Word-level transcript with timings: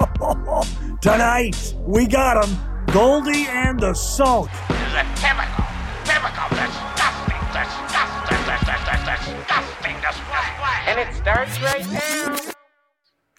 Tonight, 1.00 1.74
we 1.80 2.06
got 2.06 2.42
him. 2.44 2.56
Goldie 2.92 3.46
and 3.48 3.78
the 3.78 3.92
Sulk. 3.94 4.50
This 4.68 4.78
is 4.80 4.94
a 4.94 5.04
typical, 5.16 5.64
typical 6.04 6.48
disgusting, 6.56 7.42
disgusting, 7.52 8.38
disgusting, 8.46 9.36
disgusting 9.36 9.96
display. 10.00 10.48
And 10.86 11.00
it 11.00 11.14
starts 11.14 11.60
right 11.60 11.86
now. 11.92 12.36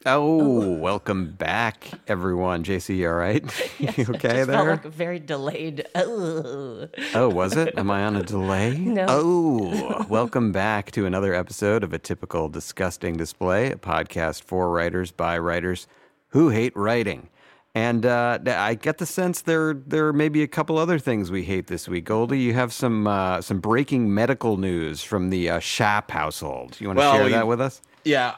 Oh, 0.06 0.78
welcome 0.78 1.32
back, 1.34 1.90
everyone. 2.08 2.64
JC, 2.64 2.98
you 2.98 3.10
all 3.10 3.16
right? 3.16 3.44
you 3.80 3.88
okay 3.90 4.10
Just 4.10 4.22
there? 4.22 4.46
felt 4.46 4.68
like 4.68 4.86
very 4.86 5.20
delayed. 5.20 5.86
Ugh. 5.96 6.90
Oh, 7.16 7.30
was 7.30 7.56
it? 7.58 7.78
Am 7.78 7.90
I 7.90 8.04
on 8.04 8.16
a 8.16 8.24
delay? 8.24 8.78
No. 8.78 9.06
Oh, 9.10 10.06
welcome 10.10 10.52
back 10.52 10.92
to 10.92 11.06
another 11.08 11.34
episode 11.34 11.84
of 11.84 11.92
A 11.94 12.00
Typical 12.00 12.50
Disgusting 12.50 13.16
Display, 13.18 13.72
a 13.72 13.76
podcast 13.78 14.44
for 14.44 14.70
writers 14.70 15.12
by 15.12 15.38
writers 15.40 15.88
who 16.32 16.50
hate 16.50 16.76
writing. 16.76 17.30
And 17.74 18.06
uh, 18.06 18.40
I 18.48 18.74
get 18.76 18.98
the 18.98 19.06
sense 19.06 19.42
there 19.44 19.74
there 19.74 20.12
may 20.12 20.28
be 20.28 20.44
a 20.44 20.48
couple 20.48 20.78
other 20.78 21.00
things 21.00 21.32
we 21.32 21.44
hate 21.44 21.68
this 21.68 21.88
week. 21.88 22.04
Goldie, 22.04 22.40
you 22.40 22.54
have 22.54 22.74
some 22.74 23.08
uh, 23.08 23.40
some 23.42 23.62
breaking 23.62 24.14
medical 24.14 24.58
news 24.58 25.04
from 25.04 25.30
the 25.30 25.50
uh, 25.50 25.60
Sharpe 25.60 26.12
household. 26.12 26.76
You 26.82 26.88
want 26.88 26.98
to 26.98 27.02
Well, 27.02 27.14
share 27.16 27.26
we- 27.26 27.32
that 27.32 27.48
with 27.48 27.62
us? 27.62 27.82
Yeah, 28.04 28.36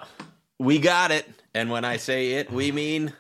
we 0.60 0.78
got 0.78 1.10
it. 1.10 1.28
And 1.56 1.72
when 1.72 1.84
I 1.84 1.98
say 1.98 2.34
it, 2.34 2.52
we 2.52 2.72
mean 2.72 3.14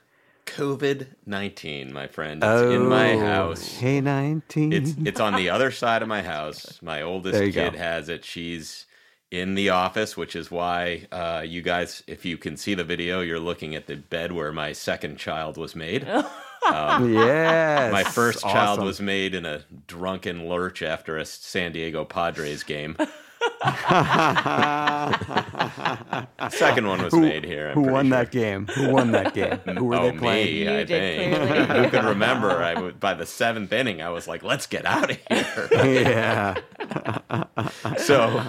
COVID 0.45 1.07
19, 1.25 1.91
my 1.93 2.05
friend. 2.07 2.43
It's 2.43 2.61
in 2.61 2.87
my 2.87 3.13
Oh, 3.13 3.19
house. 3.19 3.73
Hey, 3.77 3.99
19. 4.01 4.71
It's, 4.73 4.93
it's 5.05 5.19
on 5.19 5.35
the 5.35 5.49
other 5.49 5.71
side 5.71 6.01
of 6.03 6.07
my 6.07 6.21
house. 6.21 6.79
My 6.83 7.01
oldest 7.01 7.39
kid 7.39 7.73
go. 7.73 7.77
has 7.77 8.09
it. 8.09 8.23
She's 8.25 8.85
in 9.33 9.55
the 9.55 9.69
office, 9.69 10.15
which 10.15 10.35
is 10.35 10.51
why 10.51 11.07
uh, 11.11 11.43
you 11.43 11.63
guys, 11.63 12.03
if 12.05 12.23
you 12.23 12.37
can 12.37 12.55
see 12.55 12.75
the 12.75 12.83
video, 12.83 13.21
you're 13.21 13.39
looking 13.39 13.73
at 13.73 13.87
the 13.87 13.95
bed 13.95 14.31
where 14.31 14.51
my 14.51 14.73
second 14.73 15.17
child 15.17 15.57
was 15.57 15.75
made. 15.75 16.03
yes. 16.63 17.91
My 17.91 18.03
first 18.03 18.41
child 18.43 18.79
was 18.79 19.01
made 19.01 19.33
in 19.33 19.43
a 19.43 19.63
drunken 19.87 20.47
lurch 20.47 20.83
after 20.83 21.17
a 21.17 21.25
San 21.25 21.71
Diego 21.71 22.05
Padres 22.05 22.61
game. 22.61 22.95
Second 26.49 26.87
one 26.87 27.01
was 27.03 27.13
Who- 27.13 27.21
made 27.21 27.43
here. 27.43 27.69
I'm 27.69 27.73
Who 27.73 27.91
won 27.91 28.05
sure. 28.05 28.11
that 28.11 28.31
game? 28.31 28.67
Who 28.67 28.89
won 28.91 29.11
that 29.11 29.33
game? 29.33 29.57
Who 29.77 29.85
were 29.85 29.95
oh, 29.95 30.11
they 30.11 30.17
playing? 30.17 30.53
me, 30.53 30.63
You 30.63 30.79
I 30.79 30.85
think. 30.85 31.37
Who 31.69 31.89
can 31.89 32.05
remember? 32.05 32.51
I 32.51 32.79
would, 32.79 32.99
by 32.99 33.13
the 33.15 33.25
seventh 33.25 33.73
inning, 33.73 34.01
I 34.01 34.09
was 34.09 34.27
like, 34.27 34.43
"Let's 34.43 34.67
get 34.67 34.85
out 34.85 35.11
of 35.11 35.17
here." 35.17 35.67
yeah. 35.71 36.55
so, 37.97 38.43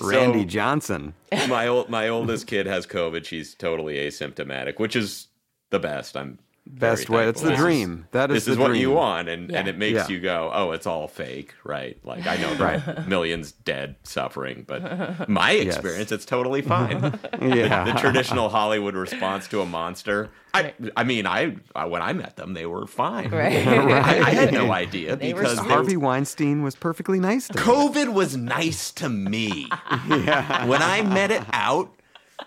Randy 0.00 0.40
so 0.42 0.46
Johnson. 0.46 1.14
my 1.48 1.66
old, 1.66 1.88
my 1.88 2.08
oldest 2.08 2.46
kid 2.46 2.66
has 2.66 2.86
COVID. 2.86 3.24
She's 3.24 3.54
totally 3.54 3.96
asymptomatic, 3.96 4.78
which 4.78 4.96
is 4.96 5.28
the 5.70 5.78
best. 5.78 6.16
I'm 6.16 6.38
Best 6.66 7.10
way. 7.10 7.26
It's 7.26 7.40
the 7.40 7.48
thankful. 7.48 7.66
Is- 7.68 7.74
dream. 7.78 8.06
That 8.12 8.30
is 8.30 8.34
this 8.36 8.44
the 8.44 8.52
is 8.52 8.58
what 8.58 8.68
dream. 8.68 8.80
you 8.82 8.90
want, 8.92 9.28
and 9.28 9.50
and 9.50 9.66
it 9.66 9.76
makes 9.76 9.96
Yeah. 9.96 10.08
you 10.08 10.20
go, 10.20 10.50
"Oh, 10.54 10.70
it's 10.72 10.86
all 10.86 11.08
fake," 11.08 11.54
right? 11.64 11.98
Like 12.04 12.26
I 12.26 12.36
know 12.36 12.54
there 12.54 12.82
are 12.96 13.04
millions 13.08 13.50
dead 13.52 13.96
suffering, 14.04 14.64
but 14.68 15.28
my 15.28 15.50
Yes. 15.52 15.74
experience, 15.74 16.12
it's 16.12 16.24
totally 16.24 16.62
fine. 16.62 17.18
Yeah. 17.40 17.84
the 17.84 17.92
traditional 17.98 18.50
Hollywood 18.50 18.94
response 18.94 19.48
to 19.48 19.62
a 19.62 19.66
monster. 19.66 20.30
I, 20.52 20.74
I 20.96 21.04
mean, 21.04 21.26
I, 21.26 21.56
I 21.74 21.86
when 21.86 22.02
I 22.02 22.12
met 22.12 22.36
them, 22.36 22.54
they 22.54 22.66
were 22.66 22.86
fine. 22.86 23.30
Right. 23.30 23.66
I, 23.66 24.18
I 24.20 24.30
had 24.30 24.52
no 24.52 24.70
idea 24.72 25.16
They 25.16 25.32
because 25.32 25.56
sweet. 25.58 25.66
they- 25.68 25.74
Harvey 25.74 25.96
Weinstein 25.96 26.62
was 26.62 26.76
perfectly 26.76 27.18
nice 27.20 27.48
to 27.48 27.54
me. 27.56 27.62
COVID 27.62 28.12
was 28.12 28.36
nice 28.36 28.90
to 28.92 29.08
me. 29.08 29.68
yeah. 30.08 30.66
When 30.66 30.82
I 30.82 31.02
met 31.02 31.30
it 31.30 31.42
out, 31.52 31.94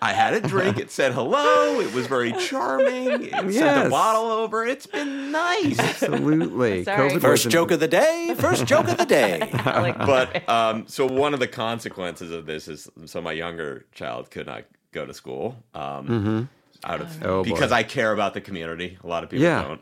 I 0.02 0.12
had 0.12 0.34
a 0.34 0.40
drink. 0.40 0.78
It 0.78 0.90
said 0.90 1.12
hello. 1.12 1.80
It 1.80 1.92
was 1.94 2.06
very 2.06 2.32
charming. 2.32 3.24
It 3.24 3.30
sent 3.30 3.52
Yes. 3.54 3.86
a 3.86 3.90
bottle 3.90 4.30
over. 4.30 4.64
It's 4.64 4.86
been 4.86 5.30
nice. 5.32 5.78
Absolutely. 5.78 6.84
COVID 6.86 7.20
First 7.20 7.48
joke 7.50 7.70
of 7.70 7.80
the 7.80 7.88
day. 7.88 8.34
First 8.38 8.66
joke 8.66 8.88
of 8.88 8.98
the 8.98 9.06
day. 9.06 9.50
Like, 9.64 9.98
But 9.98 10.48
um, 10.48 10.86
so 10.86 11.06
one 11.06 11.34
of 11.34 11.40
the 11.40 11.48
consequences 11.48 12.30
of 12.30 12.46
this 12.46 12.68
is 12.68 12.88
so 13.06 13.20
my 13.20 13.32
younger 13.32 13.86
child 13.92 14.30
could 14.30 14.46
not 14.46 14.64
go 14.92 15.04
to 15.06 15.14
school. 15.14 15.56
Um, 15.74 16.48
Out 16.84 17.00
of 17.00 17.22
Oh, 17.24 17.42
boy. 17.42 17.50
because 17.50 17.72
I 17.72 17.82
care 17.82 18.12
about 18.12 18.34
the 18.34 18.40
community. 18.40 18.98
A 19.02 19.06
lot 19.06 19.24
of 19.24 19.30
people 19.30 19.44
Yeah. 19.44 19.62
don't. 19.62 19.80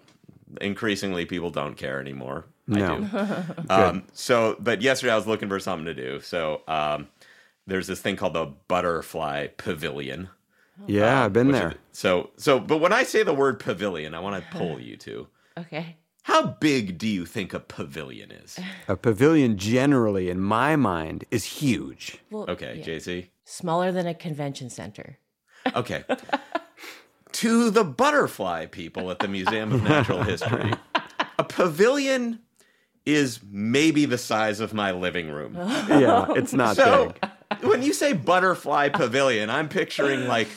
Increasingly, 0.61 1.25
people 1.25 1.51
don't 1.51 1.77
care 1.77 1.99
anymore. 2.01 2.45
I 2.73 2.79
No. 2.79 3.01
do. 3.01 3.09
Um, 3.71 4.03
so, 4.13 4.57
but 4.61 4.83
yesterday 4.83 5.13
I 5.13 5.17
was 5.17 5.27
looking 5.27 5.49
for 5.49 5.59
something 5.59 5.87
to 5.87 5.95
do. 5.95 6.21
So, 6.21 6.61
um, 6.69 7.09
there's 7.67 7.87
this 7.87 8.01
thing 8.01 8.17
called 8.17 8.35
the 8.35 8.47
Butterfly 8.69 9.49
Pavilion. 9.57 10.29
yeah, 10.87 11.21
uh, 11.23 11.25
I've 11.27 11.33
been 11.33 11.49
which 11.49 11.57
there. 11.57 11.69
is- 11.71 11.77
so, 11.93 12.31
so, 12.37 12.59
but 12.59 12.79
when 12.79 12.93
I 12.93 13.03
say 13.05 13.23
the 13.23 13.35
word 13.35 13.59
pavilion, 13.61 14.15
I 14.15 14.21
want 14.21 14.43
to 14.43 14.51
pull 14.57 14.81
you 14.81 14.97
to 14.99 15.27
okay. 15.59 15.97
how 16.23 16.47
big 16.47 16.99
do 16.99 17.07
you 17.07 17.27
think 17.27 17.53
a 17.55 17.61
pavilion 17.61 18.31
is? 18.31 18.59
A 18.89 18.97
pavilion 18.97 19.57
generally, 19.59 20.29
in 20.31 20.41
my 20.41 20.77
mind, 20.77 21.25
is 21.31 21.45
huge. 21.45 22.19
Well, 22.31 22.47
Okay, 22.49 22.77
yeah. 22.79 22.85
JC. 22.85 23.29
Smaller 23.45 23.93
than 23.93 24.07
a 24.07 24.15
convention 24.15 24.71
center. 24.71 25.19
Okay. 25.77 26.05
to 27.33 27.71
the 27.71 27.85
butterfly 27.85 28.67
people 28.67 29.11
at 29.11 29.19
the 29.19 29.29
Museum 29.29 29.73
of 29.73 29.83
Natural 29.83 30.23
History, 30.23 30.73
a 31.39 31.45
pavilion 31.45 32.41
is 33.05 33.41
maybe 33.51 34.05
the 34.05 34.19
size 34.19 34.61
of 34.61 34.73
my 34.75 34.93
living 34.93 35.31
room. 35.31 35.57
Yeah, 35.89 36.27
it's 36.37 36.53
not 36.53 36.77
So 36.77 37.13
big. 37.21 37.31
When 37.63 37.83
you 37.83 37.93
say 37.93 38.13
butterfly 38.13 38.89
pavilion, 38.91 39.51
I'm 39.51 39.69
picturing 39.69 40.27
like, 40.29 40.49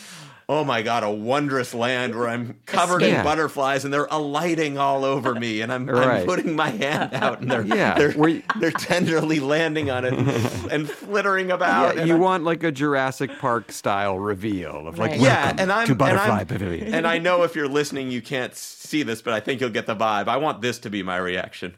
oh 0.48 0.64
my 0.64 0.84
god, 0.84 1.04
a 1.04 1.10
wondrous 1.10 1.74
land 1.74 2.14
where 2.16 2.28
I'm 2.28 2.60
covered 2.68 3.02
in 3.02 3.24
butterflies 3.24 3.84
and 3.84 3.92
they're 3.92 4.08
alighting 4.12 4.78
all 4.78 5.04
over 5.04 5.34
me, 5.34 5.62
and 5.62 5.74
I'm, 5.74 5.88
Right. 5.88 6.20
I'm 6.22 6.26
putting 6.28 6.56
my 6.56 6.70
hand 6.70 7.16
out 7.16 7.42
and 7.42 7.50
they're 7.50 7.66
Yeah, 7.66 7.98
they're, 7.98 8.30
you- 8.30 8.44
they're 8.60 8.70
tenderly 8.70 9.40
landing 9.40 9.90
on 9.90 10.06
it 10.06 10.14
and, 10.14 10.72
and 10.72 10.88
flittering 10.90 11.50
about. 11.52 11.96
Yeah, 11.96 12.02
and 12.02 12.08
you 12.08 12.14
I'm- 12.16 12.22
want 12.24 12.44
like 12.44 12.62
a 12.64 12.72
Jurassic 12.72 13.32
Park 13.40 13.72
style 13.72 14.20
reveal 14.20 14.88
of 14.88 15.00
like, 15.00 15.12
Right. 15.12 15.20
yeah, 15.20 15.56
and 15.58 15.72
I'm 15.72 15.88
to 15.88 15.94
and 15.94 15.98
Butterfly 16.00 16.38
I'm- 16.38 16.46
Pavilion. 16.48 16.94
And 16.94 17.08
I 17.08 17.18
know 17.18 17.42
if 17.42 17.56
you're 17.56 17.68
listening, 17.68 18.12
you 18.12 18.22
can't 18.22 18.54
see 18.56 19.02
this, 19.02 19.24
but 19.24 19.34
I 19.34 19.40
think 19.40 19.62
you'll 19.62 19.72
get 19.72 19.88
the 19.88 19.96
vibe. 19.96 20.28
I 20.28 20.38
want 20.38 20.62
this 20.62 20.78
to 20.80 20.92
be 20.92 21.02
my 21.02 21.18
reaction. 21.18 21.74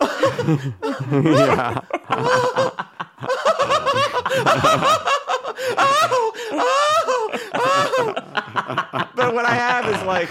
yeah. 1.12 1.80
But 9.18 9.34
what 9.34 9.44
I 9.44 9.54
have 9.54 9.86
is 9.88 10.02
like 10.04 10.30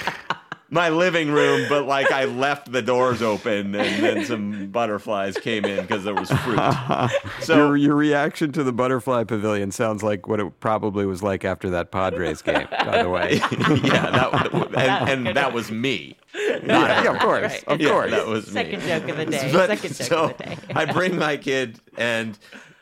my 0.69 0.89
living 0.89 1.31
room, 1.31 1.65
but 1.69 1.85
like 1.85 2.11
I 2.11 2.25
left 2.25 2.71
the 2.71 2.81
doors 2.81 3.21
open 3.21 3.73
and 3.75 4.03
then 4.03 4.25
some 4.25 4.67
butterflies 4.67 5.37
came 5.37 5.63
in 5.65 5.81
because 5.81 6.03
there 6.03 6.13
was 6.13 6.29
fruit. 6.29 6.59
So 7.41 7.55
your, 7.67 7.77
your 7.77 7.95
reaction 7.95 8.51
to 8.53 8.63
the 8.63 8.73
Butterfly 8.73 9.23
Pavilion 9.25 9.71
sounds 9.71 10.03
like 10.03 10.27
what 10.27 10.39
it 10.39 10.59
probably 10.59 11.05
was 11.05 11.23
like 11.23 11.45
after 11.45 11.69
that 11.69 11.91
Padres 11.91 12.41
game, 12.41 12.67
by 12.71 13.03
the 13.03 13.09
way. 13.09 13.35
yeah, 13.83 14.09
that 14.11 15.07
and, 15.07 15.27
and 15.27 15.37
that 15.37 15.53
was 15.53 15.71
me. 15.71 16.17
yeah, 16.35 17.03
yeah, 17.03 17.13
of 17.13 17.19
course. 17.19 17.63
Of 17.67 17.79
Yeah, 17.79 17.89
course. 17.89 18.11
that 18.11 18.27
was 18.27 18.47
me. 18.47 18.53
Second 18.53 18.81
joke 18.81 19.07
of 19.09 19.17
the 19.17 19.25
day. 19.25 19.49
But 19.53 19.67
Second 19.69 19.95
joke 19.95 20.07
so 20.07 20.23
of 20.25 20.37
the 20.37 20.43
day. 20.43 20.57
I 20.75 20.85
bring 20.91 21.17
my 21.17 21.37
kid, 21.37 21.79
and 21.97 22.37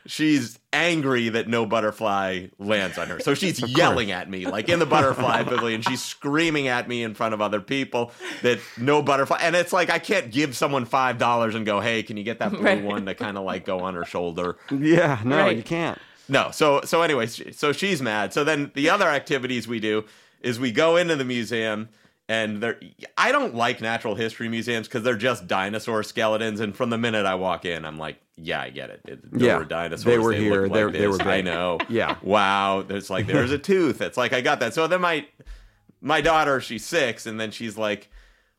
she's 0.06 0.58
angry 0.72 1.28
that 1.30 1.48
no 1.48 1.66
butterfly 1.66 2.46
lands 2.58 2.98
on 2.98 3.08
her. 3.08 3.20
So 3.20 3.34
she's 3.34 3.60
yelling 3.76 4.10
at 4.10 4.28
me, 4.30 4.46
like 4.46 4.68
in 4.68 4.78
the 4.78 4.86
butterfly 4.86 5.42
pavilion. 5.44 5.82
She's 5.82 6.02
screaming 6.02 6.68
at 6.68 6.88
me 6.88 7.02
in 7.02 7.14
front 7.14 7.34
of 7.34 7.40
other 7.40 7.60
people 7.60 8.12
that 8.42 8.58
no 8.78 9.02
butterfly. 9.02 9.38
And 9.40 9.54
it's 9.56 9.72
like 9.72 9.90
I 9.90 9.98
can't 9.98 10.30
give 10.30 10.56
someone 10.56 10.84
five 10.84 11.18
dollars 11.18 11.54
and 11.54 11.64
go, 11.66 11.80
"Hey, 11.80 12.02
can 12.02 12.16
you 12.16 12.24
get 12.24 12.38
that 12.38 12.50
blue 12.52 12.62
Right. 12.62 12.82
one 12.82 13.06
to 13.06 13.14
kind 13.14 13.36
of 13.38 13.44
like 13.44 13.64
go 13.64 13.80
on 13.80 13.94
her 13.94 14.04
shoulder?" 14.04 14.56
Yeah, 14.70 15.20
no, 15.24 15.36
Right. 15.38 15.56
you 15.56 15.62
can't. 15.62 15.98
No. 16.28 16.50
So 16.52 16.80
so 16.84 17.02
anyway, 17.02 17.26
so 17.26 17.72
she's 17.72 18.02
mad. 18.02 18.32
So 18.32 18.44
then 18.44 18.70
the 18.74 18.90
other 18.90 19.08
activities 19.08 19.68
we 19.68 19.80
do 19.80 20.04
is 20.40 20.58
we 20.60 20.70
go 20.72 20.96
into 20.96 21.16
the 21.16 21.24
museum 21.24 21.88
and 22.28 22.60
there 22.62 22.78
I 23.16 23.30
don't 23.32 23.54
like 23.54 23.80
natural 23.80 24.16
history 24.16 24.48
museums 24.48 24.88
because 24.88 25.02
they're 25.04 25.16
just 25.16 25.46
dinosaur 25.46 26.02
skeletons 26.02 26.58
and 26.60 26.74
from 26.76 26.90
the 26.90 26.98
minute 26.98 27.24
I 27.26 27.36
walk 27.36 27.64
in 27.64 27.84
I'm 27.84 27.98
like, 27.98 28.20
yeah, 28.36 28.60
I 28.60 28.70
get 28.70 28.90
it. 28.90 29.00
it 29.06 29.32
there 29.32 29.48
Yeah, 29.48 29.58
were 29.58 29.64
dinosaurs. 29.64 30.04
they 30.04 30.18
were 30.18 30.32
look 30.32 30.38
here, 30.40 30.66
like 30.66 30.72
they- 30.92 30.98
they 31.00 31.06
this. 31.06 31.18
were 31.18 31.28
I 31.30 31.40
know. 31.40 31.78
Yeah. 31.88 32.16
Wow. 32.22 32.82
There's 32.86 33.08
like 33.10 33.26
there's 33.26 33.52
a 33.52 33.58
tooth. 33.70 34.00
It's 34.00 34.16
like 34.16 34.32
I 34.32 34.40
got 34.40 34.60
that. 34.60 34.74
So 34.74 34.86
then 34.86 35.00
my 35.00 35.26
my 36.00 36.20
daughter, 36.20 36.60
she's 36.60 36.84
6 36.84 37.26
and 37.26 37.40
then 37.40 37.50
she's 37.50 37.76
like 37.78 38.08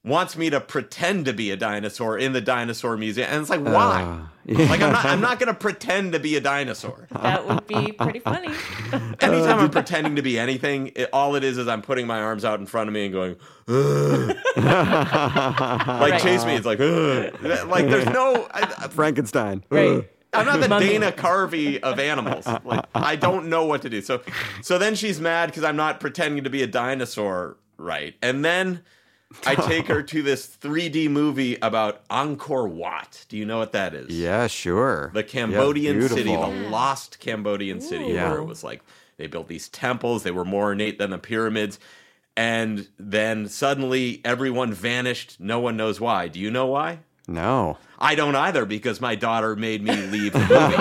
wants 0.04 0.38
me 0.38 0.50
to 0.50 0.62
pretend 0.62 1.26
to 1.26 1.34
be 1.34 1.52
a 1.52 1.58
dinosaur 1.58 2.18
in 2.18 2.32
the 2.34 2.40
dinosaur 2.42 2.96
museum. 2.96 3.28
And 3.30 3.42
it's 3.42 3.50
like, 3.50 3.60
why? 3.62 4.04
Uh, 4.04 4.54
Like 4.70 4.82
I'm 4.82 4.94
not 4.94 5.06
I'm 5.06 5.20
not 5.22 5.40
gonna 5.42 5.54
pretend 5.54 6.14
to 6.14 6.20
be 6.20 6.38
a 6.38 6.42
dinosaur. 6.42 7.08
That 7.12 7.46
would 7.46 7.68
be 7.68 7.92
pretty 7.92 8.20
funny. 8.20 8.48
Anytime 9.20 9.60
I'm 9.60 9.70
pretending 9.70 10.16
to 10.16 10.22
be 10.22 10.40
anything, 10.40 10.94
it, 10.96 11.10
all 11.12 11.36
it 11.36 11.44
is 11.44 11.58
is 11.58 11.68
I'm 11.68 11.82
putting 11.82 12.08
my 12.08 12.22
arms 12.22 12.46
out 12.46 12.60
in 12.62 12.66
front 12.66 12.88
of 12.88 12.94
me 12.94 13.06
and 13.06 13.14
going, 13.14 13.36
"Ugh." 13.68 14.36
like 14.56 16.12
Right. 16.12 16.22
chase 16.22 16.46
me. 16.46 16.56
It's 16.56 16.66
like, 16.66 16.80
"Ugh." 16.80 17.34
like 17.68 17.88
there's 17.90 18.06
no. 18.06 18.48
I, 18.52 18.62
I- 18.84 18.88
Frankenstein. 18.88 19.64
Right. 19.70 20.10
I'm 20.34 20.46
not 20.46 20.60
the 20.62 20.70
Mummy. 20.70 20.88
Dana 20.90 21.12
Carvey 21.12 21.80
of 21.82 22.00
animals. 22.00 22.46
Like 22.64 22.86
I 22.94 23.16
don't 23.16 23.48
know 23.48 23.66
what 23.66 23.82
to 23.84 23.90
do. 23.90 24.02
So, 24.02 24.22
so 24.62 24.78
then 24.78 24.94
she's 24.96 25.20
mad 25.20 25.48
because 25.48 25.64
I'm 25.64 25.78
not 25.78 26.00
pretending 26.00 26.44
to 26.44 26.50
be 26.50 26.62
a 26.64 26.68
dinosaur, 26.68 27.58
right? 27.78 28.14
And 28.22 28.46
then 28.46 28.84
I 29.46 29.56
take 29.56 29.88
her 29.88 30.02
to 30.04 30.22
this 30.24 30.48
3D 30.48 31.10
movie 31.10 31.58
about 31.62 32.08
Angkor 32.08 32.70
Wat. 32.70 33.26
Do 33.30 33.36
you 33.38 33.46
know 33.46 33.58
what 33.60 33.74
that 33.74 33.94
is? 33.94 34.10
Yeah, 34.10 34.48
sure. 34.48 35.12
the 35.14 35.20
Yeah, 35.22 35.26
Cambodian 35.28 36.02
city, 36.08 36.24
the 36.36 36.48
lost 36.70 37.20
Cambodian 37.20 37.82
city, 37.82 38.06
Yeah. 38.06 38.30
where 38.30 38.40
it 38.40 38.46
was 38.46 38.64
like 38.64 38.82
they 39.18 39.28
built 39.28 39.48
these 39.48 39.68
temples, 39.70 40.24
they 40.24 40.32
were 40.32 40.46
more 40.46 40.66
ornate 40.66 40.98
than 40.98 41.10
the 41.10 41.18
pyramids, 41.18 41.78
and 42.38 42.88
then 42.98 43.48
suddenly 43.50 44.22
everyone 44.24 44.72
vanished. 44.74 45.38
No 45.40 45.60
one 45.60 45.76
knows 45.76 46.00
why. 46.00 46.28
Do 46.30 46.40
you 46.40 46.50
know 46.52 46.68
why? 46.68 47.00
No. 47.28 47.78
I 48.00 48.16
don't 48.16 48.36
either 48.36 48.66
because 48.66 49.02
my 49.02 49.16
daughter 49.16 49.56
made 49.58 49.84
me 49.84 49.94
leave 50.08 50.32
the 50.34 50.40
movie. 50.40 50.78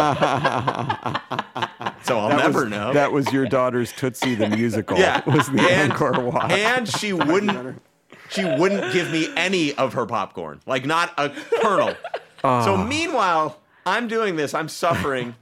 so 2.05 2.19
I'll 2.19 2.29
That 2.29 2.37
never 2.39 2.61
was, 2.63 2.71
know. 2.71 2.93
That 2.93 3.11
was 3.11 3.33
your 3.33 3.47
daughter's 3.47 3.91
Tootsie 3.93 4.35
the 4.37 4.49
musical. 4.49 4.99
yeah, 4.99 5.23
Was 5.29 5.49
the 5.51 5.61
and, 5.69 5.93
Angkor 5.93 6.23
Wat. 6.33 6.53
and 6.53 6.87
she 6.89 7.13
wouldn't. 7.13 7.83
She 8.31 8.45
wouldn't 8.45 8.93
give 8.93 9.11
me 9.11 9.29
any 9.37 9.75
of 9.75 9.95
her 9.95 10.07
popcorn, 10.07 10.61
like 10.67 10.85
not 10.85 11.13
a 11.19 11.31
kernel. 11.61 11.95
So 12.43 12.75
ah. 12.75 12.85
meanwhile, 12.89 13.59
I'm 13.85 14.09
doing 14.09 14.37
this. 14.37 14.55
I'm 14.55 14.69
suffering. 14.69 15.35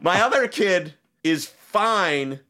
My 0.00 0.20
other 0.22 0.48
kid 0.48 0.94
is 1.24 1.46
fine 1.46 2.40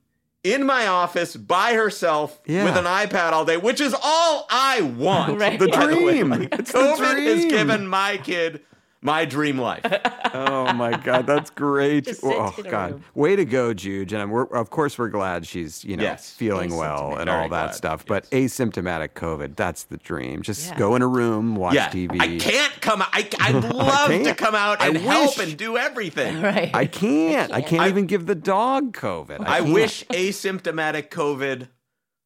in 0.45 0.65
my 0.65 0.87
office 0.87 1.37
by 1.37 1.75
herself 1.75 2.41
Yeah. 2.47 2.65
with 2.65 2.77
an 2.77 2.85
iPad 2.85 3.33
all 3.33 3.45
day, 3.45 3.57
which 3.57 3.81
is 3.81 3.95
all 4.03 4.47
I 4.51 4.81
want. 4.83 5.39
Right. 5.39 5.59
the 5.59 5.69
by 5.69 5.87
the 5.87 5.95
way. 5.97 6.13
dream. 6.21 6.31
Like, 6.31 6.55
it's 6.59 6.73
the 6.73 6.79
COVID 6.79 7.25
has 7.27 7.45
given 7.47 7.87
my 7.87 8.17
kid 8.19 8.63
my 9.03 9.25
dream 9.25 9.59
life. 9.59 9.85
Oh 10.31 10.71
my 10.75 10.95
God, 10.95 11.27
that's 11.27 11.49
great! 11.49 12.07
Oh 12.23 12.55
God, 12.63 12.91
room. 12.93 13.05
way 13.15 13.35
to 13.35 13.47
go, 13.47 13.73
Juge! 13.73 14.13
And 14.13 14.31
we're, 14.31 14.43
of 14.45 14.69
course 14.69 14.99
we're 14.99 15.09
glad 15.09 15.47
she's 15.47 15.83
you 15.83 15.97
know 15.97 16.03
Yes. 16.03 16.35
feeling 16.35 16.77
well 16.77 17.17
and 17.17 17.31
Very 17.31 17.31
all 17.31 17.43
that 17.45 17.49
glad, 17.49 17.75
stuff. 17.75 18.05
But 18.05 18.29
asymptomatic 18.31 19.15
COVID—that's 19.15 19.85
the 19.85 19.97
dream. 19.97 20.43
Just 20.43 20.69
Yeah. 20.69 20.77
go 20.79 20.97
in 20.97 21.03
a 21.03 21.07
room, 21.07 21.57
watch 21.57 21.75
yeah, 21.77 21.89
TV. 21.89 22.21
I 22.21 22.37
can't 22.39 22.79
come 22.83 23.01
out. 23.01 23.09
I, 23.13 23.27
I'd 23.41 23.65
love 23.73 24.11
to 24.11 24.35
come 24.35 24.55
out 24.55 24.83
I 24.83 24.89
and 24.89 24.99
help 24.99 25.39
and 25.39 25.57
do 25.57 25.79
everything. 25.79 26.43
Right. 26.49 26.71
I 26.75 26.85
can't. 26.85 27.51
I 27.51 27.63
can't 27.63 27.83
I- 27.83 27.89
even 27.89 28.05
give 28.07 28.27
the 28.27 28.35
dog 28.35 28.93
COVID. 28.93 29.41
I 29.41 29.61
can't. 29.61 29.73
wish 29.73 30.05
asymptomatic 30.09 31.09
COVID 31.09 31.69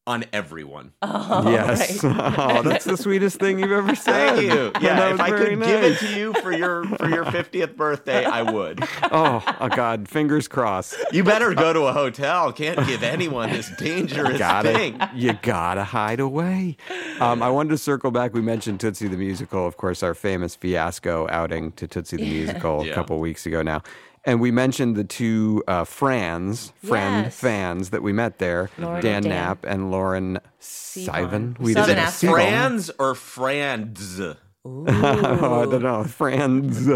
on 0.05 0.25
everyone. 0.33 0.91
yes. 1.03 1.99
oh, 2.03 2.61
that's 2.63 2.85
the 2.85 2.97
sweetest 2.97 3.39
thing 3.39 3.59
you've 3.59 3.71
ever 3.71 3.95
said. 3.95 4.35
Thank 4.35 4.41
you. 4.41 4.71
That 4.71 4.81
Yeah, 4.81 5.05
was 5.11 5.13
if 5.15 5.21
I 5.21 5.29
very 5.29 5.55
could 5.55 5.65
give 5.65 5.83
it 5.83 5.97
to 5.99 6.17
you 6.19 6.33
for 6.41 6.51
your 6.51 6.83
for 6.97 7.09
your 7.09 7.23
50th 7.25 7.75
birthday, 7.75 8.25
I 8.25 8.41
would. 8.41 8.83
Oh, 9.11 9.43
oh 9.61 9.69
God, 9.69 10.09
fingers 10.09 10.47
crossed. 10.47 10.95
You 11.11 11.23
better 11.23 11.53
go 11.53 11.71
to 11.73 11.83
a 11.83 11.93
hotel. 11.93 12.51
Can't 12.51 12.85
give 12.87 13.03
anyone 13.03 13.49
this 13.51 13.69
dangerous 13.77 14.37
Gotta, 14.37 14.73
thing. 14.73 14.99
you 15.15 15.33
gotta 15.41 15.83
hide 15.83 16.19
away. 16.19 16.77
Um, 17.19 17.41
I 17.41 17.49
wanted 17.49 17.69
to 17.69 17.77
circle 17.77 18.11
back. 18.11 18.33
We 18.33 18.41
mentioned 18.41 18.79
Tootsie 18.81 19.07
the 19.07 19.17
Musical, 19.17 19.65
of 19.65 19.77
course, 19.77 20.03
our 20.03 20.13
famous 20.13 20.55
fiasco 20.55 21.27
outing 21.29 21.71
to 21.73 21.87
Tootsie 21.87 22.17
the 22.17 22.23
Musical 22.23 22.85
Yeah. 22.85 22.91
a 22.91 22.95
couple 22.95 23.19
weeks 23.19 23.45
ago 23.45 23.61
now. 23.61 23.81
And 24.25 24.39
we 24.39 24.51
mentioned 24.51 24.95
the 24.95 25.03
two 25.03 25.63
uh, 25.67 25.83
Frans, 25.83 26.71
friend 26.83 27.25
Yes. 27.25 27.35
fans 27.35 27.89
that 27.89 28.01
we 28.01 28.13
met 28.13 28.37
there, 28.39 28.69
Lauren 28.77 29.01
Dan 29.01 29.23
Dan. 29.23 29.29
Knapp 29.31 29.65
and 29.65 29.91
Lauren 29.91 30.39
Sivan. 30.61 31.59
We 31.59 31.73
Southern 31.73 31.83
Is 31.83 31.89
it 31.89 31.95
did 31.95 31.97
accent. 31.97 32.31
Franz 32.33 32.91
or 32.99 33.15
Franz? 33.15 34.21
Oh, 34.65 34.85
I 34.87 35.65
don't 35.69 35.81
know. 35.81 36.05
Franz 36.05 36.87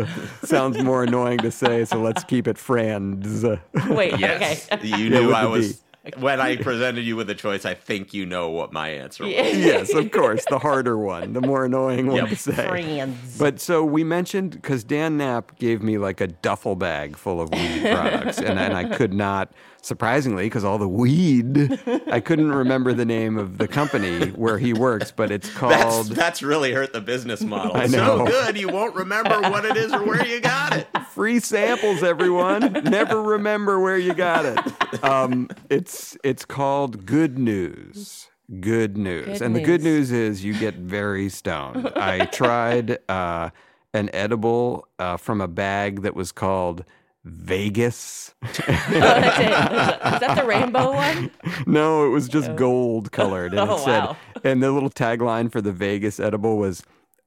sounds 0.41 0.81
more 0.81 1.03
annoying 1.03 1.39
to 1.39 1.51
say, 1.51 1.83
so 1.83 1.97
let's 2.01 2.23
keep 2.23 2.47
it 2.47 2.57
Franz. 2.57 3.43
Wait. 3.89 4.17
Yes. 4.17 4.69
Okay. 4.71 4.87
You 4.87 5.09
knew 5.09 5.27
with 5.27 5.35
I 5.35 5.43
the 5.43 5.49
was. 5.49 5.83
When 6.19 6.39
I 6.41 6.55
presented 6.57 7.01
you 7.01 7.15
with 7.15 7.29
a 7.29 7.35
choice, 7.35 7.65
I 7.65 7.73
think 7.73 8.13
you 8.13 8.25
know 8.25 8.49
what 8.49 8.71
my 8.73 8.89
answer 8.89 9.23
was. 9.23 9.33
yes, 9.35 9.93
of 9.93 10.11
course, 10.11 10.43
the 10.49 10.59
harder 10.59 10.97
one, 10.97 11.33
the 11.33 11.41
more 11.41 11.65
annoying 11.65 12.07
one 12.07 12.17
Yep. 12.17 12.29
to 12.29 12.35
say. 12.35 12.67
Friends. 12.67 13.37
But 13.37 13.59
so 13.59 13.83
we 13.83 14.03
mentioned 14.03 14.51
because 14.51 14.83
Dan 14.83 15.17
Knapp 15.17 15.57
gave 15.59 15.81
me 15.81 15.97
like 15.97 16.21
a 16.21 16.27
duffel 16.27 16.75
bag 16.75 17.15
full 17.17 17.39
of 17.41 17.51
weed 17.51 17.81
products, 17.81 18.39
and, 18.39 18.57
and 18.59 18.73
I 18.73 18.85
could 18.95 19.13
not, 19.13 19.51
surprisingly, 19.81 20.45
because 20.45 20.63
all 20.63 20.77
the 20.77 20.87
weed, 20.87 21.79
I 22.11 22.19
couldn't 22.19 22.51
remember 22.51 22.93
the 22.93 23.05
name 23.05 23.37
of 23.37 23.57
the 23.57 23.67
company 23.67 24.27
where 24.29 24.57
he 24.57 24.73
works, 24.73 25.11
but 25.11 25.31
it's 25.31 25.49
called. 25.53 26.07
that's 26.07 26.41
really 26.43 26.71
hurt 26.73 26.93
the 26.93 27.01
business 27.01 27.41
model. 27.41 27.75
I 27.75 27.87
So 27.87 28.25
good, 28.25 28.57
you 28.57 28.67
won't 28.69 28.95
remember 28.95 29.39
what 29.41 29.65
it 29.65 29.77
is 29.77 29.93
or 29.93 30.03
where 30.03 30.25
you 30.25 30.39
got 30.39 30.73
it. 30.75 30.87
Free 31.11 31.39
samples, 31.39 32.03
everyone. 32.03 32.73
Never 32.83 33.21
remember 33.21 33.79
where 33.79 33.97
you 33.97 34.13
got 34.13 34.45
it. 34.45 35.03
Um, 35.03 35.49
it's 35.69 36.17
it's 36.23 36.45
called 36.45 37.05
Good 37.05 37.37
News. 37.39 38.27
Good 38.61 38.95
news, 38.97 39.25
Good 39.25 39.41
and 39.41 39.53
the 39.55 39.61
good 39.61 39.83
news. 39.83 40.09
news 40.09 40.37
is 40.37 40.43
you 40.45 40.53
get 40.57 40.75
very 40.75 41.27
stoned. 41.27 41.89
I 41.97 42.25
tried 42.27 42.97
uh, 43.09 43.49
an 43.93 44.09
edible 44.13 44.87
uh, 44.99 45.17
from 45.17 45.41
a 45.41 45.49
bag 45.49 46.03
that 46.03 46.15
was 46.15 46.31
called 46.31 46.85
Vegas. 47.27 48.33
Oh, 48.43 48.99
that's 48.99 49.39
it. 49.39 50.13
Is 50.13 50.19
that 50.21 50.35
the 50.39 50.45
rainbow 50.47 50.93
one? 50.93 51.31
no, 51.65 52.05
it 52.05 52.09
was 52.09 52.27
just 52.27 52.55
gold 52.55 53.11
colored, 53.11 53.51
and 53.53 53.69
Oh, 53.69 53.75
it 53.75 53.79
said, 53.79 53.99
wow. 54.05 54.17
and 54.43 54.61
the 54.63 54.71
little 54.71 54.89
tagline 54.89 55.51
for 55.51 55.61
the 55.61 55.71
Vegas 55.71 56.19
edible 56.19 56.57
was. 56.57 56.83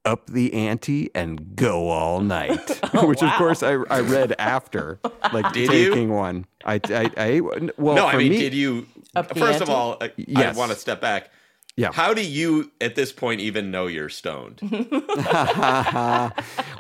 Up 0.07 0.29
the 0.29 0.55
ante 0.55 1.11
and 1.15 1.55
go 1.57 1.91
all 1.91 2.21
night, 2.23 2.81
which 3.03 3.23
of 3.23 3.31
course 3.35 3.63
I, 3.63 3.73
I 3.91 4.01
read 4.01 4.35
after, 4.39 4.99
like 5.35 5.53
Did 5.53 5.71
you? 5.71 5.91
taking 5.91 6.09
one. 6.15 6.47
I, 6.65 6.81
I, 6.85 7.11
I 7.19 7.41
well, 7.41 7.97
no, 7.97 8.07
I 8.07 8.13
for 8.13 8.17
mean, 8.17 8.31
me, 8.31 8.39
did 8.39 8.55
you? 8.55 8.87
Up 9.15 9.29
the 9.29 9.35
First 9.35 9.61
of 9.61 9.69
all, 9.69 9.99
uh, 10.01 10.09
Yes. 10.17 10.57
I 10.57 10.59
want 10.59 10.73
to 10.73 10.79
step 10.79 11.03
back. 11.03 11.31
Yeah. 11.81 11.93
How 11.93 12.13
do 12.13 12.23
you, 12.23 12.71
at 12.83 12.95
this 12.95 13.11
point, 13.11 13.41
even 13.41 13.71
know 13.71 13.87
you're 13.87 14.11
stoned? 14.11 14.61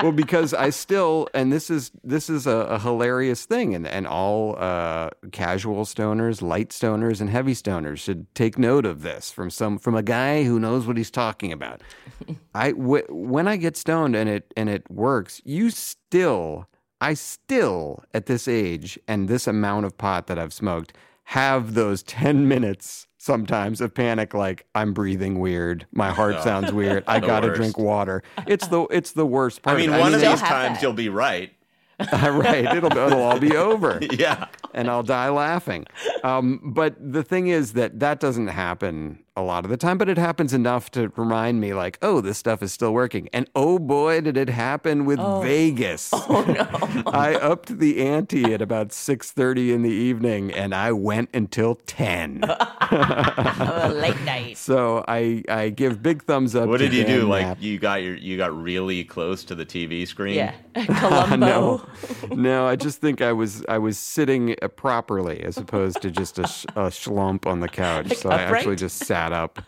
well, 0.02 0.12
because 0.14 0.52
I 0.52 0.68
still, 0.68 1.26
and 1.32 1.50
this 1.50 1.70
is 1.70 1.90
this 2.04 2.28
is 2.28 2.46
a, 2.46 2.56
a 2.76 2.78
hilarious 2.78 3.46
thing, 3.46 3.74
and 3.74 3.86
and 3.86 4.06
all 4.06 4.56
uh, 4.58 5.08
casual 5.32 5.86
stoners, 5.86 6.42
light 6.42 6.68
stoners, 6.68 7.22
and 7.22 7.30
heavy 7.30 7.54
stoners 7.54 7.96
should 7.96 8.26
take 8.34 8.58
note 8.58 8.84
of 8.84 9.00
this 9.00 9.30
from 9.30 9.48
some 9.48 9.78
from 9.78 9.94
a 9.94 10.02
guy 10.02 10.44
who 10.44 10.60
knows 10.60 10.86
what 10.86 10.98
he's 10.98 11.10
talking 11.10 11.50
about. 11.50 11.80
I 12.54 12.72
w- 12.72 13.06
when 13.08 13.48
I 13.48 13.56
get 13.56 13.78
stoned 13.78 14.14
and 14.14 14.28
it 14.28 14.52
and 14.54 14.68
it 14.68 14.90
works, 14.90 15.40
you 15.46 15.70
still, 15.70 16.68
I 17.00 17.14
still 17.14 18.04
at 18.12 18.26
this 18.26 18.46
age 18.46 18.98
and 19.08 19.28
this 19.28 19.46
amount 19.46 19.86
of 19.86 19.96
pot 19.96 20.26
that 20.26 20.38
I've 20.38 20.52
smoked 20.52 20.92
have 21.30 21.74
those 21.74 22.02
ten 22.02 22.48
minutes. 22.48 23.06
Sometimes 23.18 23.80
of 23.82 23.94
panic, 23.94 24.32
like 24.32 24.66
I'm 24.74 24.94
breathing 24.94 25.38
weird, 25.40 25.86
my 25.92 26.08
heart 26.10 26.42
sounds 26.42 26.72
weird. 26.72 27.04
I 27.06 27.20
gotta 27.20 27.48
worst. 27.48 27.56
drink 27.60 27.78
water. 27.78 28.22
It's 28.46 28.66
the 28.66 28.84
it's 28.84 29.12
the 29.12 29.26
worst 29.26 29.62
part. 29.62 29.76
I 29.76 29.80
mean, 29.80 29.90
of 29.90 29.96
it. 29.96 30.00
one 30.00 30.14
of 30.14 30.20
these 30.20 30.40
times 30.40 30.76
that. 30.78 30.82
you'll 30.82 30.94
be 30.94 31.08
right. 31.10 31.52
right, 32.12 32.64
it'll 32.74 32.90
it'll 32.96 33.22
all 33.22 33.38
be 33.38 33.54
over, 33.56 33.98
Yeah. 34.00 34.46
and 34.72 34.88
I'll 34.88 35.02
die 35.02 35.28
laughing. 35.28 35.84
Um, 36.24 36.72
but 36.74 36.94
the 36.98 37.22
thing 37.22 37.48
is 37.48 37.74
that 37.74 38.00
that 38.00 38.20
doesn't 38.20 38.48
happen 38.48 39.18
a 39.36 39.42
lot 39.42 39.64
of 39.64 39.70
the 39.70 39.76
time, 39.76 39.96
but 39.96 40.08
it 40.08 40.18
happens 40.18 40.52
enough 40.52 40.90
to 40.90 41.12
remind 41.16 41.60
me, 41.60 41.72
like, 41.72 41.98
oh, 42.02 42.20
this 42.20 42.36
stuff 42.36 42.62
is 42.62 42.72
still 42.72 42.92
working. 42.92 43.28
And 43.32 43.48
oh 43.54 43.78
boy, 43.78 44.20
did 44.20 44.36
it 44.36 44.48
happen 44.48 45.04
with 45.04 45.20
Vegas! 45.42 46.10
Oh 46.32 46.42
no! 46.44 47.02
I 47.10 47.34
upped 47.34 47.78
the 47.78 48.00
ante 48.06 48.52
at 48.52 48.60
about 48.62 48.92
six 48.92 49.30
thirty 49.32 49.72
in 49.72 49.82
the 49.82 49.90
evening, 49.90 50.52
and 50.52 50.74
I 50.74 50.92
went 50.92 51.30
until 51.34 51.76
ten. 51.76 52.44
Oh, 52.92 53.92
late 53.94 54.20
night. 54.22 54.56
so 54.56 55.04
I 55.06 55.44
I 55.48 55.68
give 55.68 56.02
big 56.02 56.24
thumbs 56.24 56.56
up. 56.56 56.68
What 56.68 56.78
to 56.78 56.88
did 56.88 56.94
you 56.94 57.04
do? 57.04 57.20
Dan 57.20 57.28
Like 57.28 57.62
you 57.62 57.78
got 57.78 58.02
your 58.02 58.16
you 58.16 58.36
got 58.36 58.52
really 58.60 59.04
close 59.04 59.44
to 59.44 59.54
the 59.54 59.64
TV 59.64 60.06
screen. 60.08 60.34
Yeah. 60.34 60.54
Columbo. 60.74 61.36
no, 61.36 62.34
no. 62.34 62.66
I 62.66 62.74
just 62.74 63.00
think 63.00 63.20
I 63.22 63.32
was 63.32 63.64
I 63.68 63.78
was 63.78 63.96
sitting 63.96 64.56
uh, 64.60 64.66
properly 64.68 65.40
as 65.44 65.56
opposed 65.56 66.02
to 66.02 66.10
just 66.10 66.40
a, 66.40 66.48
sh- 66.48 66.64
a 66.70 66.88
schlump 66.90 67.46
on 67.46 67.60
the 67.60 67.68
couch. 67.68 68.12
So 68.16 68.30
I 68.30 68.42
actually 68.42 68.76
just 68.76 69.04
sat 69.04 69.19
up. 69.32 69.60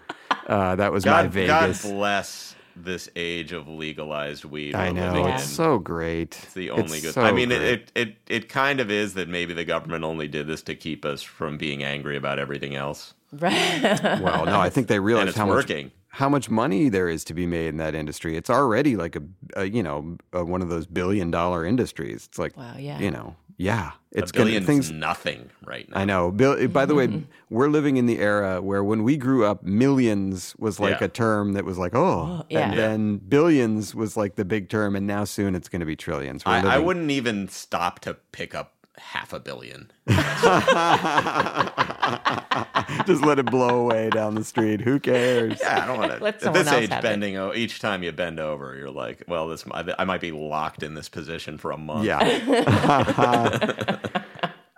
Uh, 0.46 0.74
that 0.76 0.92
was 0.92 1.04
my 1.04 1.10
God, 1.12 1.22
God 1.24 1.30
Vegas. 1.32 1.82
bless 1.84 2.56
this 2.74 3.08
age 3.16 3.52
of 3.52 3.68
legalized 3.68 4.44
weed. 4.44 4.74
I 4.74 4.90
know 4.90 5.26
it's 5.28 5.42
in. 5.42 5.48
so 5.48 5.78
great. 5.78 6.38
It's 6.42 6.54
the 6.54 6.70
only 6.70 7.00
good. 7.00 7.14
so 7.14 7.20
I 7.22 7.30
mean, 7.32 7.50
great. 7.50 7.62
it, 7.62 7.92
it 7.94 8.16
it 8.28 8.48
kind 8.48 8.80
of 8.80 8.90
is 8.90 9.14
that 9.14 9.28
maybe 9.28 9.52
the 9.54 9.64
government 9.64 10.04
only 10.04 10.26
did 10.28 10.46
this 10.46 10.62
to 10.62 10.74
keep 10.74 11.04
us 11.04 11.22
from 11.22 11.58
being 11.58 11.82
angry 11.84 12.16
about 12.16 12.38
everything 12.38 12.74
else, 12.74 13.14
Right. 13.30 14.20
Well, 14.20 14.46
no, 14.46 14.58
I 14.60 14.68
think 14.70 14.88
they 14.88 14.96
and 14.96 15.04
realize 15.04 15.34
how 15.34 15.48
working. 15.48 15.84
much 15.86 15.92
how 16.08 16.28
much 16.28 16.50
money 16.50 16.88
there 16.90 17.08
is 17.08 17.24
to 17.24 17.34
be 17.34 17.46
made 17.46 17.68
in 17.68 17.76
that 17.78 17.94
industry. 17.94 18.36
It's 18.36 18.50
already 18.50 18.96
like 18.96 19.16
a, 19.16 19.22
a 19.56 19.64
you 19.66 19.82
know 19.82 20.16
a, 20.32 20.44
one 20.44 20.60
of 20.62 20.68
those 20.68 20.86
billion 20.86 21.30
dollar 21.30 21.64
industries. 21.64 22.26
It's 22.26 22.38
like 22.38 22.56
Wow, 22.56 22.74
yeah. 22.78 22.98
you 22.98 23.10
know 23.10 23.36
yeah. 23.56 23.92
It's 24.14 24.30
a 24.30 24.34
gonna 24.34 24.44
billion's 24.46 24.66
things. 24.66 24.90
nothing 24.90 25.50
right 25.64 25.88
now. 25.88 25.98
I 25.98 26.04
know. 26.04 26.30
Bill, 26.30 26.56
eh, 26.58 26.66
by 26.66 26.84
the 26.84 26.94
way, 26.94 27.08
mm-hmm. 27.08 27.24
we're 27.48 27.68
living 27.68 27.96
in 27.96 28.06
the 28.06 28.18
era 28.18 28.60
where 28.60 28.84
when 28.84 29.04
we 29.04 29.16
grew 29.16 29.46
up, 29.46 29.62
millions 29.62 30.54
was 30.58 30.78
like 30.78 31.00
Yeah. 31.00 31.06
a 31.06 31.08
term 31.08 31.54
that 31.54 31.64
was 31.64 31.78
like, 31.78 31.94
oh, 31.94 32.40
oh 32.42 32.46
yeah. 32.50 32.68
and 32.68 32.78
then 32.78 33.16
billions 33.16 33.94
was 33.94 34.16
like 34.16 34.36
the 34.36 34.44
big 34.44 34.68
term, 34.68 34.96
and 34.96 35.06
now 35.06 35.24
soon 35.24 35.54
it's 35.54 35.68
going 35.68 35.80
to 35.80 35.86
be 35.86 35.96
trillions. 35.96 36.44
We're 36.44 36.52
I, 36.52 36.74
I 36.74 36.78
wouldn't 36.78 37.10
even 37.10 37.48
stop 37.48 38.00
to 38.00 38.14
pick 38.32 38.54
up 38.54 38.74
half 39.02 39.32
a 39.32 39.40
billion. 39.40 39.90
just 43.06 43.24
let 43.24 43.38
it 43.38 43.46
blow 43.46 43.80
away 43.80 44.10
down 44.10 44.34
the 44.34 44.44
street. 44.44 44.80
Who 44.80 45.00
cares? 45.00 45.58
Yeah, 45.60 45.84
I 45.84 45.86
don't 45.86 45.98
want 45.98 46.12
to. 46.12 46.18
Let 46.22 46.36
At 46.36 46.42
someone 46.42 46.64
this 46.64 46.72
else 46.72 46.82
age, 46.84 47.02
bending 47.02 47.36
o- 47.36 47.52
each 47.52 47.80
time 47.80 48.02
you 48.02 48.12
bend 48.12 48.40
over, 48.40 48.76
you're 48.76 48.90
like, 48.90 49.24
well, 49.26 49.48
this 49.48 49.64
I 49.70 49.84
I 49.98 50.04
might 50.04 50.20
be 50.20 50.32
locked 50.32 50.82
in 50.82 50.94
this 50.94 51.08
position 51.08 51.58
for 51.58 51.70
a 51.72 51.78
month. 51.78 52.04
Yeah. 52.04 52.20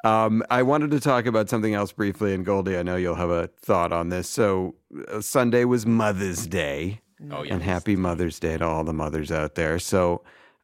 um, 0.04 0.42
I 0.50 0.62
wanted 0.62 0.90
to 0.92 1.00
talk 1.00 1.26
about 1.26 1.48
something 1.48 1.74
else 1.74 1.92
briefly, 1.92 2.34
and 2.34 2.44
Goldie, 2.44 2.76
I 2.76 2.82
know 2.82 2.96
you'll 2.96 3.14
have 3.14 3.30
a 3.30 3.48
thought 3.60 3.92
on 3.92 4.08
this. 4.08 4.28
So, 4.28 4.74
uh, 5.08 5.20
Sunday 5.20 5.64
was 5.64 5.86
Mother's 5.86 6.46
Day. 6.46 7.00
Oh 7.30 7.42
yeah. 7.42 7.54
And 7.54 7.62
happy 7.62 7.96
Mother's 7.96 8.38
Day 8.38 8.58
to 8.58 8.64
all 8.64 8.84
the 8.84 8.92
mothers 8.92 9.30
out 9.30 9.54
there. 9.54 9.78
So 9.78 10.22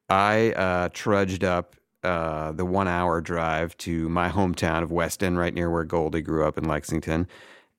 I 0.09 0.53
uh, 0.53 0.89
trudged 0.93 1.45
up 1.45 1.77
uh, 2.03 2.53
the 2.53 2.65
one 2.65 2.89
hour 2.89 3.21
drive 3.21 3.77
to 3.79 4.09
my 4.09 4.29
hometown 4.29 4.83
of 4.83 4.91
Weston, 4.91 5.37
right 5.37 5.53
near 5.53 5.71
where 5.71 5.85
Goldie 5.85 6.23
grew 6.23 6.47
up 6.47 6.57
in 6.59 6.65
Lexington. 6.65 7.27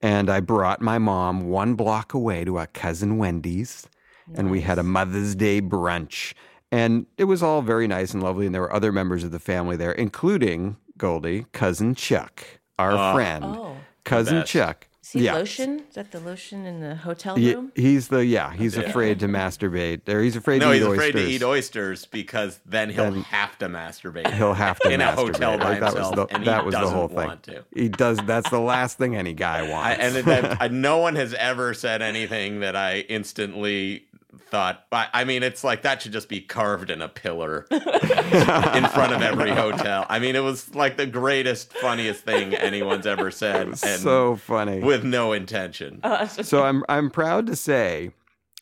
And 0.02 0.30
I 0.30 0.40
brought 0.40 0.82
my 0.82 0.98
mom 0.98 1.50
one 1.50 1.76
block 1.76 2.14
away 2.14 2.44
to 2.46 2.58
our 2.58 2.68
cousin 2.68 3.18
Wendy's. 3.18 3.88
And 4.34 4.50
we 4.50 4.62
had 4.62 4.80
a 4.80 4.84
Mother's 4.84 5.36
Day 5.36 5.62
brunch. 5.62 6.34
And 6.72 7.06
it 7.18 7.26
was 7.26 7.44
all 7.44 7.62
very 7.62 7.86
nice 7.86 8.14
and 8.14 8.24
lovely. 8.24 8.46
And 8.46 8.56
there 8.56 8.62
were 8.62 8.74
other 8.74 8.92
members 8.92 9.24
of 9.24 9.32
the 9.32 9.40
family 9.40 9.76
there, 9.76 9.92
including 9.92 10.78
Goldie, 10.98 11.48
cousin 11.52 11.96
Chuck, 11.96 12.44
our 12.80 13.14
friend. 13.14 13.44
Oh. 13.46 13.76
Cousin. 14.04 14.44
Chuck. 14.46 14.88
Is 15.04 15.10
he 15.14 15.26
yeah. 15.26 15.34
lotion? 15.34 15.80
Is 15.90 15.96
that 15.96 16.12
the 16.12 16.20
lotion 16.20 16.66
in 16.68 16.80
the 16.80 16.94
hotel 16.96 17.38
Ye- 17.40 17.56
room? 17.56 17.72
he's 17.76 18.10
the 18.10 18.24
yeah. 18.24 18.54
He's 18.54 18.78
afraid 18.78 19.20
to 19.22 19.28
masturbate. 19.28 20.02
There, 20.06 20.22
he's 20.22 20.36
afraid 20.36 20.60
No, 20.62 20.70
to 20.70 20.74
eat 20.76 20.78
he's 20.78 20.88
oysters. 20.88 20.98
afraid 21.10 21.12
to 21.24 21.28
eat 21.32 21.44
oysters 21.44 22.06
because 22.06 22.60
then 22.68 22.90
he'll 22.92 23.06
Then 23.12 23.24
have 23.24 23.58
to 23.58 23.68
masturbate. 23.68 24.32
He'll 24.34 24.54
have 24.54 24.80
to 24.82 24.90
in 24.92 25.02
a 25.02 25.12
hotel 25.12 25.58
by 25.58 25.80
that 25.80 25.94
himself, 25.94 26.16
was 26.18 26.28
the, 26.30 26.36
and 26.36 26.46
that 26.46 26.60
he 26.60 26.66
was 26.68 26.76
the 26.76 26.82
doesn't 26.82 26.96
whole 26.96 27.08
thing. 27.08 27.18
want 27.18 27.44
to. 27.44 27.66
He 27.74 27.90
does. 27.90 28.20
That's 28.28 28.50
the 28.52 28.60
last 28.60 29.00
thing 29.00 29.16
any 29.16 29.34
guy 29.34 29.66
I, 29.66 29.70
wants. 29.70 30.00
and 30.02 30.16
it- 30.18 30.26
that, 30.26 30.62
I, 30.62 30.68
no 30.68 31.00
one 31.00 31.16
has 31.16 31.34
ever 31.34 31.74
said 31.74 32.04
anything 32.04 32.60
that 32.60 32.76
I 32.76 33.00
instantly 33.10 34.06
thought. 34.52 34.86
I, 34.92 35.08
I 35.14 35.24
mean, 35.24 35.42
it's 35.42 35.64
like 35.64 35.82
that 35.84 36.02
should 36.02 36.12
just 36.12 36.30
be 36.30 36.42
carved 36.42 36.90
in 36.92 37.02
a 37.02 37.08
pillar 37.08 37.66
in 37.72 37.80
front 37.80 39.14
of 39.14 39.22
every 39.22 39.52
hotel. 39.52 40.06
I 40.10 40.20
mean, 40.20 40.36
it 40.36 40.44
was 40.44 40.76
like 40.76 40.98
the 40.98 41.08
greatest, 41.08 41.74
funniest 41.74 42.24
thing 42.24 42.54
anyone's 42.54 43.08
ever 43.08 43.32
said, 43.32 43.68
and 43.68 43.78
so 43.78 44.36
funny. 44.36 44.82
with 44.82 45.04
no 45.04 45.34
intention. 45.34 46.02
so 46.28 46.64
I'm 46.64 46.84
I'm 46.90 47.10
proud 47.10 47.48
to 47.48 47.56
say, 47.56 48.12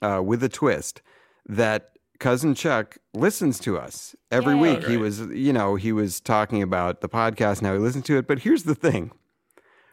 uh, 0.01 0.21
with 0.23 0.43
a 0.43 0.49
twist, 0.49 1.01
that 1.47 1.89
cousin 2.19 2.53
Chuck 2.53 2.97
listens 3.13 3.59
to 3.59 3.77
us 3.77 4.15
every 4.31 4.53
Yay. 4.55 4.59
week. 4.61 4.79
Oh, 4.85 4.89
He 4.89 4.97
was, 4.97 5.21
you 5.21 5.51
know, 5.53 5.75
he 5.75 5.91
was 5.91 6.19
talking 6.19 6.61
about 6.61 7.01
the 7.01 7.09
podcast. 7.09 7.61
Now 7.61 7.73
he 7.73 7.79
listens 7.79 8.05
to 8.05 8.17
it. 8.17 8.27
But 8.27 8.39
here's 8.39 8.63
the 8.63 8.75
thing: 8.75 9.11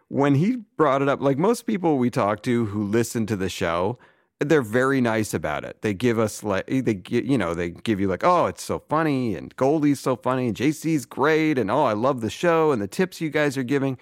when 0.09 0.35
he 0.35 0.59
brought 0.77 1.03
it 1.03 1.09
up, 1.09 1.21
like 1.21 1.39
most 1.39 1.67
people 1.67 1.99
we 1.99 2.11
talk 2.11 2.43
to 2.43 2.67
who 2.67 2.83
listen 2.85 3.27
to 3.27 3.37
the 3.37 3.49
show, 3.49 3.99
they're 4.41 4.63
very 4.63 5.01
nice 5.01 5.33
about 5.33 5.65
it. 5.65 5.81
They 5.83 5.95
give 5.95 6.19
us 6.19 6.43
like 6.43 6.67
they 6.67 6.95
gi- 6.95 7.25
you 7.25 7.39
know 7.39 7.55
they 7.55 7.71
give 7.71 8.01
you 8.01 8.09
like 8.09 8.23
oh 8.25 8.47
it's 8.47 8.63
so 8.63 8.79
funny 8.89 9.35
and 9.35 9.55
Goldie's 9.57 10.01
so 10.01 10.17
funny 10.17 10.49
and 10.49 10.57
JC's 10.57 11.07
great 11.07 11.59
and 11.59 11.71
oh 11.71 11.85
I 11.85 11.95
love 11.95 12.21
the 12.21 12.31
show 12.31 12.73
and 12.73 12.83
the 12.83 12.89
tips 12.89 13.21
you 13.21 13.31
guys 13.31 13.57
are 13.57 13.63
giving. 13.63 13.99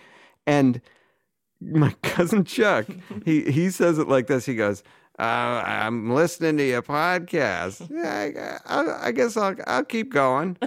And 0.47 0.81
my 1.61 1.95
cousin 2.03 2.45
Chuck 2.45 2.87
he 3.25 3.51
he 3.51 3.71
says 3.71 3.99
it 3.99 4.09
like 4.09 4.27
this. 4.27 4.45
He 4.47 4.57
goes 4.57 4.83
uh, 5.17 5.23
I'm 5.65 6.13
listening 6.13 6.57
to 6.57 6.65
your 6.65 6.83
podcast. 6.83 7.89
Yeah 7.89 8.61
I, 8.67 8.81
I, 8.81 9.07
I 9.09 9.13
guess 9.13 9.37
I'll 9.37 9.55
I'll 9.67 9.85
keep 9.85 10.13
going. 10.13 10.57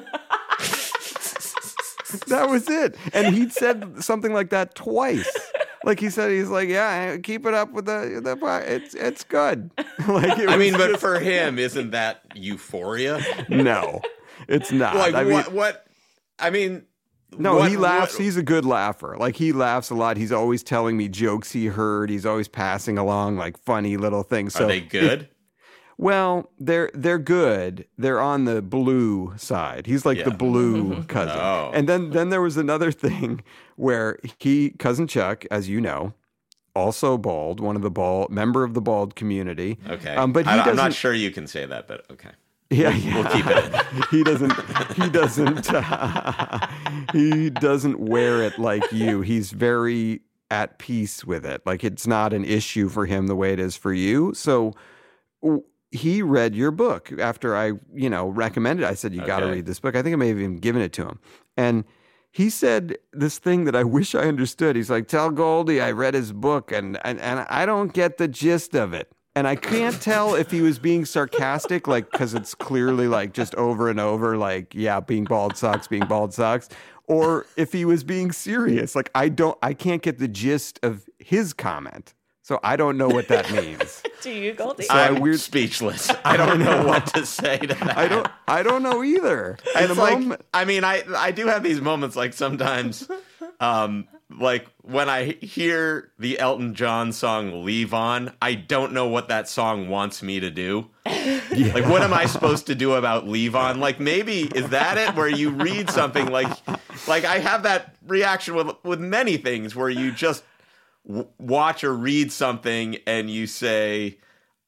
That 2.28 2.50
was 2.50 2.70
it. 2.70 2.96
And 3.14 3.36
he 3.36 3.50
said 3.50 4.02
something 4.04 4.34
like 4.34 4.50
that 4.50 4.76
twice 4.76 5.28
like 5.84 6.00
he 6.00 6.10
said 6.10 6.32
he's 6.32 6.50
like 6.50 6.70
yeah 6.70 7.18
keep 7.18 7.46
it 7.46 7.54
up 7.54 7.72
with 7.72 7.86
the 7.86 8.20
the 8.24 8.64
it's 8.74 8.94
it's 8.96 9.24
good 9.24 9.70
like 10.08 10.38
it 10.40 10.50
I 10.50 10.58
mean, 10.58 10.74
but 10.74 10.88
just- 10.90 11.02
for 11.02 11.20
him, 11.20 11.58
isn't 11.60 11.92
that 11.92 12.22
euphoria? 12.36 13.22
no 13.50 14.02
it's 14.48 14.72
not 14.72 14.96
Like 14.96 15.16
I 15.16 15.24
mean, 15.24 15.34
what? 15.34 15.52
What? 15.52 15.88
I 16.40 16.52
mean, 16.52 16.84
No, 17.38 17.56
what- 17.56 17.70
he 17.72 17.78
laughs. 17.78 18.14
what- 18.14 18.22
he's 18.24 18.38
a 18.38 18.44
good 18.44 18.66
laugher. 18.66 19.16
Like 19.20 19.36
he 19.36 19.52
laughs 19.52 19.90
a 19.90 19.96
lot. 19.96 20.16
He's 20.18 20.32
always 20.32 20.62
telling 20.64 20.96
me 20.96 21.10
jokes 21.10 21.52
he 21.52 21.66
heard. 21.66 22.10
He's 22.10 22.26
always 22.26 22.48
passing 22.48 22.98
along 23.00 23.38
like 23.38 23.58
funny 23.58 23.98
little 23.98 24.24
things. 24.24 24.54
So 24.54 24.66
are 24.66 24.68
they 24.68 24.82
good? 24.82 25.28
Well, 25.98 26.50
they're 26.60 26.92
they're 26.94 27.18
good. 27.20 27.86
They're 27.98 28.20
on 28.22 28.46
the 28.46 28.62
blue 28.62 29.34
side. 29.38 29.88
He's 29.88 30.06
like 30.06 30.24
the 30.24 30.32
blue 30.32 31.04
cousin. 31.08 31.38
Oh. 31.40 31.72
And 31.74 31.90
then 31.90 32.12
then 32.12 32.30
there 32.30 32.42
was 32.42 32.58
another 32.58 32.92
thing 33.06 33.44
where 33.76 34.20
he 34.40 34.72
cousin 34.72 35.08
Chuck, 35.08 35.46
as 35.50 35.68
you 35.70 35.82
know, 35.82 36.14
also 36.76 37.18
bald, 37.18 37.60
one 37.60 37.76
of 37.76 37.82
the 37.82 37.90
bald 37.92 38.30
member 38.30 38.64
of 38.64 38.74
the 38.76 38.82
bald 38.82 39.16
community. 39.16 39.80
Okay, 39.90 40.16
Um, 40.16 40.32
but 40.34 40.46
he 40.46 40.52
I, 40.52 40.60
I'm 40.60 40.76
doesn't. 40.76 40.92
sure 40.94 41.14
you 41.14 41.32
can 41.32 41.48
say 41.48 41.66
that, 41.66 41.88
but 41.88 42.06
okay. 42.12 42.30
Yeah, 42.70 42.90
yeah. 42.90 43.16
We'll 43.16 43.32
keep 43.32 43.48
it. 43.48 43.86
he 44.12 44.24
doesn't 44.24 44.54
he 44.96 45.10
doesn't 45.10 45.68
he 47.14 47.50
doesn't 47.50 48.00
wear 48.00 48.44
it 48.44 48.60
like 48.60 48.92
you 48.92 49.22
he's 49.22 49.52
very 49.52 50.22
at 50.52 50.78
peace 50.78 51.26
with 51.26 51.46
it 51.46 51.62
like 51.66 51.84
it's 51.84 52.06
not 52.08 52.34
an 52.34 52.44
issue 52.46 52.88
for 52.90 53.06
him 53.06 53.28
the 53.28 53.36
way 53.36 53.52
it 53.54 53.60
is 53.60 53.76
for 53.76 53.94
you 53.94 54.34
so 54.34 54.74
w- 55.42 55.64
he 55.92 56.22
read 56.22 56.56
your 56.56 56.72
book 56.72 57.12
after 57.20 57.56
i 57.56 57.72
you 57.94 58.10
know 58.10 58.28
recommended 58.28 58.86
i 58.86 58.94
said 58.94 59.14
you 59.14 59.26
got 59.26 59.40
to 59.40 59.48
read 59.48 59.66
this 59.66 59.80
book 59.80 59.96
i 59.96 60.02
think 60.02 60.14
i 60.14 60.18
may 60.18 60.28
have 60.28 60.38
even 60.38 60.58
given 60.58 60.82
it 60.82 60.92
to 60.94 61.04
him 61.04 61.20
and 61.56 61.86
he 62.38 62.52
said 62.52 63.00
this 63.14 63.40
thing 63.40 63.64
that 63.64 63.76
I 63.76 63.84
wish 63.98 64.14
I 64.14 64.26
understood. 64.26 64.76
He's 64.76 64.92
like, 64.92 65.08
"Tell 65.08 65.32
Goldie 65.32 65.82
I 65.82 65.92
read 65.92 66.14
his 66.14 66.32
book 66.32 66.72
and 66.72 67.00
and, 67.04 67.20
and 67.20 67.48
I 67.50 67.66
don't 67.66 67.92
get 67.94 68.18
the 68.18 68.28
gist 68.28 68.76
of 68.76 68.94
it." 68.94 69.12
And 69.36 69.48
I 69.48 69.56
can't 69.56 70.00
tell 70.02 70.34
if 70.34 70.50
he 70.50 70.62
was 70.62 70.80
being 70.80 71.06
sarcastic, 71.06 71.88
like 71.88 72.12
because 72.12 72.34
it's 72.34 72.56
clearly 72.56 73.08
like 73.08 73.34
just 73.34 73.54
over 73.56 73.90
and 73.90 74.00
over, 74.00 74.38
like 74.38 74.74
yeah, 74.74 75.00
being 75.00 75.26
bald 75.26 75.58
sucks, 75.58 75.88
being 75.88 76.06
bald 76.06 76.34
sucks, 76.34 76.70
or 77.08 77.46
if 77.56 77.72
he 77.72 77.86
was 77.86 78.04
being 78.04 78.32
serious. 78.32 78.96
Like 78.96 79.12
I 79.14 79.30
don't, 79.30 79.58
I 79.62 79.74
can't 79.74 80.02
get 80.02 80.18
the 80.18 80.28
gist 80.28 80.80
of 80.82 81.08
his 81.20 81.54
comment, 81.54 82.16
so 82.42 82.60
I 82.64 82.76
don't 82.76 82.98
know 82.98 83.10
what 83.10 83.28
that 83.28 83.52
means. 83.64 84.02
Do 84.28 84.34
you, 84.34 84.54
Goldie? 84.54 84.84
So 84.84 84.94
I 84.94 85.08
I'm 85.08 85.22
weird- 85.22 85.40
speechless. 85.40 86.10
I 86.26 86.36
don't 86.38 86.60
know 86.60 86.86
what 86.86 87.06
to 87.16 87.26
say 87.26 87.58
to 87.60 87.68
that. 87.68 87.98
I 87.98 88.08
don't, 88.08 88.28
I 88.48 88.62
don't 88.64 88.84
know 88.84 89.04
either. 89.04 89.58
In 89.76 89.84
It's 89.84 89.96
the 89.96 90.02
like 90.02 90.20
moment- 90.20 90.42
I 90.54 90.66
mean, 90.66 90.84
I 90.84 91.04
I 91.16 91.32
do 91.32 91.48
have 91.48 91.64
these 91.64 91.80
moments 91.82 92.16
like 92.16 92.34
sometimes, 92.34 93.08
um, 93.60 94.08
like 94.30 94.68
when 94.82 95.08
I 95.10 95.32
hear 95.42 96.12
the 96.20 96.40
Elton 96.40 96.76
John 96.76 97.14
song 97.14 97.52
"Levon," 97.66 98.34
I 98.42 98.56
don't 98.56 98.92
know 98.92 99.08
what 99.08 99.30
that 99.30 99.48
song 99.48 99.88
wants 99.88 100.22
me 100.22 100.40
to 100.42 100.50
do. 100.52 100.90
Like, 101.50 101.86
what 101.90 102.04
am 102.04 102.14
I 102.14 102.26
supposed 102.26 102.68
to 102.68 102.76
do 102.76 102.94
about 102.94 103.26
"Levon"? 103.26 103.80
Like, 103.80 104.00
maybe 104.00 104.42
is 104.44 104.70
that 104.70 104.98
it? 104.98 105.16
Where 105.16 105.28
you 105.28 105.50
read 105.50 105.90
something 105.90 106.28
like, 106.28 106.48
like 107.08 107.26
I 107.26 107.40
have 107.40 107.64
that 107.64 107.96
reaction 108.06 108.56
with 108.56 108.76
with 108.84 109.00
many 109.00 109.38
things 109.38 109.76
where 109.76 109.90
you 109.90 110.12
just 110.12 110.44
w- 111.08 111.28
watch 111.40 111.84
or 111.84 111.94
read 111.94 112.32
something 112.32 112.98
and 113.08 113.30
you 113.32 113.48
say, 113.48 114.18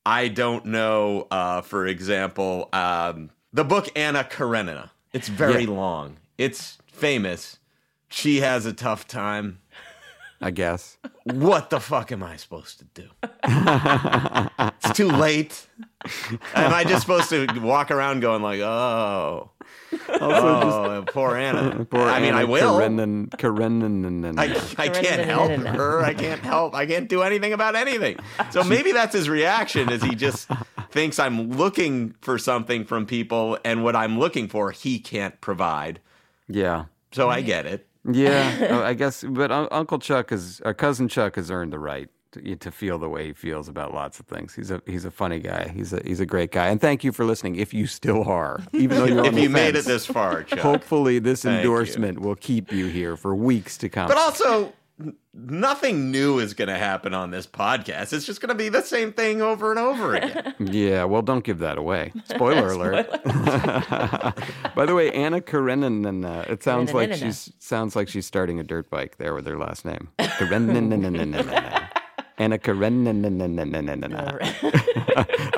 I 0.05 0.27
don't 0.29 0.65
know, 0.65 1.27
uh, 1.29 1.61
for 1.61 1.85
example, 1.85 2.69
um, 2.73 3.29
the 3.53 3.63
book 3.63 3.89
Anna 3.95 4.23
Karenina. 4.23 4.91
It's 5.13 5.27
very 5.27 5.63
Yeah. 5.63 5.71
long, 5.71 6.17
it's 6.37 6.77
famous. 6.87 7.57
She 8.07 8.37
has 8.41 8.65
a 8.65 8.73
tough 8.73 9.07
time. 9.07 9.59
I 10.41 10.51
guess. 10.51 10.97
What 11.25 11.69
the 11.69 11.81
fuck 11.81 12.11
am 12.13 12.23
I 12.23 12.37
supposed 12.37 12.79
to 12.79 12.85
do? 12.85 13.09
it's 13.43 14.93
too 14.97 15.09
late. 15.09 15.67
Am 16.55 16.73
I 16.73 16.85
just 16.85 17.01
supposed 17.01 17.29
to 17.31 17.45
walk 17.59 17.91
around 17.91 18.21
going 18.21 18.41
like, 18.41 18.61
oh, 18.61 19.51
oh, 20.21 21.03
poor 21.07 21.35
Anna? 21.35 21.85
Poor 21.85 22.01
I 22.01 22.19
mean, 22.19 22.29
Anna 22.29 22.37
I 22.37 22.43
will. 22.43 22.77
Karenin, 22.79 23.29
Karenin, 23.29 24.37
I, 24.39 24.83
I 24.83 24.89
can't 24.89 25.25
help 25.25 25.51
her. 25.51 26.01
I 26.01 26.13
can't 26.13 26.41
help. 26.41 26.75
I 26.75 26.85
can't 26.85 27.09
do 27.09 27.21
anything 27.21 27.53
about 27.53 27.75
anything. 27.75 28.17
So 28.51 28.63
maybe 28.75 28.91
that's 28.91 29.13
his 29.13 29.29
reaction 29.29 29.91
is 29.91 30.03
he 30.03 30.15
just 30.15 30.49
thinks 30.91 31.19
I'm 31.19 31.51
looking 31.51 32.15
for 32.21 32.37
something 32.37 32.85
from 32.85 33.05
people 33.05 33.57
and 33.65 33.83
what 33.83 33.95
I'm 33.95 34.19
looking 34.19 34.47
for 34.47 34.71
he 34.71 34.99
can't 34.99 35.39
provide. 35.41 35.99
yeah. 36.47 36.85
So 37.11 37.29
I 37.29 37.41
get 37.41 37.65
it. 37.65 37.87
Yeah, 38.09 38.67
oh, 38.71 38.83
I 38.83 38.93
guess. 38.93 39.23
But 39.27 39.51
Uncle 39.51 39.97
Chuck 39.99 40.31
is, 40.31 40.61
or 40.63 40.73
cousin 40.73 41.07
Chuck 41.07 41.35
has 41.35 41.49
earned 41.49 41.73
the 41.73 41.79
right 41.79 42.09
to, 42.31 42.55
to 42.55 42.71
feel 42.71 42.97
the 42.97 43.09
way 43.09 43.27
he 43.27 43.33
feels 43.33 43.67
about 43.67 43.93
lots 43.93 44.19
of 44.19 44.25
things. 44.27 44.53
He's 44.55 44.71
a 44.71 44.81
he's 44.85 45.05
a 45.05 45.11
funny 45.11 45.39
guy. 45.39 45.71
He's 45.73 45.93
a 45.93 46.01
he's 46.05 46.19
a 46.19 46.25
great 46.25 46.51
guy. 46.51 46.67
And 46.69 46.79
thank 46.79 47.03
you 47.03 47.11
for 47.11 47.25
listening. 47.25 47.55
If 47.55 47.73
you 47.73 47.87
still 47.87 48.23
are, 48.27 48.61
even 48.73 48.97
though 48.97 49.05
you're 49.07 49.19
on 49.19 49.25
If 49.25 49.35
the 49.35 49.41
you 49.41 49.49
made 49.49 49.75
it 49.75 49.85
this 49.85 50.05
far, 50.05 50.43
Chuck. 50.43 50.59
hopefully 50.59 51.19
this 51.19 51.43
Thank 51.43 51.63
you. 51.63 51.69
endorsement 51.71 52.19
will 52.19 52.35
keep 52.35 52.71
you 52.71 52.87
here 52.87 53.15
for 53.17 53.35
weeks 53.35 53.77
to 53.79 53.89
come. 53.89 54.07
But 54.07 54.17
also, 54.17 54.73
nothing 55.33 56.11
new 56.11 56.39
is 56.39 56.53
going 56.53 56.67
to 56.67 56.77
happen 56.77 57.13
on 57.13 57.31
this 57.31 57.47
podcast. 57.47 58.11
It's 58.11 58.25
just 58.25 58.41
going 58.41 58.49
to 58.49 58.55
be 58.55 58.67
the 58.67 58.81
same 58.81 59.13
thing 59.13 59.41
over 59.41 59.71
and 59.71 59.79
over 59.79 60.15
again. 60.15 60.53
Yeah, 60.69 61.05
well, 61.05 61.21
don't 61.21 61.43
give 61.43 61.59
that 61.59 61.77
away. 61.77 62.11
Spoiler 62.25 62.67
alert. 62.73 63.07
By 64.75 64.85
the 64.85 64.93
way, 64.93 65.11
Anna 65.11 65.39
Karenina, 65.41 66.49
it 66.49 66.63
sounds 66.63 66.93
like 66.93 67.13
she's 67.13 67.51
sounds 67.59 67.95
like 67.95 68.09
she's 68.09 68.25
starting 68.25 68.59
a 68.59 68.63
dirt 68.63 68.89
bike 68.89 69.17
there 69.17 69.33
with 69.33 69.47
her 69.47 69.57
last 69.57 69.85
name. 69.85 70.09
Karenina. 70.19 71.77
Anna 72.39 72.57
Karenina. 72.57 74.37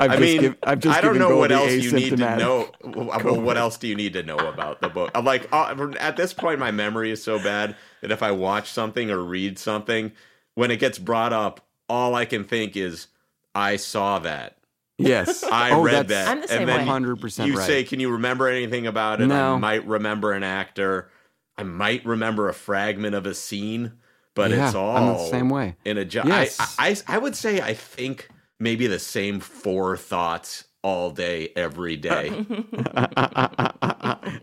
I 0.00 0.08
just 0.08 0.20
mean, 0.20 0.40
give- 0.40 0.56
I've 0.64 0.80
just 0.80 0.98
I 0.98 1.00
don't 1.00 1.18
know 1.18 1.36
what 1.36 1.52
else 1.52 1.72
you 1.72 1.92
need 1.92 2.10
to 2.10 2.16
know. 2.36 2.70
Well, 2.84 3.40
what 3.40 3.56
else 3.56 3.76
do 3.78 3.86
you 3.88 3.94
need 3.94 4.12
to 4.14 4.22
know 4.22 4.36
about 4.36 4.80
the 4.80 4.88
book? 4.88 5.10
I'm 5.14 5.24
like, 5.24 5.48
uh, 5.52 5.92
at 6.00 6.16
this 6.16 6.34
point, 6.34 6.58
my 6.58 6.70
memory 6.72 7.10
is 7.10 7.22
so 7.22 7.38
bad 7.38 7.76
that 8.00 8.10
if 8.10 8.22
I 8.22 8.32
watch 8.32 8.70
something 8.70 9.10
or 9.10 9.22
read 9.22 9.58
something, 9.58 10.12
when 10.54 10.70
it 10.70 10.78
gets 10.78 10.98
brought 10.98 11.32
up, 11.32 11.64
all 11.88 12.14
I 12.14 12.24
can 12.24 12.44
think 12.44 12.76
is, 12.76 13.06
I 13.54 13.76
saw 13.76 14.18
that. 14.20 14.56
Yes, 14.98 15.44
I 15.52 15.70
Oh, 15.70 15.82
read 15.82 16.08
that. 16.08 16.28
I'm 16.28 16.40
the 16.42 16.48
same 16.48 16.68
and 16.68 16.68
then 16.68 16.86
100% 16.86 17.46
you 17.46 17.56
right. 17.56 17.66
say, 17.66 17.84
"Can 17.84 18.00
you 18.00 18.10
remember 18.10 18.48
anything 18.48 18.86
about 18.86 19.20
it?" 19.20 19.26
No. 19.26 19.54
I 19.54 19.58
might 19.58 19.86
remember 19.86 20.32
an 20.32 20.42
actor. 20.42 21.10
I 21.56 21.62
might 21.62 22.04
remember 22.04 22.48
a 22.48 22.54
fragment 22.54 23.14
of 23.14 23.26
a 23.26 23.34
scene, 23.34 23.92
but 24.34 24.50
Yeah, 24.50 24.66
it's 24.66 24.74
all 24.74 24.96
I'm 24.96 25.06
the 25.06 25.18
same 25.30 25.48
way. 25.48 25.76
In 25.84 25.98
a 25.98 26.04
jo- 26.04 26.22
Yes. 26.26 26.56
I, 26.78 26.90
I 26.90 26.96
I 27.16 27.18
would 27.18 27.36
say 27.36 27.60
I 27.60 27.74
think 27.74 28.28
maybe 28.60 28.86
the 28.86 28.98
same 28.98 29.40
four 29.40 29.96
thoughts 29.96 30.64
all 30.84 31.10
day, 31.12 31.50
every 31.54 31.96
day. 31.96 32.28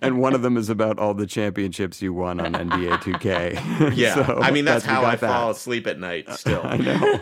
and 0.02 0.20
one 0.20 0.34
of 0.34 0.42
them 0.42 0.58
is 0.58 0.70
about 0.70 0.98
all 1.00 1.14
the 1.14 1.26
championships 1.28 2.02
you 2.02 2.14
won 2.14 2.40
on 2.40 2.54
NBA 2.54 2.98
2K. 3.00 3.94
Yeah, 3.96 4.16
So 4.16 4.40
I 4.42 4.52
mean 4.52 4.66
that's, 4.66 4.86
we 4.86 4.92
how 4.92 5.04
I 5.04 5.16
that. 5.16 5.28
fall 5.28 5.52
asleep 5.52 5.88
at 5.88 6.00
night. 6.00 6.30
Still, 6.34 6.62
I 6.64 6.78
know. 6.78 7.20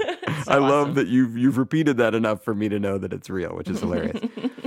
I 0.48 0.58
love 0.58 0.96
that 0.96 1.08
you've 1.08 1.38
you've 1.38 1.58
repeated 1.58 1.98
that 1.98 2.14
enough 2.16 2.44
for 2.44 2.54
me 2.54 2.70
to 2.70 2.80
know 2.80 2.98
that 2.98 3.14
it's 3.14 3.30
real, 3.30 3.56
which 3.56 3.70
is 3.70 3.80
hilarious. 3.80 4.20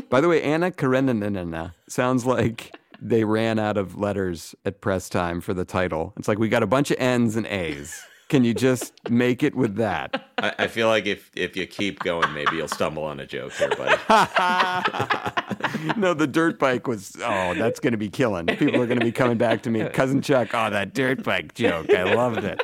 By 0.09 0.21
the 0.21 0.28
way, 0.28 0.42
Anna 0.42 0.71
Karenina 0.71 1.73
sounds 1.88 2.26
like 2.26 2.75
they 3.00 3.25
ran 3.25 3.59
out 3.59 3.76
of 3.76 3.99
letters 3.99 4.54
at 4.64 4.80
press 4.80 5.09
time 5.09 5.40
for 5.40 5.54
the 5.54 5.64
title. 5.64 6.12
It's 6.16 6.28
like 6.28 6.38
we 6.38 6.49
got 6.49 6.62
a 6.62 6.66
bunch 6.66 6.90
of 6.90 6.99
N's 6.99 7.37
and 7.37 7.47
A's. 7.47 8.02
Can 8.28 8.45
you 8.45 8.54
just 8.54 8.92
make 9.11 9.42
it 9.42 9.57
with 9.57 9.75
that? 9.76 10.30
I, 10.38 10.54
I 10.61 10.66
feel 10.69 10.87
like 10.87 11.07
if 11.07 11.32
if 11.34 11.56
you 11.56 11.67
keep 11.67 11.99
going, 11.99 12.32
maybe 12.32 12.56
you'll 12.56 12.69
stumble 12.69 13.02
on 13.02 13.19
a 13.19 13.26
joke 13.26 13.52
here, 13.54 13.71
buddy. 13.71 13.97
no, 16.00 16.15
the 16.15 16.28
dirt 16.28 16.60
bike 16.60 16.86
was. 16.86 17.17
Oh, 17.25 17.54
that's 17.54 17.80
going 17.80 17.91
to 17.91 17.99
be 17.99 18.08
killing. 18.08 18.47
People 18.47 18.80
are 18.80 18.86
going 18.86 19.00
to 19.00 19.04
be 19.04 19.10
coming 19.10 19.36
back 19.36 19.63
to 19.65 19.71
me, 19.71 19.84
cousin 19.89 20.23
Chuck. 20.23 20.50
Oh, 20.54 20.71
that 20.71 20.95
dirt 20.95 21.25
bike 21.25 21.54
joke. 21.54 21.91
I 21.91 22.15
loved 22.15 22.45
it. 22.45 22.63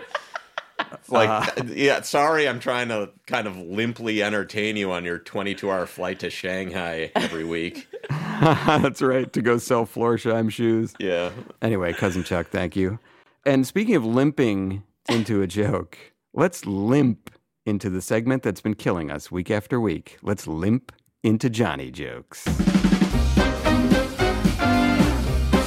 Like, 1.09 1.59
Uh, 1.59 1.65
yeah, 1.67 2.01
sorry, 2.01 2.49
I'm 2.49 2.59
trying 2.59 2.89
to 2.89 3.11
kind 3.27 3.47
of 3.47 3.57
limply 3.57 4.23
entertain 4.25 4.77
you 4.77 4.91
on 4.91 5.05
your 5.05 5.19
22 5.19 5.71
hour 5.71 5.87
flight 5.87 6.19
to 6.21 6.31
Shanghai 6.31 7.12
every 7.15 7.45
week. 7.45 7.87
that's 8.11 9.01
right. 9.01 9.33
To 9.33 9.41
go 9.41 9.57
sell 9.59 9.87
Florsheim 9.87 10.51
shoes. 10.51 10.95
Yeah. 10.99 11.31
Anyway, 11.62 11.93
cousin 11.93 12.25
Chuck, 12.25 12.49
thank 12.49 12.75
you. 12.75 12.99
And 13.45 13.67
speaking 13.67 13.95
of 13.95 14.05
limping 14.05 14.83
into 15.09 15.43
a 15.43 15.47
joke, 15.47 15.97
let's 16.35 16.67
limp 16.67 17.31
into 17.65 17.89
the 17.89 18.03
segment 18.03 18.43
that's 18.43 18.61
been 18.61 18.75
killing 18.75 19.11
us 19.11 19.31
week 19.31 19.51
after 19.51 19.81
week. 19.81 20.19
Let's 20.23 20.47
limp 20.49 20.93
into 21.23 21.49
Johnny 21.49 21.91
jokes. 21.93 22.45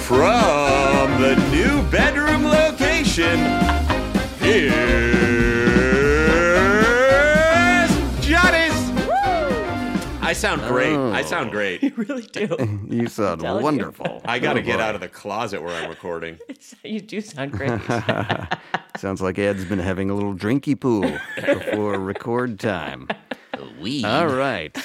From 0.06 1.22
the 1.22 1.36
new 1.52 1.82
bedroom 1.90 2.46
location, 2.46 3.40
here's 4.52 4.74
Johnny's. 8.26 8.74
I 10.22 10.34
sound 10.34 10.62
great. 10.64 10.94
Oh. 10.96 11.12
I 11.12 11.22
sound 11.24 11.52
great. 11.52 11.82
You 11.90 11.94
really 11.96 12.22
do. 12.24 12.48
You 12.90 13.08
sound 13.08 13.42
telling 13.42 13.60
you. 13.60 13.64
wonderful. 13.64 14.22
I 14.26 14.40
got 14.40 14.54
to 14.54 14.60
Oh, 14.60 14.64
get 14.64 14.78
boy. 14.78 14.84
out 14.84 14.96
of 14.96 15.02
the 15.02 15.08
closet 15.08 15.62
where 15.64 15.74
I'm 15.76 15.90
recording. 15.90 16.38
you 16.84 17.00
do 17.02 17.22
sound 17.22 17.52
great. 17.52 17.80
Sounds 18.98 19.22
like 19.22 19.40
Ed's 19.40 19.66
been 19.66 19.80
having 19.80 20.10
a 20.10 20.14
little 20.16 20.36
drinky 20.36 20.80
poo 20.80 21.18
before 21.36 21.98
record 22.00 22.60
time. 22.60 23.08
Weed. 23.80 24.06
All 24.06 24.28
right. 24.28 24.76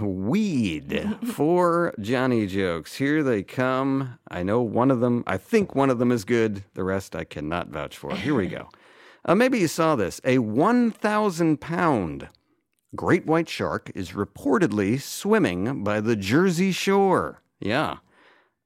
Weed. 0.00 1.16
Four 1.34 1.94
Johnny 2.00 2.46
jokes. 2.46 2.94
Here 2.96 3.22
they 3.22 3.42
come. 3.42 4.18
I 4.30 4.42
know 4.42 4.60
one 4.62 4.90
of 4.90 5.00
them, 5.00 5.22
I 5.26 5.36
think 5.36 5.74
one 5.74 5.90
of 5.90 5.98
them 5.98 6.12
is 6.12 6.24
good. 6.24 6.64
The 6.74 6.84
rest 6.84 7.14
I 7.16 7.24
cannot 7.24 7.68
vouch 7.68 7.96
for. 7.96 8.14
Here 8.14 8.34
we 8.34 8.46
go. 8.48 8.68
Uh, 9.28 9.34
maybe 9.34 9.58
you 9.58 9.68
saw 9.68 9.94
this. 9.94 10.22
A 10.24 10.38
1,000 10.38 11.60
pound 11.60 12.28
great 12.96 13.26
white 13.26 13.48
shark 13.48 13.92
is 13.94 14.12
reportedly 14.12 14.98
swimming 14.98 15.84
by 15.84 16.00
the 16.00 16.16
Jersey 16.16 16.72
Shore. 16.72 17.42
Yeah. 17.60 17.98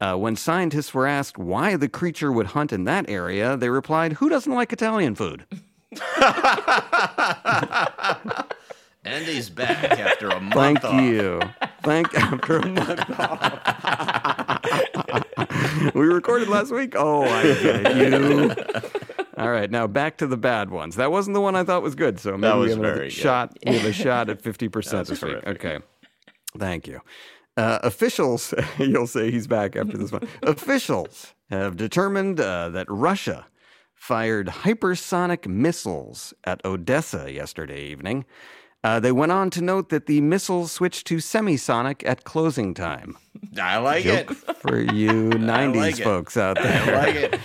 Uh, 0.00 0.14
when 0.14 0.36
scientists 0.36 0.94
were 0.94 1.06
asked 1.06 1.36
why 1.36 1.74
the 1.76 1.88
creature 1.88 2.30
would 2.30 2.46
hunt 2.48 2.72
in 2.72 2.84
that 2.84 3.10
area, 3.10 3.56
they 3.56 3.70
replied, 3.70 4.12
Who 4.14 4.28
doesn't 4.28 4.54
like 4.54 4.72
Italian 4.72 5.16
food? 5.16 5.44
And 9.04 9.24
he's 9.24 9.50
back 9.50 9.98
after 9.98 10.28
a 10.28 10.38
month 10.40 10.54
Thank 10.54 10.84
off. 10.84 11.02
you. 11.02 11.40
Thank 11.82 12.14
after 12.18 12.58
a 12.58 12.66
month 12.68 13.10
off. 13.18 14.62
we 15.94 16.06
recorded 16.06 16.48
last 16.48 16.70
week. 16.70 16.94
Oh, 16.96 17.24
I 17.24 17.42
get 17.42 17.96
you. 17.96 18.54
All 19.42 19.50
right, 19.50 19.70
now 19.70 19.86
back 19.86 20.16
to 20.18 20.26
the 20.26 20.36
bad 20.36 20.70
ones. 20.70 20.96
That 20.96 21.10
wasn't 21.12 21.34
the 21.34 21.40
one 21.40 21.56
I 21.56 21.64
thought 21.64 21.82
was 21.82 21.94
good, 21.94 22.18
so 22.20 22.32
maybe 22.32 22.40
That 22.52 22.58
we 22.58 22.70
have 22.70 22.78
very 22.78 22.98
good. 23.08 23.12
shot. 23.12 23.56
We 23.66 23.76
have 23.76 23.86
a 23.86 23.92
shot 24.04 24.28
at 24.30 24.40
fifty 24.42 24.68
percent 24.68 25.08
was 25.08 25.20
this 25.20 25.22
week. 25.22 25.36
Okay, 25.46 25.78
thank 26.58 26.86
you. 26.86 27.00
Uh, 27.56 27.78
officials, 27.82 28.54
you'll 28.78 29.06
say 29.06 29.30
he's 29.30 29.46
back 29.46 29.76
after 29.76 29.96
this 29.98 30.10
one. 30.12 30.26
officials 30.42 31.34
have 31.50 31.76
determined 31.76 32.40
uh, 32.40 32.70
that 32.70 32.86
Russia 32.88 33.46
fired 33.94 34.48
hypersonic 34.48 35.46
missiles 35.46 36.32
at 36.44 36.64
Odessa 36.64 37.30
yesterday 37.30 37.84
evening. 37.84 38.24
Uh, 38.84 38.98
they 38.98 39.12
went 39.12 39.30
on 39.30 39.48
to 39.48 39.62
note 39.62 39.90
that 39.90 40.06
the 40.06 40.20
missiles 40.20 40.72
switched 40.72 41.06
to 41.06 41.18
semisonic 41.18 42.02
at 42.04 42.24
closing 42.24 42.74
time. 42.74 43.16
I 43.60 43.76
like 43.78 44.04
it. 44.06 44.28
For 44.34 44.80
you 44.80 45.30
90s 45.30 45.76
like 45.76 45.96
folks 45.98 46.36
out 46.36 46.56
there. 46.60 46.96
I 46.96 47.04
like 47.06 47.14
it. 47.14 47.40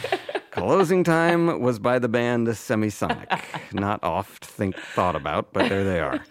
Closing 0.58 1.04
time 1.04 1.62
was 1.62 1.78
by 1.78 2.00
the 2.00 2.10
band 2.10 2.48
Semisonic. 2.48 3.42
Not 3.74 4.04
oft 4.04 4.44
think 4.44 4.76
thought 4.76 5.16
about, 5.16 5.54
but 5.54 5.70
there 5.70 5.84
they 5.84 6.00
are. 6.00 6.26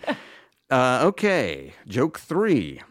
Uh, 0.68 1.00
okay, 1.04 1.74
joke 1.86 2.18
three. 2.18 2.82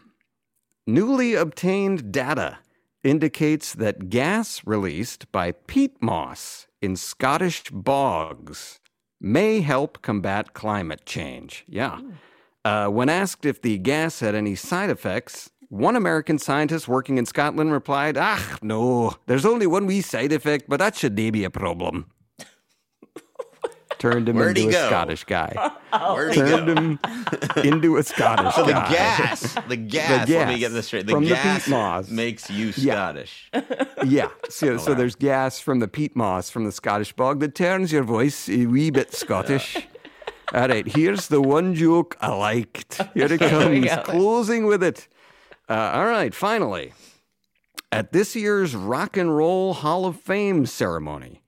Newly 0.86 1.34
obtained 1.34 2.10
data 2.10 2.58
indicates 3.04 3.74
that 3.74 4.08
gas 4.08 4.62
released 4.64 5.30
by 5.30 5.52
peat 5.52 6.00
moss 6.00 6.68
in 6.80 6.96
Scottish 6.96 7.64
bogs 7.70 8.80
may 9.20 9.60
help 9.60 10.00
combat 10.00 10.54
climate 10.54 11.04
change. 11.04 11.64
Yeah. 11.68 12.00
Uh, 12.64 12.88
when 12.88 13.08
asked 13.10 13.44
if 13.44 13.60
the 13.60 13.76
gas 13.76 14.20
had 14.20 14.34
any 14.34 14.54
side 14.54 14.88
effects, 14.88 15.50
one 15.68 15.96
American 15.96 16.38
scientist 16.38 16.88
working 16.88 17.18
in 17.18 17.26
Scotland 17.26 17.72
replied, 17.72 18.16
Ah, 18.18 18.58
no, 18.62 19.14
there's 19.26 19.44
only 19.46 19.66
one 19.66 19.86
wee 19.86 20.00
side 20.00 20.32
effect, 20.32 20.66
but 20.68 20.78
that 20.78 20.96
should 20.96 21.14
be 21.14 21.44
a 21.44 21.50
problem. 21.50 22.06
Turned 23.98 24.28
him 24.28 24.36
Where'd 24.36 24.58
into 24.58 24.68
a 24.68 24.72
go? 24.72 24.86
Scottish 24.88 25.24
guy. 25.24 25.70
Where'd 26.14 26.34
he 26.34 26.40
Turned 26.40 26.66
go? 26.66 26.74
him 26.74 26.98
into 27.64 27.96
a 27.96 28.02
Scottish 28.02 28.54
So 28.54 28.66
the 28.66 28.72
guy. 28.72 28.92
gas, 28.92 29.54
the 29.68 29.76
gas. 29.76 30.28
Let 30.28 30.48
me 30.48 30.54
gas 30.54 30.58
get 30.60 30.68
this 30.72 30.86
straight. 30.86 31.06
The 31.06 31.12
from 31.12 31.24
the 31.24 31.30
gas 31.30 31.64
peat 31.64 31.70
moss. 31.70 32.10
makes 32.10 32.50
you 32.50 32.66
Yeah. 32.76 32.92
Scottish. 32.94 33.50
Yeah. 34.04 34.28
So, 34.50 34.76
so 34.76 34.92
there's 34.92 35.14
gas 35.14 35.60
from 35.60 35.78
the 35.78 35.88
peat 35.88 36.14
moss 36.14 36.50
from 36.50 36.64
the 36.66 36.72
Scottish 36.72 37.14
bog 37.14 37.40
that 37.40 37.54
turns 37.54 37.90
your 37.90 38.02
voice 38.02 38.50
a 38.50 38.66
wee 38.66 38.90
bit 38.90 39.14
Scottish. 39.14 39.78
All 40.54 40.68
right, 40.68 40.86
here's 40.86 41.28
the 41.28 41.40
one 41.40 41.74
joke 41.74 42.16
I 42.20 42.28
liked. 42.34 43.00
Here 43.14 43.32
it 43.32 43.40
comes, 43.40 43.86
go. 43.86 44.02
closing 44.04 44.66
with 44.66 44.82
it. 44.82 45.08
Uh, 45.68 45.90
all 45.94 46.06
right, 46.06 46.34
finally, 46.34 46.92
at 47.90 48.12
this 48.12 48.36
year's 48.36 48.76
Rock 48.76 49.16
and 49.16 49.36
Roll 49.36 49.74
Hall 49.74 50.06
of 50.06 50.20
Fame 50.20 50.66
ceremony, 50.66 51.42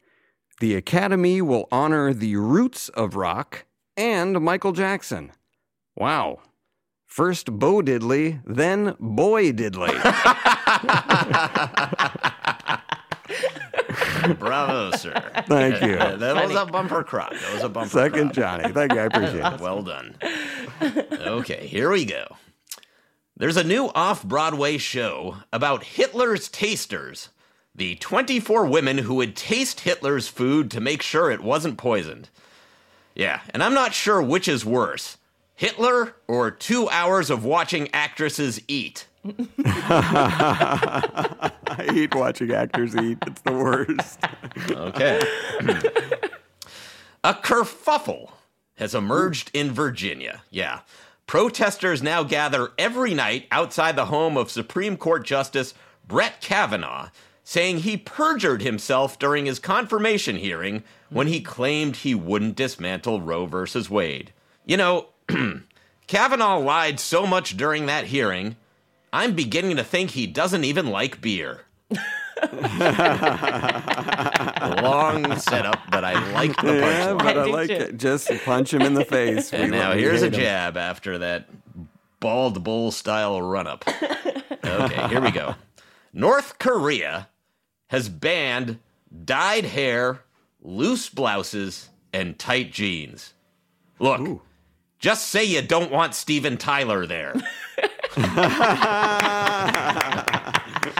the 0.61 0.75
Academy 0.75 1.41
will 1.41 1.69
honor 1.71 2.13
the 2.13 2.35
roots 2.37 2.89
of 2.91 3.15
rock 3.15 3.65
and 3.97 4.41
Michael 4.41 4.73
Jackson. 4.73 5.31
Wow. 5.97 6.41
First 7.07 7.53
Bo 7.53 7.81
Diddley, 7.81 8.41
then 8.45 8.97
Boy 8.99 9.53
Diddley. 9.53 9.95
Bravo, 14.39 14.91
sir. 14.97 15.13
Thank 15.47 15.81
you. 15.83 15.97
That 15.97 16.45
was 16.45 16.55
a 16.55 16.67
bumper 16.67 17.03
crop. 17.05 17.33
That 17.33 17.55
was 17.55 17.63
a 17.63 17.69
bumper 17.69 17.89
Second 17.89 18.35
crop. 18.35 18.61
Johnny. 18.61 18.73
Thank 18.73 18.93
you. 18.93 19.01
I 19.01 19.05
appreciate 19.05 19.45
it. 19.45 19.61
Well 19.61 19.83
done. 19.83 20.17
Okay, 20.83 21.67
here 21.67 21.91
we 21.91 22.05
go. 22.05 22.27
There's 23.39 23.57
a 23.57 23.63
new 23.63 23.87
off 23.95 24.25
Broadway 24.25 24.79
show 24.79 25.37
about 25.53 25.85
Hitler's 25.85 26.49
tasters, 26.49 27.29
the 27.73 27.95
24 27.95 28.67
women 28.67 28.99
who 28.99 29.15
would 29.15 29.37
taste 29.37 29.79
Hitler's 29.81 30.27
food 30.27 30.73
to 30.73 30.81
make 30.81 31.03
sure 31.03 31.31
it 31.31 31.41
wasn't 31.41 31.79
poisoned. 31.79 32.31
Yeah, 33.15 33.43
and 33.51 33.63
I'm 33.63 33.75
not 33.75 33.95
sure 33.95 34.21
which 34.21 34.49
is 34.49 34.65
worse 34.65 35.19
Hitler 35.55 36.17
or 36.27 36.51
two 36.51 36.89
hours 36.89 37.31
of 37.31 37.45
watching 37.45 37.89
actresses 37.95 38.61
eat. 38.67 39.07
I 39.65 41.53
hate 41.93 42.17
watching 42.17 42.51
actors 42.51 42.97
eat. 42.97 43.19
It's 43.25 43.43
the 43.43 43.53
worst. 43.53 44.19
Okay. 44.69 45.21
a 47.23 47.35
kerfuffle 47.35 48.33
has 48.79 48.97
emerged 48.97 49.53
in 49.55 49.71
Virginia. 49.71 50.43
Yeah. 50.51 50.81
Protesters 51.29 52.03
now 52.03 52.23
gather 52.23 52.71
every 52.79 53.13
night 53.13 53.47
outside 53.53 53.97
the 53.97 54.07
home 54.07 54.39
of 54.39 54.51
Supreme 54.51 54.97
Court 54.97 55.27
Justice 55.27 55.75
Brett 56.07 56.41
Kavanaugh, 56.41 57.11
saying 57.45 57.81
he 57.81 57.99
perjured 57.99 58.63
himself 58.63 59.19
during 59.19 59.45
his 59.45 59.59
confirmation 59.59 60.37
hearing 60.37 60.85
when 61.11 61.27
he 61.27 61.43
claimed 61.43 61.97
he 61.97 62.15
wouldn't 62.15 62.57
dismantle 62.57 63.21
Roe 63.21 63.45
versus 63.45 63.91
Wade. 63.91 64.33
You 64.65 64.79
know, 64.79 65.09
Kavanaugh 66.07 66.61
lied 66.61 66.99
so 66.99 67.27
much 67.27 67.59
during 67.59 67.85
that 67.85 68.07
hearing, 68.07 68.57
I'm 69.13 69.35
beginning 69.35 69.77
to 69.77 69.85
think 69.85 70.13
he 70.13 70.27
doesn't 70.27 70.65
even 70.65 70.87
like 70.87 71.21
beer. 71.21 71.67
Long 74.83 75.39
setup, 75.39 75.81
but 75.91 76.05
I 76.05 76.33
like 76.33 76.57
the 76.61 76.75
Yeah, 76.77 77.09
punchline. 77.09 77.19
but 77.19 77.39
I 77.39 77.45
like 77.45 77.71
it. 77.71 77.97
Just 77.97 78.31
punch 78.45 78.73
him 78.73 78.83
in 78.83 78.95
the 78.95 79.05
face. 79.05 79.53
And 79.53 79.73
We 79.73 79.79
now 79.79 79.93
here's 79.93 80.23
a 80.23 80.27
hate 80.27 80.35
him. 80.35 80.41
jab 80.41 80.77
after 80.77 81.19
that 81.19 81.49
bald 82.21 82.63
bull 82.65 82.91
style 82.91 83.41
run 83.43 83.67
up. 83.67 83.85
Okay, 84.65 85.09
here 85.09 85.21
we 85.21 85.31
go. 85.31 85.55
North 86.13 86.59
Korea 86.59 87.29
has 87.89 88.09
banned 88.09 88.79
dyed 89.25 89.65
hair, 89.65 90.21
loose 90.63 91.09
blouses, 91.09 91.89
and 92.13 92.39
tight 92.39 92.73
jeans. 92.73 93.35
Look, 93.99 94.43
just 94.99 95.29
say 95.29 95.45
you 95.45 95.63
don't 95.63 95.91
want 95.91 96.15
Steven 96.15 96.57
Tyler 96.57 97.07
there. 97.07 97.35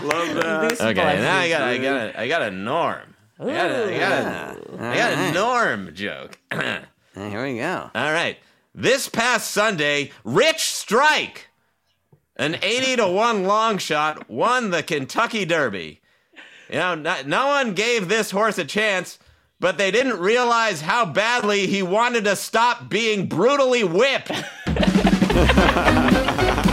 Love 0.05 0.35
that. 0.35 0.71
Loose 0.71 0.81
Okay, 0.81 0.95
now 0.95 1.39
I 1.39 1.49
got 1.49 1.63
I 1.63 1.79
got 1.79 1.97
a, 1.97 2.21
I 2.21 2.29
got 2.29 2.43
a 2.43 2.51
norm. 2.51 3.15
I 3.41 3.45
got 3.45 3.71
a, 3.71 3.95
I 3.95 3.99
got 3.99 4.13
a, 4.13 4.85
I 4.85 4.97
got 4.97 5.13
a 5.13 5.33
norm 5.33 5.95
joke. 5.95 6.39
Here 7.15 7.45
we 7.45 7.59
go. 7.59 7.91
All 7.95 8.13
right. 8.13 8.37
This 8.75 9.09
past 9.09 9.51
Sunday, 9.51 10.13
Rich 10.25 10.63
Strike, 10.63 11.49
an 12.37 12.57
80 12.63 12.97
to 12.97 13.09
1 13.09 13.45
long 13.45 13.79
shot, 13.79 14.31
won 14.31 14.71
the 14.71 14.83
Kentucky 14.83 15.45
Derby. 15.45 16.01
You 16.69 16.77
know, 16.77 16.95
no, 16.95 17.17
no 17.27 17.47
one 17.49 17.75
gave 17.75 18.09
this 18.09 18.31
horse 18.31 18.59
a 18.59 18.65
chance, 18.65 19.19
but 19.59 19.79
they 19.79 19.91
didn't 19.91 20.21
realize 20.21 20.83
how 20.83 21.07
badly 21.07 21.67
he 21.67 21.83
wanted 21.83 22.25
to 22.25 22.37
stop 22.37 22.89
being 22.89 23.27
brutally 23.27 23.83
whipped. 23.83 24.31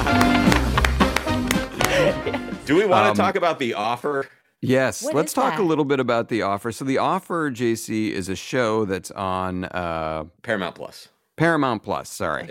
Do 2.66 2.76
we 2.76 2.86
want 2.86 3.16
to 3.16 3.22
talk 3.22 3.36
about 3.36 3.60
the 3.60 3.76
offer? 3.76 4.28
Yes, 4.62 5.04
What 5.04 5.14
let's 5.14 5.34
talk 5.34 5.56
that? 5.58 5.62
a 5.62 5.64
little 5.64 5.86
bit 5.86 6.00
about 6.00 6.30
the 6.30 6.42
offer. 6.42 6.72
So, 6.72 6.86
the 6.86 6.98
offer, 6.98 7.52
JC, 7.52 8.10
is 8.12 8.30
a 8.30 8.36
show 8.36 8.86
that's 8.86 9.12
on 9.12 9.66
uh, 9.66 10.24
Paramount 10.42 10.74
Plus. 10.76 11.10
Paramount 11.36 11.84
Plus. 11.84 12.10
Sorry, 12.10 12.48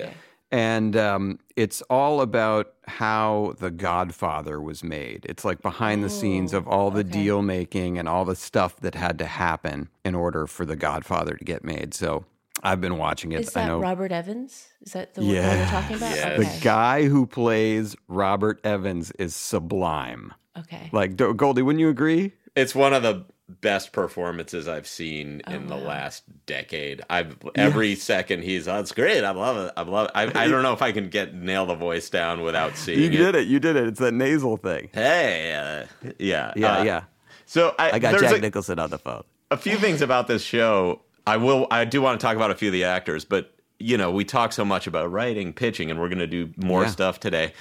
and 0.52 0.96
um, 0.96 1.40
it's 1.56 1.82
all 1.90 2.20
about 2.20 2.74
how 2.86 3.54
The 3.58 3.72
Godfather 3.72 4.60
was 4.60 4.84
made. 4.84 5.26
It's 5.28 5.44
like 5.44 5.62
behind 5.62 6.04
the 6.04 6.10
scenes 6.10 6.52
of 6.52 6.68
all 6.68 6.92
the 6.92 7.02
deal 7.02 7.42
making 7.42 7.98
and 7.98 8.08
all 8.08 8.24
the 8.24 8.36
stuff 8.36 8.76
that 8.80 8.94
had 8.94 9.18
to 9.18 9.26
happen 9.26 9.88
in 10.04 10.14
order 10.14 10.46
for 10.46 10.64
The 10.64 10.76
Godfather 10.76 11.34
to 11.34 11.44
get 11.44 11.64
made. 11.64 11.94
So, 11.94 12.24
I've 12.64 12.80
been 12.80 12.96
watching 12.98 13.32
it. 13.32 13.40
Is 13.40 13.54
I 13.56 13.60
that 13.62 13.68
know 13.68 13.78
Robert 13.80 14.10
Evans? 14.12 14.68
Is 14.82 14.92
that 14.94 15.14
the 15.14 15.20
one 15.20 15.30
Yeah. 15.30 15.56
you're 15.58 15.66
talking 15.66 15.96
about? 15.96 16.14
Yes. 16.16 16.38
the 16.58 16.64
guy 16.64 17.04
who 17.08 17.26
plays 17.26 17.94
Robert 18.08 18.60
Evans 18.64 19.10
is 19.12 19.36
sublime. 19.36 20.32
okay. 20.58 20.88
Like 20.92 21.16
Goldie, 21.16 21.62
wouldn't 21.62 21.80
you 21.80 21.88
agree? 21.90 22.32
It's 22.56 22.74
one 22.74 22.92
of 22.94 23.02
the 23.02 23.24
best 23.60 23.92
performances 23.92 24.66
I've 24.66 24.86
seen 24.86 25.42
in 25.48 25.66
the 25.66 25.76
last 25.76 26.22
decade. 26.46 27.02
I've 27.10 27.36
every 27.54 27.94
second 27.94 28.42
he's 28.42 28.66
oh, 28.66 28.78
it's 28.78 28.92
great. 28.92 29.22
I 29.22 29.32
love 29.32 29.58
it. 29.58 29.72
I 29.76 29.82
love 29.82 30.06
it. 30.06 30.12
I, 30.14 30.44
I 30.44 30.48
don't 30.48 30.62
know 30.62 30.72
if 30.72 30.80
I 30.80 30.92
can 30.92 31.10
get 31.10 31.34
nail 31.34 31.66
the 31.66 31.74
voice 31.74 32.08
down 32.08 32.40
without 32.42 32.76
seeing 32.76 33.00
You 33.00 33.06
it. 33.08 33.32
did 33.32 33.34
it. 33.34 33.48
You 33.48 33.60
did 33.60 33.76
it. 33.76 33.86
It's 33.88 34.00
that 34.00 34.14
nasal 34.14 34.56
thing. 34.56 34.88
Hey, 34.94 35.52
uh, 35.52 36.10
yeah, 36.18 36.52
Yeah, 36.56 36.78
uh, 36.78 36.82
yeah. 36.84 37.02
So 37.44 37.74
I, 37.78 37.92
I 37.92 37.98
got 37.98 38.12
there's 38.12 38.22
Jack 38.22 38.38
a, 38.38 38.40
Nicholson 38.40 38.78
on 38.78 38.88
the 38.88 38.98
phone. 38.98 39.24
a 39.50 39.56
few 39.58 39.76
things 39.76 40.00
about 40.00 40.26
this 40.28 40.42
show. 40.42 41.02
I 41.26 41.36
will. 41.38 41.66
I 41.70 41.84
do 41.84 42.02
want 42.02 42.20
to 42.20 42.24
talk 42.26 42.36
about 42.36 42.50
a 42.50 42.54
few 42.54 42.68
of 42.68 42.72
the 42.72 42.84
actors, 42.84 43.24
but 43.24 43.50
you 43.78 43.96
know, 43.98 44.10
we 44.10 44.24
talk 44.24 44.52
so 44.52 44.64
much 44.64 44.86
about 44.86 45.10
writing, 45.10 45.52
pitching, 45.52 45.90
and 45.90 45.98
we're 46.00 46.08
going 46.08 46.18
to 46.18 46.26
do 46.26 46.50
more 46.56 46.82
Yeah. 46.82 46.88
stuff 46.90 47.18
today. 47.20 47.52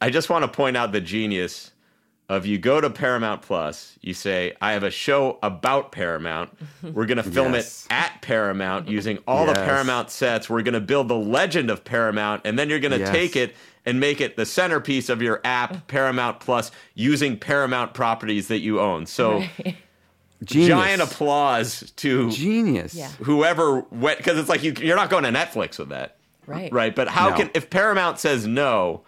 I 0.00 0.10
just 0.10 0.30
want 0.30 0.42
to 0.44 0.48
point 0.48 0.76
out 0.76 0.92
the 0.92 1.00
genius 1.00 1.72
of 2.30 2.46
you 2.46 2.56
go 2.58 2.80
to 2.80 2.88
Paramount 2.88 3.42
Plus, 3.42 3.98
you 4.00 4.14
say, 4.14 4.54
I 4.60 4.72
have 4.72 4.84
a 4.84 4.90
show 4.90 5.38
about 5.42 5.90
Paramount. 5.92 6.50
We're 6.82 7.06
going 7.06 7.16
to 7.18 7.24
film 7.24 7.54
Yes. 7.54 7.86
it 7.88 7.92
at 7.92 8.22
Paramount 8.22 8.88
using 8.88 9.18
all 9.26 9.46
the 9.46 9.52
Paramount 9.54 10.10
sets. 10.10 10.48
We're 10.48 10.62
going 10.62 10.74
to 10.74 10.80
build 10.80 11.08
the 11.08 11.16
legend 11.16 11.70
of 11.70 11.82
Paramount, 11.84 12.42
and 12.44 12.56
then 12.56 12.70
you're 12.70 12.78
going 12.78 12.92
to 12.92 12.98
Yes. 13.00 13.10
take 13.10 13.34
it 13.36 13.54
and 13.84 13.98
make 13.98 14.20
it 14.20 14.36
the 14.36 14.46
centerpiece 14.46 15.08
of 15.08 15.20
your 15.20 15.40
app, 15.44 15.86
Paramount 15.88 16.38
Plus, 16.38 16.70
using 16.94 17.36
Paramount 17.36 17.94
properties 17.94 18.46
that 18.46 18.60
you 18.60 18.78
own. 18.80 19.06
So, 19.06 19.42
Genius. 20.44 20.68
giant 20.68 21.02
applause 21.02 21.92
to 21.96 22.30
Genius. 22.30 22.94
Yeah. 22.94 23.08
whoever 23.22 23.80
went 23.90 24.18
because 24.18 24.38
it's 24.38 24.48
like 24.48 24.62
you, 24.62 24.72
you're 24.80 24.96
not 24.96 25.10
going 25.10 25.24
to 25.24 25.30
Netflix 25.30 25.78
with 25.78 25.90
that, 25.90 26.16
Right. 26.46 26.72
right? 26.72 26.94
But 26.94 27.08
how 27.08 27.30
No. 27.30 27.36
can 27.36 27.50
if 27.54 27.68
Paramount 27.70 28.18
says 28.18 28.46
no, 28.46 29.02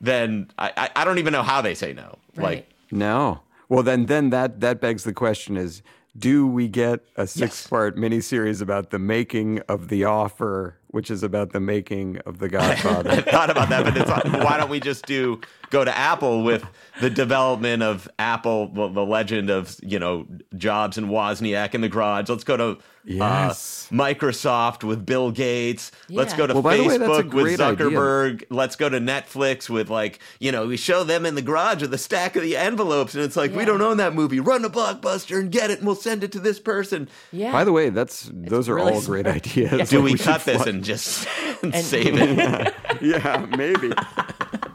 then 0.00 0.50
I, 0.58 0.72
I, 0.76 0.90
I 0.96 1.04
don't 1.04 1.18
even 1.18 1.32
know 1.32 1.42
how 1.42 1.60
they 1.60 1.74
say 1.74 1.92
no. 1.92 2.18
Like 2.36 2.68
No. 2.90 3.40
Well, 3.68 3.82
then, 3.82 4.06
then 4.06 4.30
that 4.30 4.60
that 4.60 4.80
begs 4.80 5.04
the 5.04 5.12
question: 5.12 5.56
Is 5.56 5.82
do 6.16 6.46
we 6.46 6.68
get 6.68 7.00
a 7.16 7.26
six-part 7.26 7.96
miniseries 7.96 8.60
about 8.62 8.90
the 8.90 8.98
making 8.98 9.60
of 9.68 9.88
the 9.88 10.04
offer, 10.04 10.76
which 10.94 11.10
is 11.10 11.24
about 11.24 11.52
the 11.52 11.58
making 11.58 12.18
of 12.18 12.38
the 12.38 12.48
Godfather. 12.48 13.10
I 13.10 13.20
thought 13.20 13.50
about 13.50 13.68
that, 13.70 13.82
but 13.82 13.96
it's 13.96 14.44
why 14.44 14.56
don't 14.56 14.70
we 14.70 14.78
just 14.78 15.06
do 15.06 15.40
go 15.70 15.84
to 15.84 15.94
Apple 15.94 16.44
with 16.44 16.64
the 17.00 17.10
development 17.10 17.82
of 17.82 18.08
Apple, 18.20 18.68
the, 18.68 18.86
the 18.86 19.04
legend 19.04 19.50
of 19.50 19.76
you 19.82 19.98
know 19.98 20.24
Jobs 20.56 20.96
and 20.96 21.08
Wozniak 21.08 21.74
in 21.74 21.80
the 21.80 21.88
garage. 21.88 22.28
Let's 22.28 22.44
go 22.44 22.56
to 22.56 22.78
Yes. 23.06 23.88
uh, 23.92 23.94
Microsoft 23.96 24.82
with 24.82 25.04
Bill 25.04 25.30
Gates. 25.30 25.92
Let's 26.08 26.32
go 26.34 26.46
to 26.46 26.54
Well, 26.54 26.62
by 26.62 26.76
the 26.78 26.84
way, 26.84 26.98
Facebook 26.98 27.16
with 27.24 27.30
great 27.30 27.60
idea. 27.60 27.86
Zuckerberg. 27.88 28.44
Let's 28.50 28.76
go 28.76 28.88
to 28.88 28.98
Netflix 28.98 29.68
with 29.68 29.90
like 29.90 30.20
you 30.40 30.50
know 30.52 30.66
we 30.66 30.76
show 30.76 31.04
them 31.04 31.26
in 31.26 31.34
the 31.34 31.42
garage 31.42 31.82
with 31.82 31.92
a 31.92 31.98
stack 31.98 32.34
of 32.36 32.42
the 32.42 32.56
envelopes, 32.56 33.14
and 33.14 33.22
it's 33.22 33.36
like 33.36 33.54
we 33.54 33.64
don't 33.64 33.82
own 33.82 33.98
that 33.98 34.14
movie. 34.14 34.40
Run 34.40 34.62
to 34.62 34.70
Blockbuster 34.70 35.38
and 35.38 35.50
get 35.52 35.70
it, 35.70 35.78
and 35.78 35.86
we'll 35.86 35.96
send 35.96 36.24
it 36.24 36.32
to 36.32 36.40
this 36.40 36.58
person. 36.58 37.08
Yeah. 37.32 37.52
By 37.52 37.64
the 37.64 37.72
way, 37.72 37.90
that's 37.90 38.30
those 38.32 38.68
are 38.68 38.74
really 38.76 38.94
all 38.94 39.02
great 39.02 39.26
smart. 39.26 39.36
ideas. 39.36 39.90
Do 39.90 39.98
Like, 40.00 40.04
we, 40.12 40.16
should 40.16 40.20
cut 40.26 40.44
this 40.44 40.62
fly- 40.62 40.70
and 40.72 40.82
just 40.84 41.12
save 41.72 42.14
it? 42.16 42.74
yeah, 43.02 43.46
maybe. 43.56 43.92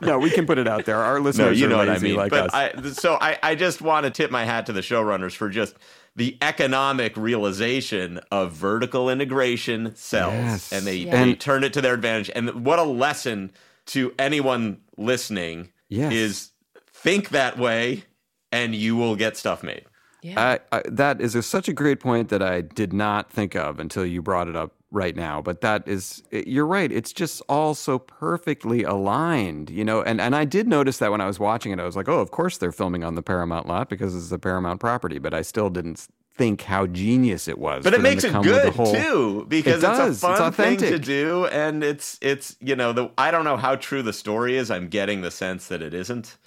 no, 0.01 0.19
we 0.19 0.29
can 0.29 0.45
put 0.45 0.57
it 0.57 0.67
out 0.67 0.85
there. 0.85 0.97
Our 0.97 1.19
listeners 1.19 1.47
no, 1.59 1.63
you 1.63 1.67
know 1.67 1.75
are 1.75 1.79
what 1.79 1.89
I 1.89 1.93
lazy 1.93 2.07
mean. 2.09 2.15
like 2.15 2.29
but 2.31 2.53
us. 2.53 2.75
I, 2.85 2.89
so 2.91 3.17
I, 3.19 3.37
I 3.41 3.55
just 3.55 3.81
want 3.81 4.05
to 4.05 4.11
tip 4.11 4.29
my 4.31 4.45
hat 4.45 4.67
to 4.67 4.73
the 4.73 4.81
showrunners 4.81 5.33
for 5.35 5.49
just 5.49 5.75
the 6.15 6.37
economic 6.41 7.15
realization 7.15 8.19
of 8.31 8.51
vertical 8.53 9.09
integration 9.09 9.95
sells, 9.95 10.33
Yes. 10.33 10.71
and 10.73 10.85
they 10.85 10.97
Yeah. 10.97 11.11
they 11.23 11.31
And- 11.31 11.39
turned 11.39 11.63
it 11.65 11.73
to 11.73 11.81
their 11.81 11.93
advantage. 11.93 12.29
And 12.35 12.65
what 12.65 12.79
a 12.79 12.83
lesson 12.83 13.51
to 13.87 14.13
anyone 14.19 14.77
listening 14.97 15.69
Yes. 15.87 16.13
is 16.13 16.49
think 16.93 17.29
that 17.29 17.57
way, 17.57 18.03
and 18.51 18.75
you 18.75 18.95
will 18.95 19.15
get 19.15 19.37
stuff 19.37 19.63
made. 19.63 19.85
Yeah. 20.21 20.57
I, 20.71 20.77
I, 20.77 20.81
that 20.87 21.21
is 21.21 21.33
a, 21.35 21.41
such 21.41 21.69
a 21.69 21.73
great 21.73 21.99
point 22.01 22.27
that 22.29 22.41
I 22.43 22.59
did 22.61 22.91
not 22.91 23.31
think 23.31 23.55
of 23.55 23.79
until 23.79 24.05
you 24.05 24.21
brought 24.21 24.49
it 24.49 24.55
up 24.55 24.73
right 24.91 25.15
now. 25.15 25.41
But 25.41 25.61
that 25.61 25.87
is, 25.87 26.23
eh, 26.31 26.43
you're 26.47 26.65
right. 26.65 26.91
It's 26.91 27.13
just 27.13 27.41
all 27.49 27.73
so 27.75 27.99
perfectly 27.99 28.83
aligned, 28.83 29.69
you 29.69 29.83
know. 29.85 30.01
And 30.01 30.19
and 30.21 30.35
I 30.35 30.45
did 30.45 30.67
notice 30.67 30.97
that 30.97 31.11
when 31.11 31.21
I 31.21 31.27
was 31.27 31.39
watching 31.39 31.71
it, 31.71 31.79
I 31.79 31.85
was 31.85 31.95
like, 31.95 32.09
oh, 32.09 32.19
of 32.19 32.31
course 32.31 32.57
they're 32.57 32.71
filming 32.71 33.03
on 33.03 33.15
the 33.15 33.21
Paramount 33.21 33.67
lot 33.67 33.89
because 33.89 34.15
it's 34.15 34.31
a 34.31 34.39
Paramount 34.39 34.79
property. 34.79 35.19
But 35.19 35.33
I 35.33 35.41
still 35.41 35.69
didn't 35.69 36.07
think 36.35 36.61
how 36.61 36.87
genius 36.87 37.47
it 37.49 37.59
was. 37.59 37.83
But 37.83 37.93
it 37.93 38.01
makes 38.01 38.21
to 38.21 38.29
it 38.29 38.31
come 38.31 38.45
with 38.45 38.55
the 38.55 38.61
good 38.69 38.73
whole- 38.73 38.93
too 38.93 39.45
because 39.49 39.83
It 39.83 39.87
it's 39.89 39.97
does. 39.97 40.23
a 40.23 40.27
It's 40.47 40.55
thing 40.55 40.77
to 40.77 40.85
authentic. 40.85 41.01
do, 41.03 41.45
and 41.47 41.83
it's 41.83 42.17
it's 42.21 42.55
you 42.61 42.75
know 42.75 42.93
the 42.93 43.11
I 43.17 43.29
don't 43.31 43.43
know 43.43 43.57
how 43.57 43.75
true 43.75 44.01
the 44.01 44.13
story 44.13 44.55
is. 44.55 44.71
I'm 44.71 44.87
getting 44.87 45.21
the 45.21 45.31
sense 45.31 45.67
that 45.67 45.81
it 45.81 45.93
isn't. 45.93 46.37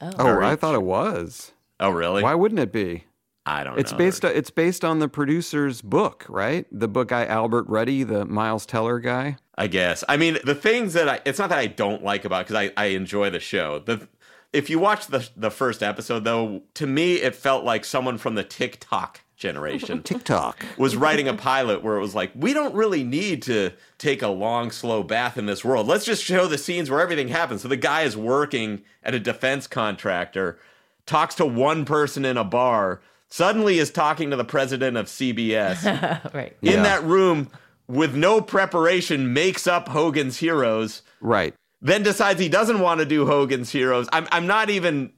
Oh, 0.00 0.10
oh 0.18 0.24
Very 0.24 0.44
I 0.46 0.56
thought 0.56 0.74
it 0.74 0.82
was. 0.82 1.52
Oh, 1.78 1.90
really? 1.90 2.22
Why 2.22 2.34
wouldn't 2.34 2.58
it 2.60 2.72
be? 2.72 3.04
I 3.46 3.62
don't 3.64 3.78
It's 3.78 3.92
know. 3.92 3.98
based 3.98 4.24
it's 4.24 4.50
based 4.50 4.84
on 4.84 4.98
the 4.98 5.08
producer's 5.08 5.80
book, 5.80 6.26
right? 6.28 6.66
The 6.72 6.88
book 6.88 7.08
guy 7.08 7.24
Albert 7.26 7.66
Ruddy, 7.68 8.02
the 8.02 8.24
Miles 8.26 8.66
Teller 8.66 8.98
guy. 8.98 9.36
I 9.56 9.68
guess. 9.68 10.02
I 10.08 10.16
mean, 10.16 10.38
the 10.44 10.54
things 10.54 10.92
that 10.94 11.08
I 11.08 11.20
it's 11.24 11.38
not 11.38 11.48
that 11.50 11.58
I 11.58 11.66
don't 11.66 12.02
like 12.02 12.24
about 12.24 12.46
because 12.46 12.56
I, 12.56 12.72
I 12.76 12.86
enjoy 12.86 13.30
the 13.30 13.40
show. 13.40 13.78
The 13.78 14.08
if 14.52 14.68
you 14.68 14.78
watch 14.78 15.06
the 15.06 15.28
the 15.36 15.50
first 15.50 15.82
episode 15.82 16.24
though, 16.24 16.62
to 16.74 16.86
me 16.86 17.14
it 17.14 17.34
felt 17.36 17.64
like 17.64 17.84
someone 17.84 18.18
from 18.18 18.34
the 18.34 18.44
TikTok 18.44 19.20
generation 19.36 20.02
TikTok. 20.02 20.64
was 20.78 20.96
writing 20.96 21.28
a 21.28 21.34
pilot 21.34 21.84
where 21.84 21.96
it 21.96 22.00
was 22.00 22.14
like, 22.14 22.32
we 22.34 22.52
don't 22.54 22.74
really 22.74 23.04
need 23.04 23.42
to 23.42 23.70
take 23.98 24.22
a 24.22 24.28
long, 24.28 24.70
slow 24.70 25.02
bath 25.02 25.36
in 25.36 25.44
this 25.46 25.62
world. 25.62 25.86
Let's 25.86 26.06
just 26.06 26.24
show 26.24 26.46
the 26.46 26.56
scenes 26.58 26.90
where 26.90 27.00
everything 27.00 27.28
happens. 27.28 27.60
So 27.62 27.68
the 27.68 27.76
guy 27.76 28.02
is 28.02 28.16
working 28.16 28.82
at 29.04 29.14
a 29.14 29.20
defense 29.20 29.66
contractor, 29.66 30.58
talks 31.04 31.34
to 31.34 31.44
one 31.44 31.84
person 31.84 32.24
in 32.24 32.38
a 32.38 32.44
bar, 32.44 33.02
suddenly 33.36 33.78
is 33.78 33.90
talking 33.90 34.30
to 34.30 34.36
the 34.36 34.44
president 34.44 34.96
of 34.96 35.06
CBS. 35.06 35.84
right. 36.34 36.56
in 36.62 36.74
Yeah. 36.74 36.82
that 36.82 37.04
room 37.04 37.50
with 37.86 38.14
no 38.14 38.40
preparation 38.40 39.32
makes 39.34 39.66
up 39.66 39.88
Hogan's 39.88 40.38
Heroes, 40.38 41.02
Right. 41.20 41.54
then 41.82 42.02
decides 42.02 42.40
he 42.40 42.48
doesn't 42.48 42.80
want 42.80 43.00
to 43.00 43.06
do 43.06 43.26
Hogan's 43.26 43.70
Heroes. 43.70 44.08
I'm 44.12 44.26
I'm 44.32 44.46
not 44.46 44.70
even 44.70 45.12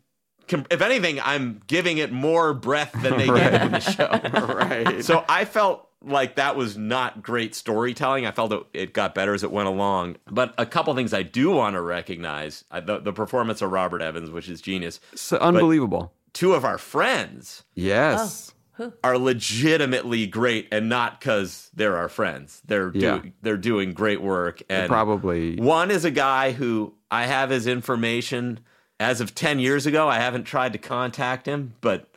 if 0.49 0.81
anything 0.81 1.21
I'm 1.23 1.61
giving 1.67 1.99
it 1.99 2.11
more 2.11 2.55
breath 2.55 2.93
than 3.03 3.17
they 3.19 3.27
give 3.39 3.55
it 3.55 3.63
in 3.63 3.73
the 3.73 3.81
show. 3.81 4.09
right. 4.55 5.05
So 5.05 5.25
I 5.29 5.45
felt 5.45 5.89
like 6.05 6.37
that 6.37 6.57
was 6.57 6.77
not 6.77 7.23
great 7.23 7.55
storytelling. 7.55 8.25
I 8.27 8.31
felt 8.33 8.53
it, 8.53 8.63
it 8.73 8.93
got 8.95 9.15
better 9.15 9.35
as 9.35 9.43
it 9.45 9.51
went 9.51 9.69
along. 9.69 10.17
But 10.31 10.55
a 10.59 10.65
couple 10.67 10.95
things 10.95 11.13
I 11.13 11.23
do 11.23 11.51
want 11.51 11.75
to 11.75 11.81
recognize 11.83 12.65
uh, 12.71 12.81
the, 12.81 12.99
the 13.01 13.13
performance 13.13 13.63
of 13.63 13.71
Robert 13.73 14.01
Evans, 14.01 14.31
which 14.31 14.49
is 14.49 14.61
genius. 14.61 15.01
So 15.15 15.37
unbelievable. 15.39 16.13
Two 16.33 16.55
of 16.55 16.65
our 16.65 16.79
friends 16.79 17.65
Yes. 17.75 18.53
Oh, 18.81 18.93
are 19.03 19.19
legitimately 19.19 20.27
great 20.29 20.69
and 20.71 20.89
not 20.89 21.19
because 21.19 21.69
they're 21.75 21.97
our 21.97 22.09
friends. 22.09 22.63
They're 22.65 22.91
do- 22.91 22.99
Yeah. 23.01 23.23
they're 23.43 23.57
doing 23.57 23.93
great 23.93 24.23
work. 24.23 24.63
And 24.69 24.89
Probably. 24.89 25.57
one 25.57 25.91
is 25.91 26.05
a 26.05 26.13
guy 26.13 26.53
who 26.53 26.95
I 27.11 27.27
have 27.27 27.51
his 27.51 27.67
information 27.67 28.61
as 29.01 29.21
of 29.21 29.35
10 29.35 29.59
years 29.59 29.85
ago. 29.87 30.09
I 30.09 30.21
haven't 30.21 30.45
tried 30.45 30.73
to 30.75 30.79
contact 30.79 31.47
him, 31.47 31.75
but 31.81 32.09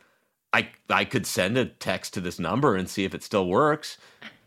I 0.52 0.68
I 0.88 1.04
could 1.04 1.26
send 1.26 1.58
a 1.58 1.64
text 1.64 2.14
to 2.14 2.20
this 2.20 2.38
number 2.38 2.76
and 2.76 2.88
see 2.88 3.04
if 3.04 3.12
it 3.14 3.24
still 3.24 3.46
works. 3.48 3.98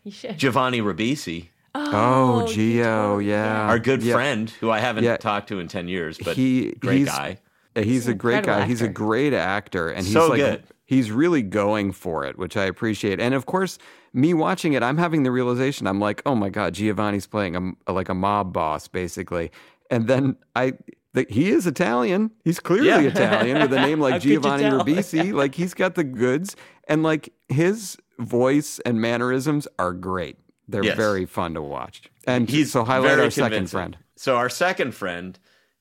You 0.04 0.12
should. 0.12 0.38
Giovanni 0.38 0.80
Ribisi, 0.80 1.48
Oh, 1.74 1.90
oh 1.92 2.46
you 2.48 2.54
Geo, 2.54 3.18
yeah. 3.18 3.62
our 3.66 3.78
good 3.78 4.02
Yeah. 4.02 4.14
friend 4.14 4.48
who 4.48 4.70
I 4.70 4.78
haven't 4.78 5.04
Yeah. 5.04 5.16
talked 5.18 5.48
to 5.48 5.58
in 5.58 5.68
10 5.68 5.88
years, 5.88 6.16
but 6.16 6.36
he 6.36 6.72
great 6.78 6.98
he's, 7.00 7.08
guy. 7.08 7.38
Uh, 7.76 7.82
he's 7.82 8.08
a 8.08 8.14
great 8.14 8.38
incredible 8.38 8.62
guy. 8.64 8.68
He's 8.68 8.82
a 8.82 8.88
great 8.88 9.32
actor, 9.32 9.88
and 9.90 10.04
he's 10.04 10.12
So 10.14 10.28
like 10.28 10.38
good. 10.38 10.64
he's 10.84 11.10
really 11.10 11.42
going 11.42 11.92
for 11.92 12.24
it, 12.24 12.38
which 12.38 12.56
I 12.56 12.64
appreciate. 12.64 13.20
And 13.20 13.34
of 13.34 13.46
course, 13.46 13.78
me 14.12 14.32
watching 14.34 14.72
it, 14.72 14.82
I'm 14.82 14.96
having 14.98 15.22
the 15.24 15.30
realization. 15.30 15.86
I'm 15.86 16.00
like, 16.00 16.22
oh 16.26 16.34
my 16.34 16.48
god, 16.48 16.74
Giovanni's 16.74 17.26
playing 17.26 17.76
a, 17.86 17.92
like 17.92 18.08
a 18.08 18.14
mob 18.14 18.52
boss, 18.52 18.88
basically. 18.88 19.50
And 19.90 20.08
then 20.08 20.36
I, 20.56 20.72
the, 21.12 21.26
he 21.28 21.50
is 21.50 21.66
Italian. 21.66 22.30
He's 22.44 22.58
clearly 22.60 22.88
Yeah. 22.88 23.00
Italian 23.00 23.60
with 23.60 23.72
a 23.72 23.80
name 23.80 24.00
like 24.08 24.20
Giovanni 24.22 24.62
tell? 24.64 24.80
Ribisi. 24.80 25.32
like 25.42 25.54
he's 25.54 25.74
got 25.74 25.94
the 25.96 26.04
goods, 26.04 26.56
and 26.88 27.02
like 27.02 27.32
his 27.48 27.96
voice 28.18 28.78
and 28.86 29.00
mannerisms 29.00 29.68
are 29.78 29.92
great. 29.92 30.38
They're 30.68 30.82
Yes. 30.84 30.96
very 30.96 31.26
fun 31.26 31.54
to 31.54 31.62
watch. 31.62 32.02
And 32.26 32.48
He's 32.50 32.72
so 32.72 32.84
highlight 32.84 33.10
very 33.10 33.22
our 33.22 33.30
second 33.30 33.70
friend. 33.70 33.96
So 34.16 34.34
our 34.36 34.48
second 34.48 34.92
friend 34.94 35.38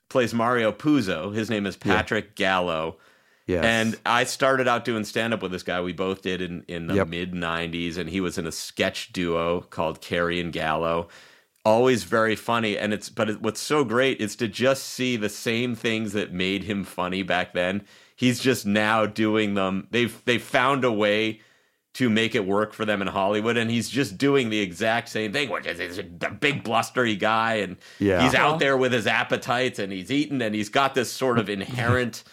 plays 0.10 0.34
Mario 0.34 0.72
Puzo. 0.72 1.34
His 1.34 1.50
name 1.50 1.65
is 1.65 1.76
Patrick 1.76 2.36
Gallo. 2.36 2.98
Yes. 3.48 3.63
And 3.63 3.96
I 4.06 4.24
started 4.24 4.68
out 4.68 4.86
doing 4.86 5.04
stand 5.04 5.34
up 5.34 5.41
with 5.44 5.52
this 5.52 5.62
guy. 5.63 5.80
We 5.82 5.94
both 5.94 6.22
did 6.24 6.41
in, 6.41 6.63
in 6.68 6.88
the 6.88 6.96
Yep. 6.96 7.08
mid 7.08 7.32
90s, 7.34 7.98
and 7.98 8.10
he 8.10 8.20
was 8.20 8.38
in 8.38 8.48
a 8.48 8.52
sketch 8.52 9.13
duo 9.13 9.62
called 9.62 10.02
Carrie 10.02 10.39
and 10.41 10.52
Gallo. 10.52 11.10
Always 11.63 12.04
very 12.04 12.36
funny. 12.36 12.78
And 12.78 12.94
it's, 12.94 13.10
but 13.10 13.30
it, 13.30 13.41
what's 13.41 13.60
so 13.60 13.84
great 13.84 14.20
is 14.20 14.36
to 14.38 14.48
just 14.48 14.84
see 14.84 15.15
the 15.15 15.30
same 15.30 15.76
things 15.76 16.13
that 16.13 16.32
made 16.34 16.63
him 16.63 16.84
funny 16.84 17.22
back 17.24 17.54
then. 17.54 17.84
He's 18.15 18.39
just 18.39 18.65
now 18.65 19.06
doing 19.06 19.54
them. 19.56 19.88
They've, 19.91 20.22
they've 20.26 20.41
found 20.41 20.84
a 20.84 20.91
way 20.91 21.41
to 21.95 22.10
make 22.10 22.36
it 22.36 22.45
work 22.45 22.73
for 22.73 22.86
them 22.86 23.01
in 23.01 23.08
Hollywood. 23.08 23.58
And 23.58 23.71
he's 23.71 23.89
just 23.89 24.17
doing 24.17 24.49
the 24.49 24.60
exact 24.60 25.10
same 25.10 25.31
thing, 25.31 25.49
which 25.49 25.65
is 25.65 25.79
he's 25.79 25.97
a 25.97 26.03
big 26.03 26.63
blustery 26.63 27.15
guy. 27.15 27.55
And 27.55 27.77
Yeah. 27.99 28.21
he's 28.21 28.36
out 28.36 28.60
there 28.60 28.75
with 28.77 28.91
his 28.91 29.08
appetites 29.08 29.79
and 29.79 29.91
he's 29.93 30.12
eating 30.12 30.41
and 30.41 30.53
he's 30.53 30.69
got 30.69 30.93
this 30.93 31.10
sort 31.12 31.39
of 31.39 31.49
inherent 31.49 32.23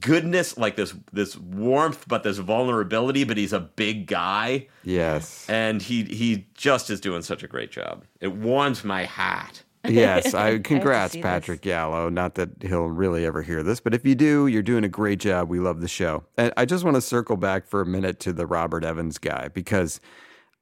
goodness, 0.00 0.56
like 0.56 0.76
this 0.76 0.94
this 1.12 1.36
warmth, 1.36 2.04
but 2.06 2.22
this 2.22 2.38
vulnerability. 2.38 3.24
But 3.24 3.36
he's 3.36 3.52
a 3.52 3.60
big 3.60 4.06
guy, 4.06 4.68
yes. 4.84 5.44
and 5.48 5.82
he 5.82 6.04
he 6.04 6.46
just 6.54 6.88
is 6.88 7.00
doing 7.00 7.22
such 7.22 7.42
a 7.42 7.48
great 7.48 7.72
job. 7.72 8.04
It 8.20 8.28
warms 8.32 8.84
my 8.84 9.04
heart. 9.06 9.63
Yes, 9.86 10.34
I 10.34 10.58
congrats 10.64 11.12
see 11.12 11.20
this. 11.20 11.24
Patrick 11.24 11.60
Gallo. 11.60 12.08
Not 12.08 12.34
that 12.36 12.50
he'll 12.62 12.86
really 12.88 13.24
ever 13.26 13.42
hear 13.42 13.62
this, 13.62 13.80
but 13.80 13.94
if 13.94 14.04
you 14.06 14.14
do, 14.14 14.46
you're 14.46 14.62
doing 14.62 14.84
a 14.84 14.88
great 14.88 15.18
job. 15.20 15.48
We 15.48 15.58
love 15.60 15.80
the 15.80 15.88
show. 15.88 16.24
And 16.36 16.52
I 16.56 16.64
just 16.64 16.84
want 16.84 16.96
to 16.96 17.00
circle 17.00 17.36
back 17.36 17.66
for 17.66 17.80
a 17.80 17.86
minute 17.86 18.20
to 18.20 18.32
the 18.32 18.46
Robert 18.46 18.84
Evans 18.84 19.18
guy 19.18 19.48
because 19.48 20.00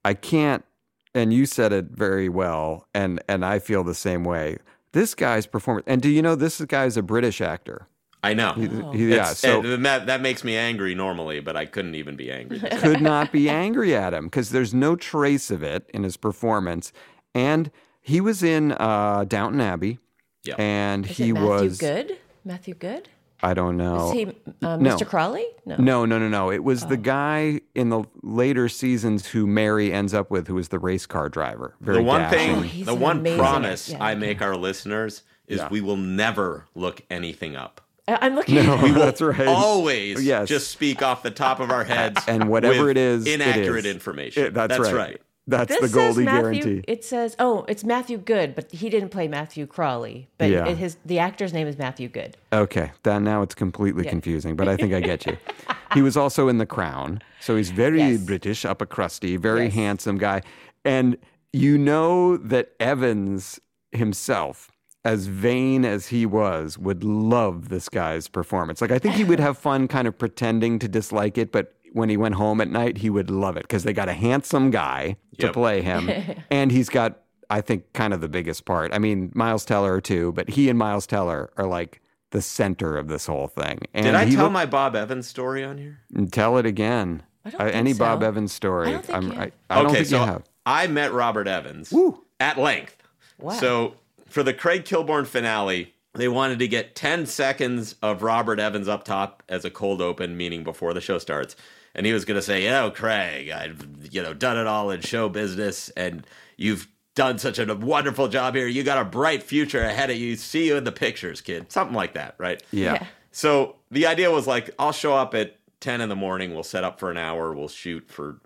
I 0.04 0.14
can't 0.14 0.64
and 1.14 1.32
you 1.32 1.44
said 1.46 1.72
it 1.72 1.86
very 1.90 2.28
well 2.28 2.88
and 2.94 3.22
and 3.28 3.44
I 3.44 3.58
feel 3.58 3.84
the 3.84 3.94
same 3.94 4.24
way. 4.24 4.58
This 4.92 5.14
guy's 5.14 5.46
performance 5.46 5.84
and 5.86 6.00
do 6.02 6.08
you 6.08 6.22
know 6.22 6.34
this 6.34 6.60
guy's 6.62 6.96
a 6.96 7.02
British 7.02 7.40
actor? 7.40 7.86
I 8.24 8.34
know. 8.34 8.52
He- 8.52 8.68
oh. 8.68 8.92
yeah, 8.92 9.14
It's- 9.14 9.38
so 9.38 9.62
and 9.64 9.84
that 9.84 10.06
that 10.06 10.20
makes 10.20 10.44
me 10.44 10.56
angry 10.56 10.94
normally, 10.94 11.40
but 11.40 11.56
I 11.56 11.66
couldn't 11.66 11.96
even 11.96 12.14
be 12.16 12.30
angry. 12.30 12.60
could 12.78 13.00
not 13.02 13.32
be 13.32 13.48
angry 13.64 13.94
at 13.94 14.14
him 14.14 14.26
because 14.26 14.50
there's 14.50 14.72
no 14.72 14.94
trace 14.96 15.50
of 15.50 15.62
it 15.62 15.88
in 15.92 16.02
his 16.04 16.16
performance. 16.16 16.92
And 17.34 17.70
he 18.02 18.20
was 18.20 18.42
in 18.42 18.72
uh, 18.72 19.24
Downton 19.26 19.60
Abbey, 19.60 19.98
Yeah. 20.44 20.56
and 20.58 21.06
Is 21.08 21.16
he 21.16 21.30
it 21.30 21.32
Matthew 21.34 21.48
was. 21.48 21.78
Good? 21.78 22.18
Matthew 22.44 22.74
Goode? 22.74 23.08
I 23.44 23.54
don't 23.54 23.76
know. 23.76 24.08
Is 24.08 24.12
he 24.12 24.26
uh, 24.62 24.76
no. 24.76 24.96
Mr. 24.96 25.04
Crawley? 25.06 25.44
No. 25.66 25.76
No, 25.76 26.04
no, 26.04 26.16
no, 26.18 26.28
no. 26.28 26.50
It 26.52 26.62
was 26.62 26.84
Oh. 26.84 26.88
the 26.88 26.96
guy 26.96 27.60
in 27.74 27.88
the 27.88 28.04
later 28.22 28.68
seasons 28.68 29.26
who 29.28 29.46
Mary 29.48 29.92
ends 29.92 30.14
up 30.14 30.30
with, 30.30 30.46
who 30.46 30.54
was 30.54 30.68
the 30.68 30.78
race 30.78 31.06
car 31.06 31.28
driver. 31.28 31.74
Very 31.80 31.98
the 31.98 32.02
one 32.04 32.20
dashing. 32.22 32.50
Oh, 32.50 32.60
thing, 32.60 32.64
he's 32.70 32.86
the 32.86 32.94
one 32.94 33.18
amazing 33.18 33.38
promise. 33.38 33.88
Yeah, 33.88 33.96
I 34.04 34.12
okay. 34.12 34.20
make 34.20 34.42
our 34.42 34.54
listeners 34.56 35.22
is 35.48 35.58
Yeah. 35.58 35.68
we 35.70 35.80
will 35.80 35.96
never 35.96 36.66
look 36.76 37.02
anything 37.10 37.56
up. 37.56 37.80
I- 38.06 38.18
I'm 38.22 38.34
looking 38.36 38.54
No, 38.64 38.74
at 38.76 38.94
that's 38.94 39.20
right. 39.20 39.46
Always 39.48 40.22
Yes. 40.24 40.48
just 40.48 40.70
speak 40.70 41.02
off 41.02 41.24
the 41.24 41.30
top 41.32 41.58
of 41.58 41.70
our 41.72 41.82
heads. 41.84 42.20
and 42.28 42.48
whatever 42.48 42.82
with 42.86 42.90
it 42.90 42.96
is, 42.96 43.26
inaccurate 43.26 43.86
is. 43.86 43.92
information. 43.94 44.44
It- 44.46 44.54
that's, 44.54 44.78
right. 44.78 44.94
right. 44.94 45.20
That's 45.46 45.76
This 45.76 45.90
the 45.90 45.96
Goldie 45.98 46.24
Matthew. 46.24 46.62
guarantee. 46.62 46.84
It 46.86 47.04
says, 47.04 47.34
oh, 47.40 47.64
it's 47.68 47.82
Matthew 47.82 48.16
Goode, 48.18 48.54
but 48.54 48.70
he 48.70 48.88
didn't 48.88 49.08
play 49.08 49.26
Matthew 49.26 49.66
Crawley. 49.66 50.28
But 50.38 50.50
Yeah. 50.50 50.68
it, 50.68 50.76
his 50.78 50.96
the 51.04 51.18
actor's 51.18 51.52
name 51.52 51.66
is 51.66 51.76
Matthew 51.76 52.08
Goode. 52.08 52.36
Okay, 52.52 52.92
then 53.02 53.24
now 53.24 53.42
it's 53.42 53.54
completely 53.54 54.04
Yeah. 54.04 54.10
confusing, 54.10 54.54
but 54.54 54.68
I 54.68 54.76
think 54.76 54.92
I 54.94 55.00
get 55.00 55.26
you. 55.26 55.36
he 55.94 56.00
was 56.02 56.16
also 56.16 56.46
in 56.48 56.58
The 56.58 56.66
Crown, 56.66 57.20
so 57.40 57.56
he's 57.56 57.70
very 57.70 57.98
Yes. 57.98 58.20
British, 58.20 58.64
upper 58.64 58.86
crusty, 58.86 59.36
very 59.36 59.64
Yes. 59.64 59.74
handsome 59.74 60.16
guy, 60.18 60.42
and 60.84 61.16
you 61.52 61.76
know 61.76 62.36
that 62.36 62.70
Evans 62.78 63.60
himself, 63.90 64.70
as 65.04 65.26
vain 65.26 65.84
as 65.84 66.06
he 66.06 66.24
was, 66.24 66.78
would 66.78 67.02
love 67.02 67.68
this 67.68 67.88
guy's 67.88 68.28
performance. 68.28 68.80
Like 68.80 68.92
I 68.92 68.98
think 69.00 69.16
he 69.16 69.24
would 69.24 69.40
have 69.48 69.58
fun, 69.58 69.88
kind 69.88 70.06
of 70.06 70.16
pretending 70.16 70.78
to 70.78 70.88
dislike 70.88 71.36
it, 71.36 71.50
but 71.50 71.74
when 71.92 72.08
he 72.08 72.16
went 72.16 72.34
home 72.36 72.60
at 72.60 72.68
night, 72.68 72.98
he 72.98 73.10
would 73.10 73.30
love 73.30 73.56
it 73.56 73.62
because 73.62 73.84
they 73.84 73.92
got 73.92 74.08
a 74.08 74.12
handsome 74.14 74.70
guy 74.70 75.16
to 75.38 75.46
Yep. 75.46 75.52
play 75.54 75.82
him, 75.82 76.10
and 76.50 76.70
he's 76.72 76.88
got 76.88 77.18
I 77.50 77.60
think, 77.60 77.92
kind 77.92 78.14
of 78.14 78.22
the 78.22 78.30
biggest 78.30 78.64
part. 78.64 78.94
I 78.94 78.98
mean, 78.98 79.30
Miles 79.34 79.66
Teller 79.66 80.00
too, 80.00 80.32
but 80.32 80.48
he 80.48 80.70
and 80.70 80.78
Miles 80.78 81.06
Teller 81.06 81.50
are 81.58 81.66
like 81.66 82.00
the 82.30 82.40
center 82.40 82.96
of 82.96 83.08
this 83.08 83.26
whole 83.26 83.46
thing. 83.46 83.80
And 83.92 84.06
Did 84.06 84.14
I 84.14 84.24
tell 84.30 84.44
look- 84.44 84.52
my 84.52 84.64
Bob 84.64 84.96
Evans 84.96 85.26
story 85.28 85.62
on 85.62 85.76
here? 85.76 85.98
Tell 86.30 86.56
it 86.56 86.64
again. 86.64 87.22
don't 87.44 87.54
Uh, 87.60 87.64
think 87.64 87.76
any 87.76 87.92
Bob. 87.92 88.22
Evans 88.22 88.54
story. 88.54 88.88
I 88.88 88.92
don't 88.92 89.04
think 89.04 89.16
I'm, 89.18 89.32
you- 89.32 89.38
I, 89.38 89.52
I 89.68 89.74
don't 89.76 89.86
okay, 89.88 89.94
think 89.96 90.06
so 90.06 90.20
you 90.20 90.26
have. 90.26 90.42
I 90.64 90.86
met 90.86 91.12
Robert 91.12 91.46
Evans 91.46 91.92
at 92.40 92.56
length. 92.56 92.96
Wow. 93.38 93.52
So 93.52 93.94
for 94.30 94.42
the 94.42 94.54
Craig 94.54 94.84
Kilborn 94.86 95.26
finale, 95.26 95.92
they 96.14 96.28
wanted 96.28 96.58
to 96.60 96.68
get 96.68 96.94
10 96.94 97.26
seconds 97.26 97.96
of 98.00 98.22
Robert 98.22 98.60
Evans 98.60 98.88
up 98.88 99.04
top 99.04 99.42
as 99.50 99.66
a 99.66 99.70
cold 99.70 100.00
open, 100.00 100.38
meaning 100.38 100.64
before 100.64 100.94
the 100.94 101.02
show 101.02 101.18
starts. 101.18 101.54
And 101.94 102.06
he 102.06 102.12
was 102.12 102.24
going 102.24 102.36
to 102.36 102.42
say, 102.42 102.64
you 102.64 102.70
know, 102.70 102.90
Craig, 102.90 103.50
I've, 103.50 103.86
you 104.10 104.22
know, 104.22 104.32
done 104.34 104.56
it 104.56 104.66
all 104.66 104.90
in 104.90 105.00
show 105.02 105.28
business 105.28 105.90
and 105.90 106.26
you've 106.56 106.88
done 107.14 107.38
such 107.38 107.58
a 107.58 107.74
wonderful 107.74 108.28
job 108.28 108.54
here. 108.54 108.66
You 108.66 108.82
got 108.82 108.98
a 108.98 109.04
bright 109.04 109.42
future 109.42 109.82
ahead 109.82 110.10
of 110.10 110.16
you. 110.16 110.36
See 110.36 110.66
you 110.66 110.76
in 110.76 110.84
the 110.84 110.92
pictures, 110.92 111.40
kid. 111.40 111.70
Something 111.70 111.94
like 111.94 112.14
that, 112.14 112.34
right? 112.38 112.62
Yeah. 112.70 112.94
Yeah. 112.94 113.06
So 113.30 113.76
the 113.90 114.06
idea 114.06 114.30
was 114.30 114.46
like, 114.46 114.70
I'll 114.78 114.92
show 114.92 115.14
up 115.14 115.34
at 115.34 115.58
10 115.80 116.00
in 116.00 116.08
the 116.08 116.16
morning. 116.16 116.54
We'll 116.54 116.62
set 116.62 116.84
up 116.84 116.98
for 116.98 117.10
an 117.10 117.18
hour. 117.18 117.52
We'll 117.52 117.68
shoot 117.68 118.08
for 118.08 118.40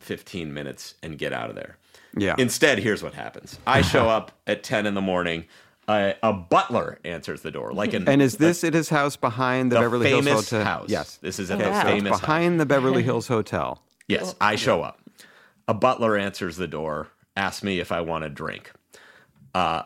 15 0.00 0.52
minutes 0.52 0.94
and 1.02 1.18
get 1.18 1.32
out 1.32 1.50
of 1.50 1.56
there. 1.56 1.76
Yeah. 2.16 2.34
Instead, 2.38 2.78
here's 2.78 3.02
what 3.02 3.14
happens 3.14 3.58
I 3.66 3.82
show 3.82 4.08
up 4.08 4.32
at 4.46 4.62
10 4.62 4.86
in 4.86 4.94
the 4.94 5.00
morning. 5.00 5.44
Uh, 5.90 6.12
a 6.22 6.32
butler 6.32 6.98
answers 7.04 7.42
the 7.42 7.50
door, 7.50 7.72
like 7.72 7.92
an 7.94 8.08
and 8.08 8.22
is 8.22 8.36
this 8.36 8.62
at 8.62 8.74
his 8.74 8.88
house 8.90 9.16
behind 9.16 9.72
the, 9.72 9.76
the 9.76 9.80
Beverly 9.82 10.08
Hills 10.08 10.48
Hotel? 10.50 10.64
house. 10.64 10.88
Yes. 10.88 11.16
This 11.16 11.38
is 11.40 11.50
at 11.50 11.60
Oh, 11.60 11.64
the 11.64 11.70
wow. 11.70 11.82
famous 11.82 12.10
house. 12.12 12.20
behind 12.20 12.60
the 12.60 12.66
Beverly 12.66 13.02
Hills 13.02 13.26
Hotel. 13.26 13.82
Yes, 14.06 14.34
I 14.40 14.54
show 14.56 14.82
up. 14.82 15.00
A 15.66 15.74
butler 15.74 16.16
answers 16.16 16.56
the 16.56 16.68
door, 16.68 17.08
asks 17.36 17.62
me 17.64 17.80
if 17.80 17.90
I 17.92 18.00
want 18.02 18.24
a 18.24 18.28
drink. 18.28 18.70
Uh, 19.54 19.82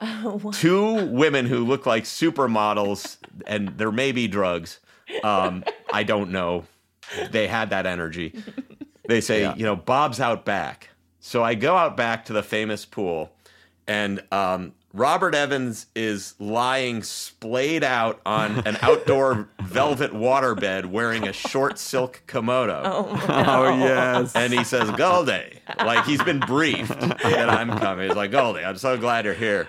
two 0.52 1.06
women 1.06 1.46
who 1.46 1.64
look 1.64 1.86
like 1.86 2.04
supermodels, 2.04 3.16
and 3.46 3.68
there 3.78 3.92
may 3.92 4.12
be 4.12 4.28
drugs. 4.28 4.80
Um, 5.22 5.64
I 5.92 6.02
don't 6.02 6.30
know. 6.30 6.64
They 7.30 7.46
had 7.46 7.70
that 7.70 7.86
energy. 7.86 8.34
They 9.08 9.20
say, 9.22 9.50
you 9.56 9.64
know, 9.64 9.76
Bob's 9.76 10.20
out 10.20 10.44
back. 10.44 10.90
So 11.20 11.42
I 11.42 11.54
go 11.54 11.76
out 11.76 11.96
back 11.96 12.26
to 12.26 12.32
the 12.34 12.42
famous 12.42 12.84
pool, 12.84 13.32
and 13.86 14.22
um, 14.32 14.72
Robert 14.94 15.34
Evans 15.34 15.86
is 15.96 16.34
lying 16.38 17.02
splayed 17.02 17.82
out 17.82 18.20
on 18.24 18.64
an 18.64 18.78
outdoor 18.80 19.48
velvet 19.62 20.12
waterbed 20.12 20.86
wearing 20.86 21.26
a 21.26 21.32
short 21.32 21.80
silk 21.80 22.22
kimono. 22.28 22.80
Oh, 22.84 23.24
oh 23.28 23.76
yes. 23.76 24.36
And 24.36 24.52
he 24.52 24.62
says, 24.62 24.88
Goldie, 24.92 25.58
like 25.78 26.04
he's 26.04 26.22
been 26.22 26.38
briefed 26.38 26.96
that 27.00 27.50
I'm 27.50 27.76
coming. 27.76 28.06
He's 28.06 28.16
like, 28.16 28.30
Goldie, 28.30 28.64
I'm 28.64 28.76
so 28.76 28.96
glad 28.96 29.24
you're 29.24 29.34
here. 29.34 29.66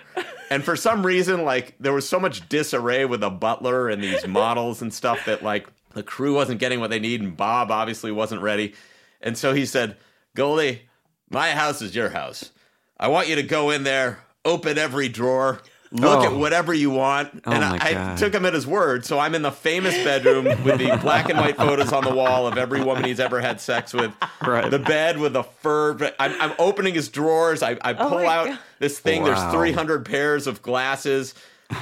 And 0.51 0.63
for 0.63 0.75
some 0.75 1.03
reason, 1.03 1.43
like 1.43 1.73
there 1.79 1.93
was 1.93 2.07
so 2.07 2.19
much 2.19 2.47
disarray 2.47 3.05
with 3.05 3.21
the 3.21 3.31
butler 3.31 3.89
and 3.89 4.03
these 4.03 4.27
models 4.27 4.83
and 4.83 4.93
stuff 4.93 5.25
that 5.25 5.41
like 5.41 5.67
the 5.93 6.03
crew 6.03 6.35
wasn't 6.35 6.59
getting 6.59 6.79
what 6.79 6.91
they 6.91 6.99
need, 6.99 7.21
and 7.21 7.35
Bob 7.35 7.71
obviously 7.71 8.11
wasn't 8.11 8.43
ready. 8.43 8.75
And 9.21 9.35
so 9.35 9.55
he 9.55 9.65
said, 9.65 9.97
Goldie, 10.35 10.83
my 11.31 11.49
house 11.49 11.81
is 11.81 11.95
your 11.95 12.09
house. 12.09 12.51
I 12.99 13.07
want 13.07 13.27
you 13.27 13.35
to 13.35 13.43
go 13.43 13.71
in 13.71 13.83
there, 13.83 14.19
open 14.45 14.77
every 14.77 15.09
drawer, 15.09 15.61
look 15.91 16.19
Oh. 16.19 16.25
at 16.25 16.33
whatever 16.35 16.73
you 16.73 16.89
want. 16.91 17.41
and 17.45 17.63
I, 17.65 18.13
I 18.13 18.15
took 18.15 18.33
him 18.33 18.45
at 18.45 18.53
his 18.53 18.65
word. 18.67 19.05
So 19.05 19.17
I'm 19.19 19.33
in 19.35 19.41
the 19.41 19.51
famous 19.51 19.95
bedroom 20.03 20.45
with 20.63 20.77
the 20.77 20.97
black 21.01 21.29
and 21.29 21.37
white 21.39 21.57
photos 21.57 21.91
on 21.91 22.03
the 22.03 22.13
wall 22.13 22.47
of 22.47 22.57
every 22.57 22.81
woman 22.83 23.03
he's 23.03 23.19
ever 23.19 23.41
had 23.41 23.59
sex 23.61 23.93
with. 23.93 24.11
Right. 24.45 24.69
The 24.69 24.79
bed 24.79 25.17
with 25.19 25.33
the 25.33 25.43
fur. 25.43 25.97
I'm, 26.19 26.39
I'm 26.41 26.53
opening 26.59 26.93
his 26.93 27.09
drawers. 27.09 27.63
I, 27.63 27.77
I 27.81 27.93
pull 27.93 28.09
my 28.23 28.25
out 28.25 28.47
God. 28.47 28.59
this 28.79 28.99
thing. 28.99 29.23
Wow. 29.23 29.49
There's 29.51 29.53
300 29.53 30.05
pairs 30.05 30.47
of 30.47 30.61
glasses. 30.61 31.33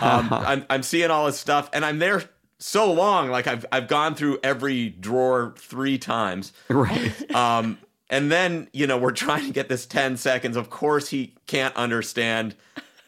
Um, 0.01 0.27
I'm, 0.31 0.65
I'm 0.69 0.83
seeing 0.83 1.11
all 1.11 1.25
his 1.25 1.37
stuff, 1.37 1.69
and 1.73 1.83
I'm 1.83 1.99
there 1.99 2.23
so 2.59 2.93
long. 2.93 3.29
Like 3.29 3.47
I've 3.47 3.65
I've 3.73 3.89
gone 3.89 4.15
through 4.15 4.39
every 4.43 4.89
drawer 4.89 5.53
three 5.57 5.97
times. 5.97 6.53
right. 6.69 7.11
Um, 7.35 7.77
and 8.13 8.31
then, 8.31 8.67
you 8.73 8.87
know, 8.87 8.97
we're 8.97 9.11
trying 9.11 9.45
to 9.47 9.51
get 9.51 9.67
this 9.69 9.85
10 9.85 10.17
seconds. 10.17 10.55
Of 10.55 10.69
course, 10.69 11.09
he 11.09 11.33
can't 11.47 11.75
understand 11.75 12.55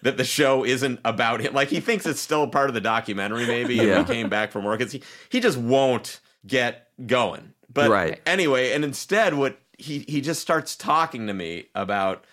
that 0.02 0.18
the 0.18 0.24
show 0.24 0.64
isn't 0.66 1.00
about 1.06 1.42
him. 1.42 1.54
Like, 1.54 1.70
he 1.70 1.80
thinks 1.80 2.06
it's 2.06 2.20
still 2.20 2.48
part 2.48 2.70
of 2.70 2.74
the 2.74 2.82
documentary, 2.82 3.46
maybe, 3.48 3.80
and 3.80 3.88
Yeah. 3.88 4.00
we 4.00 4.06
came 4.06 4.30
back 4.30 4.52
from 4.52 4.64
work. 4.64 4.82
It's, 4.82 4.92
he, 4.94 5.02
he 5.30 5.40
just 5.40 5.58
won't 5.58 6.20
get 6.46 6.90
going. 7.08 7.54
But 7.74 7.90
Right. 7.90 8.22
anyway, 8.26 8.72
and 8.74 8.84
instead, 8.84 9.34
what 9.34 9.58
he, 9.78 10.00
he 10.08 10.22
just 10.22 10.42
starts 10.42 10.76
talking 10.76 11.28
to 11.28 11.34
me 11.34 11.66
about, 11.74 12.24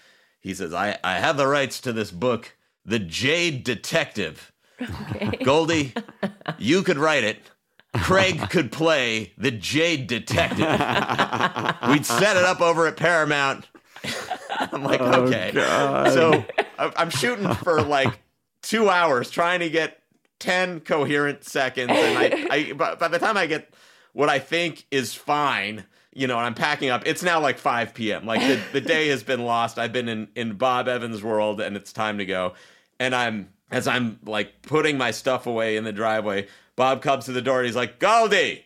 he 0.40 0.52
says, 0.54 0.72
I, 0.74 0.98
I 1.02 1.18
have 1.18 1.36
the 1.36 1.46
rights 1.46 1.80
to 1.82 1.92
this 1.92 2.10
book, 2.10 2.54
The 2.84 2.98
Jade 2.98 3.64
Detective. 3.64 4.52
Goldie, 5.44 5.94
you 6.58 6.82
could 6.82 6.98
write 6.98 7.24
it. 7.24 7.38
Craig 7.94 8.48
could 8.50 8.72
play 8.72 9.32
the 9.36 9.50
Jade 9.50 10.06
Detective. 10.06 10.58
We'd 11.88 12.06
set 12.06 12.36
it 12.36 12.44
up 12.44 12.60
over 12.60 12.86
at 12.86 12.96
Paramount. 12.96 13.68
I'm 14.58 14.82
like, 14.82 15.00
oh, 15.00 15.24
okay. 15.24 15.50
So 15.54 16.44
I- 16.78 16.92
I'm 16.96 17.10
shooting 17.10 17.52
for 17.54 17.82
like 17.82 18.18
two 18.62 18.88
hours 18.88 19.30
trying 19.30 19.60
to 19.60 19.68
get 19.70 20.00
10 20.40 20.80
coherent 20.80 21.44
seconds. 21.44 21.90
And 21.92 22.18
I, 22.18 22.46
I 22.50 22.72
by, 22.72 22.94
by 22.94 23.08
the 23.08 23.18
time 23.18 23.36
I 23.36 23.46
get 23.46 23.72
what 24.12 24.28
I 24.28 24.38
think 24.38 24.86
is 24.90 25.14
fine, 25.14 25.84
you 26.14 26.26
know, 26.26 26.36
and 26.36 26.46
I'm 26.46 26.54
packing 26.54 26.88
up, 26.90 27.02
it's 27.06 27.22
now 27.22 27.40
like 27.40 27.58
5 27.58 27.94
p.m. 27.94 28.26
Like 28.26 28.40
the, 28.40 28.60
the 28.72 28.80
day 28.80 29.08
has 29.08 29.22
been 29.22 29.44
lost. 29.44 29.78
I've 29.78 29.92
been 29.92 30.08
in, 30.08 30.28
in 30.34 30.54
Bob 30.54 30.88
Evans' 30.88 31.22
world 31.22 31.60
and 31.60 31.76
it's 31.76 31.92
time 31.92 32.18
to 32.18 32.24
go. 32.26 32.54
And 32.98 33.14
I'm, 33.14 33.50
as 33.70 33.86
I'm 33.86 34.18
like 34.24 34.62
putting 34.62 34.98
my 34.98 35.10
stuff 35.12 35.46
away 35.46 35.76
in 35.76 35.84
the 35.84 35.92
driveway, 35.92 36.48
Bob 36.76 37.02
comes 37.02 37.26
to 37.26 37.32
the 37.32 37.42
door 37.42 37.58
and 37.58 37.66
he's 37.66 37.76
like, 37.76 37.98
Goldie, 37.98 38.64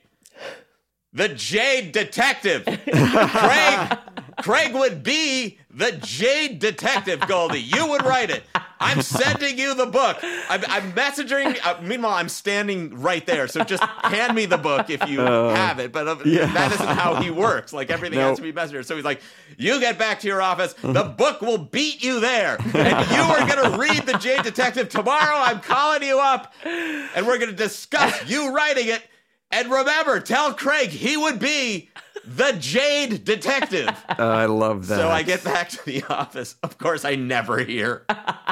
the 1.12 1.28
Jade 1.28 1.92
Detective. 1.92 2.64
Craig, 2.90 3.98
Craig 4.42 4.74
would 4.74 5.02
be 5.02 5.58
the 5.76 5.92
Jade 6.02 6.58
Detective, 6.58 7.20
Goldie. 7.28 7.60
You 7.60 7.86
would 7.88 8.02
write 8.02 8.30
it. 8.30 8.44
I'm 8.80 9.02
sending 9.02 9.58
you 9.58 9.74
the 9.74 9.84
book. 9.84 10.16
I'm, 10.22 10.64
I'm 10.68 10.92
messaging. 10.92 11.58
Uh, 11.62 11.78
meanwhile, 11.82 12.14
I'm 12.14 12.30
standing 12.30 12.98
right 13.00 13.24
there. 13.26 13.46
So 13.46 13.62
just 13.62 13.82
hand 13.82 14.34
me 14.34 14.46
the 14.46 14.56
book 14.56 14.88
if 14.88 15.06
you 15.06 15.20
have 15.20 15.78
it. 15.78 15.92
But 15.92 16.08
uh, 16.08 16.14
that 16.14 16.72
isn't 16.72 16.86
how 16.86 17.16
he 17.16 17.30
works. 17.30 17.74
Like 17.74 17.90
everything 17.90 18.18
has 18.18 18.38
to 18.38 18.42
be 18.42 18.52
messenger. 18.52 18.82
So 18.84 18.96
he's 18.96 19.04
like, 19.04 19.20
you 19.58 19.78
get 19.78 19.98
back 19.98 20.20
to 20.20 20.26
your 20.26 20.40
office. 20.40 20.72
The 20.80 21.04
book 21.18 21.42
will 21.42 21.58
beat 21.58 22.02
you 22.02 22.20
there. 22.20 22.56
And 22.58 23.10
you 23.10 23.20
are 23.20 23.46
going 23.46 23.70
to 23.70 23.78
read 23.78 24.06
the 24.06 24.16
Jade 24.18 24.44
Detective 24.44 24.88
tomorrow. 24.88 25.36
I'm 25.36 25.60
calling 25.60 26.02
you 26.02 26.18
up 26.18 26.54
and 26.64 27.26
we're 27.26 27.38
going 27.38 27.50
to 27.50 27.56
discuss 27.56 28.28
you 28.28 28.54
writing 28.54 28.88
it. 28.88 29.02
And 29.50 29.70
remember, 29.70 30.20
tell 30.20 30.54
Craig 30.54 30.88
he 30.88 31.16
would 31.16 31.38
be 31.38 31.90
the 32.24 32.52
Jade 32.58 33.24
Detective. 33.24 33.88
Oh, 34.18 34.30
I 34.30 34.46
love 34.46 34.86
that. 34.86 34.96
So 34.96 35.10
I 35.10 35.22
get 35.22 35.44
back 35.44 35.68
to 35.70 35.84
the 35.84 36.02
office. 36.04 36.56
Of 36.62 36.78
course, 36.78 37.04
I 37.04 37.16
never 37.16 37.58
hear 37.58 38.04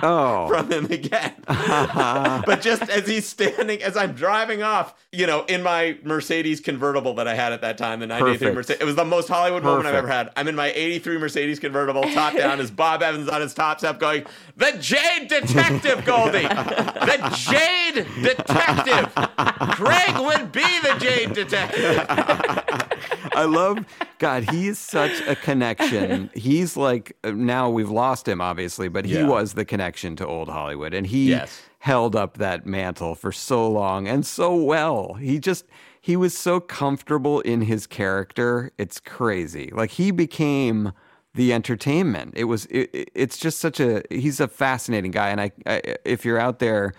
Oh. 0.03 0.47
from 0.49 0.71
him 0.71 0.85
again. 0.87 1.33
but 1.47 2.61
just 2.61 2.83
as 2.91 3.07
he's 3.09 3.27
standing, 3.27 3.83
as 3.83 3.97
I'm 3.97 4.13
driving 4.13 4.63
off, 4.63 4.95
you 5.11 5.27
know, 5.27 5.45
in 5.45 5.63
my 5.63 5.97
Mercedes 6.03 6.61
convertible 6.61 7.15
that 7.15 7.27
I 7.27 7.35
had 7.35 7.53
at 7.55 7.63
that 7.63 7.79
time, 7.79 8.01
the 8.01 8.07
93 8.07 8.53
Mercedes, 8.53 8.83
it 8.83 8.85
was 8.85 8.97
the 8.97 9.07
most 9.07 9.29
Hollywood 9.29 9.63
moment 9.63 9.87
I've 9.87 9.95
ever 9.95 10.09
had. 10.09 10.31
I'm 10.37 10.49
in 10.49 10.55
my 10.55 10.71
83 10.75 11.17
Mercedes 11.17 11.59
convertible, 11.59 12.03
top 12.13 12.37
down, 12.37 12.61
as 12.61 12.71
Bob 12.71 13.03
Evans 13.03 13.29
on 13.31 13.41
his 13.41 13.55
top 13.55 13.79
step 13.79 13.99
going, 13.99 14.27
The 14.57 14.73
Jade 14.81 15.29
Detective, 15.29 16.05
Goldie! 16.05 16.43
The 16.43 17.35
Jade 17.39 18.07
Detective! 18.23 19.15
Craig 19.77 20.19
would 20.19 20.53
be 20.53 20.81
the 20.81 20.97
Jade 21.01 21.33
Detective! 21.33 22.64
I 23.35 23.45
love 23.45 23.85
God. 24.19 24.51
He 24.51 24.69
is 24.69 24.79
such 24.79 25.21
a 25.27 25.35
connection. 25.37 26.31
He's 26.35 26.77
like 26.77 27.17
now 27.25 27.71
we've 27.71 27.91
lost 27.91 28.27
him, 28.29 28.41
obviously, 28.41 28.89
but 28.89 29.05
he 29.05 29.15
Yeah. 29.15 29.27
was 29.29 29.55
the 29.55 29.65
connection 29.65 30.17
to 30.17 30.27
old 30.27 30.49
Hollywood, 30.49 30.95
and 30.95 31.07
he 31.07 31.31
Yes. 31.31 31.63
held 31.81 32.15
up 32.17 32.39
that 32.39 32.67
mantle 32.67 33.15
for 33.15 33.33
so 33.33 33.69
long 33.71 34.07
and 34.09 34.25
so 34.27 34.55
well. 34.55 35.15
He 35.15 35.39
just 35.39 35.65
he 36.01 36.17
was 36.17 36.37
so 36.37 36.61
comfortable 36.61 37.41
in 37.41 37.63
his 37.63 37.87
character. 37.87 38.73
It's 38.79 39.01
crazy. 39.01 39.71
Like 39.75 39.91
he 39.93 40.11
became 40.11 40.93
the 41.35 41.53
entertainment. 41.53 42.35
It 42.37 42.45
was. 42.45 42.67
It, 42.67 42.91
it- 42.93 43.11
it's 43.15 43.37
just 43.39 43.59
such 43.59 43.81
a. 43.81 44.03
He's 44.11 44.39
a 44.39 44.47
fascinating 44.49 45.11
guy, 45.11 45.31
and 45.31 45.41
I, 45.41 45.51
I 45.67 45.97
if 46.05 46.25
you're 46.25 46.39
out 46.39 46.59
there 46.61 46.93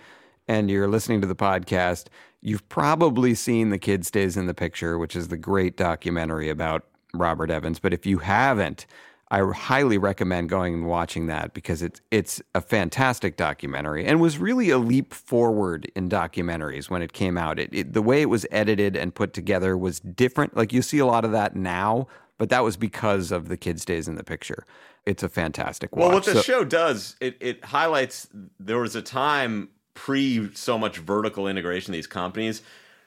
and 0.48 0.70
you're 0.70 0.88
listening 0.88 1.22
to 1.22 1.28
the 1.28 1.36
podcast, 1.36 2.08
you've 2.46 2.68
probably 2.70 3.34
seen 3.34 3.72
The 3.72 3.80
Kid 3.80 4.06
Stays 4.06 4.38
in 4.38 4.46
the 4.46 4.54
Picture, 4.54 5.00
which 5.00 5.16
is 5.16 5.30
the 5.30 5.38
great 5.38 5.76
documentary 5.76 6.48
about 6.48 6.86
Robert 7.14 7.50
Evans. 7.50 7.80
But 7.80 7.92
if 7.92 8.06
you 8.06 8.20
haven't, 8.20 8.86
I 9.32 9.42
highly 9.42 9.98
recommend 9.98 10.50
going 10.50 10.76
and 10.76 10.86
watching 10.88 11.26
that 11.26 11.56
because 11.56 11.82
it's 11.82 12.00
it's 12.12 12.42
a 12.54 12.62
fantastic 12.62 13.36
documentary 13.36 14.06
and 14.06 14.22
was 14.22 14.38
really 14.38 14.70
a 14.70 14.78
leap 14.78 15.12
forward 15.16 15.92
in 15.96 16.08
documentaries 16.08 16.92
when 16.92 17.02
it 17.02 17.14
came 17.14 17.36
out. 17.36 17.58
It, 17.58 17.74
it 17.74 17.94
the 17.94 18.04
way 18.04 18.22
it 18.22 18.30
was 18.30 18.46
edited 18.52 18.96
and 18.96 19.16
put 19.16 19.34
together 19.34 19.76
was 19.76 20.00
different. 20.00 20.56
Like 20.56 20.72
you 20.72 20.84
see 20.84 21.00
a 21.00 21.08
lot 21.08 21.26
of 21.26 21.32
that 21.32 21.56
now, 21.56 22.08
but 22.38 22.50
that 22.50 22.64
was 22.64 22.78
because 22.78 23.32
of 23.32 23.48
the 23.48 23.58
kid 23.58 23.82
stays 23.82 24.08
in 24.08 24.14
the 24.16 24.24
picture. 24.24 24.64
It's 25.08 25.24
a 25.24 25.30
fantastic 25.30 25.96
watch. 25.96 26.02
Well, 26.02 26.14
what 26.14 26.26
the 26.26 26.34
So- 26.36 26.42
show 26.42 26.64
does, 26.64 27.16
it, 27.20 27.38
it 27.40 27.66
highlights 27.66 28.28
there 28.60 28.78
was 28.80 28.96
a 28.96 29.02
time 29.02 29.70
pre 29.96 30.54
so 30.54 30.78
much 30.78 30.98
vertical 31.00 31.48
integration 31.48 31.92
of 31.92 31.96
these 31.98 32.06
companies 32.08 32.62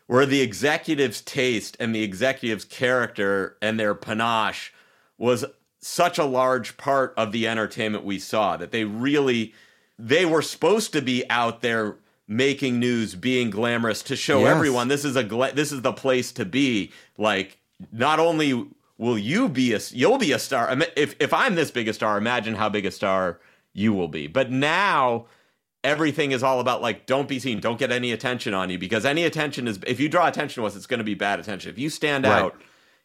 where 0.08 0.26
the 0.26 0.40
executives' 0.40 1.20
taste 1.20 1.76
and 1.78 1.94
the 1.94 2.02
executives' 2.02 2.64
character 2.64 3.56
and 3.62 3.78
their 3.78 3.94
panache 3.94 4.72
was 5.18 5.44
such 5.80 6.18
a 6.18 6.24
large 6.24 6.76
part 6.76 7.14
of 7.16 7.30
the 7.30 7.46
entertainment 7.46 8.04
we 8.04 8.18
saw 8.18 8.56
that 8.56 8.72
they 8.72 8.84
really 8.84 9.54
they 9.98 10.24
were 10.26 10.42
supposed 10.42 10.92
to 10.92 11.00
be 11.02 11.24
out 11.30 11.60
there 11.60 11.96
making 12.26 12.78
news 12.80 13.14
being 13.14 13.48
glamorous 13.50 14.02
to 14.02 14.16
show 14.16 14.40
Yes. 14.40 14.56
everyone 14.56 14.88
this 14.88 15.04
is 15.04 15.14
a 15.14 15.22
gla- 15.22 15.52
this 15.52 15.70
is 15.72 15.82
the 15.82 15.92
place 15.92 16.32
to 16.32 16.44
be 16.44 16.90
like 17.16 17.58
not 17.92 18.18
only 18.18 18.66
will 18.96 19.16
you 19.18 19.48
be 19.48 19.72
a 19.72 19.78
you'll 19.92 20.18
be 20.18 20.32
a 20.32 20.38
star 20.38 20.76
if 20.96 21.14
if 21.20 21.32
I'm 21.32 21.54
this 21.54 21.70
big 21.70 21.86
a 21.86 21.92
star 21.92 22.18
imagine 22.18 22.54
how 22.54 22.68
big 22.68 22.84
a 22.86 22.90
star 22.90 23.38
you 23.72 23.92
will 23.92 24.08
be 24.08 24.26
but 24.26 24.50
now 24.50 25.26
everything 25.84 26.32
is 26.32 26.42
all 26.42 26.60
about 26.60 26.82
like 26.82 27.06
don't 27.06 27.28
be 27.28 27.38
seen 27.38 27.60
don't 27.60 27.78
get 27.78 27.92
any 27.92 28.10
attention 28.12 28.52
on 28.52 28.68
you 28.68 28.78
because 28.78 29.04
any 29.04 29.24
attention 29.24 29.68
is 29.68 29.78
if 29.86 30.00
you 30.00 30.08
draw 30.08 30.26
attention 30.26 30.62
to 30.62 30.66
us 30.66 30.74
it's 30.74 30.86
going 30.86 30.98
to 30.98 31.04
be 31.04 31.14
bad 31.14 31.38
attention 31.38 31.70
if 31.70 31.78
you 31.78 31.88
stand 31.88 32.24
Right. 32.24 32.42
out 32.42 32.60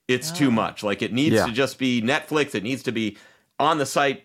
it's 0.08 0.32
too 0.32 0.50
much 0.52 0.84
like 0.84 1.02
it 1.02 1.14
needs 1.14 1.36
Yeah. 1.36 1.46
to 1.46 1.52
just 1.52 1.78
be 1.78 2.02
netflix 2.02 2.56
it 2.56 2.64
needs 2.64 2.82
to 2.84 2.92
be 2.92 3.18
on 3.60 3.78
the 3.78 3.86
site 3.86 4.24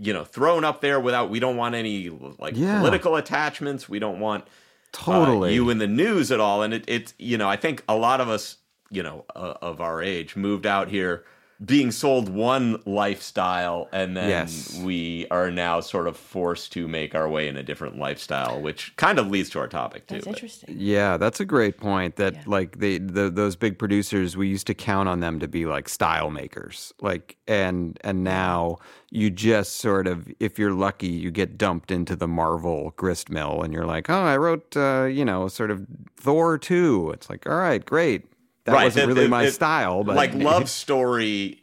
you 0.00 0.12
know 0.12 0.24
thrown 0.24 0.64
up 0.64 0.80
there 0.80 0.98
without 0.98 1.30
we 1.30 1.38
don't 1.38 1.56
want 1.56 1.74
any 1.76 2.08
like 2.38 2.56
Yeah. 2.56 2.80
political 2.80 3.14
attachments 3.14 3.88
we 3.88 4.00
don't 4.00 4.18
want 4.18 4.44
uh, 4.44 4.48
Totally. 4.92 5.54
you 5.54 5.70
in 5.70 5.78
the 5.78 5.86
news 5.86 6.32
at 6.32 6.40
all 6.40 6.62
and 6.62 6.74
it, 6.74 6.84
it's 6.88 7.14
you 7.18 7.38
know 7.38 7.48
i 7.48 7.54
think 7.56 7.84
a 7.88 7.94
lot 7.94 8.20
of 8.20 8.28
us 8.28 8.56
you 8.90 9.02
know 9.02 9.24
uh, 9.36 9.54
of 9.62 9.80
our 9.80 10.02
age 10.02 10.34
moved 10.34 10.66
out 10.66 10.88
here 10.88 11.24
being 11.64 11.90
sold 11.90 12.28
one 12.28 12.80
lifestyle 12.84 13.88
and 13.92 14.14
then 14.16 14.28
Yes. 14.28 14.78
we 14.84 15.26
are 15.30 15.50
now 15.50 15.80
sort 15.80 16.06
of 16.06 16.16
forced 16.16 16.72
to 16.72 16.86
make 16.86 17.14
our 17.14 17.28
way 17.28 17.48
in 17.48 17.56
a 17.56 17.62
different 17.62 17.98
lifestyle 17.98 18.60
which 18.60 18.94
kind 18.96 19.18
of 19.18 19.28
leads 19.30 19.48
to 19.50 19.58
our 19.58 19.66
topic 19.68 20.06
too 20.06 20.16
That's 20.16 20.26
but- 20.26 20.34
interesting. 20.34 20.74
Yeah, 20.78 21.16
that's 21.16 21.40
a 21.40 21.44
great 21.46 21.78
point. 21.78 22.16
That 22.16 22.34
Yeah. 22.34 22.42
like 22.46 22.78
they 22.78 22.98
the, 22.98 23.30
those 23.30 23.56
big 23.56 23.78
producers, 23.78 24.36
we 24.36 24.48
used 24.48 24.66
to 24.66 24.74
count 24.74 25.08
on 25.08 25.20
them 25.20 25.38
to 25.40 25.48
be 25.48 25.64
like 25.66 25.88
style 25.88 26.30
makers. 26.30 26.92
Like 27.00 27.36
and 27.48 27.98
and 28.02 28.22
now 28.22 28.76
you 29.10 29.30
just 29.30 29.76
sort 29.78 30.06
of, 30.06 30.28
if 30.40 30.58
you're 30.58 30.72
lucky, 30.74 31.06
you 31.06 31.30
get 31.30 31.56
dumped 31.56 31.90
into 31.90 32.16
the 32.16 32.26
Marvel 32.28 32.92
grist 32.96 33.30
mill, 33.30 33.62
and 33.62 33.72
you're 33.72 33.86
like, 33.86 34.10
oh, 34.10 34.24
I 34.24 34.36
wrote, 34.36 34.76
uh, 34.76 35.04
you 35.04 35.24
know, 35.24 35.46
sort 35.48 35.70
of 35.70 35.86
Thor 36.18 36.58
two. 36.58 37.12
It's 37.14 37.30
like, 37.30 37.48
all 37.48 37.56
right, 37.56 37.82
great. 37.86 38.26
That 38.66 38.72
Right, 38.72 38.84
wasn't 38.84 39.06
that- 39.08 39.14
really 39.14 39.26
it- 39.26 39.30
my 39.30 39.44
it- 39.44 39.52
style, 39.52 40.04
but 40.04 40.14
like 40.16 40.34
love 40.34 40.68
story 40.68 41.62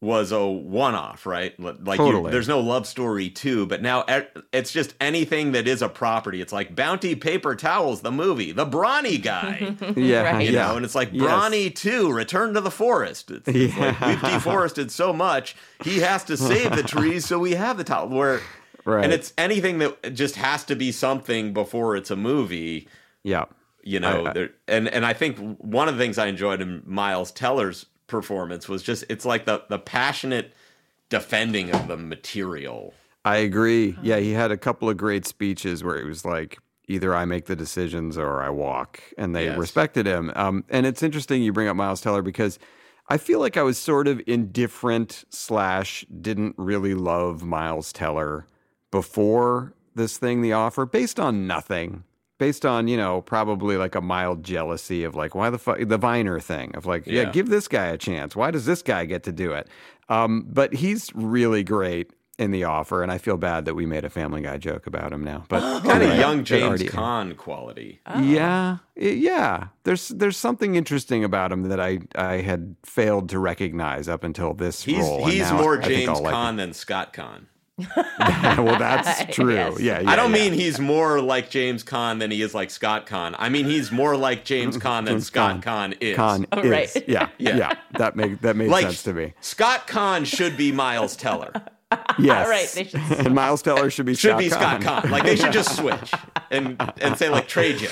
was 0.00 0.30
a 0.30 0.46
one-off 0.46 1.26
right 1.26 1.54
L- 1.58 1.74
like 1.82 1.98
you- 1.98 2.06
Totally. 2.06 2.30
there's 2.30 2.46
no 2.46 2.60
love 2.60 2.86
story 2.86 3.28
too 3.28 3.66
but 3.66 3.82
now 3.82 4.04
it's 4.52 4.70
just 4.72 4.94
anything 5.00 5.50
that 5.52 5.66
is 5.66 5.82
a 5.82 5.88
property 5.88 6.40
it's 6.40 6.52
like 6.52 6.76
bounty 6.76 7.16
paper 7.16 7.56
towels 7.56 8.00
the 8.02 8.12
movie 8.12 8.52
the 8.52 8.64
brawny 8.64 9.18
guy 9.18 9.74
yeah, 9.96 10.22
Right. 10.34 10.46
you 10.46 10.52
yeah. 10.52 10.68
know 10.68 10.76
and 10.76 10.84
it's 10.84 10.94
like 10.94 11.08
Yes. 11.10 11.24
brawny 11.24 11.70
2 11.70 12.12
return 12.12 12.54
to 12.54 12.60
the 12.60 12.70
forest 12.70 13.32
it's, 13.32 13.48
it's 13.48 13.76
like 13.76 14.00
we've 14.00 14.20
deforested 14.20 14.92
so 14.92 15.12
much 15.12 15.56
he 15.82 15.98
has 15.98 16.22
to 16.26 16.36
save 16.36 16.76
the 16.76 16.84
trees 16.84 17.26
so 17.26 17.40
we 17.40 17.54
have 17.56 17.76
the 17.76 17.82
towel 17.82 18.08
where 18.08 18.40
Right. 18.84 19.02
and 19.02 19.12
it's 19.12 19.32
anything 19.36 19.78
that 19.80 20.14
just 20.14 20.36
has 20.36 20.62
to 20.66 20.76
be 20.76 20.92
something 20.92 21.52
before 21.52 21.96
it's 21.96 22.12
a 22.12 22.16
movie 22.16 22.86
yeah, 23.24 23.46
you 23.82 24.00
know 24.00 24.26
I- 24.26 24.30
I- 24.44 24.48
and 24.66 24.88
and 24.88 25.04
i 25.06 25.12
think 25.12 25.38
one 25.58 25.88
of 25.88 25.96
the 25.96 26.02
things 26.02 26.18
i 26.18 26.26
enjoyed 26.26 26.60
in 26.60 26.82
miles 26.84 27.30
teller's 27.32 27.86
performance 28.06 28.68
was 28.68 28.82
just 28.82 29.04
it's 29.08 29.24
like 29.24 29.44
the 29.44 29.62
the 29.68 29.78
passionate 29.78 30.52
defending 31.08 31.70
of 31.74 31.88
the 31.88 31.96
material 31.96 32.94
I 33.24 33.38
agree. 33.38 33.94
Yeah, 34.02 34.18
he 34.20 34.30
had 34.32 34.50
a 34.52 34.56
couple 34.56 34.88
of 34.88 34.96
great 34.96 35.26
speeches 35.26 35.84
where 35.84 35.96
it 35.98 36.06
was 36.06 36.24
like 36.24 36.58
either 36.86 37.14
I 37.14 37.26
make 37.26 37.44
the 37.44 37.56
decisions 37.56 38.16
or 38.16 38.40
I 38.42 38.48
walk, 38.48 39.02
and 39.18 39.34
they 39.36 39.46
Yes. 39.46 39.58
respected 39.58 40.06
him. 40.06 40.32
Um, 40.34 40.64
and 40.70 40.86
it's 40.86 41.02
interesting 41.02 41.42
you 41.42 41.52
bring 41.52 41.68
up 41.68 41.76
Miles 41.76 42.00
Teller 42.00 42.22
because 42.22 42.58
I 43.08 43.18
feel 43.18 43.38
like 43.40 43.58
I 43.58 43.62
was 43.62 43.76
sort 43.76 44.08
of 44.08 44.22
indifferent 44.26 45.24
slash 45.28 46.06
didn't 46.22 46.54
really 46.56 46.94
love 46.94 47.42
Miles 47.44 47.92
Teller 47.92 48.46
before 48.90 49.74
this 49.94 50.16
thing, 50.16 50.40
The 50.40 50.52
Offer, 50.54 50.86
based 50.86 51.20
on 51.20 51.46
nothing. 51.46 52.04
Based 52.38 52.64
on 52.64 52.86
you 52.88 52.96
know 52.96 53.20
probably 53.22 53.76
like 53.76 53.94
a 53.94 54.00
mild 54.00 54.44
jealousy 54.44 55.02
of 55.04 55.14
like 55.16 55.34
why 55.34 55.50
the 55.50 55.58
fuck 55.58 55.78
the 55.80 55.98
Viner 55.98 56.38
thing 56.40 56.74
of 56.76 56.86
like 56.86 57.06
yeah. 57.06 57.22
Yeah. 57.22 57.30
give 57.32 57.48
this 57.48 57.66
guy 57.68 57.86
a 57.86 57.98
chance 57.98 58.36
why 58.36 58.50
does 58.52 58.64
this 58.64 58.80
guy 58.80 59.04
get 59.06 59.24
to 59.24 59.32
do 59.32 59.52
it 59.52 59.68
um, 60.08 60.46
but 60.48 60.72
he's 60.74 61.10
really 61.14 61.62
great 61.64 62.12
in 62.38 62.52
the 62.52 62.62
offer, 62.62 63.02
and 63.02 63.10
I 63.10 63.18
feel 63.18 63.36
bad 63.36 63.64
that 63.64 63.74
we 63.74 63.84
made 63.84 64.04
a 64.04 64.08
Family 64.08 64.40
Guy 64.42 64.58
joke 64.58 64.86
about 64.86 65.12
him 65.12 65.24
now. 65.24 65.42
But 65.48 65.82
kind 65.82 66.04
of 66.04 66.08
Right. 66.10 66.18
young 66.20 66.44
james 66.44 66.62
already- 66.64 66.86
Caan 66.86 67.36
quality 67.36 68.00
Yeah, 68.22 68.76
I- 68.96 69.00
yeah. 69.00 69.66
There's 69.82 70.08
there's 70.10 70.36
something 70.36 70.76
interesting 70.76 71.24
about 71.24 71.50
him 71.50 71.64
that 71.64 71.80
I 71.80 71.98
I 72.14 72.34
had 72.42 72.76
failed 72.86 73.28
to 73.30 73.40
recognize 73.40 74.08
up 74.08 74.22
until 74.22 74.54
this 74.54 74.84
he's 74.84 74.98
role. 75.00 75.26
he's 75.26 75.50
now 75.50 75.60
more 75.60 75.82
I 75.82 75.88
james 75.88 76.08
I'll 76.08 76.22
like 76.22 76.56
than 76.56 76.72
scott 76.72 77.12
Caan. 77.12 77.46
Him. 77.78 77.86
well, 78.64 78.78
that's 78.78 79.34
true. 79.34 79.54
Yes. 79.54 79.80
Yeah, 79.80 80.00
yeah, 80.00 80.10
I 80.10 80.16
don't 80.16 80.30
yeah. 80.34 80.42
mean 80.42 80.52
he's 80.52 80.78
more 80.80 81.20
like 81.20 81.48
James 81.50 81.84
Caan 81.84 82.18
than 82.18 82.30
he 82.30 82.42
is 82.42 82.54
like 82.54 82.70
Scott 82.70 83.06
Caan. 83.06 83.34
I 83.38 83.48
mean 83.48 83.64
he's 83.66 83.90
more 83.92 84.16
like 84.16 84.44
James 84.44 84.76
Caan 84.78 85.04
than 85.04 85.14
James 85.14 85.26
Scott 85.26 85.60
Caan. 85.60 85.94
Caan 85.94 85.96
is. 86.00 86.16
Caan 86.16 86.46
Oh, 86.52 86.60
is. 86.60 86.70
right. 86.70 87.08
Yeah, 87.08 87.28
Yeah. 87.38 87.56
yeah, 87.56 87.74
That 87.98 88.16
make 88.16 88.40
that 88.40 88.56
made 88.56 88.68
like 88.70 88.86
sense 88.86 89.02
to 89.04 89.12
me. 89.14 89.34
Scott 89.40 89.86
Caan 89.86 90.26
should 90.26 90.56
be 90.56 90.72
Miles 90.72 91.16
Teller. 91.16 91.52
Yes, 92.18 92.48
right, 92.48 92.68
they 92.74 92.84
should- 92.84 93.26
and 93.26 93.34
Miles 93.34 93.62
Teller 93.62 93.88
should 93.90 94.04
be 94.06 94.14
should 94.14 94.30
Scott 94.30 94.38
be 94.38 94.48
Scott 94.50 94.82
Conn. 94.82 95.02
Caan. 95.04 95.10
Like 95.10 95.22
they 95.22 95.36
should 95.36 95.52
just 95.52 95.74
switch 95.76 96.12
and 96.50 96.76
and 97.00 97.16
say 97.16 97.30
like 97.30 97.48
trade 97.48 97.80
you. 97.80 97.88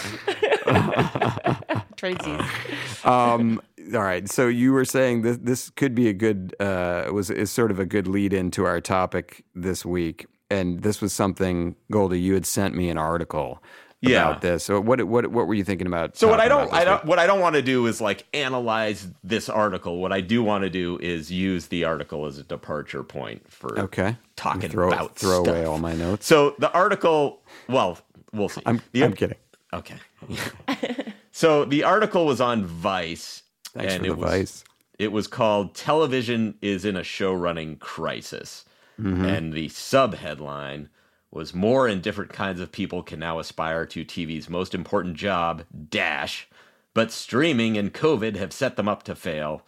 Tradesies. 1.96 3.06
um, 3.06 3.60
all 3.94 4.02
right. 4.02 4.28
So 4.28 4.48
you 4.48 4.72
were 4.72 4.84
saying 4.84 5.22
this 5.22 5.38
this 5.40 5.70
could 5.70 5.94
be 5.94 6.08
a 6.08 6.12
good 6.12 6.54
uh, 6.60 7.08
was 7.12 7.30
is 7.30 7.50
sort 7.50 7.70
of 7.70 7.78
a 7.78 7.86
good 7.86 8.06
lead 8.08 8.32
into 8.32 8.64
our 8.64 8.80
topic 8.80 9.44
this 9.54 9.84
week, 9.84 10.26
and 10.50 10.82
this 10.82 11.00
was 11.00 11.12
something 11.12 11.76
Goldie 11.90 12.20
you 12.20 12.34
had 12.34 12.46
sent 12.46 12.74
me 12.74 12.88
an 12.90 12.98
article 12.98 13.62
Yeah. 14.00 14.28
about 14.28 14.40
this. 14.42 14.64
So 14.64 14.80
what 14.80 15.02
what 15.04 15.26
what 15.28 15.46
were 15.46 15.54
you 15.54 15.64
thinking 15.64 15.86
about? 15.86 16.16
So 16.16 16.28
what 16.28 16.40
I 16.40 16.48
don't, 16.48 16.72
I 16.72 16.84
don't, 16.84 17.04
what 17.04 17.18
I 17.18 17.26
don't 17.26 17.40
want 17.40 17.54
to 17.56 17.62
do 17.62 17.86
is 17.86 18.00
like 18.00 18.26
analyze 18.34 19.08
this 19.24 19.48
article. 19.48 19.98
What 19.98 20.12
I 20.12 20.20
do 20.20 20.42
want 20.42 20.62
to 20.64 20.70
do 20.70 20.98
is 21.00 21.30
use 21.30 21.66
the 21.68 21.84
article 21.84 22.26
as 22.26 22.38
a 22.38 22.42
departure 22.44 23.02
point 23.02 23.50
for? 23.50 23.78
Okay. 23.80 24.16
talking 24.36 24.70
throw 24.70 24.88
about 24.88 25.16
throw 25.16 25.42
stuff. 25.42 25.54
away 25.54 25.64
all 25.64 25.78
my 25.78 25.94
notes. 25.94 26.26
So 26.26 26.54
the 26.58 26.70
article, 26.72 27.40
well, 27.68 27.98
we'll 28.32 28.48
see. 28.48 28.62
I'm 28.66 28.80
The- 28.92 29.04
I'm 29.04 29.12
kidding. 29.14 29.38
Okay. 29.72 29.96
so 31.32 31.64
the 31.64 31.82
article 31.84 32.24
was 32.26 32.40
on 32.40 32.64
Vice. 32.64 33.42
Thanks 33.76 33.94
and 33.94 34.02
for 34.02 34.08
the 34.08 34.12
it 34.14 34.18
was, 34.18 34.30
vice. 34.30 34.64
It 34.98 35.12
was 35.12 35.26
called 35.26 35.74
"Television 35.74 36.54
is 36.62 36.84
in 36.84 36.96
a 36.96 37.02
Show 37.04 37.32
Running 37.32 37.76
Crisis," 37.76 38.64
Mm-hmm. 39.00 39.24
and 39.24 39.52
the 39.52 39.68
sub 39.68 40.14
headline 40.14 40.88
was 41.30 41.52
"More 41.54 41.86
and 41.86 42.00
different 42.02 42.32
kinds 42.32 42.60
of 42.60 42.72
people 42.72 43.02
can 43.02 43.18
now 43.20 43.38
aspire 43.38 43.84
to 43.86 44.04
TV's 44.04 44.48
most 44.48 44.74
important 44.74 45.16
job, 45.16 45.64
dash, 45.90 46.48
but 46.94 47.12
streaming 47.12 47.76
and 47.76 47.92
COVID 47.92 48.36
have 48.36 48.52
set 48.52 48.76
them 48.76 48.88
up 48.88 49.02
to 49.04 49.14
fail." 49.14 49.62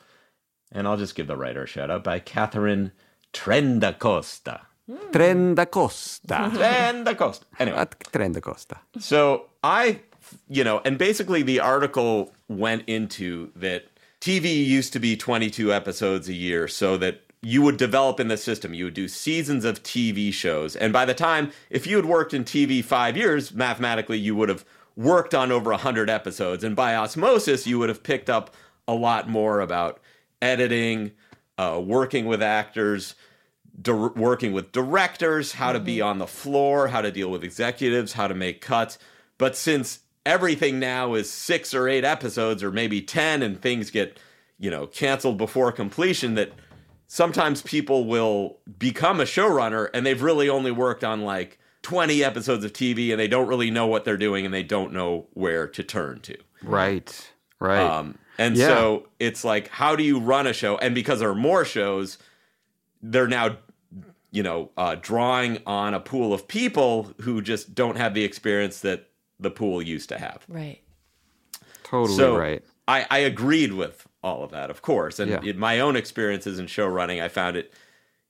And 0.72 0.86
I'll 0.86 0.96
just 0.98 1.14
give 1.14 1.26
the 1.26 1.36
writer 1.36 1.62
a 1.62 1.66
shout 1.66 1.90
out 1.90 2.04
by 2.04 2.18
Catherine 2.18 2.92
Trendacosta. 3.32 4.60
Trenda 5.12 5.70
Costa. 5.70 6.50
Trendacosta. 6.54 7.42
Anyway, 7.58 7.76
At 7.78 7.98
Trenda 8.12 8.40
Costa. 8.40 8.78
So 8.98 9.46
I, 9.62 10.00
you 10.48 10.64
know, 10.64 10.80
and 10.84 10.96
basically 10.98 11.42
the 11.42 11.60
article 11.60 12.32
went 12.48 12.84
into 12.86 13.50
that 13.56 13.86
TV 14.20 14.64
used 14.64 14.92
to 14.92 14.98
be 14.98 15.16
22 15.16 15.72
episodes 15.72 16.28
a 16.28 16.34
year 16.34 16.66
so 16.68 16.96
that 16.96 17.22
you 17.40 17.62
would 17.62 17.76
develop 17.76 18.18
in 18.18 18.28
the 18.28 18.36
system. 18.36 18.74
You 18.74 18.86
would 18.86 18.94
do 18.94 19.06
seasons 19.06 19.64
of 19.64 19.82
TV 19.82 20.32
shows. 20.32 20.74
And 20.74 20.92
by 20.92 21.04
the 21.04 21.14
time, 21.14 21.52
if 21.70 21.86
you 21.86 21.96
had 21.96 22.06
worked 22.06 22.34
in 22.34 22.44
TV 22.44 22.82
five 22.84 23.16
years, 23.16 23.54
mathematically, 23.54 24.18
you 24.18 24.34
would 24.34 24.48
have 24.48 24.64
worked 24.96 25.34
on 25.34 25.52
over 25.52 25.70
100 25.70 26.10
episodes. 26.10 26.64
And 26.64 26.74
by 26.74 26.96
osmosis, 26.96 27.66
you 27.66 27.78
would 27.78 27.88
have 27.88 28.02
picked 28.02 28.28
up 28.28 28.54
a 28.88 28.94
lot 28.94 29.28
more 29.28 29.60
about 29.60 30.00
editing, 30.42 31.12
uh, 31.56 31.80
working 31.82 32.26
with 32.26 32.42
actors, 32.42 33.14
dir- 33.80 34.08
working 34.08 34.52
with 34.52 34.72
directors, 34.72 35.52
how 35.52 35.72
to 35.72 35.78
be 35.78 36.00
on 36.00 36.18
the 36.18 36.26
floor, 36.26 36.88
how 36.88 37.00
to 37.00 37.12
deal 37.12 37.30
with 37.30 37.44
executives, 37.44 38.14
how 38.14 38.26
to 38.26 38.34
make 38.34 38.60
cuts. 38.60 38.98
But 39.36 39.54
since 39.54 40.00
everything 40.26 40.78
now 40.78 41.14
is 41.14 41.30
six 41.30 41.74
or 41.74 41.88
eight 41.88 42.04
episodes, 42.04 42.62
or 42.62 42.70
maybe 42.70 43.00
10, 43.00 43.42
and 43.42 43.60
things 43.60 43.90
get, 43.90 44.18
you 44.58 44.70
know, 44.70 44.86
canceled 44.86 45.38
before 45.38 45.72
completion, 45.72 46.34
that 46.34 46.52
sometimes 47.06 47.62
people 47.62 48.04
will 48.04 48.58
become 48.78 49.20
a 49.20 49.24
showrunner 49.24 49.88
and 49.94 50.04
they've 50.04 50.22
really 50.22 50.48
only 50.48 50.70
worked 50.70 51.02
on 51.02 51.22
like 51.22 51.58
20 51.82 52.22
episodes 52.22 52.64
of 52.64 52.72
TV 52.72 53.10
and 53.10 53.18
they 53.18 53.28
don't 53.28 53.48
really 53.48 53.70
know 53.70 53.86
what 53.86 54.04
they're 54.04 54.18
doing 54.18 54.44
and 54.44 54.52
they 54.52 54.62
don't 54.62 54.92
know 54.92 55.26
where 55.32 55.66
to 55.66 55.82
turn 55.82 56.20
to. 56.20 56.36
Right. 56.62 57.30
Right. 57.60 57.80
Um, 57.80 58.18
And 58.38 58.56
Yeah. 58.56 58.68
so 58.68 59.08
it's 59.18 59.42
like, 59.42 59.68
how 59.68 59.96
do 59.96 60.04
you 60.04 60.20
run 60.20 60.46
a 60.46 60.52
show? 60.52 60.76
And 60.78 60.94
because 60.94 61.18
there 61.20 61.30
are 61.30 61.34
more 61.34 61.64
shows, 61.64 62.18
they're 63.02 63.26
now, 63.26 63.56
you 64.30 64.42
know, 64.42 64.70
uh, 64.76 64.96
drawing 65.00 65.60
on 65.66 65.94
a 65.94 66.00
pool 66.00 66.32
of 66.34 66.46
people 66.46 67.14
who 67.22 67.40
just 67.40 67.74
don't 67.74 67.96
have 67.96 68.12
the 68.14 68.22
experience 68.22 68.80
that 68.80 69.07
the 69.40 69.50
pool 69.50 69.80
used 69.82 70.08
to 70.10 70.18
have. 70.18 70.44
Right. 70.48 70.80
Totally 71.84 72.16
so 72.16 72.36
right. 72.36 72.62
I, 72.86 73.06
I 73.10 73.18
agreed 73.18 73.72
with 73.72 74.06
all 74.22 74.42
of 74.44 74.50
that, 74.50 74.70
of 74.70 74.82
course. 74.82 75.18
And 75.18 75.30
Yeah. 75.30 75.40
in 75.42 75.58
my 75.58 75.80
own 75.80 75.96
experiences 75.96 76.58
in 76.58 76.66
show 76.66 76.86
running, 76.86 77.20
I 77.20 77.28
found 77.28 77.56
it, 77.56 77.72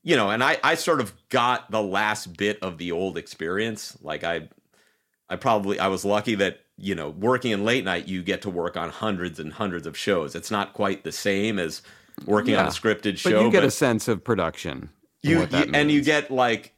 you 0.03 0.17
know, 0.17 0.31
and 0.31 0.43
I, 0.45 0.59
I 0.63 0.75
sort 0.75 1.01
of 1.01 1.13
got 1.29 1.71
the 1.71 1.83
last 1.83 2.37
bit 2.37 2.59
of 2.63 2.79
the 2.79 2.93
old 2.93 3.17
experience. 3.19 3.97
Like 4.03 4.23
I, 4.25 4.49
I 5.29 5.37
probably, 5.37 5.79
I 5.81 5.89
was 5.89 6.05
lucky 6.05 6.35
that, 6.37 6.61
you 6.77 6.95
know, 6.95 7.11
working 7.11 7.51
in 7.51 7.65
late 7.65 7.85
night, 7.85 8.07
you 8.07 8.23
get 8.23 8.43
to 8.43 8.51
work 8.51 8.77
on 8.77 8.91
hundreds 8.91 9.41
and 9.41 9.53
hundreds 9.53 9.87
of 9.87 9.97
shows. 9.97 10.35
It's 10.35 10.51
not 10.51 10.73
quite 10.75 11.03
the 11.05 11.13
same 11.13 11.59
as 11.59 11.83
working 12.27 12.55
on 12.55 12.61
a 12.67 12.69
Yeah. 12.69 12.73
scripted 12.73 13.23
But 13.23 13.33
you 13.43 13.51
get 13.51 13.65
a 13.65 13.71
sense 13.71 14.07
of 14.09 14.23
production. 14.23 14.91
you, 15.23 15.41
what 15.41 15.53
you- 15.53 15.71
and 15.75 15.91
you 15.91 16.03
get 16.03 16.31
like 16.31 16.75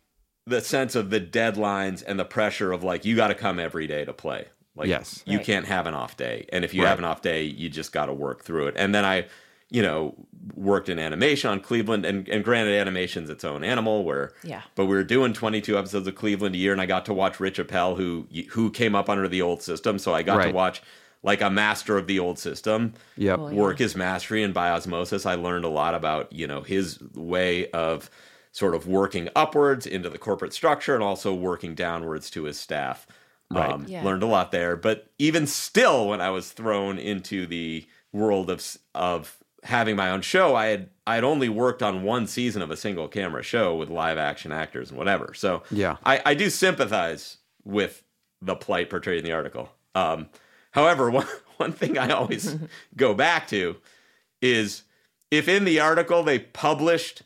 the 0.46 0.60
sense 0.60 0.94
of 0.94 1.10
the 1.10 1.20
deadlines 1.20 2.02
and 2.06 2.18
the 2.18 2.24
pressure 2.24 2.72
of 2.72 2.82
like 2.82 3.04
you 3.04 3.16
got 3.16 3.28
to 3.28 3.34
come 3.34 3.58
every 3.58 3.86
day 3.86 4.04
to 4.04 4.12
play 4.12 4.46
like 4.76 4.88
Yes. 4.88 5.22
you 5.26 5.38
Right. 5.38 5.46
can't 5.46 5.66
have 5.66 5.86
an 5.86 5.94
off 5.94 6.16
day 6.16 6.46
and 6.52 6.64
if 6.64 6.72
you 6.74 6.82
Right. 6.82 6.88
have 6.88 6.98
an 6.98 7.04
off 7.04 7.22
day 7.22 7.42
you 7.44 7.68
just 7.68 7.92
got 7.92 8.06
to 8.06 8.12
work 8.12 8.42
through 8.44 8.68
it 8.68 8.74
and 8.76 8.94
then 8.94 9.04
i 9.04 9.26
you 9.68 9.82
know 9.82 10.14
worked 10.54 10.88
in 10.88 10.98
animation 10.98 11.50
on 11.50 11.60
cleveland 11.60 12.04
and, 12.04 12.28
and 12.28 12.42
granted 12.42 12.74
animation's 12.74 13.28
its 13.30 13.44
own 13.44 13.62
animal 13.62 14.02
where 14.04 14.32
Yeah. 14.42 14.62
but 14.74 14.86
we 14.86 14.96
were 14.96 15.04
doing 15.04 15.32
22 15.32 15.78
episodes 15.78 16.06
of 16.08 16.14
cleveland 16.14 16.54
a 16.54 16.58
year 16.58 16.72
and 16.72 16.80
i 16.80 16.86
got 16.86 17.04
to 17.06 17.14
watch 17.14 17.38
rich 17.38 17.58
appel 17.58 17.94
who 17.96 18.26
who 18.50 18.70
came 18.70 18.94
up 18.94 19.08
under 19.08 19.28
the 19.28 19.42
old 19.42 19.62
system 19.62 19.98
so 19.98 20.14
i 20.14 20.22
got 20.22 20.38
to 20.48 20.52
watch 20.52 20.82
like 21.22 21.42
a 21.42 21.50
master 21.50 21.98
of 21.98 22.06
the 22.06 22.18
old 22.18 22.38
system 22.38 22.94
Yep. 23.18 23.36
Cool, 23.36 23.52
yeah. 23.52 23.58
work 23.60 23.78
his 23.78 23.94
mastery 23.94 24.42
and 24.42 24.54
by 24.54 24.70
osmosis 24.70 25.26
i 25.26 25.34
learned 25.34 25.64
a 25.64 25.68
lot 25.68 25.94
about 25.94 26.32
you 26.32 26.46
know 26.46 26.62
his 26.62 26.98
way 27.14 27.68
of 27.72 28.10
sort 28.52 28.74
of 28.74 28.86
working 28.86 29.28
upwards 29.36 29.86
into 29.86 30.10
the 30.10 30.18
corporate 30.18 30.52
structure 30.52 30.94
and 30.94 31.02
also 31.04 31.32
working 31.34 31.74
downwards 31.74 32.30
to 32.30 32.44
his 32.44 32.58
staff 32.58 33.06
Right. 33.52 33.68
um, 33.70 33.84
Yeah. 33.88 34.04
learned 34.04 34.22
a 34.22 34.26
lot 34.26 34.52
there 34.52 34.76
but 34.76 35.08
even 35.18 35.44
still 35.48 36.08
when 36.08 36.20
i 36.20 36.30
was 36.30 36.52
thrown 36.52 36.98
into 36.98 37.46
the 37.46 37.84
world 38.12 38.48
of 38.48 38.76
of 38.94 39.36
having 39.64 39.96
my 39.96 40.08
own 40.10 40.20
show 40.22 40.54
i 40.54 40.66
had 40.66 40.88
i 41.06 41.16
had 41.16 41.24
only 41.24 41.48
worked 41.48 41.82
on 41.82 42.04
one 42.04 42.28
season 42.28 42.62
of 42.62 42.70
a 42.70 42.76
single 42.76 43.08
camera 43.08 43.42
show 43.42 43.74
with 43.74 43.88
live 43.90 44.18
action 44.18 44.52
actors 44.52 44.90
and 44.90 44.98
whatever 44.98 45.34
so 45.34 45.64
Yeah. 45.72 45.96
i, 46.04 46.22
I 46.24 46.34
do 46.34 46.48
sympathize 46.48 47.38
with 47.64 48.04
the 48.40 48.54
plight 48.54 48.88
portrayed 48.88 49.18
in 49.18 49.24
the 49.24 49.32
article 49.32 49.68
um, 49.96 50.28
however 50.70 51.10
one, 51.20 51.26
one 51.56 51.72
thing 51.72 51.98
i 51.98 52.10
always 52.10 52.56
go 52.96 53.14
back 53.14 53.48
to 53.48 53.76
is 54.40 54.84
if 55.32 55.48
in 55.48 55.64
the 55.64 55.80
article 55.80 56.22
they 56.22 56.38
published 56.38 57.22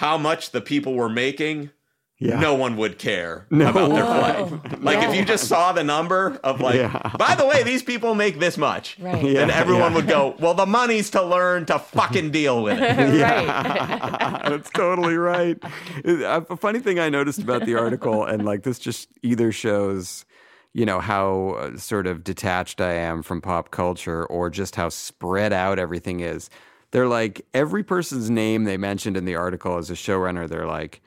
how 0.00 0.16
much 0.16 0.50
the 0.52 0.60
people 0.62 0.94
were 0.94 1.10
making, 1.10 1.70
Yeah. 2.18 2.40
no 2.40 2.54
one 2.54 2.76
would 2.78 2.98
care 2.98 3.46
No. 3.50 3.68
about 3.70 3.90
their 3.90 4.04
Oh, 4.04 4.46
play. 4.46 4.78
Like 4.88 5.08
if 5.08 5.14
you 5.14 5.24
just 5.26 5.44
saw 5.46 5.72
the 5.72 5.84
number 5.84 6.38
of 6.42 6.60
like, 6.60 6.76
Yeah. 6.76 7.12
by 7.18 7.34
the 7.34 7.44
way, 7.46 7.62
these 7.62 7.82
people 7.82 8.14
make 8.14 8.38
this 8.38 8.56
much, 8.56 8.96
Right. 8.98 9.22
Yeah. 9.22 9.40
then 9.40 9.50
everyone 9.50 9.90
yeah. 9.92 9.96
would 9.96 10.08
go, 10.08 10.34
well, 10.38 10.54
the 10.54 10.64
money's 10.66 11.10
to 11.10 11.22
learn 11.22 11.66
to 11.66 11.78
fucking 11.78 12.30
deal 12.30 12.62
with 12.62 12.78
it. 12.80 12.96
right. 13.22 13.46
That's 14.50 14.70
totally 14.70 15.16
right. 15.16 15.58
Uh, 16.04 16.40
A 16.48 16.56
funny 16.56 16.80
thing 16.80 16.98
I 16.98 17.08
noticed 17.10 17.40
about 17.42 17.66
the 17.66 17.74
article, 17.76 18.24
and 18.24 18.44
like 18.44 18.62
this 18.62 18.78
just 18.78 19.08
either 19.22 19.52
shows, 19.52 20.24
you 20.72 20.86
know, 20.86 21.00
how 21.00 21.56
uh, 21.60 21.76
sort 21.76 22.06
of 22.06 22.24
detached 22.24 22.80
I 22.80 22.94
am 22.94 23.22
from 23.22 23.40
pop 23.42 23.70
culture 23.70 24.24
or 24.26 24.48
just 24.50 24.76
how 24.76 24.88
spread 24.88 25.52
out 25.52 25.78
everything 25.78 26.20
is. 26.20 26.48
They're 26.92 27.06
like, 27.08 27.46
every 27.54 27.82
person's 27.84 28.30
name 28.30 28.64
they 28.64 28.76
mentioned 28.76 29.16
in 29.16 29.24
the 29.24 29.36
article 29.36 29.76
as 29.78 29.90
a 29.90 29.94
showrunner, 29.94 30.48
they're 30.48 30.66
like, 30.66 31.00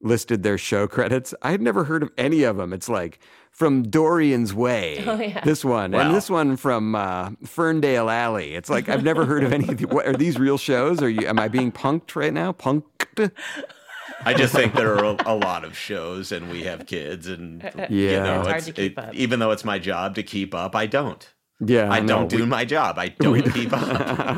listed 0.00 0.42
their 0.42 0.58
show 0.58 0.86
credits. 0.96 1.32
I 1.42 1.50
had 1.52 1.62
never 1.62 1.84
heard 1.84 2.02
of 2.02 2.10
any 2.18 2.42
of 2.42 2.56
them. 2.56 2.72
It's 2.72 2.88
like, 2.88 3.20
from 3.50 3.82
Dorian's 3.84 4.54
Way, 4.54 5.02
Oh, 5.06 5.18
yeah. 5.18 5.40
this 5.44 5.64
one, 5.64 5.92
Wow. 5.92 6.00
and 6.00 6.14
this 6.14 6.28
one 6.30 6.56
from 6.56 6.94
uh, 6.94 7.30
Ferndale 7.44 8.08
Alley. 8.10 8.54
It's 8.54 8.70
like 8.70 8.88
I've 8.88 9.02
never 9.02 9.24
heard 9.26 9.42
of 9.44 9.52
any. 9.52 9.68
of 9.68 9.78
the, 9.78 9.86
what, 9.86 10.06
are 10.06 10.12
these 10.14 10.38
real 10.38 10.58
shows? 10.58 11.02
Are 11.02 11.08
you? 11.08 11.26
Am 11.26 11.38
I 11.40 11.48
being 11.48 11.72
punked 11.72 12.14
right 12.14 12.32
now? 12.32 12.52
Punked? 12.52 13.30
I 14.24 14.34
just 14.34 14.54
think 14.54 14.74
there 14.74 14.94
are 14.96 15.04
a, 15.04 15.16
a 15.26 15.34
lot 15.34 15.64
of 15.64 15.76
shows 15.76 16.32
and 16.32 16.50
we 16.50 16.64
have 16.64 16.86
kids 16.86 17.26
and 17.28 17.62
you 17.88 18.08
Yeah. 18.10 18.22
know, 18.24 18.38
It's 18.40 18.46
hard 18.48 18.56
it's, 18.58 18.66
to 18.66 18.72
keep 18.72 18.98
it- 18.98 19.04
up. 19.04 19.14
even 19.14 19.38
though 19.40 19.50
it's 19.52 19.64
my 19.64 19.78
job 19.78 20.14
to 20.16 20.22
keep 20.22 20.54
up, 20.54 20.74
I 20.76 20.86
don't. 20.86 21.28
Yeah, 21.60 21.90
I 21.90 21.98
no, 22.00 22.06
don't 22.18 22.28
do 22.30 22.36
we- 22.38 22.46
my 22.46 22.64
job. 22.64 22.98
I 22.98 23.08
don't 23.08 23.42
keep 23.52 23.72
up. 23.72 23.82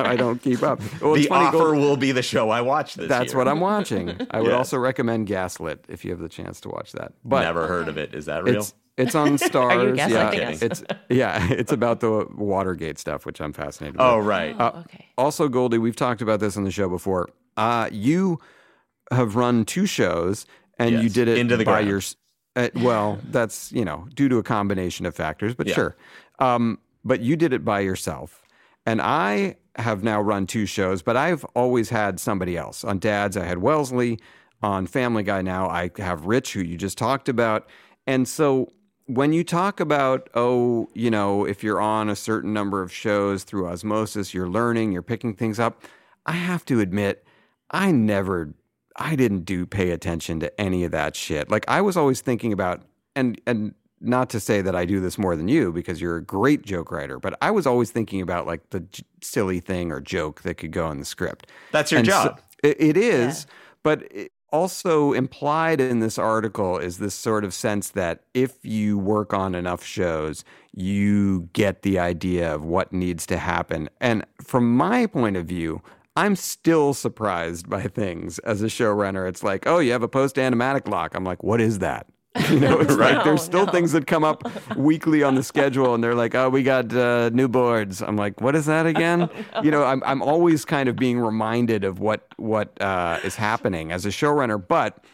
I 0.00 0.16
don't 0.16 0.40
keep 0.42 0.62
up. 0.62 0.80
Well, 1.02 1.14
the 1.14 1.24
funny, 1.24 1.46
offer 1.48 1.58
Gold- 1.58 1.76
will 1.78 1.96
be 1.98 2.12
the 2.12 2.22
show 2.22 2.48
I 2.50 2.62
watch 2.62 2.94
this 2.94 3.08
That's 3.08 3.32
year. 3.32 3.38
what 3.38 3.46
I'm 3.48 3.60
watching. 3.60 4.16
I 4.30 4.40
would 4.40 4.48
Yeah. 4.50 4.56
also 4.56 4.78
recommend 4.78 5.26
Gaslit 5.26 5.84
if 5.88 6.04
you 6.04 6.12
have 6.12 6.20
the 6.20 6.30
chance 6.30 6.60
to 6.62 6.68
watch 6.70 6.92
that. 6.92 7.12
But 7.24 7.42
Never 7.42 7.66
heard 7.66 7.88
of 7.88 7.98
it. 7.98 8.14
Is 8.14 8.24
that 8.26 8.44
real? 8.44 8.56
It's 8.60 8.74
it's 8.96 9.14
on 9.14 9.36
Starz. 9.38 9.96
yeah, 9.96 10.08
gaslighting 10.08 10.46
us? 10.48 10.62
it's 10.62 10.82
yeah, 11.10 11.46
it's 11.50 11.72
about 11.72 12.00
the 12.00 12.26
Watergate 12.34 12.98
stuff, 12.98 13.26
which 13.26 13.40
I'm 13.40 13.52
fascinated. 13.52 13.96
with. 13.96 14.02
oh, 14.06 14.18
right. 14.18 14.58
Uh, 14.58 14.72
okay. 14.86 15.06
Also, 15.18 15.48
Goldie, 15.48 15.78
we've 15.78 15.96
talked 15.96 16.22
about 16.22 16.40
this 16.40 16.56
on 16.56 16.64
the 16.64 16.70
show 16.70 16.88
before. 16.88 17.28
Uh, 17.56 17.88
you 17.92 18.38
have 19.10 19.36
run 19.36 19.64
two 19.66 19.84
shows, 19.86 20.46
and 20.78 21.02
you 21.02 21.08
did 21.10 21.28
it 21.28 21.36
into 21.38 21.56
the 21.58 21.64
by 21.64 21.82
ground. 21.82 21.88
your. 21.88 22.00
Uh, 22.56 22.68
well, 22.82 23.18
that's 23.30 23.70
you 23.72 23.84
know 23.84 24.06
due 24.14 24.28
to 24.30 24.38
a 24.38 24.42
combination 24.42 25.04
of 25.06 25.14
factors, 25.14 25.54
but 25.54 25.66
Yeah. 25.66 25.74
sure. 25.74 25.96
Um, 26.38 26.78
but 27.04 27.20
you 27.20 27.36
did 27.36 27.52
it 27.52 27.64
by 27.64 27.80
yourself, 27.80 28.42
and 28.86 29.00
I 29.00 29.56
have 29.76 30.02
now 30.02 30.20
run 30.20 30.46
two 30.46 30.66
shows, 30.66 31.02
but 31.02 31.16
I've 31.16 31.44
always 31.54 31.90
had 31.90 32.18
somebody 32.20 32.56
else. 32.56 32.84
On 32.84 32.98
Dads, 32.98 33.36
I 33.36 33.44
had 33.44 33.58
Wellesley. 33.58 34.18
On 34.62 34.86
Family 34.86 35.22
Guy, 35.22 35.40
now 35.40 35.70
I 35.70 35.90
have 35.96 36.26
Rich, 36.26 36.52
who 36.52 36.60
you 36.60 36.76
just 36.76 36.98
talked 36.98 37.30
about, 37.30 37.66
and 38.06 38.28
so 38.28 38.68
when 39.06 39.32
you 39.32 39.42
talk 39.42 39.80
about, 39.80 40.30
oh, 40.34 40.88
you 40.94 41.10
know, 41.10 41.44
if 41.44 41.64
you're 41.64 41.80
on 41.80 42.08
a 42.08 42.14
certain 42.14 42.52
number 42.52 42.80
of 42.80 42.92
shows 42.92 43.42
through 43.42 43.66
osmosis, 43.66 44.32
you're 44.32 44.48
learning, 44.48 44.92
you're 44.92 45.02
picking 45.02 45.34
things 45.34 45.58
up, 45.58 45.82
I 46.26 46.32
have 46.32 46.64
to 46.66 46.78
admit, 46.78 47.24
I 47.72 47.90
never, 47.90 48.54
I 48.94 49.16
didn't 49.16 49.44
do 49.44 49.66
pay 49.66 49.90
attention 49.90 50.38
to 50.40 50.60
any 50.60 50.84
of 50.84 50.92
that 50.92 51.16
shit. 51.16 51.50
Like 51.50 51.64
I 51.66 51.80
was 51.80 51.96
always 51.96 52.20
thinking 52.20 52.52
about, 52.52 52.82
and, 53.16 53.40
and, 53.48 53.74
not 54.00 54.30
to 54.30 54.40
say 54.40 54.62
that 54.62 54.74
I 54.74 54.84
do 54.84 55.00
this 55.00 55.18
more 55.18 55.36
than 55.36 55.48
you 55.48 55.72
because 55.72 56.00
you're 56.00 56.16
a 56.16 56.22
great 56.24 56.62
joke 56.62 56.90
writer, 56.90 57.18
but 57.18 57.36
I 57.42 57.50
was 57.50 57.66
always 57.66 57.90
thinking 57.90 58.20
about 58.22 58.46
like 58.46 58.70
the 58.70 58.80
j- 58.80 59.04
silly 59.20 59.60
thing 59.60 59.92
or 59.92 60.00
joke 60.00 60.42
that 60.42 60.54
could 60.54 60.72
go 60.72 60.90
in 60.90 60.98
the 60.98 61.04
script. 61.04 61.46
That's 61.72 61.90
your 61.90 61.98
And 61.98 62.06
so- 62.08 62.12
job. 62.12 62.40
it, 62.62 62.80
it 62.80 62.96
is, 62.96 63.46
but 63.82 64.02
it 64.10 64.32
also 64.52 65.12
implied 65.12 65.80
in 65.80 66.00
this 66.00 66.18
article 66.18 66.76
is 66.78 66.98
this 66.98 67.14
sort 67.14 67.44
of 67.44 67.54
sense 67.54 67.90
that 67.90 68.22
if 68.34 68.56
you 68.64 68.98
work 68.98 69.32
on 69.32 69.54
enough 69.54 69.84
shows, 69.84 70.44
you 70.74 71.48
get 71.52 71.82
the 71.82 71.98
idea 71.98 72.52
of 72.54 72.64
what 72.64 72.92
needs 72.92 73.26
to 73.26 73.36
happen. 73.36 73.88
And 74.00 74.24
from 74.42 74.76
my 74.76 75.06
point 75.06 75.36
of 75.36 75.46
view, 75.46 75.82
I'm 76.16 76.34
still 76.36 76.94
surprised 76.94 77.68
by 77.70 77.82
things 77.82 78.38
as 78.40 78.60
a 78.62 78.66
showrunner. 78.66 79.28
It's 79.28 79.44
like, 79.44 79.66
oh, 79.66 79.78
you 79.78 79.92
have 79.92 80.02
a 80.02 80.08
post 80.08 80.36
animatic 80.36 80.88
lock. 80.88 81.14
I'm 81.14 81.24
like, 81.24 81.42
what 81.44 81.60
is 81.60 81.78
that? 81.78 82.06
You 82.50 82.60
know, 82.60 82.80
it's 82.80 82.96
like 82.96 83.24
there's 83.24 83.42
still 83.42 83.66
no. 83.66 83.72
things 83.72 83.92
that 83.92 84.06
come 84.06 84.24
up 84.24 84.44
weekly 84.76 85.22
on 85.22 85.34
the 85.34 85.42
schedule, 85.42 85.94
and 85.94 86.02
they're 86.02 86.14
like, 86.14 86.34
"Oh, 86.34 86.48
we 86.48 86.62
got 86.62 86.92
uh, 86.94 87.30
new 87.30 87.48
boards." 87.48 88.02
I'm 88.02 88.16
like, 88.16 88.40
"What 88.40 88.54
is 88.54 88.66
that 88.66 88.86
again?" 88.86 89.28
You 89.62 89.70
know, 89.70 89.84
I'm 89.84 90.02
I'm 90.04 90.22
always 90.22 90.64
kind 90.64 90.88
of 90.88 90.96
being 90.96 91.18
reminded 91.18 91.84
of 91.84 91.98
what 91.98 92.26
what 92.36 92.80
uh, 92.80 93.18
is 93.24 93.36
happening 93.36 93.90
as 93.90 94.06
a 94.06 94.10
showrunner. 94.10 94.64
But 94.64 95.04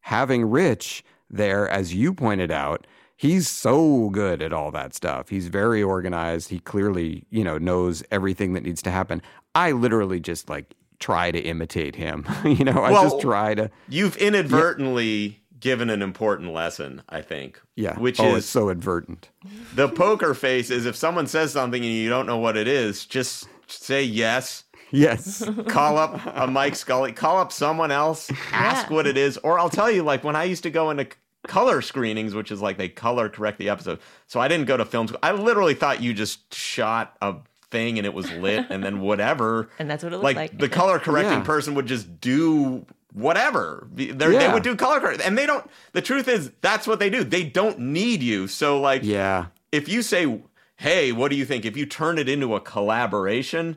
having 0.00 0.44
Rich 0.44 1.04
there, 1.28 1.68
as 1.68 1.92
you 1.94 2.12
pointed 2.14 2.50
out, 2.52 2.86
he's 3.16 3.48
so 3.48 4.08
good 4.10 4.40
at 4.40 4.52
all 4.52 4.70
that 4.70 4.94
stuff. 4.94 5.28
He's 5.28 5.48
very 5.48 5.82
organized. 5.82 6.50
He 6.50 6.60
clearly, 6.60 7.24
you 7.30 7.42
know, 7.44 7.58
knows 7.58 8.02
everything 8.10 8.52
that 8.54 8.62
needs 8.62 8.82
to 8.82 8.90
happen. 8.90 9.22
I 9.54 9.72
literally 9.72 10.20
just 10.20 10.48
like 10.48 10.74
try 11.00 11.30
to 11.30 11.38
imitate 11.40 11.96
him. 11.96 12.26
you 12.44 12.64
know, 12.64 12.84
I 12.84 12.92
just 12.92 13.20
try 13.20 13.54
to. 13.54 13.70
You've 13.88 14.16
inadvertently 14.18 15.39
given 15.60 15.90
an 15.90 16.02
important 16.02 16.52
lesson, 16.52 17.02
I 17.08 17.20
think. 17.22 17.60
Yeah. 17.76 17.98
Which 17.98 18.18
oh, 18.18 18.30
is 18.30 18.38
it's 18.38 18.46
so 18.48 18.70
advertent. 18.70 19.28
the 19.74 19.88
poker 19.88 20.34
face 20.34 20.70
is 20.70 20.86
if 20.86 20.96
someone 20.96 21.26
says 21.26 21.52
something 21.52 21.82
and 21.82 21.92
you 21.92 22.08
don't 22.08 22.26
know 22.26 22.38
what 22.38 22.56
it 22.56 22.66
is, 22.66 23.06
just 23.06 23.46
say 23.66 24.02
yes. 24.02 24.64
Yes. 24.90 25.48
Call 25.68 25.98
up 25.98 26.20
a 26.34 26.46
Mike 26.48 26.74
Scully, 26.74 27.12
call 27.12 27.38
up 27.38 27.52
someone 27.52 27.92
else, 27.92 28.28
ask 28.52 28.88
Yeah. 28.90 28.94
what 28.96 29.06
it 29.06 29.16
is. 29.16 29.36
Or 29.38 29.58
I'll 29.58 29.70
tell 29.70 29.90
you, 29.90 30.02
like 30.02 30.24
when 30.24 30.34
I 30.34 30.44
used 30.44 30.64
to 30.64 30.70
go 30.70 30.90
into 30.90 31.06
color 31.46 31.80
screenings, 31.80 32.34
which 32.34 32.50
is 32.50 32.60
like 32.60 32.76
they 32.76 32.88
color 32.88 33.28
correct 33.28 33.58
the 33.58 33.68
episode. 33.68 34.00
So 34.26 34.40
I 34.40 34.48
didn't 34.48 34.66
go 34.66 34.76
to 34.76 34.84
film 34.84 35.06
school. 35.06 35.20
I 35.22 35.32
literally 35.32 35.74
thought 35.74 36.02
you 36.02 36.12
just 36.12 36.52
shot 36.54 37.16
a 37.22 37.36
thing 37.70 37.98
and 37.98 38.06
it 38.06 38.12
was 38.12 38.30
lit 38.32 38.66
and 38.68 38.82
then 38.82 39.00
whatever. 39.00 39.70
And 39.78 39.88
that's 39.88 40.02
what 40.02 40.12
it 40.12 40.16
looked 40.16 40.24
like. 40.24 40.36
like. 40.36 40.58
the 40.58 40.68
color 40.68 40.98
correcting 40.98 41.38
Yeah. 41.38 41.44
person 41.44 41.74
would 41.76 41.86
just 41.86 42.20
do 42.20 42.84
whatever. 43.12 43.86
They're- 43.92 44.14
They 44.14 44.52
would 44.52 44.62
do 44.62 44.76
color 44.76 45.00
correct. 45.00 45.22
And 45.24 45.36
they 45.36 45.46
don't, 45.46 45.68
the 45.92 46.02
truth 46.02 46.28
is, 46.28 46.50
that's 46.60 46.86
what 46.86 46.98
they 46.98 47.10
do. 47.10 47.24
They 47.24 47.42
don't 47.44 47.78
need 47.78 48.22
you. 48.22 48.46
So, 48.48 48.80
like, 48.80 49.02
Yeah. 49.04 49.46
if 49.72 49.88
you 49.88 50.02
say, 50.02 50.40
hey, 50.76 51.12
what 51.12 51.30
do 51.30 51.36
you 51.36 51.44
think? 51.44 51.64
If 51.64 51.76
you 51.76 51.86
turn 51.86 52.18
it 52.18 52.28
into 52.28 52.54
a 52.54 52.60
collaboration, 52.60 53.76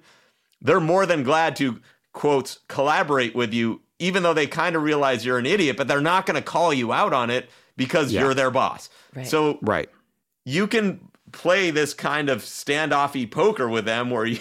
they're 0.61 0.79
more 0.79 1.05
than 1.05 1.23
glad 1.23 1.55
to 1.57 1.79
quotes 2.13 2.59
collaborate 2.67 3.36
with 3.36 3.53
you, 3.53 3.81
even 3.99 4.23
though 4.23 4.34
they 4.34 4.47
kind 4.47 4.75
of 4.75 4.84
realize 4.84 5.25
you're 5.25 5.39
an 5.39 5.45
idiot, 5.45 5.77
but 5.77 5.88
they're 5.88 6.01
not 6.01 6.25
going 6.25 6.36
to 6.36 6.41
call 6.41 6.73
you 6.73 6.93
out 6.93 7.13
on 7.13 7.29
it 7.29 7.49
because 7.75 8.11
Yeah. 8.11 8.21
you're 8.21 8.34
their 8.34 8.51
boss. 8.51 8.89
Right. 9.15 9.27
So 9.27 9.57
Right. 9.61 9.89
you 10.45 10.67
can 10.67 10.99
play 11.31 11.71
this 11.71 11.93
kind 11.95 12.29
of 12.29 12.43
standoffy 12.43 13.29
poker 13.29 13.67
with 13.67 13.86
them 13.86 14.11
where 14.11 14.25
you, 14.25 14.39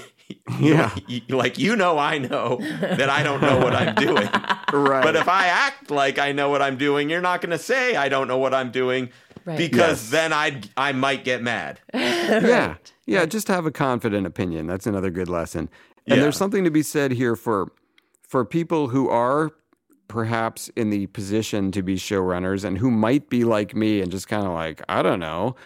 Yeah. 0.61 0.95
you- 1.07 1.23
like 1.29 1.59
you 1.59 1.77
know 1.77 1.99
I 1.99 2.19
know 2.19 2.59
that 2.81 3.09
I 3.11 3.23
don't 3.23 3.41
know 3.41 3.59
what 3.59 3.75
I'm 3.75 3.95
doing. 4.07 4.29
Right. 4.73 5.03
But 5.03 5.17
if 5.17 5.29
I 5.29 5.47
act 5.47 5.91
like 5.91 6.19
I 6.19 6.33
know 6.33 6.49
what 6.51 6.63
I'm 6.63 6.77
doing, 6.77 7.11
you're 7.11 7.21
not 7.21 7.41
going 7.41 7.51
to 7.51 7.59
say 7.59 7.97
I 7.97 8.09
don't 8.09 8.29
know 8.29 8.39
what 8.39 8.55
I'm 8.55 8.71
doing 8.71 9.11
Right. 9.45 9.59
because 9.59 10.03
Yes. 10.05 10.11
then 10.11 10.33
I 10.33 10.61
I 10.77 10.93
might 10.93 11.25
get 11.25 11.43
mad. 11.43 11.81
Yeah. 11.95 12.77
Yeah. 13.07 13.27
Just 13.27 13.49
have 13.49 13.67
a 13.67 13.71
confident 13.73 14.27
opinion. 14.27 14.67
That's 14.67 14.87
another 14.87 15.11
good 15.11 15.29
lesson. 15.29 15.69
And 16.07 16.17
Yeah. 16.17 16.23
there's 16.23 16.37
something 16.37 16.65
to 16.65 16.71
be 16.71 16.83
said 16.83 17.13
here 17.13 17.35
for 17.37 17.73
for 18.23 18.45
people 18.45 18.89
who 18.89 19.09
are 19.09 19.51
perhaps 20.09 20.69
in 20.77 20.91
the 20.91 21.07
position 21.09 21.73
to 21.73 21.83
be 21.83 21.97
showrunners 21.97 22.65
and 22.65 22.79
who 22.79 22.91
might 22.91 23.29
be 23.31 23.45
like 23.45 23.75
me 23.75 24.01
and 24.01 24.11
just 24.13 24.29
kind 24.29 24.45
of 24.47 24.53
like, 24.53 24.83
I 24.89 25.03
don't 25.03 25.21
know. 25.21 25.57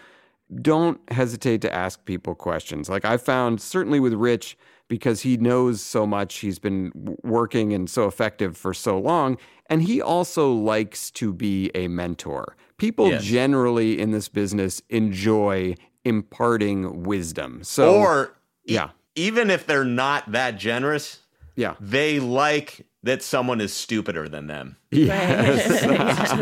Don't 0.61 0.99
hesitate 1.11 1.61
to 1.61 1.73
ask 1.73 2.03
people 2.05 2.33
questions. 2.35 2.89
Like 2.89 3.03
I 3.05 3.17
found 3.17 3.59
certainly 3.61 3.99
with 3.99 4.13
Rich 4.13 4.57
because 4.87 5.21
he 5.21 5.35
knows 5.35 5.81
so 5.81 6.07
much, 6.07 6.35
he's 6.37 6.59
been 6.59 6.91
working 7.23 7.73
and 7.73 7.89
so 7.89 8.07
effective 8.07 8.55
for 8.55 8.73
so 8.73 8.97
long, 8.97 9.37
and 9.69 9.81
he 9.83 10.01
also 10.01 10.53
likes 10.53 11.11
to 11.11 11.33
be 11.33 11.69
a 11.75 11.89
mentor. 11.89 12.55
People 12.77 13.09
Yes. 13.09 13.23
generally 13.25 13.99
in 13.99 14.11
this 14.11 14.29
business 14.29 14.81
enjoy 14.89 15.75
imparting 16.05 17.03
wisdom. 17.03 17.63
So 17.63 17.95
or 17.95 18.33
e- 18.65 18.75
yeah. 18.75 18.89
even 19.15 19.49
if 19.49 19.65
they're 19.67 19.83
not 19.83 20.31
that 20.31 20.57
generous, 20.57 21.19
yeah. 21.57 21.75
they 21.81 22.19
like 22.21 22.85
that 23.03 23.21
someone 23.21 23.59
is 23.61 23.73
stupider 23.73 24.29
than 24.29 24.47
them. 24.47 24.77
Yes. 24.91 25.83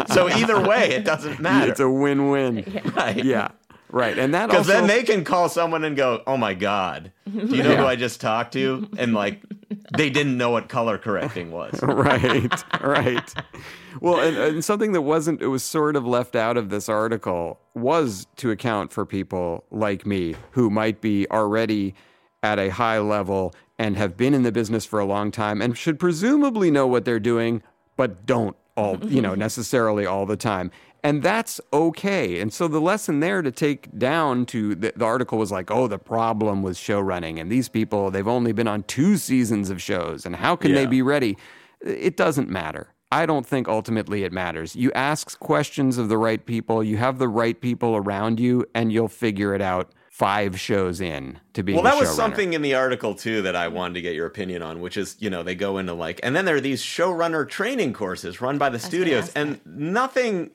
So 0.14 0.30
either 0.30 0.60
way, 0.62 0.92
it 0.92 1.04
doesn't 1.04 1.40
matter. 1.42 1.72
it's 1.72 1.80
a 1.80 1.90
win-win. 1.90 2.82
right. 2.96 3.24
Yeah. 3.24 3.50
Right. 3.90 4.18
And 4.18 4.34
that 4.34 4.48
Because 4.48 4.70
also 4.70 4.82
then 4.82 4.88
they 4.88 5.04
can 5.04 5.24
call 5.24 5.48
someone 5.48 5.84
and 5.84 5.96
go, 5.96 6.24
"Oh 6.28 6.38
my 6.38 6.54
god, 6.54 7.12
do 7.32 7.56
you 7.56 7.64
know 7.64 7.76
who 7.78 7.86
I 7.86 7.96
just 7.96 8.20
talked 8.20 8.54
to?" 8.54 8.90
And 8.98 9.14
like, 9.14 9.42
they 9.96 10.10
didn't 10.10 10.38
know 10.38 10.50
what 10.50 10.70
color 10.70 10.98
correcting 10.98 11.52
was. 11.52 11.80
right, 11.84 12.82
right. 12.82 13.34
Well, 14.02 14.20
and, 14.20 14.38
and 14.38 14.66
something 14.66 14.92
that 14.92 15.02
wasn't, 15.02 15.42
it 15.42 15.48
was 15.48 15.64
sort 15.64 15.96
of 15.96 16.06
left 16.06 16.36
out 16.36 16.58
of 16.58 16.70
this 16.70 16.90
article 16.90 17.60
was 17.74 18.28
to 18.38 18.52
account 18.52 18.92
for 18.92 19.06
people 19.06 19.64
like 19.72 20.06
me 20.06 20.36
who 20.52 20.70
might 20.70 21.00
be 21.02 21.28
already 21.32 21.96
at 22.44 22.60
a 22.60 22.70
high 22.70 23.00
level 23.00 23.54
and 23.80 23.98
have 23.98 24.18
been 24.18 24.34
in 24.34 24.44
the 24.44 24.52
business 24.52 24.86
for 24.86 25.00
a 25.00 25.06
long 25.06 25.32
time 25.32 25.62
and 25.62 25.78
should 25.78 26.00
presumably 26.00 26.72
know 26.72 26.88
what 26.88 27.06
they're 27.06 27.20
doing, 27.20 27.62
but 27.98 28.26
don't 28.26 28.56
all, 28.76 29.04
you 29.06 29.22
know, 29.22 29.36
necessarily 29.48 30.06
all 30.06 30.26
the 30.26 30.38
time. 30.38 30.72
And 31.06 31.22
that's 31.22 31.62
okay. 31.72 32.40
And 32.40 32.52
so 32.52 32.68
the 32.68 32.82
lesson 32.82 33.20
there 33.20 33.44
to 33.44 33.52
take 33.52 33.96
down 33.96 34.48
to 34.48 34.74
the, 34.74 34.92
the 34.96 35.06
article 35.06 35.38
was 35.38 35.52
like, 35.52 35.70
oh, 35.70 35.88
the 35.88 36.00
problem 36.00 36.64
was 36.64 36.80
show 36.80 37.00
running. 37.00 37.38
And 37.38 37.52
these 37.52 37.70
people, 37.70 38.10
they've 38.10 38.28
only 38.28 38.54
been 38.54 38.68
on 38.68 38.82
two 38.84 39.18
seasons 39.18 39.70
of 39.70 39.80
shows. 39.80 40.26
And 40.26 40.36
how 40.36 40.56
can 40.56 40.74
they 40.74 40.88
be 40.88 41.04
ready? 41.04 41.38
It 41.82 42.18
doesn't 42.18 42.50
matter. 42.50 42.88
I 43.12 43.28
don't 43.28 43.46
think 43.46 43.68
ultimately 43.68 44.24
it 44.24 44.34
matters. 44.34 44.76
You 44.76 44.92
ask 44.94 45.38
questions 45.40 46.00
of 46.00 46.10
the 46.10 46.18
right 46.18 46.44
people, 46.44 46.84
you 46.84 46.98
have 46.98 47.20
the 47.20 47.28
right 47.28 47.62
people 47.62 47.96
around 47.96 48.40
you, 48.40 48.66
and 48.74 48.92
you'll 48.92 49.08
figure 49.08 49.54
it 49.54 49.62
out 49.62 49.92
five 50.10 50.60
shows 50.60 51.02
in 51.02 51.40
to 51.54 51.62
being 51.62 51.76
Well, 51.76 51.84
that 51.84 52.00
was 52.00 52.16
something 52.16 52.54
in 52.54 52.64
the 52.64 52.74
article 52.74 53.14
too 53.14 53.44
that 53.44 53.56
I 53.56 53.68
wanted 53.68 53.94
to 53.94 54.02
get 54.02 54.16
your 54.16 54.26
opinion 54.26 54.64
on, 54.64 54.82
which 54.82 54.98
is, 54.98 55.18
you 55.20 55.30
know, 55.30 55.44
they 55.44 55.54
go 55.54 55.78
into 55.78 55.94
like, 55.94 56.20
and 56.24 56.36
then 56.36 56.46
there 56.46 56.56
are 56.56 56.62
these 56.62 56.82
showrunner 56.82 57.48
training 57.48 57.94
courses 57.94 58.42
run 58.42 58.58
by 58.58 58.70
the 58.70 58.80
studios, 58.80 59.26
ask 59.26 59.38
and 59.38 59.60
nothing 59.66 60.50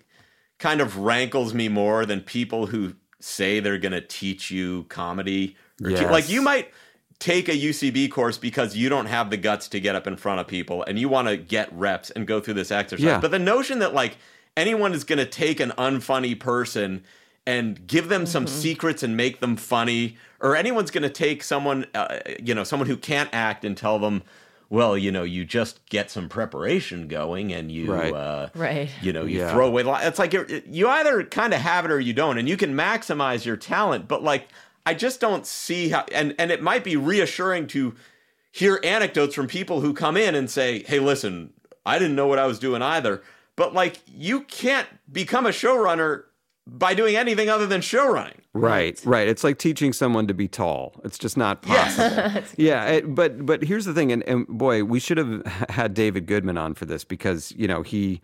kind 0.61 0.81
of 0.81 0.99
rankles 0.99 1.53
me 1.53 1.69
more 1.69 2.07
than 2.07 2.21
people 2.21 2.67
who 2.67 2.95
say 3.19 3.59
they're 3.59 3.79
going 3.79 3.93
to 3.93 4.01
teach 4.01 4.51
you 4.51 4.85
comedy. 4.85 5.57
Or 5.83 5.91
te- 5.91 6.07
like 6.07 6.29
you 6.29 6.43
might 6.43 6.73
take 7.19 7.49
a 7.49 7.53
UCB 7.53 8.11
course 8.11 8.39
because 8.39 8.77
you 8.77 8.89
don't 8.89 9.07
have 9.07 9.31
the 9.31 9.37
guts 9.37 9.69
to 9.69 9.81
get 9.81 9.97
up 9.97 10.07
in 10.07 10.17
front 10.17 10.41
of 10.41 10.47
people 10.47 10.83
and 10.85 10.99
you 10.99 11.09
want 11.09 11.29
to 11.29 11.37
get 11.37 11.73
reps 11.73 12.11
and 12.11 12.27
go 12.27 12.41
through 12.41 12.55
this 12.55 12.71
exercise. 12.71 13.05
Yeah. 13.05 13.21
But 13.21 13.31
the 13.31 13.39
notion 13.39 13.81
that 13.81 13.95
like 13.95 14.17
anyone 14.57 14.93
is 14.93 15.03
going 15.03 15.19
to 15.19 15.27
take 15.27 15.61
an 15.61 15.73
unfunny 15.73 16.39
person 16.39 17.05
and 17.47 17.87
give 17.87 18.09
them 18.09 18.27
some 18.27 18.47
secrets 18.47 19.03
and 19.03 19.17
make 19.17 19.41
them 19.41 19.57
funny 19.57 20.17
or 20.41 20.57
anyone's 20.57 20.91
going 20.91 21.03
to 21.03 21.11
take 21.11 21.43
someone 21.43 21.87
uh, 21.95 22.19
you 22.43 22.55
know 22.55 22.65
someone 22.65 22.87
who 22.87 22.97
can't 22.97 23.31
act 23.33 23.65
and 23.65 23.77
tell 23.77 23.99
them 23.99 24.23
well 24.71 24.97
you 24.97 25.11
know 25.13 25.23
you 25.25 25.45
just 25.45 25.85
get 25.91 26.11
some 26.11 26.29
preparation 26.29 27.09
going 27.09 27.53
and 27.53 27.71
you 27.71 27.93
Right. 27.93 28.15
uh, 28.15 28.49
Right. 28.55 28.89
you 29.03 29.13
know 29.13 29.25
you 29.27 29.39
Yeah. 29.41 29.53
throw 29.53 29.67
away 29.67 29.83
li- 29.83 29.99
it's 30.03 30.19
like 30.19 30.33
you're, 30.33 30.47
you 30.67 30.89
either 30.89 31.23
kind 31.25 31.53
of 31.53 31.61
have 31.61 31.85
it 31.85 31.91
or 31.91 32.01
you 32.01 32.13
don't 32.15 32.39
and 32.39 32.49
you 32.49 32.57
can 32.57 32.75
maximize 32.75 33.45
your 33.45 33.57
talent 33.57 34.09
but 34.09 34.23
like 34.23 34.49
i 34.87 34.95
just 34.95 35.21
don't 35.21 35.45
see 35.47 35.91
how 35.91 36.05
and 36.13 36.35
and 36.39 36.51
it 36.51 36.63
might 36.63 36.85
be 36.85 36.97
reassuring 36.97 37.67
to 37.67 37.95
hear 38.53 38.81
anecdotes 38.83 39.35
from 39.35 39.47
people 39.47 39.81
who 39.81 39.93
come 39.93 40.17
in 40.17 40.35
and 40.35 40.49
say 40.51 40.83
hey 40.85 40.99
listen 41.01 41.53
i 41.85 41.99
didn't 41.99 42.17
know 42.17 42.27
what 42.29 42.39
i 42.39 42.47
was 42.47 42.59
doing 42.59 42.81
either 42.83 43.23
but 43.57 43.75
like 43.75 44.01
you 44.07 44.41
can't 44.43 44.89
become 45.13 45.45
a 45.47 45.51
showrunner 45.51 46.25
by 46.79 46.95
doing 46.95 47.17
anything 47.17 47.49
other 47.49 47.67
than 47.67 47.81
show 47.81 48.11
running 48.11 48.41
Right, 48.53 49.01
right. 49.05 49.29
It's 49.29 49.45
like 49.45 49.59
teaching 49.59 49.93
someone 49.93 50.27
to 50.27 50.35
be 50.35 50.49
tall. 50.49 51.01
It's 51.05 51.19
just 51.19 51.37
not 51.37 51.63
possible. 51.63 52.43
yeah, 52.57 52.85
it, 52.87 53.15
but 53.15 53.47
but 53.47 53.63
here's 53.63 53.85
the 53.85 53.95
thing, 53.95 54.11
and, 54.11 54.25
and 54.25 54.47
boy, 54.49 54.83
we 54.83 54.99
should 54.99 55.19
have 55.19 55.47
had 55.69 55.95
David 55.95 56.27
Goodman 56.27 56.59
on 56.59 56.75
for 56.75 56.85
this 56.85 57.05
because 57.05 57.53
you 57.53 57.69
know 57.69 57.83
he 57.83 58.21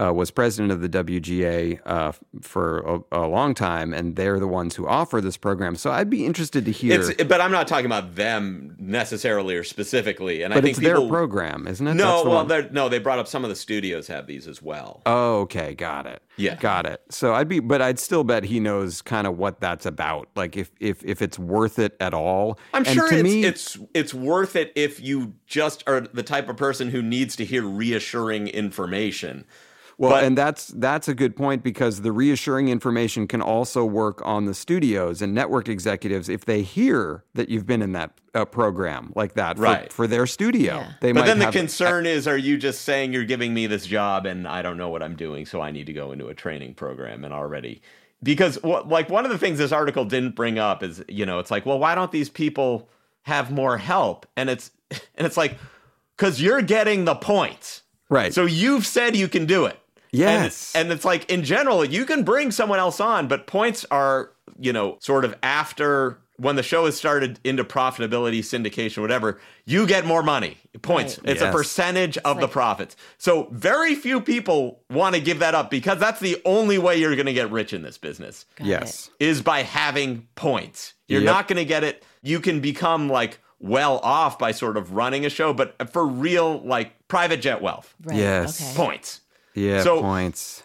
uh, 0.00 0.12
was 0.12 0.30
president 0.30 0.72
of 0.72 0.80
the 0.80 0.88
WGA 0.88 1.80
uh, 1.84 2.12
for 2.40 2.78
a, 3.12 3.20
a 3.24 3.26
long 3.26 3.54
time, 3.54 3.92
and 3.92 4.16
they're 4.16 4.38
the 4.38 4.46
ones 4.48 4.76
who 4.76 4.86
offer 4.86 5.20
this 5.20 5.36
program. 5.36 5.76
So 5.76 5.90
I'd 5.90 6.10
be 6.10 6.24
interested 6.24 6.64
to 6.64 6.70
hear. 6.70 7.00
it's 7.00 7.24
but 7.24 7.40
i'm 7.40 7.50
not 7.52 7.66
talking 7.68 7.86
about 7.86 8.14
them 8.14 8.76
necessarily 8.78 9.54
or 9.56 9.64
specifically 9.64 10.42
and 10.42 10.52
i 10.52 10.60
think 10.60 10.70
it's 10.70 10.78
people 10.78 11.00
their 11.02 11.08
program, 11.08 11.66
isn't 11.66 11.86
it? 11.86 11.94
no 11.94 12.24
the 12.24 12.30
well 12.30 12.68
no 12.72 12.88
they 12.88 12.98
brought 12.98 13.18
up 13.18 13.26
some 13.28 13.44
of 13.44 13.50
the 13.50 13.56
studios 13.56 14.06
have 14.06 14.26
these 14.26 14.46
as 14.46 14.62
well 14.62 15.02
Oh, 15.06 15.40
okay, 15.40 15.74
got 15.74 16.06
it. 16.06 16.22
Yeah. 16.36 16.54
got 16.56 16.86
it. 16.86 17.00
So 17.10 17.34
I'd 17.34 17.48
be, 17.48 17.58
but 17.60 17.82
I'd 17.82 17.98
still 17.98 18.22
bet 18.24 18.44
he 18.44 18.60
knows 18.60 19.02
kind 19.02 19.26
of 19.26 19.36
what 19.38 19.60
that's 19.60 19.86
about. 19.86 20.28
Like 20.36 20.56
if 20.56 20.70
if 20.80 21.04
if 21.04 21.20
it's 21.22 21.38
worth 21.38 21.78
it 21.78 21.96
at 22.00 22.14
all. 22.14 22.58
I'm 22.72 22.84
And 22.84 22.94
sure 22.94 23.08
to 23.08 23.16
it's, 23.16 23.24
me, 23.24 23.44
it's 23.44 23.78
it's 23.94 24.14
worth 24.14 24.54
it 24.54 24.72
if 24.76 25.00
you 25.00 25.34
just 25.46 25.82
are 25.88 26.00
the 26.00 26.22
type 26.22 26.48
of 26.48 26.56
person 26.56 26.90
who 26.90 27.02
needs 27.02 27.34
to 27.36 27.44
hear 27.44 27.62
reassuring 27.66 28.48
information. 28.48 29.44
Well, 30.00 30.12
But- 30.12 30.24
and 30.24 30.38
that's 30.38 30.68
that's 30.68 31.08
a 31.08 31.14
good 31.14 31.34
point 31.34 31.64
because 31.64 32.02
the 32.02 32.12
reassuring 32.12 32.68
information 32.68 33.26
can 33.26 33.42
also 33.42 33.84
work 33.84 34.24
on 34.24 34.44
the 34.44 34.54
studios 34.54 35.20
and 35.20 35.34
network 35.34 35.68
executives 35.68 36.28
if 36.28 36.44
they 36.44 36.62
hear 36.62 37.24
that 37.34 37.48
you've 37.48 37.66
been 37.66 37.82
in 37.82 37.92
that 37.92 38.12
uh, 38.32 38.44
program 38.44 39.12
like 39.16 39.34
that 39.34 39.56
for, 39.56 39.62
Right. 39.64 39.92
for 39.92 40.06
their 40.06 40.24
studio. 40.26 40.76
Yeah. 40.76 40.92
They 41.00 41.10
But 41.12 41.20
might 41.22 41.26
then 41.26 41.38
the 41.40 41.46
have- 41.46 41.54
concern 41.54 42.06
is, 42.06 42.28
are 42.28 42.36
you 42.38 42.56
just 42.56 42.82
saying 42.82 43.12
you're 43.12 43.24
giving 43.24 43.52
me 43.52 43.66
this 43.66 43.86
job 43.86 44.24
and 44.24 44.46
I 44.46 44.62
don't 44.62 44.76
know 44.76 44.88
what 44.88 45.02
I'm 45.02 45.16
doing, 45.16 45.44
so 45.46 45.60
I 45.60 45.72
need 45.72 45.86
to 45.86 45.92
go 45.92 46.12
into 46.12 46.28
a 46.28 46.34
training 46.34 46.74
program 46.74 47.24
and 47.24 47.34
already 47.34 47.82
because 48.22 48.62
what 48.62 48.88
like 48.88 49.10
one 49.10 49.24
of 49.24 49.32
the 49.32 49.38
things 49.38 49.58
this 49.58 49.72
article 49.72 50.04
didn't 50.04 50.34
bring 50.36 50.58
up 50.60 50.82
is 50.84 51.02
you 51.08 51.24
know 51.26 51.38
it's 51.40 51.50
like 51.52 51.64
well 51.66 51.78
why 51.78 51.94
don't 51.94 52.10
these 52.12 52.28
people 52.28 52.88
have 53.22 53.50
more 53.52 53.78
help 53.78 54.26
and 54.36 54.48
it's 54.50 54.70
and 55.16 55.24
it's 55.26 55.36
like 55.36 55.56
because 56.16 56.40
you're 56.42 56.62
getting 56.62 57.04
the 57.04 57.14
points 57.14 57.82
Right. 58.10 58.32
so 58.34 58.44
you've 58.44 58.86
said 58.86 59.14
you 59.16 59.28
can 59.28 59.46
do 59.46 59.66
it 59.66 59.78
Yes. 60.12 60.72
and, 60.74 60.84
and 60.86 60.92
it's 60.92 61.04
like 61.04 61.30
in 61.30 61.44
general 61.44 61.84
you 61.84 62.04
can 62.04 62.22
bring 62.22 62.50
someone 62.50 62.78
else 62.78 63.00
on 63.00 63.28
but 63.28 63.46
points 63.46 63.84
are 63.90 64.30
you 64.58 64.72
know 64.72 64.96
sort 65.00 65.24
of 65.24 65.34
after 65.42 66.18
when 66.40 66.54
the 66.54 66.62
show 66.62 66.84
has 66.86 66.96
started 66.96 67.40
into 67.42 67.64
profitability 67.64 68.38
syndication 68.38 68.98
whatever 69.02 69.40
you 69.66 69.86
get 69.86 70.06
more 70.06 70.22
money 70.22 70.56
points 70.82 71.18
Right. 71.18 71.30
it's 71.32 71.42
a 71.42 71.46
Yes. 71.46 71.54
percentage 71.54 72.18
of 72.18 72.40
the 72.40 72.46
profits 72.48 72.96
so 73.18 73.48
very 73.50 73.94
few 73.94 74.20
people 74.20 74.80
want 74.90 75.14
to 75.16 75.20
give 75.20 75.40
that 75.40 75.54
up 75.54 75.68
because 75.70 75.98
that's 75.98 76.20
the 76.20 76.40
only 76.44 76.78
way 76.78 76.96
you're 76.98 77.16
going 77.16 77.26
to 77.26 77.32
get 77.32 77.50
rich 77.50 77.72
in 77.72 77.82
this 77.82 77.98
business 77.98 78.46
yes. 78.60 79.10
is 79.18 79.42
by 79.42 79.62
having 79.62 80.26
points 80.36 80.94
you're 81.08 81.20
Yep. 81.22 81.26
not 81.32 81.48
going 81.48 81.56
to 81.56 81.64
get 81.64 81.82
it 81.84 82.04
you 82.22 82.38
can 82.40 82.60
become 82.60 83.08
like 83.08 83.40
well 83.60 83.98
off 84.04 84.38
by 84.38 84.52
sort 84.52 84.76
of 84.76 84.92
running 84.92 85.26
a 85.26 85.30
show 85.30 85.52
but 85.52 85.90
for 85.92 86.06
real 86.06 86.60
like 86.60 86.92
private 87.08 87.40
jet 87.40 87.60
wealth 87.60 87.94
Right. 88.04 88.16
Yes. 88.18 88.60
Okay. 88.62 88.76
points 88.84 89.20
Yeah. 89.58 89.82
So- 89.82 90.00
points. 90.00 90.62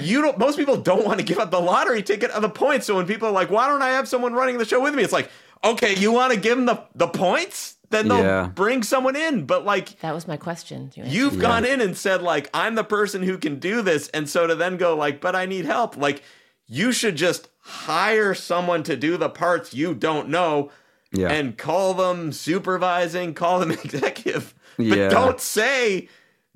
you 0.00 0.22
don't 0.22 0.38
most 0.38 0.56
people 0.56 0.76
don't 0.76 1.04
want 1.04 1.18
to 1.18 1.24
give 1.24 1.38
up 1.38 1.50
the 1.50 1.60
lottery 1.60 2.00
ticket 2.00 2.30
of 2.30 2.42
the 2.42 2.48
points 2.48 2.86
so 2.86 2.94
when 2.94 3.06
people 3.06 3.26
are 3.26 3.32
like 3.32 3.50
why 3.50 3.66
don't 3.66 3.82
i 3.82 3.88
have 3.88 4.06
someone 4.06 4.32
running 4.32 4.56
the 4.56 4.64
show 4.64 4.80
with 4.80 4.94
me 4.94 5.02
it's 5.02 5.12
like 5.12 5.28
okay 5.64 5.96
you 5.96 6.12
want 6.12 6.32
to 6.32 6.38
give 6.38 6.56
them 6.56 6.64
the, 6.66 6.80
the 6.94 7.08
points 7.08 7.74
then 7.90 8.06
they'll 8.06 8.22
Yeah. 8.22 8.46
bring 8.54 8.84
someone 8.84 9.16
in 9.16 9.46
but 9.46 9.64
like 9.64 9.98
That 9.98 10.14
was 10.14 10.28
my 10.28 10.36
question. 10.36 10.92
You 10.94 11.02
you've 11.06 11.34
it. 11.38 11.40
gone 11.40 11.64
in 11.64 11.80
and 11.80 11.96
said 11.96 12.22
like 12.22 12.48
i'm 12.54 12.76
the 12.76 12.84
person 12.84 13.20
who 13.24 13.36
can 13.36 13.58
do 13.58 13.82
this 13.82 14.06
and 14.10 14.28
so 14.28 14.46
to 14.46 14.54
then 14.54 14.76
go 14.76 14.94
like 14.96 15.20
but 15.20 15.34
i 15.34 15.44
need 15.44 15.64
help 15.64 15.96
like 15.96 16.22
you 16.68 16.92
should 16.92 17.16
just 17.16 17.48
hire 17.58 18.34
someone 18.34 18.84
to 18.84 18.96
do 18.96 19.16
the 19.16 19.28
parts 19.28 19.74
you 19.74 19.92
don't 19.92 20.28
know 20.28 20.70
Yeah. 21.10 21.30
and 21.32 21.58
call 21.58 21.94
them 21.94 22.30
supervising, 22.32 23.34
call 23.34 23.58
them 23.58 23.70
executive. 23.84 24.54
But 24.76 24.86
Yeah. 24.86 25.08
don't 25.08 25.40
say 25.40 26.08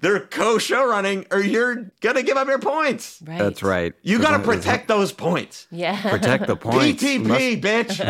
they're 0.02 0.20
co-show 0.20 0.86
running 0.86 1.24
or 1.30 1.40
you're 1.40 1.90
gonna 2.00 2.22
give 2.22 2.36
up 2.36 2.48
your 2.48 2.58
points. 2.58 3.22
Right. 3.24 3.38
That's 3.38 3.62
right. 3.62 3.94
You 4.02 4.18
gotta 4.18 4.40
As 4.40 4.46
long- 4.46 4.56
as 4.58 4.64
protect 4.64 4.88
those 4.88 5.12
points. 5.12 5.66
Yeah. 5.70 5.98
protect 6.10 6.46
the 6.48 6.56
points. 6.68 7.02
PTP, 7.02 7.62
bitch. 7.62 7.96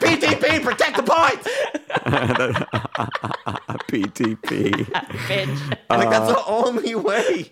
PTP, 0.00 0.62
protect 0.62 0.96
the 0.96 1.02
points. 1.02 1.48
PTP. 3.88 4.70
Bitch. 4.72 5.78
I 5.90 5.98
think 5.98 6.10
that's 6.10 6.32
the 6.32 6.44
only 6.46 6.94
way 6.94 7.50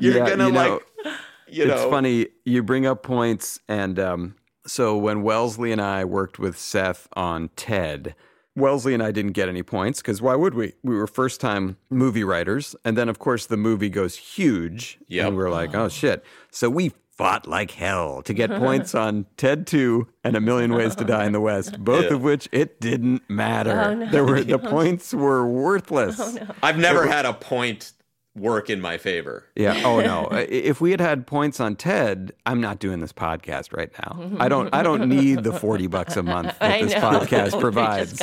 you're 0.00 0.16
Yeah, 0.16 0.28
gonna 0.30 0.46
you 0.46 0.52
know, 0.52 0.80
like, 1.04 1.14
you 1.48 1.66
know. 1.66 1.74
it's 1.74 1.84
funny 1.84 2.26
you 2.44 2.62
bring 2.62 2.86
up 2.86 3.02
points 3.02 3.60
and 3.68 3.98
um, 3.98 4.34
so 4.66 4.96
when 4.96 5.22
wellesley 5.22 5.70
and 5.72 5.80
i 5.80 6.04
worked 6.04 6.38
with 6.40 6.58
seth 6.58 7.06
on 7.14 7.48
ted 7.56 8.14
wellesley 8.56 8.94
and 8.94 9.02
i 9.02 9.12
didn't 9.12 9.32
get 9.32 9.48
any 9.48 9.62
points 9.62 10.00
because 10.00 10.20
why 10.22 10.34
would 10.34 10.54
we 10.54 10.72
we 10.82 10.96
were 10.96 11.06
first 11.06 11.40
time 11.40 11.76
movie 11.90 12.24
writers 12.24 12.74
and 12.84 12.96
then 12.96 13.08
of 13.08 13.18
course 13.18 13.46
the 13.46 13.56
movie 13.56 13.88
goes 13.90 14.16
huge 14.16 14.98
Yep. 15.08 15.26
and 15.28 15.36
we 15.36 15.42
are 15.44 15.50
like 15.50 15.74
oh 15.74 15.88
shit 15.88 16.24
so 16.50 16.68
we 16.70 16.92
fought 17.10 17.46
like 17.48 17.70
hell 17.70 18.20
to 18.22 18.34
get 18.34 18.50
points 18.58 18.94
on 18.94 19.26
ted 19.36 19.66
2 19.66 20.06
and 20.24 20.36
a 20.36 20.40
million 20.40 20.72
ways 20.74 20.94
to 20.96 21.04
die 21.04 21.24
in 21.26 21.32
the 21.32 21.40
west 21.40 21.78
both 21.84 22.04
Yeah. 22.04 22.14
of 22.14 22.22
which 22.22 22.48
it 22.52 22.80
didn't 22.80 23.22
matter 23.28 23.78
Oh, 23.80 23.94
no. 23.94 24.10
there 24.10 24.24
were 24.24 24.42
the 24.42 24.58
points 24.76 25.14
were 25.14 25.46
worthless 25.46 26.18
oh, 26.20 26.38
I've 26.62 26.78
never 26.78 27.06
had 27.06 27.24
a 27.26 27.32
point 27.32 27.92
work 28.36 28.68
in 28.70 28.80
my 28.80 28.98
favor. 28.98 29.44
Yeah. 29.56 29.74
Oh 29.86 30.00
no. 30.00 30.28
If 30.32 30.80
we 30.80 30.90
had 30.90 31.00
had 31.00 31.26
points 31.26 31.60
on 31.60 31.76
Ted, 31.76 32.32
I'm 32.44 32.60
not 32.60 32.78
doing 32.80 33.00
this 33.00 33.12
podcast 33.12 33.76
right 33.76 33.90
now. 34.00 34.36
I 34.38 34.48
don't. 34.48 34.72
I 34.74 34.82
don't 34.82 35.08
need 35.08 35.44
the 35.44 35.52
forty 35.52 35.86
bucks 35.86 36.16
a 36.16 36.22
month 36.22 36.58
that 36.60 36.70
I 36.72 36.82
this 36.82 36.92
know. 36.92 37.00
podcast 37.00 37.60
provides 37.60 38.20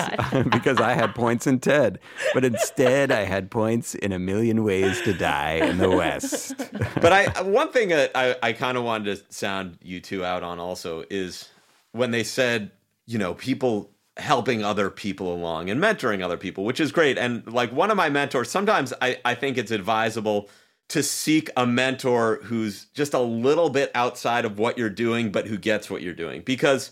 because 0.49 0.79
I 0.79 0.93
had 0.93 1.15
points 1.15 1.47
in 1.47 1.59
Ted, 1.59 1.99
but 2.33 2.43
instead 2.43 3.11
I 3.11 3.23
had 3.23 3.49
points 3.49 3.95
in 3.95 4.11
a 4.11 4.19
million 4.19 4.63
ways 4.63 5.01
to 5.03 5.13
die 5.13 5.53
in 5.53 5.77
the 5.77 5.89
West. 5.89 6.55
But 7.01 7.13
I 7.13 7.41
one 7.43 7.71
thing 7.71 7.89
that 7.89 8.11
I, 8.13 8.35
I 8.43 8.53
kind 8.53 8.77
of 8.77 8.83
wanted 8.83 9.15
to 9.15 9.33
sound 9.33 9.77
you 9.81 9.99
two 10.01 10.25
out 10.25 10.43
on 10.43 10.59
also 10.59 11.05
is 11.09 11.49
when 11.93 12.11
they 12.11 12.23
said, 12.23 12.71
you 13.05 13.17
know, 13.17 13.33
people 13.35 13.89
helping 14.17 14.63
other 14.63 14.89
people 14.89 15.33
along 15.33 15.69
and 15.69 15.81
mentoring 15.81 16.21
other 16.21 16.37
people, 16.37 16.63
which 16.63 16.79
is 16.79 16.91
great. 16.91 17.17
And 17.17 17.45
like 17.51 17.71
one 17.71 17.89
of 17.89 17.97
my 17.97 18.09
mentors, 18.09 18.49
sometimes 18.51 18.93
I, 19.01 19.19
I 19.25 19.33
think 19.35 19.57
it's 19.57 19.71
advisable 19.71 20.49
to 20.89 21.01
seek 21.01 21.49
a 21.57 21.65
mentor 21.65 22.39
who's 22.43 22.85
just 22.93 23.13
a 23.13 23.19
little 23.19 23.69
bit 23.69 23.89
outside 23.95 24.45
of 24.45 24.59
what 24.59 24.77
you're 24.77 24.89
doing, 24.89 25.31
but 25.31 25.47
who 25.47 25.57
gets 25.57 25.89
what 25.89 26.01
you're 26.01 26.13
doing. 26.13 26.41
Because 26.41 26.91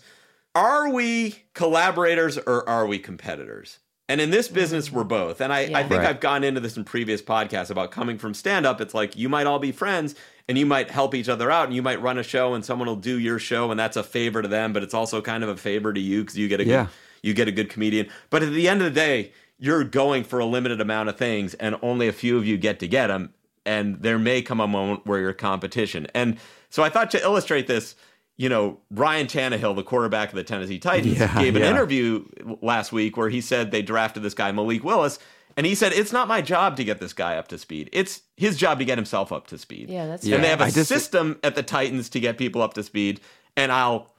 are 0.54 0.90
we 0.90 1.44
collaborators 1.54 2.38
or 2.38 2.68
are 2.68 2.86
we 2.86 2.98
competitors? 2.98 3.78
And 4.08 4.20
in 4.20 4.30
this 4.30 4.48
business, 4.48 4.90
we're 4.90 5.04
mm. 5.04 5.08
both. 5.08 5.40
And 5.40 5.52
I, 5.52 5.60
I 5.60 5.82
think 5.84 6.00
Right. 6.00 6.06
I've 6.08 6.20
gone 6.20 6.42
into 6.44 6.60
this 6.60 6.76
in 6.76 6.84
previous 6.84 7.22
podcasts 7.22 7.70
about 7.70 7.92
coming 7.92 8.18
from 8.18 8.34
stand 8.34 8.66
up. 8.66 8.80
It's 8.80 8.94
like 8.94 9.16
you 9.16 9.28
might 9.28 9.46
all 9.46 9.58
be 9.58 9.72
friends 9.72 10.14
and 10.48 10.58
you 10.58 10.66
might 10.66 10.90
help 10.90 11.14
each 11.14 11.28
other 11.28 11.50
out 11.50 11.66
and 11.66 11.74
you 11.74 11.82
might 11.82 12.02
run 12.02 12.18
a 12.18 12.22
show 12.22 12.52
and 12.54 12.64
someone 12.64 12.88
will 12.88 12.96
do 12.96 13.18
your 13.18 13.38
show 13.38 13.70
and 13.70 13.78
that's 13.78 13.96
a 13.96 14.02
favor 14.02 14.42
to 14.42 14.48
them, 14.48 14.72
but 14.72 14.82
it's 14.82 14.94
also 14.94 15.22
kind 15.22 15.44
of 15.44 15.48
a 15.50 15.56
favor 15.56 15.92
to 15.92 16.00
you 16.00 16.22
because 16.22 16.36
you 16.36 16.48
get 16.48 16.60
a 16.60 16.66
Yeah. 16.66 16.82
good, 16.84 16.92
you 17.22 17.34
get 17.34 17.48
a 17.48 17.52
good 17.52 17.70
comedian. 17.70 18.08
But 18.30 18.42
at 18.42 18.52
the 18.52 18.68
end 18.68 18.82
of 18.82 18.92
the 18.92 19.00
day, 19.00 19.32
you're 19.58 19.84
going 19.84 20.24
for 20.24 20.38
a 20.40 20.44
limited 20.44 20.80
amount 20.80 21.08
of 21.08 21.16
things 21.16 21.54
and 21.54 21.76
only 21.82 22.08
a 22.08 22.12
few 22.12 22.36
of 22.36 22.44
you 22.46 22.56
get 22.56 22.80
to 22.80 22.88
get 22.88 23.06
them. 23.06 23.32
And 23.64 24.02
there 24.02 24.18
may 24.18 24.42
come 24.42 24.60
a 24.60 24.66
moment 24.66 25.06
where 25.06 25.20
you're 25.20 25.32
competition. 25.32 26.08
And 26.14 26.36
so 26.68 26.82
I 26.82 26.88
thought 26.88 27.12
to 27.12 27.22
illustrate 27.22 27.68
this, 27.68 27.94
you 28.36 28.48
know, 28.48 28.80
Ryan 28.90 29.28
Tannehill, 29.28 29.76
the 29.76 29.84
quarterback 29.84 30.30
of 30.30 30.34
the 30.34 30.42
Tennessee 30.42 30.80
Titans, 30.80 31.20
Yeah, 31.20 31.40
gave 31.40 31.54
an 31.54 31.62
yeah. 31.62 31.70
interview 31.70 32.24
last 32.60 32.90
week 32.90 33.16
where 33.16 33.28
he 33.28 33.40
said 33.40 33.70
they 33.70 33.82
drafted 33.82 34.24
this 34.24 34.34
guy, 34.34 34.50
Malik 34.50 34.82
Willis. 34.82 35.20
And 35.56 35.64
he 35.66 35.74
said, 35.76 35.92
it's 35.92 36.12
not 36.12 36.26
my 36.28 36.40
job 36.42 36.76
to 36.78 36.82
get 36.84 36.98
this 36.98 37.12
guy 37.12 37.36
up 37.36 37.46
to 37.48 37.58
speed. 37.58 37.90
It's 37.92 38.22
his 38.36 38.56
job 38.56 38.78
to 38.80 38.84
get 38.86 38.96
himself 38.98 39.30
up 39.30 39.46
to 39.48 39.58
speed. 39.58 39.90
Yeah, 39.90 40.06
that's 40.06 40.24
Yeah. 40.24 40.36
And 40.36 40.44
they 40.44 40.48
have 40.48 40.62
a 40.62 40.70
just- 40.72 40.88
system 40.88 41.38
at 41.44 41.54
the 41.54 41.62
Titans 41.62 42.08
to 42.08 42.20
get 42.20 42.38
people 42.38 42.62
up 42.62 42.74
to 42.74 42.82
speed. 42.82 43.20
And 43.56 43.70
I'll 43.70 44.10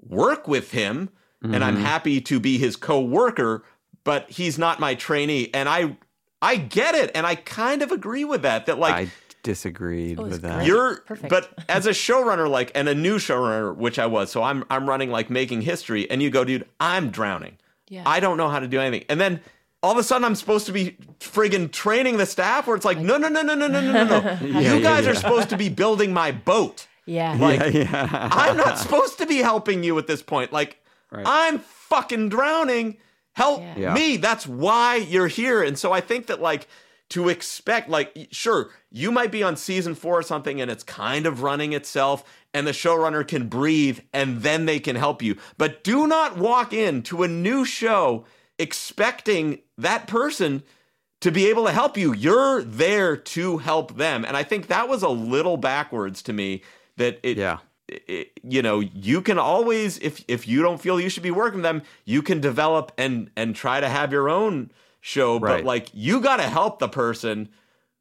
work 0.00 0.46
with 0.48 0.70
him 0.70 1.10
and 1.54 1.62
I'm 1.64 1.74
Mm-hmm. 1.76 1.84
happy 1.84 2.20
to 2.22 2.40
be 2.40 2.58
his 2.58 2.76
co-worker, 2.76 3.64
but 4.04 4.30
he's 4.30 4.58
not 4.58 4.80
my 4.80 4.94
trainee. 4.94 5.50
And 5.54 5.68
I 5.68 5.96
I 6.42 6.56
get 6.56 6.94
it. 6.94 7.10
And 7.14 7.26
I 7.26 7.34
kind 7.34 7.82
of 7.82 7.90
agree 7.92 8.24
with 8.24 8.42
that. 8.42 8.66
That 8.66 8.78
like 8.78 8.94
I 8.94 9.10
disagreed 9.42 10.18
Oh, 10.18 10.24
with 10.24 10.42
that. 10.42 10.56
great. 10.56 10.66
you're 10.66 10.96
Perfect. 11.02 11.28
but 11.30 11.52
as 11.68 11.86
a 11.86 11.90
showrunner 11.90 12.48
like 12.50 12.72
and 12.74 12.88
a 12.88 12.94
new 12.94 13.16
showrunner 13.18 13.74
which 13.76 13.96
i 13.96 14.04
was 14.04 14.28
so 14.28 14.42
i'm 14.42 14.64
i'm 14.70 14.88
running 14.88 15.08
like 15.12 15.30
making 15.30 15.60
history 15.62 16.10
and 16.10 16.20
you 16.20 16.30
go 16.30 16.44
dude 16.44 16.66
i'm 16.80 17.10
drowning 17.10 17.56
Yeah. 17.88 18.02
i 18.06 18.18
don't 18.18 18.38
know 18.38 18.48
how 18.48 18.58
to 18.58 18.66
do 18.66 18.80
anything 18.80 19.06
and 19.08 19.20
then 19.20 19.40
all 19.84 19.92
of 19.92 19.98
a 19.98 20.02
sudden 20.02 20.24
i'm 20.24 20.34
supposed 20.34 20.66
to 20.66 20.72
be 20.72 20.96
friggin' 21.20 21.70
training 21.70 22.16
the 22.16 22.26
staff 22.26 22.66
where 22.66 22.74
it's 22.74 22.84
like 22.84 22.98
no 22.98 23.18
no 23.18 23.28
no 23.28 23.40
no 23.42 23.54
no 23.54 23.68
no 23.68 23.80
no 23.80 23.92
no 24.04 24.20
no 24.20 24.38
you 24.46 24.60
yeah, 24.60 24.78
guys 24.80 25.04
yeah. 25.04 25.12
are 25.12 25.14
supposed 25.14 25.48
to 25.50 25.56
be 25.56 25.68
building 25.68 26.12
my 26.12 26.32
boat 26.32 26.88
Yeah. 27.06 27.36
like 27.38 27.72
yeah, 27.72 27.82
yeah. 27.92 28.28
i'm 28.32 28.56
not 28.56 28.78
supposed 28.84 29.18
to 29.18 29.26
be 29.26 29.36
helping 29.36 29.84
you 29.84 29.96
at 29.98 30.08
this 30.08 30.22
point 30.22 30.52
like 30.52 30.82
i'm 31.24 31.58
fucking 31.60 32.28
drowning. 32.28 32.98
Help 33.34 33.60
Yeah. 33.60 33.74
Yeah. 33.76 33.94
me. 33.94 34.16
That's 34.16 34.46
why 34.46 34.96
you're 34.96 35.28
here. 35.28 35.62
And 35.62 35.78
so 35.78 35.92
i 35.92 36.00
think 36.00 36.26
that 36.26 36.40
like 36.40 36.66
to 37.10 37.28
expect 37.28 37.88
like 37.88 38.28
sure 38.32 38.70
you 38.90 39.12
might 39.12 39.30
be 39.30 39.42
on 39.42 39.56
season 39.56 39.94
four 39.94 40.18
or 40.18 40.22
something 40.22 40.60
and 40.60 40.68
it's 40.70 40.82
kind 40.82 41.24
of 41.26 41.42
running 41.42 41.72
itself 41.72 42.24
and 42.52 42.66
the 42.66 42.72
showrunner 42.72 43.26
can 43.28 43.46
breathe 43.48 44.00
and 44.12 44.42
then 44.42 44.64
they 44.66 44.80
can 44.80 44.96
help 44.96 45.22
you. 45.22 45.36
But 45.58 45.84
do 45.84 46.06
not 46.08 46.36
walk 46.36 46.72
into 46.72 47.22
a 47.22 47.28
new 47.28 47.64
show 47.64 48.24
expecting 48.58 49.60
that 49.78 50.06
person 50.08 50.62
to 51.20 51.30
be 51.30 51.46
able 51.48 51.64
to 51.66 51.72
help 51.72 51.96
you. 51.96 52.12
You're 52.12 52.62
there 52.62 53.16
to 53.16 53.58
help 53.58 53.96
them. 53.96 54.24
And 54.24 54.36
i 54.36 54.42
think 54.42 54.66
that 54.66 54.88
was 54.88 55.02
a 55.02 55.08
little 55.08 55.56
backwards 55.56 56.22
to 56.22 56.32
me 56.32 56.62
that 56.96 57.20
it 57.22 57.36
Yeah. 57.36 57.58
It, 57.88 58.32
you 58.42 58.62
know 58.62 58.80
you 58.80 59.20
can 59.22 59.38
always 59.38 59.98
if 59.98 60.24
if 60.28 60.48
you 60.48 60.60
don't 60.62 60.80
feel 60.80 61.00
you 61.00 61.08
should 61.08 61.22
be 61.22 61.30
working 61.30 61.58
with 61.58 61.62
them 61.64 61.82
you 62.04 62.20
can 62.22 62.40
develop 62.40 62.90
and 62.98 63.30
and 63.36 63.54
try 63.54 63.80
to 63.80 63.88
have 63.88 64.10
your 64.12 64.28
own 64.28 64.70
show 65.00 65.38
but 65.38 65.64
like 65.64 65.88
you 65.92 66.20
got 66.20 66.38
to 66.38 66.42
help 66.44 66.78
the 66.80 66.88
person 66.88 67.48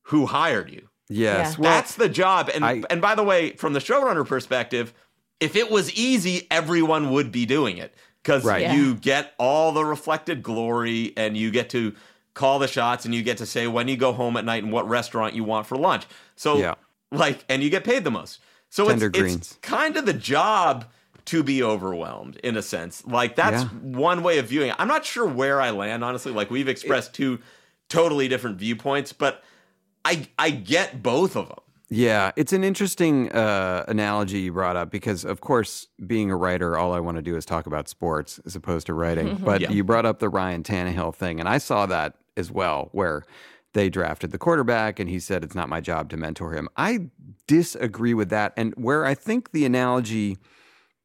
who 0.03 0.25
hired 0.25 0.69
you 0.71 0.87
Yes. 1.07 1.53
Yeah. 1.53 1.61
Well, 1.61 1.71
that's 1.71 1.95
the 1.95 2.09
job 2.09 2.49
and 2.53 2.65
I- 2.65 2.81
and 2.89 2.99
by 2.99 3.13
the 3.13 3.23
way 3.23 3.51
from 3.57 3.73
the 3.73 3.79
showrunner 3.79 4.25
perspective 4.27 4.91
if 5.39 5.55
it 5.55 5.69
was 5.69 5.93
easy 5.93 6.47
everyone 6.49 7.11
would 7.11 7.31
be 7.31 7.45
doing 7.45 7.77
it 7.77 7.93
because 8.23 8.43
Right. 8.43 8.61
Yeah. 8.63 8.73
you 8.73 8.95
get 8.95 9.33
all 9.37 9.71
the 9.71 9.85
reflected 9.85 10.41
glory 10.41 11.13
and 11.15 11.37
you 11.37 11.51
get 11.51 11.69
to 11.71 11.93
call 12.33 12.57
the 12.57 12.67
shots 12.67 13.05
and 13.05 13.13
you 13.13 13.21
get 13.21 13.37
to 13.37 13.45
say 13.45 13.67
when 13.67 13.87
you 13.87 13.95
go 13.97 14.11
home 14.13 14.35
at 14.35 14.43
night 14.45 14.63
and 14.63 14.71
what 14.73 14.89
restaurant 14.89 15.35
you 15.35 15.43
want 15.43 15.67
for 15.67 15.77
lunch 15.77 16.05
so 16.35 16.57
Yeah. 16.57 16.73
like 17.11 17.45
and 17.49 17.61
you 17.61 17.69
get 17.69 17.83
paid 17.83 18.03
the 18.03 18.09
most 18.11 18.39
so 18.75 18.89
it's, 18.89 19.03
it's 19.17 19.57
kind 19.61 19.95
of 19.97 20.05
the 20.05 20.13
job 20.13 20.85
to 21.25 21.41
be 21.43 21.63
overwhelmed 21.63 22.35
in 22.37 22.55
a 22.57 22.61
sense 22.61 23.03
like 23.05 23.35
that's 23.35 23.63
Yeah. 23.63 23.69
one 23.79 24.21
way 24.23 24.37
of 24.37 24.47
viewing 24.47 24.69
it 24.69 24.75
i'm 24.79 24.87
not 24.87 25.05
sure 25.05 25.25
where 25.25 25.59
i 25.61 25.69
land 25.71 26.03
honestly 26.03 26.31
like 26.31 26.49
we've 26.51 26.67
expressed 26.67 27.13
two 27.13 27.39
totally 27.89 28.27
different 28.27 28.57
viewpoints 28.57 29.13
but 29.13 29.43
i 30.03 30.27
i 30.37 30.49
get 30.51 31.01
both 31.01 31.35
of 31.35 31.47
them 31.49 31.57
Yeah, 31.89 32.31
it's 32.35 32.51
an 32.51 32.63
interesting 32.63 33.31
uh, 33.31 33.85
analogy 33.87 34.39
you 34.39 34.51
brought 34.51 34.75
up 34.75 34.89
because, 34.89 35.23
of 35.23 35.39
course, 35.41 35.87
being 36.07 36.31
a 36.31 36.35
writer, 36.35 36.75
all 36.79 36.93
I 36.93 36.99
want 36.99 37.17
to 37.17 37.21
do 37.21 37.35
is 37.37 37.45
talk 37.45 37.67
about 37.67 37.87
sports 37.87 38.39
as 38.43 38.55
opposed 38.55 38.87
to 38.87 38.95
writing. 38.95 39.37
But 39.37 39.61
Yeah. 39.61 39.69
you 39.71 39.83
brought 39.83 40.03
up 40.05 40.17
the 40.17 40.27
Ryan 40.27 40.63
Tannehill 40.63 41.13
thing, 41.13 41.39
and 41.39 41.47
I 41.47 41.59
saw 41.59 41.85
that 41.85 42.15
as 42.35 42.49
well, 42.51 42.89
where 42.91 43.23
they 43.75 43.89
drafted 43.89 44.31
the 44.31 44.37
quarterback 44.39 44.99
and 44.99 45.09
he 45.09 45.19
said, 45.19 45.43
It's 45.43 45.53
not 45.53 45.69
my 45.69 45.81
job 45.81 46.09
to 46.09 46.17
mentor 46.17 46.53
him. 46.53 46.67
I 46.75 47.09
disagree 47.45 48.15
with 48.15 48.29
that. 48.29 48.53
And 48.57 48.73
where 48.75 49.05
I 49.05 49.13
think 49.13 49.51
the 49.51 49.65
analogy, 49.65 50.37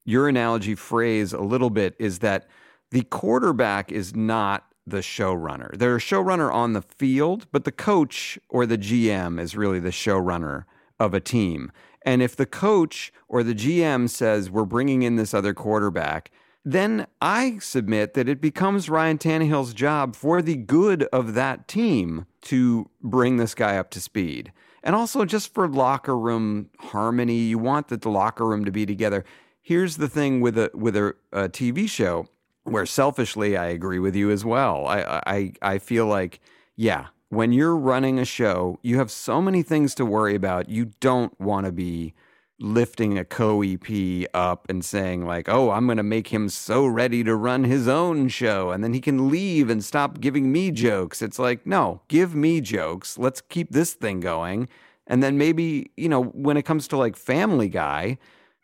your 0.06 0.28
analogy 0.28 0.76
phrase 0.76 1.34
a 1.34 1.42
little 1.42 1.68
bit 1.68 1.94
is 1.98 2.20
that 2.20 2.48
the 2.92 3.02
quarterback 3.02 3.92
is 3.92 4.14
not 4.14 4.66
the 4.86 4.98
showrunner. 4.98 5.76
They're 5.76 5.96
a 5.96 6.00
showrunner 6.00 6.52
on 6.52 6.72
the 6.72 6.82
field, 6.82 7.46
but 7.52 7.64
the 7.64 7.72
coach 7.72 8.38
or 8.48 8.66
the 8.66 8.78
GM 8.78 9.40
is 9.40 9.56
really 9.56 9.80
the 9.80 9.90
showrunner 9.90 10.64
of 10.98 11.12
a 11.12 11.20
team. 11.20 11.72
And 12.02 12.22
if 12.22 12.36
the 12.36 12.46
coach 12.46 13.12
or 13.28 13.42
the 13.42 13.54
GM 13.54 14.08
says, 14.08 14.48
we're 14.48 14.64
bringing 14.64 15.02
in 15.02 15.16
this 15.16 15.34
other 15.34 15.54
quarterback, 15.54 16.30
then 16.64 17.06
I 17.20 17.58
submit 17.58 18.14
that 18.14 18.28
it 18.28 18.40
becomes 18.40 18.90
Ryan 18.90 19.18
Tannehill's 19.18 19.72
job 19.72 20.14
for 20.14 20.42
the 20.42 20.56
good 20.56 21.04
of 21.04 21.34
that 21.34 21.68
team 21.68 22.26
to 22.42 22.90
bring 23.02 23.36
this 23.36 23.54
guy 23.54 23.76
up 23.76 23.90
to 23.90 24.00
speed. 24.00 24.52
And 24.82 24.94
also 24.94 25.24
just 25.24 25.52
for 25.54 25.68
locker 25.68 26.16
room 26.16 26.70
harmony, 26.78 27.38
you 27.38 27.58
want 27.58 27.88
that 27.88 28.02
the 28.02 28.10
locker 28.10 28.46
room 28.46 28.64
to 28.64 28.72
be 28.72 28.86
together. 28.86 29.24
Here's 29.62 29.96
the 29.96 30.08
thing 30.08 30.40
with 30.40 30.56
a 30.56 30.70
with 30.74 30.96
a, 30.96 31.14
a 31.32 31.48
TV 31.48 31.88
show 31.88 32.26
where 32.64 32.86
selfishly 32.86 33.56
I 33.56 33.66
agree 33.66 33.98
with 33.98 34.16
you 34.16 34.30
as 34.30 34.44
well. 34.44 34.86
I, 34.86 35.22
I 35.26 35.52
I 35.60 35.78
feel 35.78 36.06
like 36.06 36.40
yeah, 36.76 37.08
when 37.28 37.52
you're 37.52 37.76
running 37.76 38.18
a 38.18 38.24
show, 38.24 38.78
you 38.82 38.96
have 38.98 39.10
so 39.10 39.42
many 39.42 39.62
things 39.62 39.94
to 39.96 40.06
worry 40.06 40.34
about. 40.34 40.70
You 40.70 40.92
don't 41.00 41.38
want 41.38 41.66
to 41.66 41.72
be 41.72 42.14
lifting 42.60 43.18
a 43.18 43.24
co 43.24 43.62
EP 43.62 44.26
up 44.34 44.66
and 44.68 44.84
saying, 44.84 45.26
like, 45.26 45.48
oh, 45.48 45.70
I'm 45.70 45.86
going 45.86 45.96
to 45.96 46.02
make 46.02 46.28
him 46.28 46.48
so 46.48 46.86
ready 46.86 47.24
to 47.24 47.34
run 47.34 47.64
his 47.64 47.88
own 47.88 48.28
show 48.28 48.70
and 48.70 48.84
then 48.84 48.92
he 48.92 49.00
can 49.00 49.30
leave 49.30 49.70
and 49.70 49.82
stop 49.84 50.20
giving 50.20 50.52
me 50.52 50.70
jokes. 50.70 51.22
It's 51.22 51.38
like, 51.38 51.66
no, 51.66 52.02
give 52.08 52.34
me 52.34 52.60
jokes. 52.60 53.18
Let's 53.18 53.40
keep 53.40 53.70
this 53.70 53.94
thing 53.94 54.20
going. 54.20 54.68
And 55.06 55.22
then 55.22 55.38
maybe, 55.38 55.90
you 55.96 56.08
know, 56.08 56.22
when 56.22 56.56
it 56.56 56.62
comes 56.62 56.86
to 56.88 56.96
like 56.96 57.16
Family 57.16 57.68
Guy, 57.68 58.18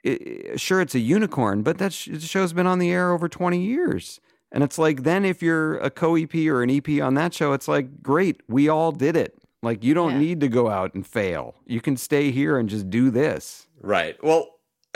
it, 0.05 0.61
sure, 0.61 0.81
it's 0.81 0.95
a 0.95 1.01
unicorn, 1.01 1.63
but 1.63 1.79
that 1.79 1.93
sh- 1.93 2.11
show's 2.21 2.53
been 2.53 2.67
on 2.67 2.79
the 2.79 2.91
air 2.93 3.11
over 3.13 3.29
20 3.29 3.59
years. 3.61 4.21
And 4.53 4.63
it's 4.63 4.79
like, 4.79 5.03
then 5.03 5.25
if 5.25 5.43
you're 5.43 5.79
a 5.79 5.91
co 5.91 6.15
EP 6.15 6.33
or 6.47 6.63
an 6.63 6.71
EP 6.71 7.03
on 7.03 7.15
that 7.15 7.35
show, 7.35 7.53
it's 7.53 7.67
like, 7.67 8.03
great, 8.03 8.41
we 8.49 8.69
all 8.69 8.93
did 8.93 9.17
it. 9.17 9.37
Like, 9.63 9.83
you 9.83 9.95
don't 9.95 10.13
Yeah. 10.13 10.19
need 10.19 10.41
to 10.41 10.49
go 10.49 10.69
out 10.69 10.95
and 10.95 11.05
fail. 11.05 11.57
You 11.67 11.81
can 11.81 11.97
stay 11.97 12.31
here 12.31 12.57
and 12.59 12.69
just 12.69 12.89
do 12.89 13.11
this. 13.11 13.66
Right. 13.81 14.23
Well, 14.23 14.49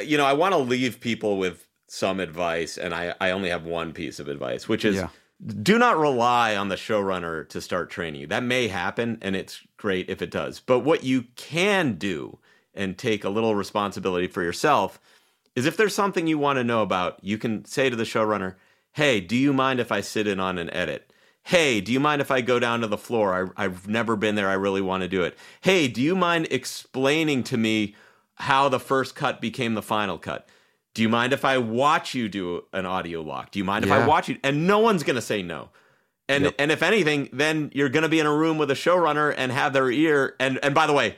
you 0.03 0.17
know, 0.17 0.27
I 0.27 0.33
want 0.33 0.53
to 0.53 0.59
leave 0.59 1.01
people 1.01 1.39
with 1.39 1.67
some 1.89 2.21
advice, 2.21 2.79
and 2.79 2.95
I, 2.95 3.15
I 3.21 3.31
only 3.31 3.51
have 3.51 3.65
one 3.65 3.93
piece 3.93 4.21
of 4.21 4.29
advice, 4.29 4.69
which 4.69 4.85
is 4.85 4.97
Yeah. 4.97 5.09
do 5.63 5.79
not 5.79 5.99
rely 5.99 6.55
on 6.57 6.69
the 6.69 6.77
showrunner 6.77 7.49
to 7.49 7.61
start 7.61 7.91
training 7.91 8.21
you. 8.23 8.27
That 8.27 8.43
may 8.43 8.69
happen, 8.69 9.19
and 9.21 9.35
it's 9.35 9.61
great 9.77 10.09
if 10.09 10.23
it 10.23 10.31
does. 10.31 10.61
But 10.61 10.81
what 10.81 11.03
you 11.05 11.25
can 11.37 11.95
do 11.95 12.39
and 12.75 12.97
take 12.97 13.25
a 13.25 13.31
little 13.31 13.55
responsibility 13.55 14.29
for 14.29 14.43
yourself 14.43 15.01
is 15.57 15.67
if 15.67 15.77
there's 15.77 15.95
something 15.95 16.27
you 16.29 16.39
want 16.39 16.59
to 16.59 16.65
know 16.65 16.83
about, 16.83 17.19
you 17.23 17.37
can 17.37 17.65
say 17.65 17.91
to 17.91 17.97
the 17.97 18.05
showrunner, 18.05 18.55
Hey, 18.93 19.21
do 19.21 19.37
you 19.37 19.53
mind 19.53 19.81
if 19.81 19.91
I 19.93 20.01
sit 20.01 20.27
in 20.27 20.41
on 20.41 20.59
an 20.59 20.71
edit? 20.73 21.13
Hey, 21.43 21.81
do 21.81 21.93
you 21.93 22.01
mind 22.01 22.21
if 22.21 22.31
I 22.31 22.41
go 22.41 22.59
down 22.59 22.81
to 22.81 22.87
the 22.87 22.99
floor? 22.99 23.53
I, 23.57 23.65
I've 23.65 23.89
never 23.89 24.15
been 24.15 24.35
there. 24.35 24.49
I 24.49 24.55
really 24.55 24.81
want 24.81 25.03
to 25.03 25.09
do 25.09 25.23
it. 25.25 25.37
Hey, 25.61 25.89
do 25.89 26.01
you 26.03 26.15
mind 26.15 26.49
explaining 26.51 27.43
to 27.45 27.57
me 27.57 27.95
how 28.41 28.69
the 28.69 28.81
first 28.81 29.15
cut 29.15 29.41
became 29.41 29.75
the 29.75 29.83
final 29.83 30.19
cut? 30.19 30.49
Do 30.95 31.03
you 31.03 31.09
mind 31.09 31.33
if 31.33 31.45
I 31.45 31.59
watch 31.59 32.15
you 32.15 32.29
do 32.29 32.65
an 32.73 32.85
audio 32.87 33.23
lock? 33.23 33.53
Do 33.53 33.59
you 33.61 33.65
mind 33.65 33.85
if 33.85 33.93
I 33.93 34.05
watch 34.07 34.29
you? 34.29 34.39
And 34.43 34.67
no 34.67 34.81
one's 34.81 35.03
going 35.05 35.15
to 35.17 35.23
say 35.23 35.43
no. 35.43 35.69
And 36.29 36.45
Yep. 36.45 36.55
and 36.59 36.73
if 36.73 36.83
anything, 36.83 37.29
then 37.33 37.71
you're 37.75 37.89
going 37.89 38.03
to 38.03 38.09
be 38.09 38.19
in 38.21 38.27
a 38.27 38.35
room 38.35 38.59
with 38.59 38.71
a 38.71 38.75
showrunner 38.75 39.33
and 39.37 39.53
have 39.53 39.73
their 39.73 39.91
ear. 39.91 40.35
And 40.41 40.59
and 40.65 40.75
by 40.75 40.87
the 40.87 40.93
way, 40.93 41.17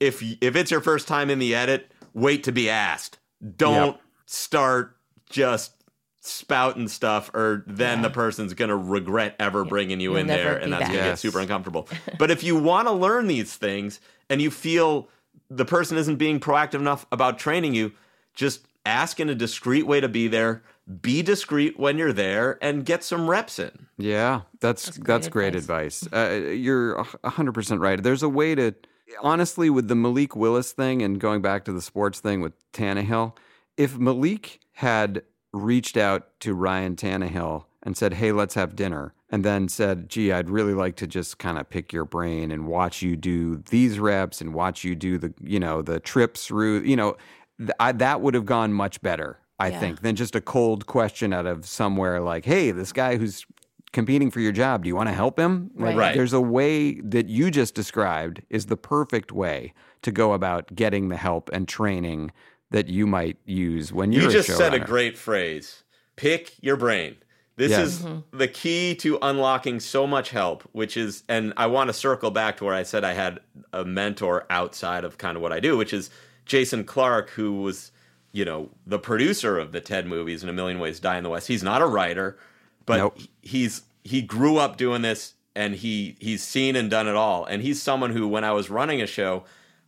if 0.00 0.22
if 0.42 0.56
it's 0.56 0.70
your 0.70 0.80
first 0.80 1.08
time 1.08 1.30
in 1.30 1.38
the 1.38 1.54
edit, 1.54 1.90
wait 2.12 2.44
to 2.44 2.52
be 2.52 2.68
asked. 2.68 3.18
Don't 3.56 3.94
Yep. 3.94 4.00
start 4.26 4.96
just 5.30 5.72
spouting 6.20 6.88
stuff, 6.88 7.30
or 7.34 7.64
then 7.66 8.02
the 8.02 8.10
person's 8.10 8.52
going 8.52 8.68
to 8.68 8.76
regret 8.76 9.34
ever 9.38 9.64
bringing 9.64 10.00
you 10.00 10.10
You'll 10.10 10.20
in 10.20 10.26
there, 10.26 10.56
and 10.56 10.72
that's 10.72 10.88
going 10.88 11.02
to 11.02 11.08
get 11.10 11.18
super 11.18 11.40
uncomfortable. 11.40 11.88
but 12.18 12.30
if 12.30 12.42
you 12.42 12.56
want 12.56 12.88
to 12.88 12.92
learn 12.92 13.26
these 13.28 13.54
things 13.56 14.00
and 14.28 14.42
you 14.42 14.50
feel 14.50 15.08
the 15.50 15.64
person 15.64 15.96
isn't 15.96 16.16
being 16.16 16.40
proactive 16.40 16.80
enough 16.80 17.06
about 17.10 17.38
training 17.38 17.74
you, 17.74 17.92
just 18.34 18.66
ask 18.84 19.20
in 19.20 19.28
a 19.28 19.34
discreet 19.34 19.86
way 19.86 20.00
to 20.00 20.08
be 20.08 20.28
there. 20.28 20.62
Be 21.02 21.20
discreet 21.20 21.78
when 21.78 21.98
you're 21.98 22.14
there 22.14 22.58
and 22.62 22.82
get 22.84 23.04
some 23.04 23.28
reps 23.28 23.58
in. 23.58 23.88
Yeah, 23.98 24.42
that's 24.60 24.96
that's 24.96 25.28
great, 25.28 25.52
great 25.52 25.54
advice. 25.54 26.08
Uh, 26.10 26.48
you're 26.50 27.04
hundred 27.24 27.52
percent 27.52 27.82
right. 27.82 28.02
There's 28.02 28.22
a 28.22 28.28
way 28.28 28.54
to, 28.54 28.74
honestly, 29.20 29.68
with 29.68 29.88
the 29.88 29.94
Malik 29.94 30.34
Willis 30.34 30.72
thing 30.72 31.02
and 31.02 31.20
going 31.20 31.42
back 31.42 31.66
to 31.66 31.72
the 31.72 31.82
sports 31.82 32.20
thing 32.20 32.40
with 32.40 32.54
Tannehill, 32.72 33.36
if 33.76 33.98
Malik 33.98 34.60
had 34.72 35.24
reached 35.52 35.98
out 35.98 36.40
to 36.40 36.54
Ryan 36.54 36.96
Tannehill 36.96 37.64
and 37.82 37.94
said, 37.94 38.14
"Hey, 38.14 38.32
let's 38.32 38.54
have 38.54 38.74
dinner," 38.74 39.12
and 39.30 39.44
then 39.44 39.68
said, 39.68 40.08
"Gee, 40.08 40.32
I'd 40.32 40.48
really 40.50 40.74
like 40.74 40.96
to 40.96 41.06
just 41.06 41.38
kind 41.38 41.58
of 41.58 41.68
pick 41.68 41.92
your 41.92 42.04
brain 42.04 42.50
and 42.50 42.66
watch 42.66 43.02
you 43.02 43.16
do 43.16 43.56
these 43.70 43.98
reps 43.98 44.40
and 44.40 44.54
watch 44.54 44.84
you 44.84 44.94
do 44.94 45.18
the, 45.18 45.34
you 45.42 45.60
know, 45.60 45.82
the 45.82 46.00
trips 46.00 46.46
through, 46.46 46.80
you 46.80 46.96
know, 46.96 47.16
th- 47.58 47.70
I, 47.80 47.92
that 47.92 48.20
would 48.20 48.34
have 48.34 48.46
gone 48.46 48.72
much 48.72 49.00
better." 49.02 49.38
I 49.60 49.68
Yeah. 49.70 49.80
think 49.80 50.02
than 50.02 50.14
just 50.14 50.36
a 50.36 50.40
cold 50.40 50.86
question 50.86 51.32
out 51.32 51.46
of 51.46 51.66
somewhere 51.66 52.20
like, 52.20 52.44
"Hey, 52.44 52.70
this 52.70 52.92
guy 52.92 53.16
who's 53.16 53.44
competing 53.92 54.30
for 54.30 54.38
your 54.40 54.52
job, 54.52 54.84
do 54.84 54.88
you 54.88 54.94
want 54.94 55.08
to 55.08 55.14
help 55.14 55.38
him?" 55.38 55.70
Like, 55.74 55.96
Right. 55.96 56.14
There's 56.14 56.32
a 56.32 56.40
way 56.40 57.00
that 57.00 57.28
you 57.28 57.50
just 57.50 57.74
described 57.74 58.42
is 58.50 58.66
the 58.66 58.76
perfect 58.76 59.32
way 59.32 59.72
to 60.02 60.12
go 60.12 60.32
about 60.32 60.74
getting 60.76 61.08
the 61.08 61.16
help 61.16 61.50
and 61.52 61.66
training 61.66 62.30
that 62.70 62.88
you 62.88 63.06
might 63.06 63.38
use 63.46 63.92
when 63.92 64.12
you're 64.12 64.24
You 64.24 64.28
a 64.28 64.32
just 64.32 64.56
said 64.56 64.74
a 64.74 64.78
great 64.78 65.18
phrase. 65.18 65.82
Pick 66.16 66.52
your 66.62 66.76
brain. 66.76 67.16
This 67.58 67.72
Yes. 67.72 67.88
is 67.88 68.06
the 68.30 68.46
key 68.46 68.94
to 68.96 69.18
unlocking 69.20 69.80
so 69.80 70.06
much 70.06 70.30
help, 70.30 70.62
which 70.70 70.96
is, 70.96 71.24
and 71.28 71.52
I 71.56 71.66
want 71.66 71.88
to 71.88 71.92
circle 71.92 72.30
back 72.30 72.56
to 72.58 72.64
where 72.64 72.74
I 72.74 72.84
said 72.84 73.02
I 73.02 73.14
had 73.14 73.40
a 73.72 73.84
mentor 73.84 74.46
outside 74.48 75.04
of 75.04 75.18
kind 75.18 75.36
of 75.36 75.42
what 75.42 75.52
I 75.52 75.58
do, 75.58 75.76
which 75.76 75.92
is 75.92 76.08
Jason 76.46 76.84
Clark, 76.84 77.30
who 77.30 77.60
was, 77.62 77.90
you 78.30 78.44
know, 78.44 78.70
the 78.86 79.00
producer 79.00 79.58
of 79.58 79.72
the 79.72 79.80
Ted 79.80 80.06
movies 80.06 80.42
and 80.44 80.48
A 80.50 80.52
Million 80.52 80.78
Ways 80.78 80.96
to 80.96 81.02
Die 81.02 81.16
in 81.16 81.24
the 81.24 81.30
West. 81.30 81.48
He's 81.48 81.64
not 81.64 81.82
a 81.82 81.86
writer, 81.86 82.38
but 82.86 82.98
Nope. 82.98 83.18
he's 83.42 83.82
he 84.04 84.22
grew 84.22 84.56
up 84.58 84.76
doing 84.76 85.02
this 85.02 85.34
and 85.56 85.74
he 85.74 86.16
he's 86.20 86.44
seen 86.44 86.76
and 86.76 86.88
done 86.88 87.08
it 87.08 87.16
all. 87.16 87.44
And 87.44 87.60
he's 87.60 87.82
someone 87.82 88.10
who, 88.12 88.28
when 88.28 88.44
I 88.44 88.52
was 88.52 88.70
running 88.70 89.02
a 89.02 89.06
show, 89.08 89.42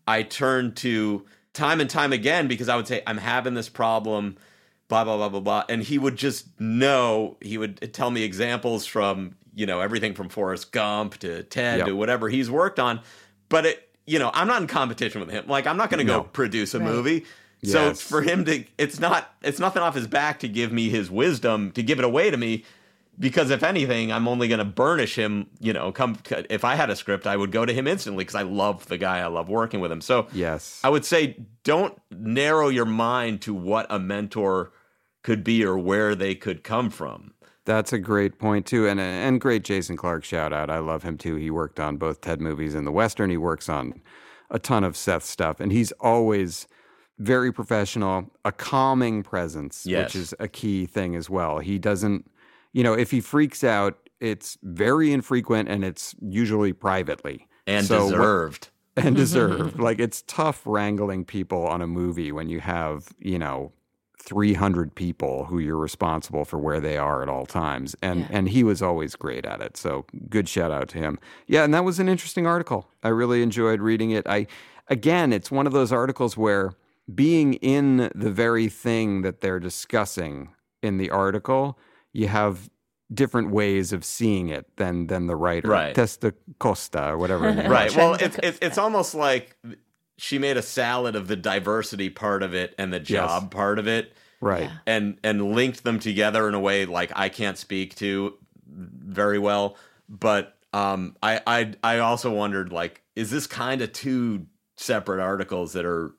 I 0.09 0.25
turned 0.25 0.77
to 0.79 1.25
time 1.53 1.81
and 1.81 1.89
time 1.89 2.13
again 2.13 2.49
because 2.49 2.69
I 2.69 2.75
would 2.75 2.89
say, 2.89 3.03
I'm 3.07 3.19
having 3.19 3.55
this 3.55 3.69
problem, 3.69 4.37
blah, 4.91 5.05
blah, 5.05 5.17
blah, 5.17 5.29
blah, 5.31 5.41
blah. 5.41 5.65
And 5.71 5.83
he 5.83 5.97
would 5.99 6.17
just 6.17 6.47
know, 6.61 7.39
he 7.41 7.57
would 7.57 7.95
tell 7.95 8.11
me 8.11 8.23
examples 8.23 8.85
from, 8.85 9.37
you 9.55 9.65
know, 9.65 9.81
everything 9.81 10.13
from 10.15 10.29
Forrest 10.29 10.73
Gump 10.73 11.17
to 11.21 11.43
Ted 11.45 11.79
Yep. 11.79 11.87
to 11.87 11.97
whatever 11.97 12.29
he's 12.29 12.51
worked 12.51 12.79
on. 12.79 13.01
But 13.49 13.65
it, 13.67 13.89
you 14.07 14.19
know, 14.19 14.31
I'm 14.35 14.47
not 14.49 14.61
in 14.61 14.69
competition 14.69 15.21
with 15.21 15.31
him. 15.31 15.47
Like, 15.47 15.67
I'm 15.67 15.77
not 15.79 15.89
going 15.89 16.05
to 16.07 16.13
go 16.13 16.19
No. 16.19 16.23
produce 16.25 16.75
a 16.75 16.81
Right. 16.81 16.89
movie. 16.89 17.25
So 17.65 17.87
Yes. 17.89 18.01
for 18.03 18.21
him 18.23 18.45
to, 18.47 18.65
it's 18.79 18.99
not, 19.01 19.33
it's 19.43 19.59
nothing 19.59 19.83
off 19.83 19.95
his 19.95 20.07
back 20.07 20.41
to 20.41 20.49
give 20.49 20.73
me 20.73 20.89
his 20.91 21.11
wisdom, 21.11 21.71
to 21.73 21.83
give 21.83 21.99
it 21.99 22.05
away 22.05 22.31
to 22.31 22.37
me 22.37 22.65
because 23.19 23.51
if 23.51 23.63
anything, 23.63 24.11
I'm 24.11 24.27
only 24.27 24.49
going 24.49 24.61
to 24.61 24.65
burnish 24.65 25.15
him. 25.17 25.47
You 25.61 25.75
know, 25.75 25.93
come 25.93 26.17
if 26.49 26.65
I 26.65 26.75
had 26.75 26.89
a 26.89 26.97
script, 26.97 27.27
I 27.27 27.37
would 27.37 27.53
go 27.53 27.67
to 27.67 27.73
him 27.75 27.87
instantly 27.87 28.25
because 28.25 28.35
I 28.35 28.43
love 28.43 28.87
the 28.87 28.97
guy. 28.97 29.19
I 29.19 29.27
love 29.27 29.51
working 29.51 29.81
with 29.81 29.93
him. 29.93 30.01
So 30.01 30.27
Yes. 30.33 30.81
I 30.83 30.89
would 30.89 31.05
say 31.05 31.37
don't 31.63 31.97
narrow 32.11 32.69
your 32.69 32.87
mind 32.87 33.43
to 33.43 33.53
what 33.53 33.87
a 33.91 33.99
mentor 33.99 34.73
could 35.23 35.45
be 35.45 35.65
or 35.65 35.77
where 35.79 36.15
they 36.15 36.35
could 36.35 36.63
come 36.65 36.91
from. 36.91 37.33
That's 37.67 37.93
a 37.93 37.99
great 37.99 38.39
point 38.39 38.67
too, 38.67 38.89
and 38.89 38.99
and 38.99 39.41
great 39.41 39.65
Jason 39.65 39.97
Clark 39.97 40.25
shout 40.25 40.53
out. 40.53 40.71
I 40.71 40.79
love 40.79 41.03
him 41.03 41.17
too. 41.19 41.37
He 41.37 41.51
worked 41.51 41.79
on 41.79 41.99
both 41.99 42.21
Ted 42.21 42.41
movies 42.41 42.75
and 42.75 42.87
the 42.87 42.91
Western. 42.93 43.31
He 43.31 43.37
works 43.37 43.69
on 43.69 44.01
a 44.51 44.59
ton 44.59 44.83
of 44.83 44.97
Seth 44.97 45.25
stuff, 45.25 45.61
and 45.61 45.71
he's 45.71 45.93
always 46.01 46.67
very 47.19 47.53
professional, 47.53 48.31
a 48.47 48.51
calming 48.51 49.23
presence, 49.23 49.85
Yes. 49.87 50.07
which 50.07 50.17
is 50.17 50.35
a 50.41 50.49
key 50.49 50.87
thing 50.87 51.15
as 51.15 51.29
well. 51.29 51.59
He 51.59 51.79
doesn't, 51.79 52.29
you 52.73 52.83
know, 52.83 52.95
if 52.95 53.11
he 53.11 53.21
freaks 53.21 53.63
out, 53.63 53.99
it's 54.21 54.57
very 54.63 55.13
infrequent, 55.13 55.69
and 55.69 55.85
it's 55.85 56.15
usually 56.21 56.73
privately 56.73 57.47
And 57.67 57.85
So 57.87 58.05
what- 58.07 58.11
deserved. 58.13 58.71
and 58.97 59.15
deserved. 59.25 59.79
like 59.79 60.01
it's 60.01 60.23
tough 60.27 60.63
wrangling 60.65 61.27
people 61.27 61.67
on 61.67 61.83
a 61.83 61.87
movie 61.87 62.33
when 62.33 62.49
you 62.49 62.61
have, 62.61 63.09
you 63.19 63.39
know, 63.39 63.73
300 64.23 64.95
people 64.95 65.47
who 65.47 65.59
you're 65.59 65.77
responsible 65.77 66.45
for 66.45 66.59
where 66.59 66.79
they 66.79 66.97
are 66.97 67.23
at 67.23 67.29
all 67.29 67.47
times. 67.47 67.97
And 68.03 68.27
and 68.31 68.49
he 68.49 68.63
was 68.63 68.83
always 68.83 69.17
great 69.17 69.47
at 69.47 69.61
it. 69.61 69.77
So 69.77 70.05
good 70.29 70.49
shout 70.49 70.71
out 70.71 70.89
to 70.91 70.99
him. 70.99 71.19
Yeah, 71.47 71.65
and 71.65 71.73
that 71.73 71.85
was 71.85 71.99
an 71.99 72.09
interesting 72.09 72.47
article. 72.47 72.89
I 73.03 73.09
really 73.09 73.43
enjoyed 73.43 73.81
reading 73.81 74.11
it. 74.11 74.27
I 74.27 74.47
again, 74.89 75.33
it's 75.33 75.51
one 75.51 75.67
of 75.67 75.73
those 75.73 75.91
articles 75.93 76.37
where 76.37 76.73
being 77.13 77.55
in 77.55 78.11
the 78.15 78.31
very 78.31 78.69
thing 78.69 79.23
that 79.23 79.41
they're 79.41 79.59
discussing 79.61 80.51
in 80.83 80.99
the 80.99 81.11
article, 81.11 81.79
you 82.13 82.29
have 82.29 82.71
different 83.13 83.51
ways 83.51 83.93
of 83.93 84.05
seeing 84.05 84.51
it 84.51 84.67
than 84.77 85.07
than 85.07 85.27
the 85.29 85.37
writer. 85.37 85.69
Right. 85.69 85.95
Testa 85.95 86.35
Costa 86.59 87.09
or 87.09 87.19
whatever. 87.19 87.47
her 87.47 87.55
name 87.55 87.67
is. 87.67 87.71
Right. 87.71 87.97
Well, 87.97 88.15
it's, 88.15 88.39
it's 88.43 88.59
it's 88.61 88.79
almost 88.79 89.15
like 89.15 89.57
she 90.21 90.39
made 90.39 90.57
a 90.57 90.63
salad 90.63 91.17
of 91.17 91.29
the 91.29 91.37
diversity 91.37 92.11
part 92.11 92.43
of 92.43 92.55
it 92.55 92.75
and 92.79 92.93
the 92.93 93.01
job 93.01 93.51
part 93.51 93.79
of 93.79 93.89
it. 93.89 94.13
Right. 94.43 94.71
and 94.87 95.19
and 95.23 95.53
linked 95.55 95.85
them 95.85 95.99
together 95.99 96.49
in 96.49 96.55
a 96.55 96.61
way 96.61 96.87
like 96.87 97.13
I 97.15 97.29
can't 97.29 97.59
speak 97.59 97.95
to 97.97 98.39
very 98.67 99.39
well. 99.39 99.77
But 100.09 100.57
um, 100.73 101.17
I 101.23 101.41
I 101.47 101.75
I 101.85 101.99
also 101.99 102.31
wondered 102.33 102.73
like, 102.73 103.03
is 103.15 103.31
this 103.31 103.47
kind 103.47 103.83
of 103.83 103.93
two 103.93 104.47
separate 104.77 105.21
articles 105.23 105.75
that 105.75 105.85
are 105.85 106.13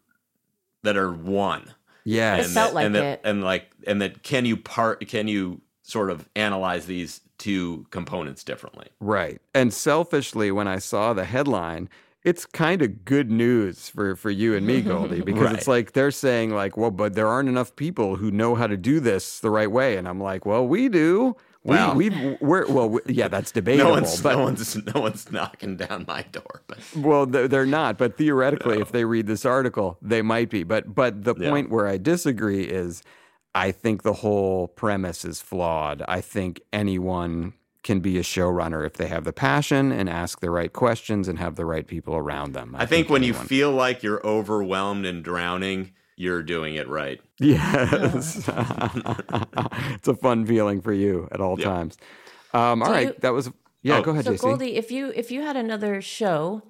that 0.83 0.97
are 0.97 1.11
one? 1.11 1.73
yeah 2.03 2.37
It 2.37 2.45
felt 2.45 2.69
that, 2.69 2.73
like 2.75 2.85
and 2.87 2.95
that, 2.95 3.03
it. 3.05 3.21
and 3.23 3.43
like 3.43 3.71
and 3.87 4.01
that 4.01 4.21
can 4.23 4.45
you 4.45 4.57
part 4.57 5.07
can 5.07 5.27
you 5.27 5.61
sort 5.83 6.09
of 6.11 6.29
analyze 6.35 6.85
these 6.85 7.21
two 7.39 7.87
components 7.89 8.43
differently? 8.43 8.87
Right. 8.99 9.41
And 9.55 9.73
selfishly, 9.73 10.51
when 10.51 10.67
I 10.67 10.77
saw 10.77 11.13
the 11.13 11.25
headline, 11.25 11.89
it's 12.23 12.45
kind 12.45 12.81
of 12.81 13.03
good 13.03 13.31
news 13.31 13.89
for, 13.89 14.15
for 14.15 14.29
you 14.29 14.55
and 14.55 14.65
me, 14.65 14.81
Goldie, 14.81 15.21
because 15.25 15.51
it's 15.53 15.67
like 15.67 15.93
they're 15.93 16.11
saying, 16.11 16.51
like, 16.51 16.77
well, 16.77 16.91
but 16.91 17.15
there 17.15 17.27
aren't 17.27 17.49
enough 17.49 17.75
people 17.75 18.15
who 18.15 18.29
know 18.31 18.55
how 18.55 18.67
to 18.67 18.77
do 18.77 18.99
this 18.99 19.39
the 19.39 19.49
right 19.49 19.71
way. 19.71 19.97
And 19.97 20.07
I'm 20.07 20.19
like, 20.21 20.45
well, 20.45 20.67
we 20.67 20.87
do. 20.89 21.35
Well. 21.63 21.95
we, 21.95 22.09
we've 22.09 22.41
we're 22.41 22.65
well, 22.67 22.89
we, 22.89 23.01
yeah, 23.05 23.27
that's 23.35 23.51
debatable. 23.51 23.89
No 23.89 23.93
one's, 23.95 24.21
but 24.21 24.35
no 24.35 24.43
one's, 24.43 24.75
no 24.95 25.01
one's 25.01 25.31
knocking 25.31 25.77
down 25.77 26.05
my 26.07 26.23
door. 26.23 26.63
But 26.67 26.79
well, 26.95 27.25
they're 27.25 27.65
not. 27.67 27.97
But 27.99 28.17
theoretically, 28.17 28.79
if 28.81 28.91
they 28.91 29.05
read 29.05 29.27
this 29.27 29.45
article, 29.45 29.97
they 30.01 30.21
might 30.23 30.49
be. 30.49 30.63
But 30.63 30.93
but 30.95 31.23
the 31.23 31.35
Yeah. 31.37 31.49
point 31.49 31.69
where 31.69 31.87
I 31.87 31.97
disagree 31.97 32.63
is, 32.63 33.03
I 33.53 33.71
think 33.71 34.01
the 34.01 34.13
whole 34.13 34.69
premise 34.69 35.23
is 35.23 35.39
flawed. 35.41 36.01
I 36.07 36.21
think 36.21 36.61
anyone 36.73 37.53
can 37.83 37.99
be 37.99 38.17
a 38.17 38.21
showrunner 38.21 38.85
if 38.85 38.93
they 38.93 39.07
have 39.07 39.23
the 39.23 39.33
passion 39.33 39.91
and 39.91 40.07
ask 40.09 40.39
the 40.39 40.49
right 40.51 40.71
questions 40.71 41.27
and 41.27 41.39
have 41.39 41.55
the 41.55 41.65
right 41.65 41.87
people 41.87 42.15
around 42.15 42.53
them. 42.53 42.75
I 42.77 42.85
think 42.85 43.09
when 43.09 43.23
you 43.23 43.33
feel 43.33 43.71
like 43.71 44.03
you're 44.03 44.25
overwhelmed 44.25 45.05
and 45.05 45.23
drowning, 45.23 45.91
you're 46.15 46.43
doing 46.43 46.75
it 46.75 46.87
right. 46.87 47.19
Yes. 47.39 48.47
it's 48.47 50.07
a 50.07 50.15
fun 50.15 50.45
feeling 50.45 50.81
for 50.81 50.93
you 50.93 51.27
at 51.31 51.41
all 51.41 51.59
Yeah. 51.59 51.65
times. 51.65 51.97
Um, 52.53 52.81
all 52.81 52.89
Do 52.89 52.93
right, 52.93 53.07
you- 53.07 53.15
that 53.21 53.33
was 53.33 53.49
yeah. 53.83 53.97
Oh. 53.97 54.01
go 54.03 54.11
ahead, 54.11 54.25
So 54.25 54.33
JC. 54.33 54.41
Goldie, 54.41 54.75
if 54.75 54.91
you 54.91 55.11
if 55.15 55.31
you 55.31 55.41
had 55.41 55.55
another 55.55 56.01
show, 56.01 56.61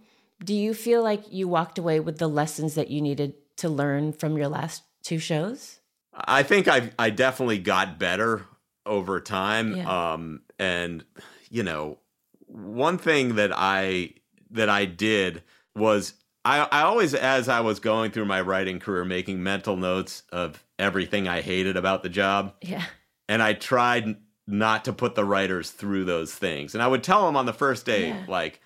do 0.43 0.53
you 0.53 0.73
feel 0.73 1.03
like 1.03 1.23
you 1.31 1.47
walked 1.47 1.77
away 1.77 1.99
with 1.99 2.19
the 2.19 2.29
lessons 2.29 2.75
that 2.75 2.89
you 2.89 3.01
needed 3.01 3.33
to 3.57 3.67
learn 3.69 4.13
from 4.13 4.37
your 4.37 4.47
last 4.47 4.83
two 5.03 5.19
shows? 5.19 5.79
I 6.13 6.43
think 6.43 6.67
I 6.67 6.91
I 6.97 7.09
definitely 7.09 7.57
got 7.59 7.99
better 7.99 8.45
over 8.85 9.19
time. 9.19 9.75
Yeah. 9.75 10.13
Um, 10.13 10.41
and 10.61 11.03
you 11.49 11.63
know, 11.63 11.97
one 12.47 12.97
thing 12.97 13.35
that 13.35 13.51
I 13.53 14.13
that 14.51 14.69
I 14.69 14.85
did 14.85 15.43
was 15.75 16.13
I 16.45 16.67
I 16.71 16.81
always 16.83 17.13
as 17.13 17.49
I 17.49 17.59
was 17.59 17.79
going 17.79 18.11
through 18.11 18.25
my 18.25 18.39
writing 18.41 18.79
career 18.79 19.03
making 19.03 19.43
mental 19.43 19.75
notes 19.75 20.23
of 20.31 20.63
everything 20.79 21.27
I 21.27 21.41
hated 21.41 21.75
about 21.77 22.03
the 22.03 22.09
job, 22.09 22.53
Yeah. 22.61 22.83
and 23.27 23.41
I 23.43 23.53
tried 23.53 24.15
not 24.47 24.85
to 24.85 24.93
put 24.93 25.15
the 25.15 25.23
writers 25.25 25.71
through 25.71 26.05
those 26.05 26.33
things. 26.33 26.73
And 26.73 26.81
I 26.81 26.87
would 26.87 27.03
tell 27.03 27.25
them 27.25 27.35
on 27.37 27.45
the 27.45 27.53
first 27.53 27.85
day, 27.85 28.09
Yeah. 28.09 28.25
like, 28.27 28.59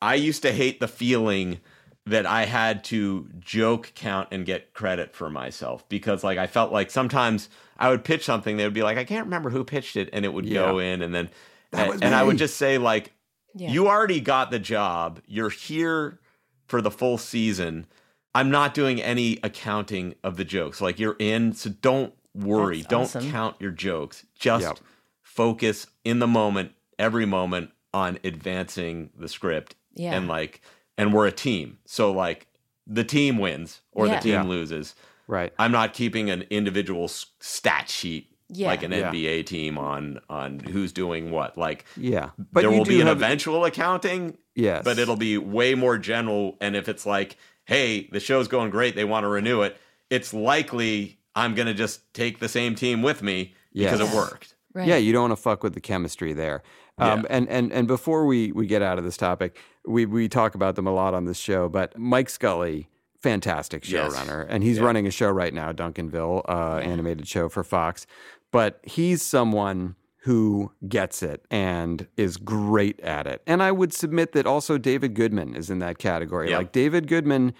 I 0.00 0.14
used 0.14 0.42
to 0.42 0.52
hate 0.52 0.80
the 0.80 0.88
feeling 0.88 1.60
that 2.06 2.24
I 2.24 2.44
had 2.46 2.84
to 2.84 3.28
joke 3.40 3.92
count 3.94 4.28
and 4.32 4.46
get 4.46 4.72
credit 4.72 5.14
for 5.14 5.28
myself 5.30 5.88
because, 5.88 6.24
like, 6.24 6.38
I 6.38 6.46
felt 6.46 6.72
like 6.72 6.90
sometimes 6.90 7.48
I 7.82 7.90
would 7.90 8.04
pitch 8.04 8.24
something, 8.24 8.56
they 8.56 8.64
would 8.64 8.72
be 8.74 8.82
like, 8.82 8.96
I 8.96 9.04
can't 9.04 9.24
remember 9.26 9.50
who 9.50 9.64
pitched 9.64 9.96
it, 9.96 10.08
and 10.12 10.24
it 10.24 10.32
would 10.32 10.50
go 10.50 10.78
in, 10.78 11.02
and 11.02 11.14
then, 11.14 11.28
That 11.72 11.88
was 11.88 12.00
and 12.00 12.14
I 12.14 12.22
would 12.22 12.38
just 12.38 12.56
say, 12.56 12.78
like, 12.78 13.12
Yeah. 13.54 13.70
you 13.70 13.88
already 13.88 14.20
got 14.20 14.50
the 14.50 14.58
job, 14.58 15.20
you're 15.26 15.50
here 15.50 16.20
for 16.66 16.80
the 16.80 16.90
full 16.90 17.18
season. 17.18 17.86
I'm 18.34 18.50
not 18.50 18.72
doing 18.72 19.02
any 19.02 19.38
accounting 19.42 20.14
of 20.24 20.36
the 20.38 20.44
jokes. 20.44 20.80
Like 20.80 20.98
you're 20.98 21.16
in, 21.18 21.52
so 21.52 21.68
don't 21.70 22.14
worry. 22.34 22.78
That's 22.78 22.88
don't 22.88 23.02
awesome. 23.02 23.30
count 23.30 23.56
your 23.60 23.72
jokes. 23.72 24.24
Just 24.38 24.64
Yep. 24.64 24.78
focus 25.22 25.86
in 26.04 26.18
the 26.18 26.26
moment, 26.26 26.72
every 26.98 27.26
moment 27.26 27.72
on 27.92 28.18
advancing 28.24 29.10
the 29.18 29.28
script. 29.28 29.74
Yeah. 29.94 30.14
And 30.14 30.28
like 30.28 30.62
and 30.96 31.12
we're 31.12 31.26
a 31.26 31.32
team. 31.32 31.78
So 31.84 32.10
like 32.10 32.46
the 32.86 33.04
team 33.04 33.36
wins 33.38 33.82
or 33.92 34.06
Yeah. 34.06 34.16
the 34.16 34.20
team 34.22 34.32
Yeah. 34.32 34.42
loses. 34.44 34.94
Right. 35.32 35.52
I'm 35.58 35.72
not 35.72 35.94
keeping 35.94 36.30
an 36.30 36.44
individual 36.50 37.08
stat 37.08 37.88
sheet 37.88 38.28
Yeah. 38.48 38.68
like 38.68 38.82
an 38.82 38.92
Yeah. 38.92 39.10
NBA 39.10 39.46
team 39.46 39.78
on 39.78 40.20
on 40.28 40.60
who's 40.60 40.92
doing 40.92 41.30
what. 41.30 41.56
Like 41.56 41.84
Yeah, 41.96 42.30
but 42.52 42.60
there 42.60 42.70
will 42.70 42.84
be 42.84 43.00
an 43.00 43.06
have- 43.06 43.16
eventual 43.16 43.64
accounting 43.64 44.36
Yes, 44.54 44.84
but 44.84 44.98
it'll 44.98 45.16
be 45.16 45.38
way 45.38 45.74
more 45.74 45.96
general. 45.98 46.58
And 46.60 46.76
if 46.76 46.86
it's 46.88 47.06
like, 47.06 47.36
hey, 47.64 48.08
the 48.12 48.20
show's 48.20 48.48
going 48.48 48.70
great, 48.70 48.94
they 48.94 49.04
want 49.04 49.24
to 49.24 49.28
renew 49.28 49.62
it, 49.62 49.76
it's 50.10 50.34
likely 50.34 51.18
I'm 51.34 51.54
going 51.54 51.66
to 51.68 51.74
just 51.74 52.12
take 52.12 52.38
the 52.38 52.48
same 52.48 52.74
team 52.74 53.00
with 53.02 53.22
me 53.22 53.54
because 53.72 54.00
it 54.00 54.14
worked. 54.14 54.54
Right. 54.74 54.86
Yeah, 54.86 54.96
you 54.98 55.12
don't 55.14 55.22
want 55.28 55.32
to 55.32 55.42
fuck 55.42 55.62
with 55.62 55.72
the 55.72 55.80
chemistry 55.80 56.34
there. 56.34 56.62
Um, 56.98 57.20
Yeah. 57.20 57.26
and, 57.30 57.48
and 57.48 57.72
and 57.72 57.86
before 57.88 58.26
we, 58.26 58.52
we 58.52 58.66
get 58.66 58.82
out 58.82 58.98
of 58.98 59.04
this 59.04 59.16
topic, 59.16 59.56
we, 59.86 60.04
we 60.04 60.28
talk 60.28 60.54
about 60.54 60.76
them 60.76 60.86
a 60.86 60.92
lot 60.92 61.14
on 61.14 61.24
this 61.24 61.38
show, 61.38 61.70
but 61.70 61.96
Mike 61.98 62.28
Scully, 62.28 62.88
fantastic 63.22 63.88
Yes. 63.88 64.12
showrunner, 64.14 64.46
and 64.48 64.62
he's 64.62 64.80
running 64.80 65.06
a 65.06 65.10
show 65.10 65.30
right 65.30 65.54
now, 65.54 65.72
Duncanville, 65.72 66.42
uh, 66.48 66.78
animated 66.78 67.26
show 67.28 67.48
for 67.48 67.62
Fox. 67.62 68.06
But 68.50 68.80
he's 68.84 69.22
someone 69.22 69.96
who 70.24 70.70
gets 70.88 71.22
it 71.22 71.44
and 71.50 72.06
is 72.16 72.36
great 72.36 73.00
at 73.00 73.26
it. 73.26 73.42
And 73.46 73.62
I 73.62 73.72
would 73.72 73.92
submit 73.92 74.32
that 74.32 74.46
also 74.46 74.78
David 74.78 75.14
Goodman 75.14 75.54
is 75.56 75.68
in 75.70 75.78
that 75.80 75.98
category. 75.98 76.50
Yep. 76.50 76.58
Like 76.58 76.72
David 76.72 77.08
Goodman 77.08 77.54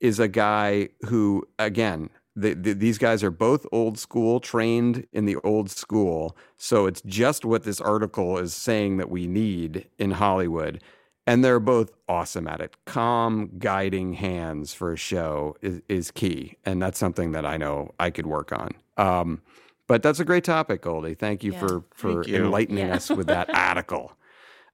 is 0.00 0.20
a 0.20 0.28
guy 0.28 0.90
who, 1.06 1.42
again, 1.58 2.10
the, 2.36 2.52
the, 2.54 2.74
these 2.74 2.98
guys 2.98 3.24
are 3.24 3.30
both 3.30 3.66
old 3.72 3.98
school, 3.98 4.40
trained 4.40 5.06
in 5.12 5.24
the 5.24 5.36
old 5.36 5.70
school. 5.70 6.36
So 6.58 6.86
it's 6.86 7.00
just 7.06 7.44
what 7.44 7.64
this 7.64 7.80
article 7.80 8.36
is 8.38 8.54
saying 8.54 8.98
that 8.98 9.08
we 9.10 9.26
need 9.26 9.88
in 9.98 10.12
Hollywood. 10.12 10.82
And 11.26 11.44
they're 11.44 11.58
both 11.60 11.90
awesome 12.08 12.46
at 12.46 12.60
it. 12.60 12.76
Calm, 12.84 13.50
guiding 13.58 14.12
hands 14.12 14.72
for 14.74 14.92
a 14.92 14.96
show 14.96 15.56
is, 15.60 15.80
is 15.88 16.10
key. 16.12 16.56
And 16.64 16.80
that's 16.80 16.98
something 16.98 17.32
that 17.32 17.44
I 17.44 17.56
know 17.56 17.92
I 17.98 18.10
could 18.10 18.26
work 18.26 18.52
on. 18.52 18.70
Um, 18.96 19.42
but 19.88 20.02
that's 20.02 20.20
a 20.20 20.24
great 20.24 20.44
topic, 20.44 20.82
Goldy. 20.82 21.14
Thank 21.14 21.42
you 21.42 21.52
Yeah. 21.52 21.58
for, 21.60 21.84
for 21.92 22.12
Thank 22.22 22.28
you. 22.28 22.44
enlightening 22.44 22.86
Yeah. 22.88 22.94
us 22.96 23.10
with 23.10 23.26
that 23.26 23.50
article. 23.54 24.12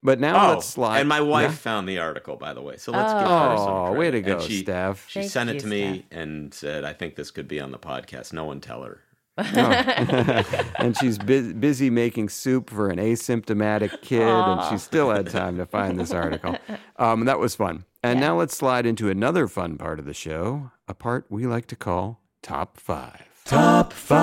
But 0.02 0.18
now 0.20 0.46
Oh, 0.50 0.54
let's 0.54 0.66
slide. 0.66 0.98
and 1.00 1.08
my 1.08 1.20
wife 1.20 1.50
Yeah? 1.50 1.56
found 1.56 1.88
the 1.88 1.98
article, 2.00 2.36
by 2.36 2.52
the 2.52 2.60
way. 2.60 2.76
So 2.76 2.92
let's 2.92 3.12
give 3.12 3.22
her 3.22 3.28
some 3.28 3.56
credit. 3.56 3.60
Oh, 3.62 3.82
credit. 3.84 3.98
way 3.98 4.10
to 4.10 4.16
And 4.18 4.26
go, 4.26 4.40
she, 4.40 4.58
Steph. 4.62 5.08
She 5.08 5.20
Thank 5.20 5.32
sent 5.32 5.50
it 5.50 5.54
you, 5.54 5.60
to 5.60 5.66
me 5.68 6.06
and 6.10 6.52
said, 6.52 6.84
I 6.84 6.92
think 6.92 7.14
this 7.16 7.30
could 7.30 7.46
be 7.48 7.60
on 7.60 7.70
the 7.70 7.78
podcast. 7.78 8.32
No 8.32 8.44
one 8.44 8.60
tell 8.60 8.82
her. 8.82 9.00
and 9.38 10.96
she's 10.98 11.18
bu- 11.18 11.54
busy 11.54 11.88
making 11.90 12.28
soup 12.28 12.68
for 12.70 12.90
an 12.90 12.98
asymptomatic 12.98 14.02
kid, 14.02 14.22
and 14.22 14.60
she 14.70 14.76
still 14.78 15.10
had 15.10 15.28
time 15.30 15.56
to 15.56 15.66
find 15.66 15.98
this 15.98 16.12
article. 16.12 16.56
Um, 16.96 17.24
that 17.24 17.40
was 17.40 17.56
fun. 17.56 17.84
And 18.04 18.20
now 18.20 18.38
let's 18.38 18.56
slide 18.56 18.86
into 18.86 19.08
another 19.10 19.48
fun 19.48 19.76
part 19.76 19.98
of 19.98 20.04
the 20.04 20.14
show, 20.14 20.70
a 20.86 20.94
part 20.94 21.26
we 21.30 21.46
like 21.46 21.66
to 21.68 21.76
call 21.76 22.20
Top 22.42 22.78
Five. 22.78 23.22
Top 23.44 23.92
five. 23.92 24.22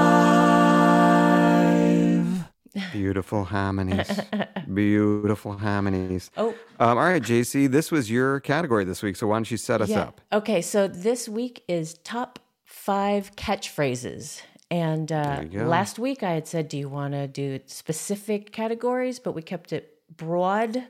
Beautiful 2.93 3.43
harmonies. 3.45 4.21
Beautiful 4.73 5.57
harmonies. 5.57 6.31
Oh. 6.37 6.49
Um, 6.79 6.97
all 6.97 7.03
right, 7.03 7.21
JC, 7.21 7.69
this 7.69 7.91
was 7.91 8.09
your 8.09 8.39
category 8.39 8.85
this 8.85 9.03
week, 9.03 9.17
so 9.17 9.27
why 9.27 9.35
don't 9.35 9.51
you 9.51 9.57
set 9.57 9.81
us 9.81 9.89
Yeah. 9.89 10.01
up? 10.03 10.21
Okay, 10.31 10.61
so 10.61 10.87
this 10.87 11.27
week 11.27 11.63
is 11.67 11.95
top 12.05 12.39
five 12.63 13.35
catchphrases. 13.35 14.41
And 14.71 15.11
uh, 15.11 15.23
There 15.37 15.43
you 15.43 15.59
go. 15.59 15.65
last 15.65 15.97
week 15.99 16.21
I 16.23 16.31
had 16.31 16.47
said, 16.47 16.67
do 16.67 16.77
you 16.77 16.89
want 16.89 17.13
to 17.13 17.27
do 17.27 17.59
specific 17.65 18.51
categories? 18.51 19.19
But 19.19 19.33
we 19.33 19.41
kept 19.41 19.73
it 19.73 19.95
broad. 20.15 20.83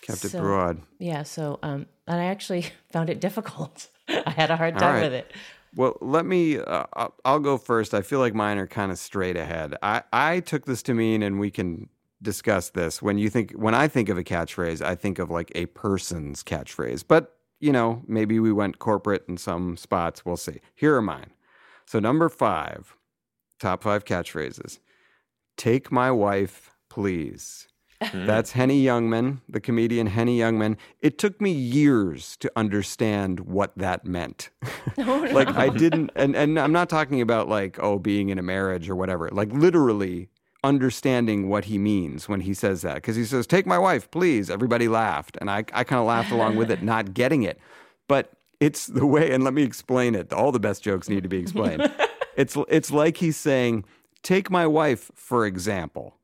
Kept 0.00 0.24
it 0.24 0.32
broad. 0.32 0.82
Yeah, 0.98 1.22
so, 1.22 1.60
um, 1.62 1.86
and 2.08 2.20
I 2.20 2.24
actually 2.24 2.66
found 2.92 3.10
it 3.10 3.20
difficult. 3.20 3.88
I 4.08 4.30
had 4.30 4.50
a 4.50 4.56
hard 4.56 4.76
time 4.78 4.94
right. 4.94 5.02
with 5.04 5.12
it. 5.12 5.32
Well, 5.74 5.96
let 6.00 6.26
me. 6.26 6.58
Uh, 6.58 6.84
I'll- 6.94 7.14
I'll 7.24 7.38
go 7.38 7.56
first. 7.56 7.94
I 7.94 8.02
feel 8.02 8.18
like 8.18 8.34
mine 8.34 8.58
are 8.58 8.66
kind 8.66 8.92
of 8.92 8.98
straight 8.98 9.36
ahead. 9.36 9.74
I 9.82 10.02
I 10.12 10.40
took 10.40 10.66
this 10.66 10.82
to 10.82 10.92
mean, 10.94 11.22
and 11.22 11.40
we 11.40 11.50
can 11.50 11.88
discuss 12.20 12.70
this. 12.70 13.00
When 13.00 13.16
you 13.16 13.30
think, 13.30 13.52
when 13.52 13.74
I 13.74 13.88
think 13.88 14.08
of 14.10 14.18
a 14.18 14.22
catchphrase, 14.24 14.82
I 14.82 14.94
think 14.96 15.18
of 15.18 15.30
like 15.30 15.50
a 15.54 15.66
person's 15.66 16.42
catchphrase. 16.44 17.04
But 17.08 17.36
you 17.58 17.72
know, 17.72 18.02
maybe 18.06 18.38
we 18.38 18.52
went 18.52 18.80
corporate 18.80 19.24
in 19.28 19.38
some 19.38 19.76
spots. 19.78 20.26
We'll 20.26 20.36
see. 20.36 20.60
Here 20.74 20.94
are 20.96 21.00
mine. 21.02 21.30
So 21.86 21.98
number 22.00 22.28
five, 22.28 22.94
top 23.62 23.82
five 23.82 24.04
catchphrases. 24.04 24.78
Take 25.56 25.90
my 25.90 26.10
wife, 26.10 26.72
please. 26.90 27.68
Hmm. 28.02 28.26
That's 28.26 28.52
Henny 28.52 28.82
Youngman, 28.82 29.40
the 29.48 29.60
comedian 29.60 30.08
Henny 30.08 30.38
Youngman. 30.38 30.76
It 31.00 31.18
took 31.18 31.40
me 31.40 31.52
years 31.52 32.36
to 32.38 32.50
understand 32.56 33.40
what 33.40 33.76
that 33.76 34.04
meant. 34.04 34.50
Oh, 34.98 35.26
like 35.32 35.48
I 35.48 35.68
didn't 35.70 36.10
and, 36.16 36.36
and 36.36 36.58
I'm 36.58 36.72
not 36.72 36.90
talking 36.90 37.22
about 37.22 37.48
like, 37.48 37.78
oh, 37.80 37.98
being 37.98 38.28
in 38.28 38.38
a 38.38 38.42
marriage 38.42 38.90
or 38.90 38.96
whatever. 38.96 39.30
Like 39.30 39.50
literally 39.50 40.28
understanding 40.64 41.48
what 41.48 41.64
he 41.66 41.78
means 41.78 42.28
when 42.28 42.40
he 42.40 42.54
says 42.54 42.82
that. 42.82 42.96
Because 42.96 43.16
he 43.16 43.24
says, 43.24 43.46
Take 43.46 43.66
my 43.66 43.78
wife, 43.78 44.10
please. 44.10 44.50
Everybody 44.50 44.88
laughed. 44.88 45.38
And 45.40 45.50
I, 45.50 45.58
I 45.72 45.84
kind 45.84 46.00
of 46.00 46.06
laughed 46.06 46.30
along 46.30 46.56
with 46.56 46.70
it, 46.70 46.82
not 46.94 47.14
getting 47.14 47.42
it. 47.42 47.58
But 48.08 48.32
it's 48.60 48.86
the 48.86 49.06
way, 49.06 49.32
and 49.32 49.42
let 49.42 49.54
me 49.54 49.62
explain 49.62 50.14
it. 50.14 50.32
All 50.32 50.52
the 50.52 50.60
best 50.60 50.82
jokes 50.82 51.08
need 51.08 51.22
to 51.22 51.28
be 51.28 51.38
explained. 51.38 51.90
it's 52.36 52.56
it's 52.68 52.90
like 52.90 53.18
he's 53.18 53.36
saying, 53.36 53.84
Take 54.22 54.50
my 54.50 54.66
wife, 54.66 55.10
for 55.14 55.46
example. 55.46 56.16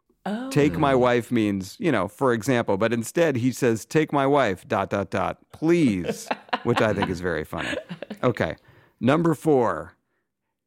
Take 0.51 0.77
my 0.77 0.93
oh. 0.93 0.99
wife 0.99 1.33
means, 1.33 1.77
you 1.79 1.91
know, 1.91 2.07
for 2.07 2.35
example, 2.35 2.77
but 2.77 2.93
instead 2.93 3.37
he 3.37 3.51
says, 3.51 3.87
take 3.87 4.13
my 4.13 4.27
wife, 4.27 4.69
dot, 4.69 4.91
dot, 4.91 5.11
dot, 5.11 5.39
please, 5.53 6.29
which 6.65 6.83
I 6.83 6.93
think 6.93 7.09
is 7.09 7.21
very 7.21 7.45
funny. 7.45 7.75
Okay. 8.23 8.57
Number 9.01 9.35
four, 9.35 9.95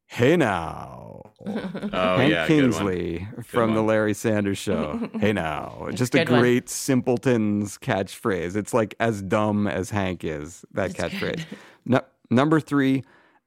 hey 0.06 0.36
now. 0.36 1.32
Oh, 1.44 2.16
Hank 2.16 2.32
yeah. 2.32 2.46
Kingsley 2.46 3.28
from 3.44 3.74
the. 3.74 3.82
Larry 3.82 4.14
Sanders 4.14 4.58
Show. 4.58 5.10
hey 5.20 5.32
now. 5.32 5.88
Just 5.92 6.14
a 6.14 6.18
good 6.18 6.30
one. 6.30 6.40
great 6.40 6.68
simpleton's 6.68 7.78
catchphrase. 7.78 8.56
It's 8.56 8.72
like 8.72 8.94
as 9.00 9.22
dumb 9.22 9.66
as 9.66 9.90
Hank 9.90 10.24
is, 10.24 10.64
that 10.72 10.92
catchphrase. 10.92 11.44
No, 11.84 12.00
number 12.30 12.58
three, 12.58 13.04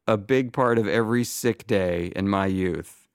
a 0.08 0.18
big 0.18 0.54
part 0.54 0.78
of 0.78 0.88
every 0.88 1.24
sick 1.24 1.66
day 1.68 2.12
in 2.16 2.28
my 2.30 2.46
youth. 2.46 3.08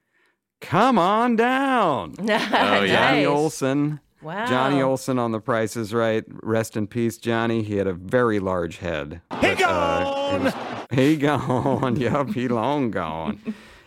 come 0.61 0.99
on 0.99 1.37
down. 1.37 2.15
Oh, 2.19 2.25
yeah. 2.25 2.87
Johnny 2.87 3.25
Olson. 3.27 4.01
Wow. 4.23 4.45
Johnny 4.47 4.83
Olson 4.83 5.19
on 5.19 5.33
The 5.33 5.41
Price 5.41 5.77
is 5.77 5.95
Right. 5.95 6.25
Rest 6.43 6.77
in 6.77 6.87
peace, 6.87 7.17
Johnny. 7.17 7.63
He 7.63 7.77
had 7.77 7.87
a 7.87 7.95
very 7.95 8.39
large 8.39 8.77
head. 8.79 9.23
He 9.41 9.55
gone. 9.55 10.53
he 10.91 11.17
gone. 11.17 11.97
Yup, 12.01 12.29
he 12.35 12.47
long 12.49 12.91
gone. 12.91 13.41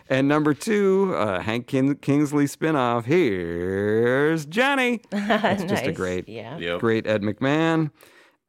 and 0.08 0.26
number 0.26 0.52
two, 0.52 1.14
uh, 1.16 1.38
Hank 1.40 1.68
Kin- 1.68 1.94
Kingsley 1.96 2.46
spinoff. 2.46 3.04
Here's 3.04 4.44
Johnny. 4.46 5.00
That's 5.10 5.62
just 5.64 5.86
a 5.86 5.92
great, 5.92 6.28
Yeah. 6.28 6.58
Yep. 6.58 6.80
great 6.80 7.06
Ed 7.06 7.22
McMahon. 7.22 7.90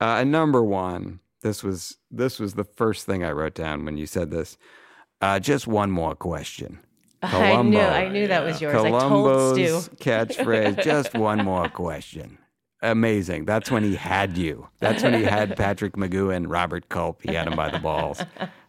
Uh, 0.01 0.17
and 0.21 0.31
number 0.31 0.63
one, 0.63 1.19
this 1.41 1.63
was 1.63 1.97
this 2.15 2.39
was 2.39 2.53
the 2.53 2.63
first 2.63 3.05
thing 3.05 3.23
I 3.23 3.31
wrote 3.31 3.53
down 3.55 3.85
when 3.85 3.97
you 3.97 4.05
said 4.05 4.31
this. 4.31 4.57
Uh, 5.21 5.39
just 5.39 5.67
one 5.67 5.91
more 5.91 6.15
question. 6.15 6.79
I 7.21 7.61
knew, 7.61 7.79
I 7.79 8.09
knew 8.09 8.27
that 8.27 8.43
was 8.43 8.61
yours. 8.61 8.75
I 8.75 8.89
told 8.89 9.55
Stu. 9.55 9.95
Catchphrase. 9.97 10.83
Just 10.83 11.15
one 11.15 11.43
more 11.43 11.67
question. 11.69 12.37
Amazing. 12.83 13.45
That's 13.45 13.71
when 13.71 13.83
he 13.83 13.95
had 13.95 14.37
you. 14.37 14.67
That's 14.79 15.01
when 15.01 15.15
he 15.15 15.23
had 15.23 15.57
Patrick 15.57 15.93
McGoohan 15.93 16.35
and 16.35 16.49
Robert 16.51 16.89
Culp. 16.89 17.21
He 17.23 17.33
had 17.33 17.47
him 17.47 17.55
by 17.55 17.71
the 17.71 17.79
balls. 17.79 18.21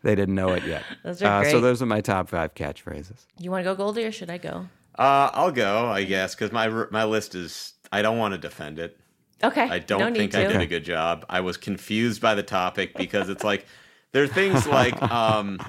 They 0.02 0.14
didn't 0.14 0.36
know 0.36 0.50
it 0.50 0.64
yet. 0.64 0.84
Those 1.04 1.22
are 1.22 1.42
Uh, 1.42 1.50
so 1.50 1.60
those 1.60 1.82
are 1.82 1.86
my 1.86 2.00
top 2.00 2.28
five 2.30 2.54
catchphrases. 2.54 3.26
You 3.38 3.50
want 3.50 3.64
to 3.64 3.70
go 3.70 3.74
Goldy 3.74 4.04
or 4.04 4.12
should 4.12 4.30
I 4.30 4.38
go? 4.38 4.68
Uh, 4.98 5.28
I'll 5.34 5.52
go, 5.52 5.86
I 5.88 6.04
guess, 6.04 6.34
because 6.34 6.52
my 6.52 6.68
my 6.90 7.04
list 7.04 7.34
is. 7.34 7.74
I 7.92 8.00
don't 8.00 8.16
want 8.16 8.32
to 8.32 8.38
defend 8.38 8.78
it. 8.78 8.98
Okay. 9.44 9.62
I 9.68 9.78
don't 9.80 10.12
no 10.12 10.18
think 10.18 10.34
I 10.34 10.44
did 10.46 10.60
a 10.60 10.66
good 10.66 10.84
job. 10.84 11.24
I 11.28 11.40
was 11.40 11.56
confused 11.56 12.20
by 12.22 12.34
the 12.34 12.42
topic 12.42 12.94
because 12.96 13.28
it's 13.28 13.44
like 13.44 13.66
there 14.12 14.22
are 14.22 14.28
things 14.28 14.66
like 14.66 15.00
um, 15.12 15.60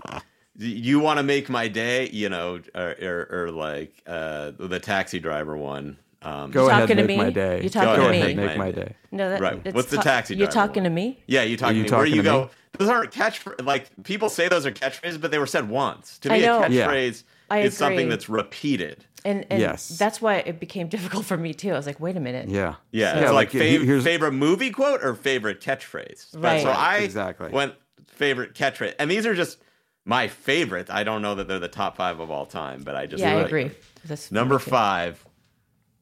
you 0.58 1.00
want 1.00 1.18
to 1.18 1.24
make 1.24 1.50
my 1.50 1.68
day, 1.68 2.10
you 2.10 2.30
know, 2.30 2.62
or, 2.74 2.96
or, 3.02 3.28
or 3.32 3.52
like 3.52 4.02
uh, 4.08 4.52
the 4.58 4.80
taxi 4.80 5.20
driver 5.20 5.56
one. 5.58 5.98
Um, 6.24 6.50
Go 6.52 6.68
ahead, 6.68 6.82
talking 6.82 6.98
to 6.98 7.04
make 7.04 7.18
me? 7.18 7.24
my 7.26 7.30
day. 7.30 7.62
You 7.62 7.70
talking 7.70 7.92
to 7.92 7.96
Go 7.98 8.10
me? 8.10 8.22
ahead, 8.22 8.36
Make 8.36 8.46
make 8.48 8.58
my 8.58 8.66
my 8.66 8.72
day. 8.72 8.82
day. 8.86 8.96
No, 9.12 9.30
that, 9.30 9.40
Right. 9.42 9.62
it's 9.64 9.76
What's 9.76 9.90
the 9.92 9.98
ta- 9.98 10.04
taxi 10.04 10.36
You're 10.36 10.48
driver 10.48 10.68
talking 10.68 10.84
to 10.84 10.90
me? 10.90 11.24
Yeah, 11.28 11.44
you 11.44 11.58
talking 11.58 11.78
you 11.78 11.84
to 11.86 11.92
me. 11.92 11.96
Where 11.98 12.06
talking 12.06 12.16
you 12.18 12.24
go? 12.24 12.44
me? 12.46 12.50
Those 12.80 12.90
aren't 12.90 13.12
catch 13.12 13.42
like 13.64 13.90
people 14.04 14.30
say 14.30 14.48
those 14.48 14.66
are 14.66 14.72
catchphrases, 14.72 15.20
but 15.22 15.30
they 15.32 15.40
were 15.40 15.46
said 15.48 15.70
once. 15.70 16.18
To 16.20 16.32
I 16.34 16.40
me, 16.40 16.46
a 16.46 16.50
catchphrase 16.50 17.24
I 17.50 17.60
is 17.60 17.78
something 17.78 18.10
that's 18.10 18.30
repeated. 18.30 19.06
And, 19.28 19.46
and 19.50 19.60
Yes. 19.60 19.90
that's 19.98 20.22
why 20.22 20.36
it 20.38 20.60
became 20.60 20.88
difficult 20.96 21.26
for 21.26 21.36
me 21.38 21.54
too. 21.54 21.72
I 21.72 21.78
was 21.78 21.86
like, 21.86 22.00
wait 22.00 22.16
a 22.16 22.20
minute. 22.20 22.48
Yeah. 22.50 22.76
Yeah, 22.92 23.20
Yeah, 23.20 23.32
like, 23.32 23.54
like, 23.54 23.62
fav- 23.64 23.84
here's- 23.86 24.04
favorite 24.04 24.32
movie 24.32 24.72
quote 24.72 25.04
or 25.04 25.14
favorite 25.16 25.60
catchphrase. 25.62 26.32
But 26.34 26.42
Right. 26.44 26.62
so 26.64 26.70
I 26.70 26.98
exactly. 27.00 27.50
went 27.50 27.74
favorite 28.08 28.54
catchphrase, 28.56 28.96
and 29.00 29.12
these 29.12 29.26
are 29.26 29.36
just 29.36 29.58
my 30.06 30.28
favorite. 30.30 30.90
I 30.90 31.04
don't 31.04 31.22
know 31.22 31.36
that 31.36 31.48
they're 31.50 31.60
the 31.60 31.68
top 31.68 31.98
five 31.98 32.20
of 32.22 32.32
all 32.32 32.46
time, 32.46 32.84
but 32.84 32.96
I 32.96 33.06
just 33.06 33.22
Yeah, 33.22 33.36
I 33.38 33.42
agree. 33.42 33.72
That's 34.06 34.32
Number 34.32 34.58
five, 34.60 35.26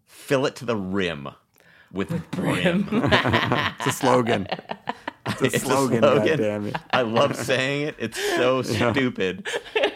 fill 0.06 0.46
it 0.46 0.56
to 0.58 0.66
the 0.66 0.76
rim 0.78 1.30
with, 1.92 2.10
brim. 2.32 2.88
It's 2.92 3.88
a 3.88 3.92
slogan. 3.92 4.48
It's 5.28 5.42
a 5.42 5.46
It's 5.46 5.56
a 5.56 5.60
slogan, 5.60 6.02
slogan. 6.04 6.40
goddammit. 6.40 6.82
I 6.94 7.02
love 7.02 7.36
saying 7.36 7.88
it. 7.88 7.96
It's 7.98 8.20
so 8.36 8.62
stupid. 8.76 9.48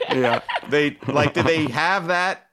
Yeah. 0.10 0.42
They 0.70 0.98
like, 1.08 1.36
did 1.36 1.46
they 1.46 1.68
have 1.68 2.08
that? 2.08 2.48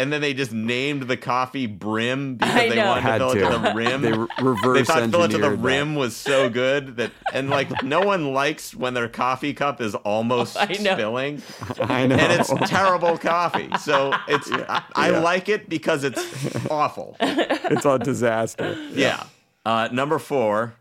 And 0.00 0.12
then 0.12 0.20
they 0.20 0.32
just 0.32 0.52
named 0.52 1.02
the 1.08 1.16
coffee 1.16 1.66
Brim 1.66 2.36
because 2.36 2.54
I 2.54 2.68
they 2.68 2.76
know. 2.76 2.86
wanted 2.86 3.00
to 3.00 3.06
Had 3.08 3.18
fill 3.18 3.30
it 3.32 3.34
to 3.34 3.40
to. 3.50 3.58
the 3.58 3.74
rim. 3.74 4.00
They 4.02 4.12
re- 4.12 4.28
They 4.74 4.84
thought 4.84 5.10
fill 5.10 5.24
it 5.24 5.28
to 5.30 5.38
the 5.38 5.46
engineered 5.46 5.58
that. 5.58 5.64
rim 5.66 5.94
was 5.96 6.14
so 6.14 6.48
good 6.48 6.98
that, 6.98 7.10
and 7.32 7.50
like 7.50 7.82
no 7.82 8.02
one 8.02 8.32
likes 8.32 8.76
when 8.76 8.94
their 8.94 9.08
coffee 9.08 9.52
cup 9.54 9.80
is 9.80 9.96
almost 9.96 10.56
I 10.60 10.66
know. 10.66 10.92
spilling, 10.94 11.42
I 11.80 12.06
know. 12.06 12.14
and 12.14 12.32
it's 12.40 12.48
terrible 12.70 13.18
coffee. 13.18 13.70
So 13.80 14.14
it's 14.28 14.48
I, 14.52 14.84
I 14.94 15.10
Yeah. 15.10 15.18
like 15.18 15.48
it 15.48 15.68
because 15.68 16.04
it's 16.04 16.66
awful. 16.70 17.16
it's 17.20 17.84
a 17.84 17.98
disaster. 17.98 18.76
Yeah. 18.92 19.24
Uh, 19.66 19.88
number 19.90 20.20
four, 20.20 20.74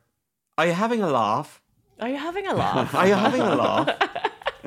are 0.60 0.68
you 0.68 0.74
having 0.74 1.02
a 1.02 1.10
laugh? 1.10 1.60
Are 2.00 2.08
you 2.10 2.18
having 2.18 2.46
a 2.46 2.54
laugh? 2.54 2.94
Are 2.94 3.08
you 3.08 3.16
having 3.16 3.42
a 3.42 3.56
laugh? 3.56 3.90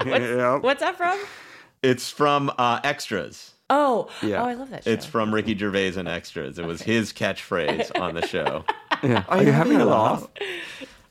Yep. 0.04 0.62
What's 0.62 0.80
that 0.80 0.96
from? 0.96 1.16
It's 1.84 2.10
from 2.10 2.50
uh, 2.58 2.80
Extras. 2.82 3.52
Oh, 3.70 4.08
Yeah. 4.22 4.42
oh, 4.42 4.46
I 4.46 4.54
love 4.54 4.68
that 4.70 4.84
show. 4.84 4.90
It's 4.90 5.06
from 5.06 5.32
Ricky 5.32 5.56
Gervais 5.56 5.94
and 5.96 6.06
Extras. 6.08 6.58
It 6.58 6.66
was 6.66 6.82
his 6.82 7.12
catchphrase 7.12 7.98
on 7.98 8.14
the 8.14 8.26
show. 8.26 8.64
Yeah. 9.02 9.24
Are 9.28 9.42
you 9.42 9.50
having 9.50 9.80
a 9.80 9.86
laugh? 9.86 10.26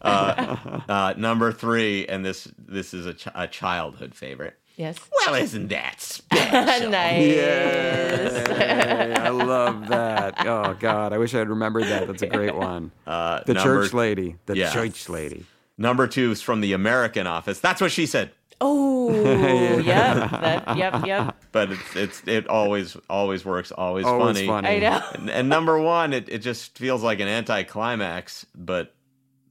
Uh, 0.01 1.13
number 1.17 1.51
three, 1.51 2.05
and 2.07 2.23
this 2.23 2.47
this 2.57 2.93
is 2.93 3.05
a, 3.05 3.13
ch- 3.15 3.27
a 3.33 3.47
childhood 3.47 4.13
favorite. 4.15 4.57
yes. 4.75 4.97
Well, 5.25 5.35
isn't 5.35 5.67
that 5.69 5.99
special? 5.99 6.89
nice. 6.91 7.19
Yay, 7.21 9.13
I 9.15 9.29
love 9.29 9.87
that. 9.89 10.45
Oh 10.45 10.75
God, 10.79 11.13
I 11.13 11.17
wish 11.17 11.33
I'd 11.33 11.49
remembered 11.49 11.85
that. 11.85 12.07
That's 12.07 12.21
a 12.21 12.27
great 12.27 12.55
one. 12.55 12.91
Uh, 13.07 13.41
The 13.45 13.55
number, 13.55 13.81
church 13.83 13.93
lady. 13.93 14.35
The 14.45 14.55
Yeah. 14.57 14.71
church 14.71 15.09
lady. 15.09 15.45
Number 15.77 16.07
two 16.07 16.31
is 16.31 16.41
from 16.41 16.61
the 16.61 16.73
American 16.73 17.25
Office. 17.27 17.59
That's 17.59 17.81
what 17.81 17.91
she 17.91 18.05
said. 18.05 18.31
Oh, 18.61 19.09
yep. 19.79 20.31
That, 20.31 20.77
yep, 20.77 21.05
yep. 21.05 21.35
But 21.51 21.71
it's 21.71 21.95
it's 21.95 22.23
it 22.27 22.47
always 22.47 22.97
always 23.09 23.45
works. 23.45 23.71
Always, 23.71 24.05
Always 24.05 24.37
funny. 24.37 24.47
funny. 24.47 24.67
I 24.67 24.79
know. 24.79 25.03
And, 25.13 25.29
and 25.29 25.49
number 25.49 25.79
one, 25.79 26.13
it, 26.13 26.27
it 26.29 26.39
just 26.39 26.77
feels 26.77 27.01
like 27.03 27.19
an 27.19 27.27
anticlimax. 27.27 28.45
But 28.55 28.93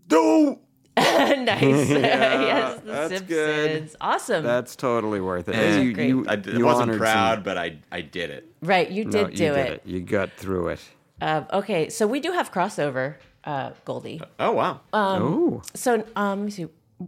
do 0.07 0.59
nice. 0.97 1.61
yes, 1.91 2.81
The 2.81 2.87
that's 2.93 3.09
Simpsons. 3.09 3.29
good. 3.29 3.91
Awesome. 4.01 4.45
That's 4.45 4.77
totally 4.77 5.21
worth 5.21 5.49
it. 5.49 5.53
Those 5.53 5.85
you, 5.85 5.93
great. 5.95 6.09
you, 6.09 6.27
I, 6.29 6.37
d- 6.37 6.53
I 6.53 6.57
you 6.59 6.65
wasn't 6.65 6.97
proud, 6.99 7.37
some- 7.37 7.43
but 7.45 7.57
I 7.57 7.79
I 7.93 8.01
did 8.03 8.31
it. 8.31 8.53
right, 8.63 8.91
you 8.91 9.05
did 9.05 9.13
no, 9.15 9.25
do 9.25 9.31
you 9.31 9.37
did 9.37 9.57
it. 9.57 9.73
it. 9.73 9.83
You 9.87 10.01
got 10.01 10.33
through 10.33 10.69
it. 10.69 10.81
Uh, 11.21 11.45
okay, 11.53 11.89
so 11.89 12.07
we 12.07 12.21
do 12.21 12.31
have 12.33 12.53
crossover, 12.53 13.17
uh, 13.45 13.71
Goldy. 13.85 14.21
Oh 14.39 14.53
wow. 14.53 14.81
oh, 14.93 15.63
So, 15.75 16.05
um, 16.15 16.39
let 16.41 16.45
me 16.45 16.51
see. 16.51 16.67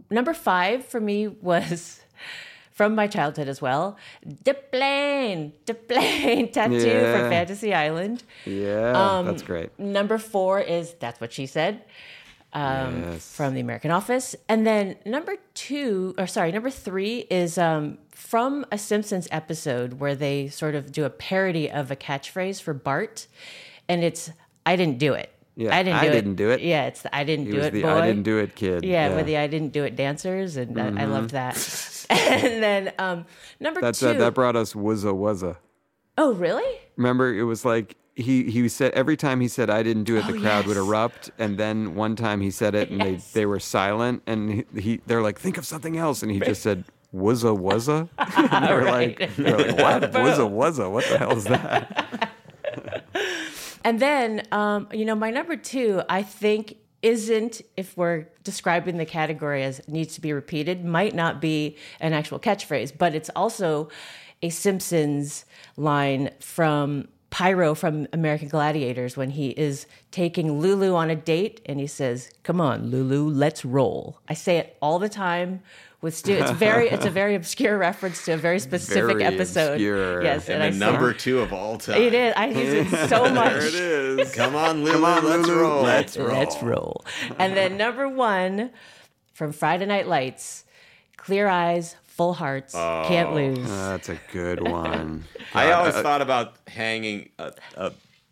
Number 0.09 0.33
five 0.33 0.85
for 0.85 0.99
me 1.01 1.27
was 1.27 1.99
from 2.71 2.95
my 2.95 3.07
childhood 3.07 3.47
as 3.47 3.61
well. 3.61 3.97
The 4.23 4.53
plane, 4.53 5.53
the 5.65 5.73
plane 5.73 6.51
tattoo 6.55 6.75
Yeah. 6.75 7.19
from 7.19 7.29
Fantasy 7.29 7.73
Island. 7.73 8.23
yeah, 8.45 8.93
Um, 9.17 9.25
that's 9.25 9.43
great. 9.43 9.77
Number 9.77 10.17
four 10.17 10.59
is 10.61 10.93
that's 10.99 11.19
what 11.19 11.33
she 11.33 11.45
said 11.45 11.83
um, 12.53 13.03
Yes. 13.03 13.35
from 13.35 13.53
the 13.53 13.59
American 13.61 13.91
Office, 13.91 14.35
and 14.49 14.65
then 14.67 14.95
number 15.05 15.35
two, 15.53 16.13
or 16.17 16.27
sorry, 16.27 16.51
number 16.51 16.69
three 16.69 17.19
is 17.29 17.57
um, 17.57 17.97
from 18.11 18.65
a 18.71 18.77
Simpsons 18.77 19.27
episode 19.31 19.93
where 20.01 20.15
they 20.15 20.49
sort 20.49 20.75
of 20.75 20.91
do 20.91 21.05
a 21.05 21.09
parody 21.09 21.69
of 21.71 21.91
a 21.91 21.95
catchphrase 21.95 22.61
for 22.61 22.73
Bart, 22.73 23.27
and 23.87 24.03
it's 24.03 24.31
"I 24.65 24.75
didn't 24.75 24.97
do 24.97 25.13
it." 25.13 25.29
Yeah, 25.61 25.75
I 25.77 25.83
didn't 25.83 25.99
I 25.99 26.01
do 26.03 26.07
it. 26.09 26.11
didn't 26.13 26.35
do 26.35 26.49
it. 26.49 26.61
Yeah, 26.61 26.85
it's 26.87 27.01
the 27.03 27.15
I 27.15 27.23
didn't 27.23 27.45
He 27.45 27.51
do 27.53 27.59
it. 27.59 27.71
the 27.73 27.81
boy. 27.83 27.89
I 27.89 28.07
didn't 28.07 28.23
do 28.23 28.37
it 28.39 28.55
kid. 28.55 28.83
Yeah, 28.83 29.15
with 29.15 29.25
the 29.27 29.37
I 29.37 29.47
didn't 29.47 29.73
do 29.73 29.83
it 29.83 29.95
dancers, 29.95 30.57
and 30.57 30.79
I, 30.79 31.03
I 31.03 31.05
loved 31.05 31.31
that. 31.31 31.55
and 32.09 32.63
then 32.63 32.93
um, 32.99 33.25
number 33.59 33.79
That's 33.81 33.99
two. 33.99 34.07
uh, 34.09 34.13
that 34.13 34.33
brought 34.33 34.55
us 34.55 34.73
wuzza 34.73 35.13
wuzza. 35.13 35.57
oh, 36.17 36.33
really? 36.33 36.79
Remember, 36.97 37.33
it 37.33 37.43
was 37.43 37.63
like 37.63 37.95
he 38.15 38.49
he 38.51 38.67
said 38.69 38.91
every 38.93 39.15
time 39.15 39.39
he 39.39 39.47
said 39.47 39.69
I 39.69 39.83
didn't 39.83 40.03
do 40.05 40.17
it, 40.17 40.25
the 40.27 40.35
Oh, 40.35 40.41
crowd 40.41 40.65
would 40.67 40.77
erupt, 40.77 41.31
and 41.39 41.57
then 41.57 41.95
one 41.95 42.15
time 42.15 42.41
he 42.41 42.51
said 42.51 42.75
it, 42.75 42.89
and 42.89 42.99
Yes. 42.99 43.31
they 43.31 43.41
they 43.41 43.45
were 43.45 43.59
silent, 43.59 44.23
and 44.27 44.51
he, 44.51 44.65
he 44.79 45.01
they're 45.07 45.21
like 45.21 45.39
think 45.39 45.57
of 45.57 45.65
something 45.65 45.95
else, 45.97 46.21
and 46.23 46.31
he 46.31 46.39
just 46.39 46.61
said 46.61 46.83
wuzza 47.15 47.55
wuzza. 47.57 48.09
and 48.51 48.65
they 48.67 48.73
were 48.73 48.83
like, 48.83 49.35
they 49.37 49.51
were 49.51 49.57
like 49.59 49.77
what 49.77 50.11
wuzza 50.11 50.49
wuzza? 50.49 50.91
What 50.91 51.05
the 51.05 51.17
hell 51.17 51.37
is 51.37 51.45
that? 51.45 52.31
And 53.83 53.99
then, 53.99 54.47
um, 54.51 54.87
you 54.91 55.05
know, 55.05 55.15
my 55.15 55.31
number 55.31 55.55
two, 55.55 56.01
I 56.09 56.23
think, 56.23 56.77
isn't, 57.01 57.61
if 57.75 57.97
we're 57.97 58.27
describing 58.43 58.97
the 58.97 59.05
category 59.05 59.63
as 59.63 59.87
needs 59.87 60.13
to 60.15 60.21
be 60.21 60.33
repeated, 60.33 60.85
might 60.85 61.15
not 61.15 61.41
be 61.41 61.77
an 61.99 62.13
actual 62.13 62.39
catchphrase, 62.39 62.95
but 62.95 63.15
it's 63.15 63.29
also 63.35 63.89
a 64.43 64.49
Simpsons 64.49 65.45
line 65.77 66.29
from 66.39 67.07
Pyro 67.31 67.73
from 67.73 68.07
American 68.11 68.49
Gladiators 68.49 69.15
when 69.15 69.29
he 69.29 69.51
is 69.51 69.87
taking 70.11 70.59
Lulu 70.59 70.93
on 70.93 71.09
a 71.09 71.15
date 71.15 71.61
and 71.65 71.79
he 71.79 71.87
says, 71.87 72.29
Come 72.43 72.59
on, 72.59 72.91
Lulu, 72.91 73.29
let's 73.29 73.63
roll. 73.63 74.19
I 74.27 74.33
say 74.33 74.57
it 74.57 74.77
all 74.81 74.99
the 74.99 75.09
time. 75.09 75.61
With 76.01 76.15
Stu, 76.17 76.33
it's 76.33 76.51
very, 76.51 76.89
it's 76.89 77.05
a 77.05 77.09
very 77.21 77.35
obscure 77.35 77.77
reference 77.77 78.25
to 78.25 78.31
a 78.33 78.37
very 78.37 78.57
specific 78.59 79.17
Very 79.19 79.23
episode. 79.23 79.73
obscure. 79.73 80.23
Yes, 80.23 80.49
And, 80.49 80.63
and, 80.63 80.81
the 80.81 80.85
I 80.85 80.91
number 80.91 81.13
two 81.13 81.39
of 81.41 81.53
all 81.53 81.77
time. 81.77 82.01
it 82.01 82.13
is. 82.15 82.33
I 82.35 82.47
use 82.47 82.91
it 82.91 83.07
so 83.09 83.29
much. 83.33 83.53
There 83.53 83.67
it 83.67 84.19
is. 84.19 84.33
Come 84.35 84.55
on, 84.55 84.83
Lulu. 84.83 85.05
on, 85.05 85.23
let's 85.25 85.47
roll. 85.49 85.83
let's 85.83 86.17
Let's 86.17 86.63
roll. 86.63 87.05
And 87.37 87.55
then 87.55 87.77
number 87.77 88.09
one 88.09 88.71
from 89.33 89.51
Friday 89.51 89.85
Night 89.85 90.07
Lights, 90.07 90.65
clear 91.17 91.47
eyes, 91.47 91.95
full 92.03 92.33
hearts, 92.33 92.73
can't 92.73 93.29
oh, 93.29 93.35
lose. 93.35 93.69
That's 93.69 94.09
a 94.09 94.19
good 94.31 94.61
one. 94.67 95.25
I 95.53 95.71
always 95.73 95.93
thought 95.93 96.21
about 96.23 96.55
hanging 96.67 97.29
a, 97.37 97.53
a 97.75 97.91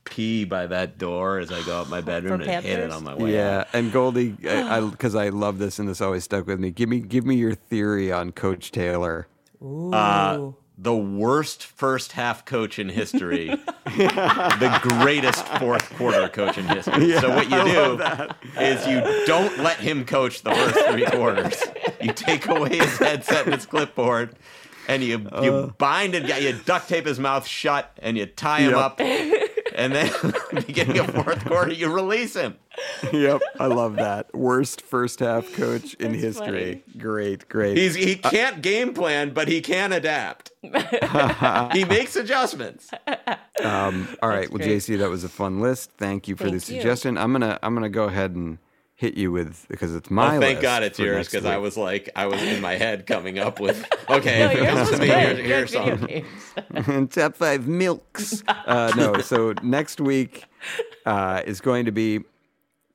pee 0.10 0.46
by 0.46 0.68
that 0.68 0.98
door 0.98 1.40
as 1.40 1.52
I 1.52 1.62
go 1.64 1.82
up 1.82 1.90
my 1.90 2.02
bedroom 2.12 2.40
For 2.42 2.50
and 2.50 2.66
hit 2.66 2.80
it 2.80 2.92
on 2.92 3.04
my 3.04 3.16
way 3.16 3.34
Yeah, 3.34 3.60
out. 3.60 3.68
and 3.74 3.92
Goldy, 3.92 4.36
I 4.48 4.82
because 4.82 5.16
I, 5.16 5.30
love 5.30 5.58
this 5.60 5.80
and 5.80 5.88
this 5.88 6.02
always 6.02 6.24
stuck 6.24 6.48
with 6.48 6.60
me. 6.60 6.72
Give 6.72 6.90
me 6.90 7.00
give 7.00 7.26
me 7.26 7.36
your 7.36 7.56
theory 7.56 8.12
on 8.12 8.32
Coach 8.32 8.72
Taylor. 8.72 9.28
Ooh. 9.62 9.92
Uh, 9.94 10.52
the 10.82 10.96
worst 10.96 11.66
first 11.66 12.14
half 12.14 12.46
coach 12.46 12.80
in 12.80 12.88
history, 12.88 13.48
the 13.86 14.80
greatest 14.82 15.46
fourth 15.60 15.90
quarter 15.98 16.30
coach 16.30 16.58
in 16.58 16.66
history. 16.68 17.12
so 17.20 17.30
what 17.36 17.50
you 17.50 17.64
do 17.66 18.62
is 18.62 18.88
you 18.88 19.26
don't 19.26 19.58
let 19.60 19.78
him 19.78 20.06
coach 20.06 20.42
the 20.42 20.52
first 20.52 20.80
three 20.90 21.06
quarters. 21.18 21.62
You 22.02 22.14
take 22.14 22.48
away 22.48 22.78
his 22.78 22.98
headset 22.98 23.46
and 23.46 23.56
his 23.56 23.66
clipboard, 23.66 24.38
and 24.88 25.04
you 25.04 25.28
you 25.42 25.74
bind 25.78 26.16
it, 26.16 26.42
you 26.42 26.54
duct 26.66 26.88
tape 26.88 27.06
his 27.06 27.20
mouth 27.20 27.46
shut, 27.46 27.92
and 28.02 28.18
you 28.18 28.26
tie 28.26 28.62
him 28.62 28.72
Yep. 28.72 28.80
up. 28.80 29.02
And 29.80 29.94
then 29.96 30.12
beginning 30.68 31.00
of 31.00 31.08
fourth 31.12 31.46
quarter, 31.46 31.72
you 31.72 31.90
release 31.90 32.36
him. 32.36 32.58
yep, 33.14 33.42
I 33.60 33.68
love 33.68 33.96
that. 33.96 34.34
Worst 34.36 34.82
first 34.82 35.22
half 35.22 35.54
coach 35.54 35.94
in 35.96 36.12
That's 36.12 36.24
history. 36.24 36.84
Great, 36.98 37.48
great. 37.48 37.78
He's 37.78 37.96
he 37.96 38.18
can't 38.18 38.62
game 38.62 38.94
plan, 38.94 39.34
but 39.34 39.48
he 39.48 39.62
can 39.62 39.94
adapt. 39.94 40.52
he 41.74 41.86
makes 41.86 42.18
adjustments. 42.18 42.90
Um, 43.64 44.10
all 44.22 44.28
right, 44.28 44.50
well, 44.50 44.58
great. 44.58 44.82
JC, 44.82 44.98
that 45.00 45.10
was 45.10 45.24
a 45.24 45.30
fun 45.30 45.62
list. 45.62 45.92
Thank 45.98 46.28
you 46.28 46.36
for 46.36 46.44
the 46.44 46.60
Thank 46.60 46.70
you. 46.70 46.76
suggestion. 46.82 47.18
I'm 47.18 47.32
gonna 47.32 47.58
I'm 47.64 47.74
gonna 47.74 47.90
go 47.90 48.04
ahead 48.04 48.32
and 48.32 48.58
hit 49.00 49.16
you 49.16 49.32
with 49.32 49.66
because 49.70 49.96
it's 49.96 50.12
my. 50.12 50.36
Oh, 50.36 50.40
thank 50.42 50.56
list 50.58 50.62
God 50.62 50.84
it's 50.84 51.00
yours 51.00 51.30
because 51.30 51.46
I 51.46 51.56
was 51.56 51.78
like 51.78 52.10
I 52.18 52.26
was 52.26 52.44
in 52.44 52.60
my 52.62 52.76
head 52.76 53.06
coming 53.08 53.40
up 53.40 53.62
with 53.62 53.86
okay. 54.10 54.40
No, 54.40 54.46
if 54.52 54.52
it 54.52 54.58
yours 54.58 54.68
comes 54.68 54.80
was 54.80 54.90
to 54.90 54.98
me, 55.00 55.08
good. 55.08 55.38
here's, 55.38 55.72
here's 55.74 56.84
some. 56.84 57.08
top 57.10 57.36
five 57.36 57.66
milks. 57.66 58.44
Uh, 58.48 58.92
no, 58.98 59.22
so 59.22 59.54
next 59.64 60.02
week 60.02 60.44
uh, 61.06 61.42
is 61.46 61.62
going 61.62 61.86
to 61.86 61.94
be 61.94 62.20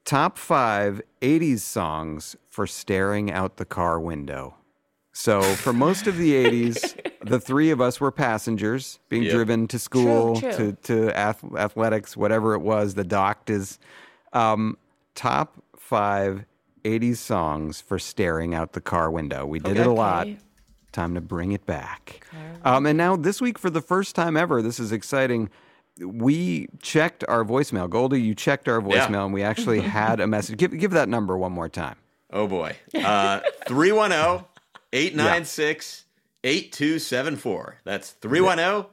top 0.04 0.36
five 0.36 1.00
80s 1.22 1.60
songs 1.60 2.36
for 2.50 2.66
staring 2.66 3.32
out 3.32 3.56
the 3.56 3.64
car 3.64 3.98
window. 3.98 4.56
So 5.16 5.40
for 5.40 5.72
most 5.72 6.06
of 6.06 6.18
the 6.18 6.32
80s, 6.34 6.98
the 7.24 7.40
three 7.40 7.70
of 7.70 7.80
us 7.80 7.98
were 8.00 8.10
passengers 8.10 8.98
being 9.08 9.22
Yep. 9.22 9.32
driven 9.32 9.68
to 9.68 9.78
school, 9.78 10.38
True, 10.38 10.52
to, 10.52 10.72
to 10.82 11.16
ath- 11.16 11.44
athletics, 11.56 12.14
whatever 12.16 12.52
it 12.54 12.60
was, 12.60 12.94
the 12.94 13.04
doctors. 13.04 13.78
Um, 14.34 14.76
top 15.14 15.62
five 15.84 16.44
80s 16.84 17.16
songs 17.16 17.80
for 17.80 17.98
staring 17.98 18.54
out 18.54 18.72
the 18.72 18.80
car 18.80 19.10
window. 19.10 19.44
We 19.46 19.58
did 19.58 19.78
it 19.78 19.86
a 19.86 19.92
lot. 19.92 20.26
Time 20.92 21.14
to 21.14 21.20
bring 21.20 21.52
it 21.52 21.66
back. 21.66 22.24
Um, 22.64 22.86
and 22.86 22.96
now 22.96 23.16
this 23.16 23.40
week, 23.40 23.58
for 23.58 23.68
the 23.70 23.80
first 23.80 24.14
time 24.14 24.36
ever, 24.36 24.62
this 24.62 24.78
is 24.78 24.92
exciting. 24.92 25.50
We 26.00 26.68
checked 26.80 27.24
our 27.28 27.44
voicemail. 27.44 27.88
Goldy, 27.90 28.20
you 28.22 28.34
checked 28.34 28.68
our 28.68 28.80
Yeah. 28.80 29.06
voicemail, 29.06 29.24
and 29.26 29.34
we 29.34 29.42
actually 29.42 29.80
had 30.00 30.20
a 30.20 30.26
message. 30.26 30.56
Give 30.56 30.76
give 30.78 30.92
that 30.92 31.08
number 31.08 31.36
one 31.36 31.52
more 31.52 31.68
time. 31.68 31.96
Oh 32.32 32.46
boy. 32.46 32.76
Uh 32.94 33.40
310 33.66 34.44
896 34.92 36.04
8274. 36.44 37.76
That's 37.84 38.10
310 38.12 38.90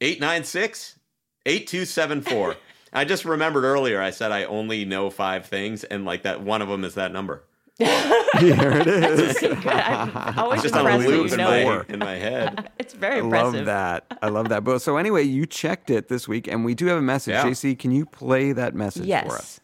896 0.00 0.98
8274. 1.46 2.56
I 2.96 3.04
just 3.04 3.24
remembered 3.24 3.64
earlier 3.64 4.00
I 4.00 4.10
said 4.10 4.32
I 4.32 4.44
only 4.44 4.84
know 4.84 5.10
five 5.10 5.46
things, 5.46 5.84
and 5.84 6.04
like 6.04 6.22
that 6.22 6.40
one 6.42 6.62
of 6.62 6.68
them 6.68 6.82
is 6.82 6.94
that 6.94 7.12
number. 7.12 7.44
Here 7.78 8.72
it 8.72 8.86
is. 8.86 9.42
I'm 9.66 10.38
always 10.38 10.64
It's 10.64 10.72
just 10.72 10.74
on 10.76 10.86
a 10.90 10.96
loop 11.06 11.30
in 11.30 11.36
my, 11.38 11.84
in 11.88 11.98
my 11.98 12.14
head. 12.14 12.70
It's 12.78 12.94
very 12.94 13.16
I 13.16 13.18
impressive. 13.18 13.54
love 13.54 13.64
that. 13.66 14.18
I 14.22 14.28
love 14.28 14.48
that. 14.48 14.64
But 14.64 14.78
so 14.80 14.96
anyway, 14.96 15.24
you 15.24 15.44
checked 15.44 15.90
it 15.90 16.08
this 16.08 16.26
week, 16.28 16.46
and 16.48 16.64
we 16.64 16.74
do 16.74 16.86
have 16.86 16.96
a 16.98 17.02
message. 17.02 17.32
Yeah. 17.34 17.44
JC, 17.44 17.78
can 17.78 17.90
you 17.90 18.06
play 18.06 18.52
that 18.52 18.74
message 18.74 19.02
for 19.02 19.08
Yes. 19.08 19.30
us? 19.30 19.60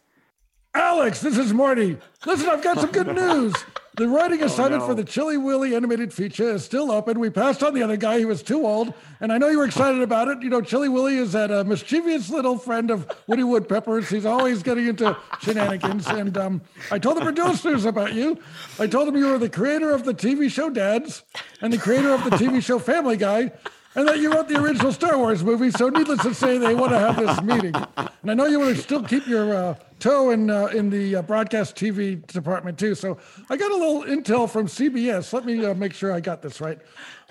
Alex, 0.75 1.21
this 1.21 1.39
is 1.39 1.55
Marty. 1.55 1.97
Listen, 2.27 2.49
I've 2.51 2.63
got 2.65 2.81
some 2.81 2.91
good 2.91 3.07
news. 3.15 3.55
The 3.95 4.09
writing 4.09 4.43
assignment 4.43 4.85
for 4.85 4.95
the 4.95 5.05
Chili 5.05 5.37
Willy 5.37 5.75
animated 5.77 6.15
feature 6.15 6.49
is 6.49 6.65
still 6.65 6.91
open. 6.91 7.21
We 7.21 7.29
passed 7.29 7.63
on 7.63 7.75
the 7.75 7.83
other 7.83 7.99
guy; 7.99 8.19
he 8.19 8.25
was 8.25 8.43
too 8.43 8.67
old, 8.67 8.95
and 9.21 9.31
I 9.31 9.37
know 9.37 9.49
you 9.49 9.59
were 9.59 9.67
excited 9.67 10.01
about 10.09 10.29
it. 10.29 10.43
You 10.43 10.49
know, 10.49 10.63
Chili 10.63 10.89
Willy 10.89 11.19
is 11.19 11.33
that 11.33 11.51
uh, 11.51 11.63
mischievous 11.65 12.31
little 12.31 12.57
friend 12.57 12.91
of 12.91 13.07
Woody 13.27 13.43
Woodpepper's. 13.43 14.09
He's 14.09 14.25
always 14.25 14.63
getting 14.63 14.87
into 14.87 15.15
shenanigans, 15.43 16.07
and 16.07 16.39
um, 16.39 16.63
I 16.91 16.99
told 16.99 17.19
the 17.19 17.21
producers 17.21 17.85
about 17.85 18.15
you. 18.15 18.39
I 18.79 18.87
told 18.87 19.09
them 19.09 19.17
you 19.17 19.27
were 19.27 19.39
the 19.39 19.51
creator 19.51 19.91
of 19.91 20.05
the 20.05 20.15
TV 20.15 20.51
show 20.51 20.71
Dads 20.71 21.23
and 21.61 21.71
the 21.71 21.79
creator 21.79 22.15
of 22.15 22.25
the 22.25 22.31
TV 22.31 22.63
show 22.63 22.79
Family 22.79 23.19
Guy. 23.19 23.53
And 23.95 24.09
that 24.09 24.19
you 24.21 24.33
wrote 24.33 24.49
the 24.49 24.59
original 24.59 24.91
Star 24.91 25.19
Wars 25.19 25.45
movie, 25.45 25.71
so 25.71 25.91
needless 25.91 26.23
to 26.23 26.35
say, 26.35 26.57
they 26.57 26.75
want 26.75 26.93
to 26.93 26.99
have 26.99 27.17
this 27.17 27.43
meeting. 27.43 27.75
And 28.23 28.31
I 28.31 28.35
know 28.35 28.47
you 28.47 28.59
want 28.59 28.75
to 28.75 28.83
still 28.83 29.03
keep 29.03 29.27
your 29.27 29.55
uh, 29.55 29.75
toe 29.99 30.31
in 30.31 30.49
uh, 30.49 30.67
in 30.67 30.89
the 30.89 31.17
uh, 31.17 31.23
broadcast 31.23 31.77
TV 31.77 32.27
department 32.27 32.79
too. 32.79 32.95
So 32.95 33.19
I 33.51 33.57
got 33.57 33.71
a 33.71 33.77
little 33.77 34.05
intel 34.05 34.49
from 34.49 34.67
CBS. 34.67 35.33
Let 35.33 35.45
me 35.45 35.65
uh, 35.65 35.75
make 35.75 35.93
sure 35.93 36.11
I 36.11 36.21
got 36.21 36.41
this 36.41 36.61
right. 36.61 36.79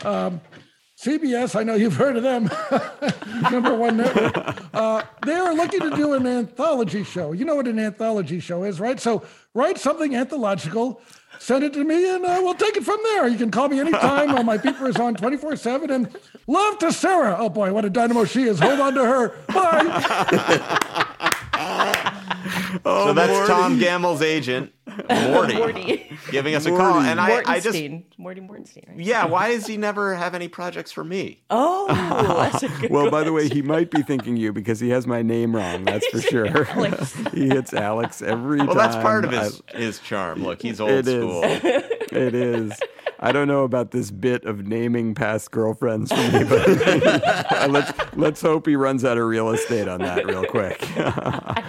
Um, 0.03 0.39
CBS, 1.01 1.59
I 1.59 1.63
know 1.63 1.73
you've 1.73 1.95
heard 1.95 2.15
of 2.15 2.21
them, 2.21 2.47
number 3.51 3.75
one 3.75 3.97
network. 3.97 4.37
Uh, 4.71 5.01
they 5.25 5.33
are 5.33 5.51
looking 5.51 5.79
to 5.79 5.89
do 5.95 6.13
an 6.13 6.27
anthology 6.27 7.03
show. 7.03 7.31
You 7.31 7.43
know 7.43 7.55
what 7.55 7.67
an 7.67 7.79
anthology 7.79 8.39
show 8.39 8.63
is, 8.65 8.79
right? 8.79 8.99
So 8.99 9.25
write 9.55 9.79
something 9.79 10.15
anthological, 10.15 11.01
send 11.39 11.63
it 11.63 11.73
to 11.73 11.83
me, 11.83 12.07
and 12.07 12.23
uh, 12.23 12.39
we'll 12.43 12.53
take 12.53 12.77
it 12.77 12.83
from 12.83 12.99
there. 13.03 13.27
You 13.27 13.39
can 13.39 13.49
call 13.49 13.67
me 13.67 13.79
anytime. 13.79 14.29
uh, 14.29 14.43
my 14.43 14.59
beeper 14.59 14.87
is 14.89 14.97
on 14.97 15.15
24 15.15 15.55
7. 15.55 15.89
And 15.89 16.15
love 16.45 16.77
to 16.77 16.93
Sarah. 16.93 17.35
Oh 17.39 17.49
boy, 17.49 17.73
what 17.73 17.83
a 17.83 17.89
dynamo 17.89 18.23
she 18.25 18.43
is. 18.43 18.59
Hold 18.59 18.79
on 18.79 18.93
to 18.93 19.03
her. 19.03 19.29
Bye. 19.47 21.07
Oh, 22.85 23.07
so 23.07 23.13
that's 23.13 23.47
Tom 23.49 23.79
Gamble's 23.79 24.21
agent, 24.21 24.71
Morty, 25.09 25.55
Morty. 25.55 26.17
giving 26.31 26.55
us 26.55 26.65
a 26.65 26.69
call. 26.69 26.99
And 27.01 27.19
I, 27.19 27.41
I 27.45 27.59
just, 27.59 27.77
Mortenstein. 27.77 28.03
Morty 28.17 28.41
Mortenstein, 28.41 28.87
right? 28.89 28.99
yeah, 28.99 29.25
why 29.25 29.51
does 29.53 29.67
he 29.67 29.77
never 29.77 30.15
have 30.15 30.33
any 30.35 30.47
projects 30.47 30.91
for 30.91 31.03
me? 31.03 31.41
Oh, 31.49 31.87
that's 32.51 32.63
a 32.63 32.67
good 32.69 32.91
Well, 32.91 33.09
by 33.11 33.23
the 33.23 33.33
way, 33.33 33.47
he 33.49 33.61
might 33.61 33.89
be 33.91 34.01
thinking 34.03 34.37
you 34.37 34.53
because 34.53 34.79
he 34.79 34.89
has 34.89 35.05
my 35.07 35.21
name 35.21 35.55
wrong. 35.55 35.83
That's 35.85 36.05
for 36.07 36.21
sure. 36.21 36.63
He 37.33 37.47
hits 37.49 37.73
Alex 37.73 38.21
every 38.21 38.59
time. 38.59 38.67
Well, 38.67 38.75
that's 38.75 38.95
part 38.95 39.25
of 39.25 39.33
I- 39.33 39.43
his, 39.45 39.61
his 39.69 39.99
charm. 39.99 40.43
Look, 40.43 40.61
he's 40.61 40.79
old 40.79 40.91
It 40.91 41.07
is. 41.07 41.21
school. 41.21 41.41
it 41.43 42.35
is. 42.35 42.71
I 43.23 43.31
don't 43.31 43.47
know 43.47 43.63
about 43.63 43.91
this 43.91 44.09
bit 44.09 44.45
of 44.45 44.65
naming 44.65 45.13
past 45.13 45.51
girlfriends 45.51 46.11
for 46.11 46.31
me, 46.31 46.43
but 46.43 46.67
let's 47.69 48.15
let's 48.15 48.41
hope 48.41 48.65
he 48.65 48.75
runs 48.75 49.05
out 49.05 49.19
of 49.19 49.25
real 49.25 49.51
estate 49.51 49.87
on 49.87 49.99
that 49.99 50.25
real 50.25 50.43
quick. 50.45 50.79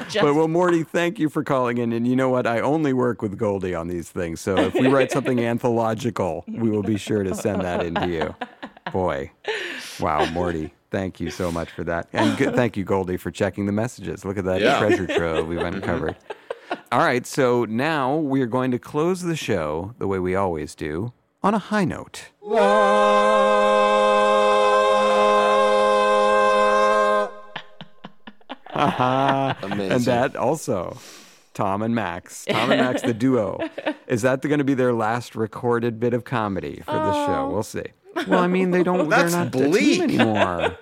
just- 0.09 0.21
but 0.25 0.35
well, 0.35 0.49
Morty, 0.49 0.83
thank 0.83 1.19
you 1.19 1.29
for 1.29 1.45
calling 1.45 1.77
in. 1.77 1.93
And 1.93 2.09
you 2.09 2.17
know 2.17 2.31
what? 2.31 2.47
I 2.47 2.61
only 2.61 2.95
work 2.95 3.21
with 3.21 3.37
Goldy 3.37 3.75
on 3.75 3.89
these 3.89 4.09
things, 4.09 4.41
so 4.41 4.57
if 4.57 4.73
we 4.73 4.87
write 4.87 5.11
something 5.13 5.41
anthological, 5.41 6.45
we 6.49 6.71
will 6.71 6.83
be 6.83 6.97
sure 6.97 7.23
to 7.23 7.35
send 7.35 7.61
that 7.63 7.85
in 7.85 7.95
to 7.97 8.09
you. 8.09 8.35
Boy, 8.91 9.31
wow, 10.01 10.25
Morty. 10.31 10.73
Thank 10.91 11.21
you 11.21 11.31
so 11.31 11.53
much 11.53 11.71
for 11.71 11.85
that. 11.85 12.09
And 12.13 12.37
good, 12.37 12.55
thank 12.55 12.77
you, 12.77 12.85
Goldy, 12.85 13.17
for 13.17 13.31
checking 13.31 13.67
the 13.67 13.73
messages. 13.73 14.25
Look 14.25 14.39
at 14.39 14.45
that 14.45 14.61
Yeah. 14.61 14.79
treasure 14.79 15.07
trove 15.07 15.49
we've 15.49 15.59
mm-hmm. 15.59 15.77
uncovered. 15.77 16.17
All 16.91 17.01
right, 17.01 17.27
so 17.27 17.65
now 17.67 18.17
we 18.17 18.41
are 18.43 18.47
going 18.47 18.71
to 18.71 18.79
close 18.79 19.23
the 19.23 19.37
show 19.37 19.95
the 19.99 20.07
way 20.07 20.19
we 20.19 20.35
always 20.35 20.75
do 20.75 21.13
on 21.43 21.55
a 21.55 21.59
high 21.59 21.85
note. 21.85 22.31
And 28.75 30.05
that 30.05 30.35
also, 30.37 30.97
Tom 31.55 31.83
and 31.83 31.95
Max, 31.95 32.45
Tom 32.47 32.71
and 32.71 32.81
Max, 32.81 33.03
the 33.03 33.15
duo. 33.15 33.59
Is 34.07 34.23
that 34.23 34.41
going 34.43 34.59
to 34.59 34.65
be 34.65 34.75
their 34.75 34.93
last 34.93 35.35
recorded 35.37 36.01
bit 36.01 36.15
of 36.15 36.25
comedy 36.25 36.83
for 36.85 36.93
the 36.93 37.13
show? 37.27 37.47
Oh. 37.47 37.51
We'll 37.51 37.63
see. 37.63 37.85
Well, 38.27 38.41
I 38.41 38.47
mean, 38.47 38.71
they 38.71 38.83
don't. 38.83 39.09
That's 39.11 39.33
they're 39.33 39.45
not 39.45 39.53
bleak. 39.53 40.03
a 40.03 40.07
team 40.09 40.21
anymore. 40.21 40.77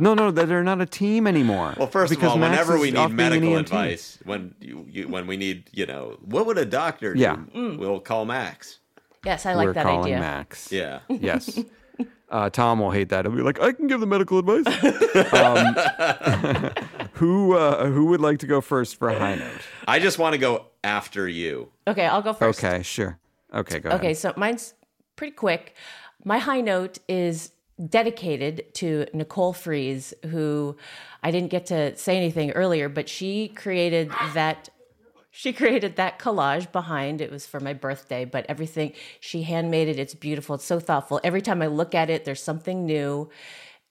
No, 0.00 0.14
no, 0.14 0.30
they're 0.30 0.46
they're 0.46 0.62
not 0.64 0.80
a 0.80 0.86
team 0.86 1.26
anymore. 1.26 1.74
Well, 1.76 1.88
first 1.88 2.10
Because 2.10 2.26
of 2.26 2.30
all, 2.32 2.38
Max 2.38 2.52
whenever 2.52 2.76
is 2.76 2.92
we 2.92 2.96
off 2.96 3.10
need 3.10 3.16
medical 3.16 3.50
EMT. 3.50 3.60
advice, 3.60 4.18
when 4.24 4.54
you, 4.60 4.86
you 4.88 5.08
when 5.08 5.26
we 5.26 5.36
need, 5.36 5.68
you 5.72 5.86
know, 5.86 6.16
what 6.22 6.46
would 6.46 6.56
a 6.58 6.64
doctor 6.64 7.14
do? 7.14 7.20
Yeah. 7.20 7.36
Mm. 7.54 7.78
We'll 7.78 8.00
call 8.00 8.24
Max. 8.24 8.78
Yes, 9.24 9.46
I 9.46 9.54
like 9.54 9.66
We're 9.66 9.72
that 9.74 9.84
calling 9.84 10.04
idea. 10.04 10.20
Max. 10.20 10.72
Yeah. 10.72 11.00
Yes. 11.08 11.58
Uh, 12.30 12.50
Tom 12.50 12.78
will 12.80 12.90
hate 12.90 13.08
that. 13.08 13.24
He'll 13.24 13.34
be 13.34 13.40
like, 13.40 13.58
I 13.58 13.72
can 13.72 13.86
give 13.86 14.00
the 14.00 14.06
medical 14.06 14.38
advice. 14.38 14.66
um, 15.32 16.70
who 17.14 17.56
uh, 17.56 17.86
who 17.86 18.06
would 18.06 18.20
like 18.20 18.40
to 18.40 18.46
go 18.46 18.60
first 18.60 18.96
for 18.96 19.08
a 19.08 19.18
high 19.18 19.36
note? 19.36 19.60
I 19.86 19.98
just 19.98 20.18
want 20.18 20.34
to 20.34 20.38
go 20.38 20.66
after 20.84 21.26
you. 21.26 21.70
Okay, 21.86 22.04
I'll 22.04 22.20
go 22.20 22.34
first. 22.34 22.62
Okay, 22.62 22.82
sure. 22.82 23.18
Okay, 23.54 23.78
go 23.78 23.88
ahead. 23.88 24.00
Okay, 24.00 24.08
ahead. 24.08 24.18
so 24.18 24.34
mine's 24.36 24.74
pretty 25.16 25.34
quick. 25.34 25.74
My 26.22 26.38
high 26.38 26.60
note 26.60 26.98
is 27.08 27.52
dedicated 27.88 28.74
to 28.74 29.06
Nicole 29.14 29.54
Fries, 29.54 30.12
who 30.26 30.76
I 31.22 31.30
didn't 31.30 31.50
get 31.50 31.64
to 31.66 31.96
say 31.96 32.16
anything 32.18 32.50
earlier, 32.50 32.90
but 32.90 33.08
she 33.08 33.48
created 33.48 34.10
that. 34.34 34.68
She 35.30 35.52
created 35.52 35.96
that 35.96 36.18
collage 36.18 36.72
behind. 36.72 37.20
It 37.20 37.30
was 37.30 37.46
for 37.46 37.60
my 37.60 37.72
birthday, 37.74 38.24
but 38.24 38.46
everything 38.48 38.92
she 39.20 39.42
handmade 39.42 39.88
it. 39.88 39.98
It's 39.98 40.14
beautiful. 40.14 40.54
It's 40.56 40.64
so 40.64 40.80
thoughtful. 40.80 41.20
Every 41.22 41.42
time 41.42 41.62
I 41.62 41.66
look 41.66 41.94
at 41.94 42.10
it, 42.10 42.24
there's 42.24 42.42
something 42.42 42.86
new, 42.86 43.28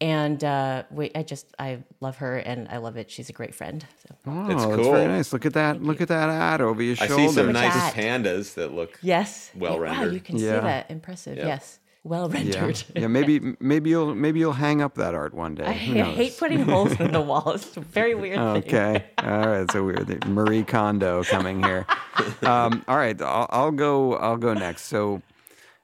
and 0.02 0.44
uh, 0.44 0.84
we. 0.92 1.12
I 1.16 1.24
just 1.24 1.46
I 1.60 1.84
love 2.02 2.18
her 2.18 2.38
and 2.38 2.68
I 2.70 2.78
love 2.78 2.98
it. 2.98 3.10
She's 3.12 3.30
a 3.30 3.34
great 3.34 3.54
friend. 3.56 3.86
So. 4.08 4.16
Oh, 4.26 4.46
It's 4.52 4.64
that's 4.64 4.76
cool. 4.76 4.92
very 4.92 5.08
nice. 5.08 5.32
Look 5.32 5.46
at 5.46 5.54
that. 5.54 5.82
Look 5.82 6.02
at 6.02 6.08
that 6.10 6.30
ad 6.30 6.60
over 6.62 6.82
your 6.82 6.96
I 7.00 7.08
shoulder. 7.08 7.28
see 7.28 7.34
some 7.34 7.46
Look 7.48 7.54
nice 7.54 7.94
pandas 7.94 8.56
that 8.56 8.74
look. 8.74 8.98
Yes. 9.02 9.52
Well 9.56 9.74
Wow, 9.76 9.80
rendered. 9.84 10.14
you 10.14 10.20
can 10.20 10.38
Yeah. 10.38 10.56
see 10.56 10.62
that. 10.66 10.92
Impressive. 10.92 11.38
Yeah. 11.38 11.48
Yes. 11.48 11.80
Well 12.04 12.30
Yeah, 12.34 12.38
rendered. 12.62 12.84
yeah. 12.96 13.08
Maybe 13.08 13.56
maybe 13.60 13.90
you'll 13.90 14.16
maybe 14.16 14.40
you'll 14.40 14.54
hang 14.54 14.82
up 14.82 14.96
that 14.96 15.14
art 15.16 15.34
one 15.34 15.56
day. 15.56 15.66
I, 15.66 15.70
I 15.72 16.12
hate 16.12 16.38
putting 16.38 16.60
holes 16.62 17.00
in 17.00 17.12
the 17.12 17.22
wall. 17.30 17.52
It's 17.52 17.76
a 17.78 17.82
very 17.82 18.16
weird 18.16 18.38
thing. 18.38 18.48
Okay. 18.76 19.06
All 19.20 19.48
right. 19.48 19.72
So 19.72 19.84
weird. 19.84 20.28
Marie 20.28 20.64
Kondo 20.64 21.24
coming 21.24 21.64
here. 21.64 21.86
Um, 22.42 22.84
all 22.88 22.98
right. 22.98 23.22
I'll, 23.22 23.46
I'll 23.52 23.72
go. 23.72 24.16
I'll 24.16 24.38
go 24.38 24.54
next. 24.56 24.86
So 24.86 25.22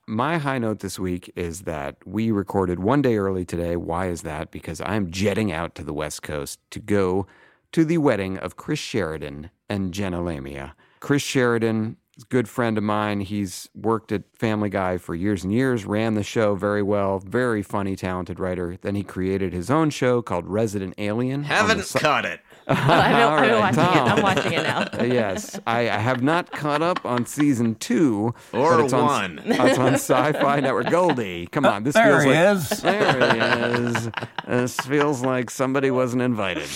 my 0.08 0.40
high 0.40 0.58
note 0.58 0.80
this 0.80 0.98
week 0.98 1.32
is 1.36 1.62
that 1.62 1.96
we 2.08 2.32
recorded 2.32 2.80
one 2.80 3.04
day 3.04 3.18
early 3.18 3.46
today. 3.46 3.76
Why 3.76 4.08
is 4.08 4.24
that? 4.24 4.50
Because 4.50 4.82
I'm 4.82 5.12
jetting 5.12 5.52
out 5.52 5.76
to 5.76 5.84
the 5.84 5.94
West 5.94 6.24
Coast 6.24 6.60
to 6.72 6.80
go 6.80 7.28
to 7.72 7.86
the 7.86 8.00
wedding 8.00 8.38
of 8.40 8.56
Chris 8.56 8.80
Sheridan 8.80 9.52
and 9.70 9.94
Jenna 9.94 10.22
Lamia. 10.24 10.76
Chris 11.00 11.22
Sheridan 11.22 11.98
good 12.30 12.48
friend 12.48 12.78
of 12.78 12.84
mine. 12.84 13.22
He's 13.22 13.70
worked 13.74 14.12
at 14.12 14.24
Family 14.38 14.70
Guy 14.70 14.98
for 14.98 15.16
years 15.16 15.44
and 15.44 15.52
years, 15.54 15.86
ran 15.86 16.14
the 16.14 16.24
show 16.24 16.56
very 16.56 16.84
well, 16.84 17.20
very 17.20 17.64
funny, 17.64 17.96
talented 17.96 18.40
writer. 18.40 18.78
Then 18.82 18.96
he 18.96 19.04
created 19.04 19.54
his 19.54 19.70
own 19.72 19.90
show 19.90 20.22
called 20.22 20.46
Resident 20.48 20.94
Alien. 20.98 21.44
Haven't 21.44 21.84
si- 21.86 22.00
cut 22.00 22.26
it. 22.26 22.42
I've 22.68 22.78
been, 22.88 22.90
I've 22.92 23.42
been 23.42 23.54
All 23.54 23.60
right, 23.62 23.76
watching 23.76 23.84
it. 23.84 23.94
Tom. 23.94 24.08
I'm 24.10 24.24
watching 24.24 24.54
it 24.54 24.64
now. 24.64 24.88
Yes, 25.14 25.60
I, 25.68 25.82
I 25.90 25.98
have 25.98 26.22
not 26.24 26.52
caught 26.52 26.82
up 26.82 27.06
on 27.06 27.26
season 27.26 27.76
two, 27.76 28.34
Or 28.54 28.78
but 28.78 28.86
it's 28.86 28.94
on, 28.94 29.06
one. 29.06 29.42
It's 29.46 29.78
on 29.78 29.94
Sci-Fi 29.96 30.60
Network. 30.62 30.90
Goldy, 30.90 31.48
come 31.48 31.66
on, 31.66 31.84
this 31.84 31.94
There 31.94 32.22
feels 32.22 32.24
he 32.24 32.30
like 32.30 32.56
is. 32.56 32.70
there 32.82 33.34
he 33.34 33.88
is. 33.88 34.10
This 34.48 34.78
feels 34.82 35.22
like 35.22 35.50
somebody 35.50 35.92
wasn't 35.92 36.22
invited. 36.22 36.70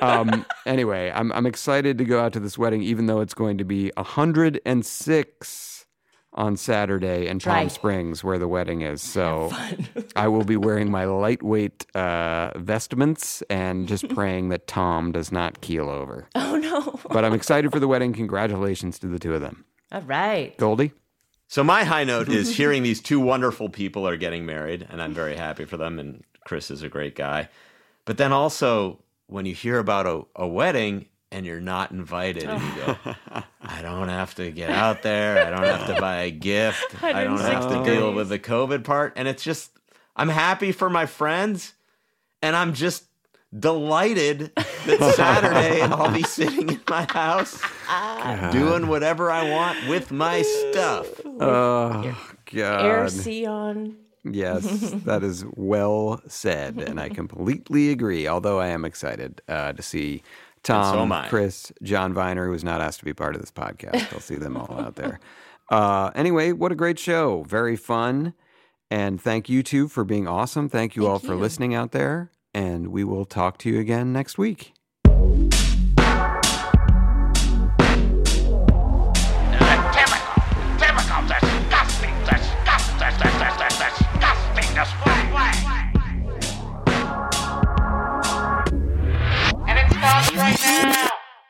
Um, 0.00 0.44
anyway, 0.66 1.12
I'm 1.14 1.30
I'm 1.32 1.46
excited 1.46 1.98
to 1.98 2.04
go 2.04 2.20
out 2.20 2.32
to 2.34 2.40
this 2.40 2.56
wedding, 2.58 2.82
even 2.82 3.06
though 3.06 3.20
it's 3.20 3.34
going 3.34 3.58
to 3.58 3.64
be 3.64 3.90
106 3.96 5.73
on 6.34 6.56
Saturday 6.56 7.26
in 7.28 7.38
Palm 7.38 7.54
Right. 7.54 7.70
Springs, 7.72 8.24
where 8.24 8.38
the 8.38 8.48
wedding 8.48 8.82
is. 8.82 9.00
So 9.02 9.52
I 10.16 10.28
will 10.28 10.44
be 10.44 10.56
wearing 10.56 10.90
my 10.90 11.04
lightweight 11.04 11.86
uh, 11.94 12.50
vestments 12.56 13.42
and 13.48 13.86
just 13.86 14.08
praying 14.14 14.48
that 14.48 14.66
Tom 14.66 15.12
does 15.12 15.30
not 15.30 15.60
keel 15.60 15.88
over. 15.88 16.28
Oh 16.34 16.56
no! 16.56 17.00
But 17.10 17.24
I'm 17.24 17.34
excited 17.34 17.70
for 17.70 17.80
the 17.80 17.88
wedding. 17.88 18.12
Congratulations 18.12 18.98
to 19.00 19.06
the 19.06 19.18
two 19.18 19.34
of 19.34 19.40
them. 19.40 19.64
All 19.92 20.02
right. 20.02 20.56
Goldy? 20.56 20.92
So 21.46 21.62
my 21.62 21.84
high 21.84 22.04
note 22.04 22.28
is 22.28 22.56
hearing 22.56 22.82
these 22.82 23.00
two 23.00 23.20
wonderful 23.20 23.68
people 23.68 24.08
are 24.08 24.16
getting 24.16 24.44
married, 24.44 24.86
and 24.90 25.00
I'm 25.00 25.14
very 25.14 25.36
happy 25.36 25.64
for 25.66 25.76
them. 25.76 25.98
And 26.00 26.24
Chris 26.44 26.70
is 26.70 26.82
a 26.82 26.88
great 26.88 27.14
guy. 27.14 27.48
But 28.06 28.16
then 28.16 28.32
also 28.32 29.02
when 29.26 29.46
you 29.46 29.54
hear 29.54 29.78
about 29.78 30.06
a, 30.06 30.22
a 30.36 30.48
wedding 30.48 31.06
and 31.34 31.44
you're 31.44 31.60
not 31.60 31.90
invited, 31.90 32.44
and 32.44 32.62
you 32.62 32.84
go, 32.84 32.96
I 33.60 33.82
don't 33.82 34.08
have 34.08 34.36
to 34.36 34.52
get 34.52 34.70
out 34.70 35.02
there. 35.02 35.44
I 35.44 35.50
don't 35.50 35.64
have 35.64 35.92
to 35.92 36.00
buy 36.00 36.22
a 36.22 36.30
gift. 36.30 36.84
I 37.02 37.24
don't 37.24 37.40
have 37.40 37.68
to 37.70 37.90
deal 37.90 38.12
with 38.12 38.28
the 38.28 38.38
COVID 38.38 38.84
part. 38.84 39.14
And 39.16 39.26
it's 39.26 39.42
just, 39.42 39.72
I'm 40.14 40.28
happy 40.28 40.70
for 40.70 40.88
my 40.88 41.06
friends, 41.06 41.74
and 42.40 42.54
I'm 42.54 42.72
just 42.72 43.04
delighted 43.56 44.52
that 44.54 45.14
Saturday 45.16 45.80
I'll 45.82 46.12
be 46.14 46.22
sitting 46.22 46.68
in 46.68 46.80
my 46.88 47.04
house 47.10 47.60
doing 48.52 48.86
whatever 48.86 49.28
I 49.28 49.50
want 49.50 49.88
with 49.88 50.12
my 50.12 50.42
stuff. 50.42 51.08
Oh, 51.40 52.16
Air 52.52 53.02
God. 53.02 53.10
sea 53.10 53.44
on. 53.44 53.96
Yes, 54.24 54.92
that 55.04 55.22
is 55.24 55.44
well 55.54 56.22
said. 56.28 56.78
And 56.78 57.00
I 57.00 57.08
completely 57.08 57.90
agree, 57.90 58.26
although 58.28 58.60
I 58.60 58.68
am 58.68 58.84
excited 58.84 59.42
uh, 59.48 59.72
to 59.72 59.82
see 59.82 60.22
Tom, 60.64 61.10
so. 61.10 61.28
Chris, 61.28 61.72
John 61.82 62.12
Viener, 62.14 62.46
who 62.46 62.50
was 62.50 62.64
not 62.64 62.80
asked 62.80 62.98
to 62.98 63.04
be 63.04 63.14
part 63.14 63.34
of 63.34 63.40
this 63.40 63.50
podcast. 63.50 64.12
I'll 64.12 64.20
see 64.20 64.36
them 64.36 64.56
all 64.56 64.80
out 64.80 64.96
there. 64.96 65.20
Uh, 65.70 66.10
anyway, 66.14 66.52
what 66.52 66.72
a 66.72 66.74
great 66.74 66.98
show. 66.98 67.44
Very 67.44 67.76
fun. 67.76 68.34
And 68.90 69.20
thank 69.20 69.48
you 69.48 69.62
two 69.62 69.88
for 69.88 70.04
being 70.04 70.28
awesome. 70.28 70.68
Thank 70.68 70.94
you 70.94 71.06
all 71.06 71.18
for 71.18 71.34
listening 71.34 71.74
out 71.74 71.92
there. 71.92 72.30
And 72.52 72.88
we 72.88 73.02
will 73.02 73.24
talk 73.24 73.58
to 73.58 73.70
you 73.70 73.80
again 73.80 74.12
next 74.12 74.38
week. 74.38 74.73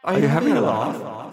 Are 0.05 0.19
you 0.19 0.29
having 0.29 0.55
a 0.55 0.61
laugh? 0.61 1.24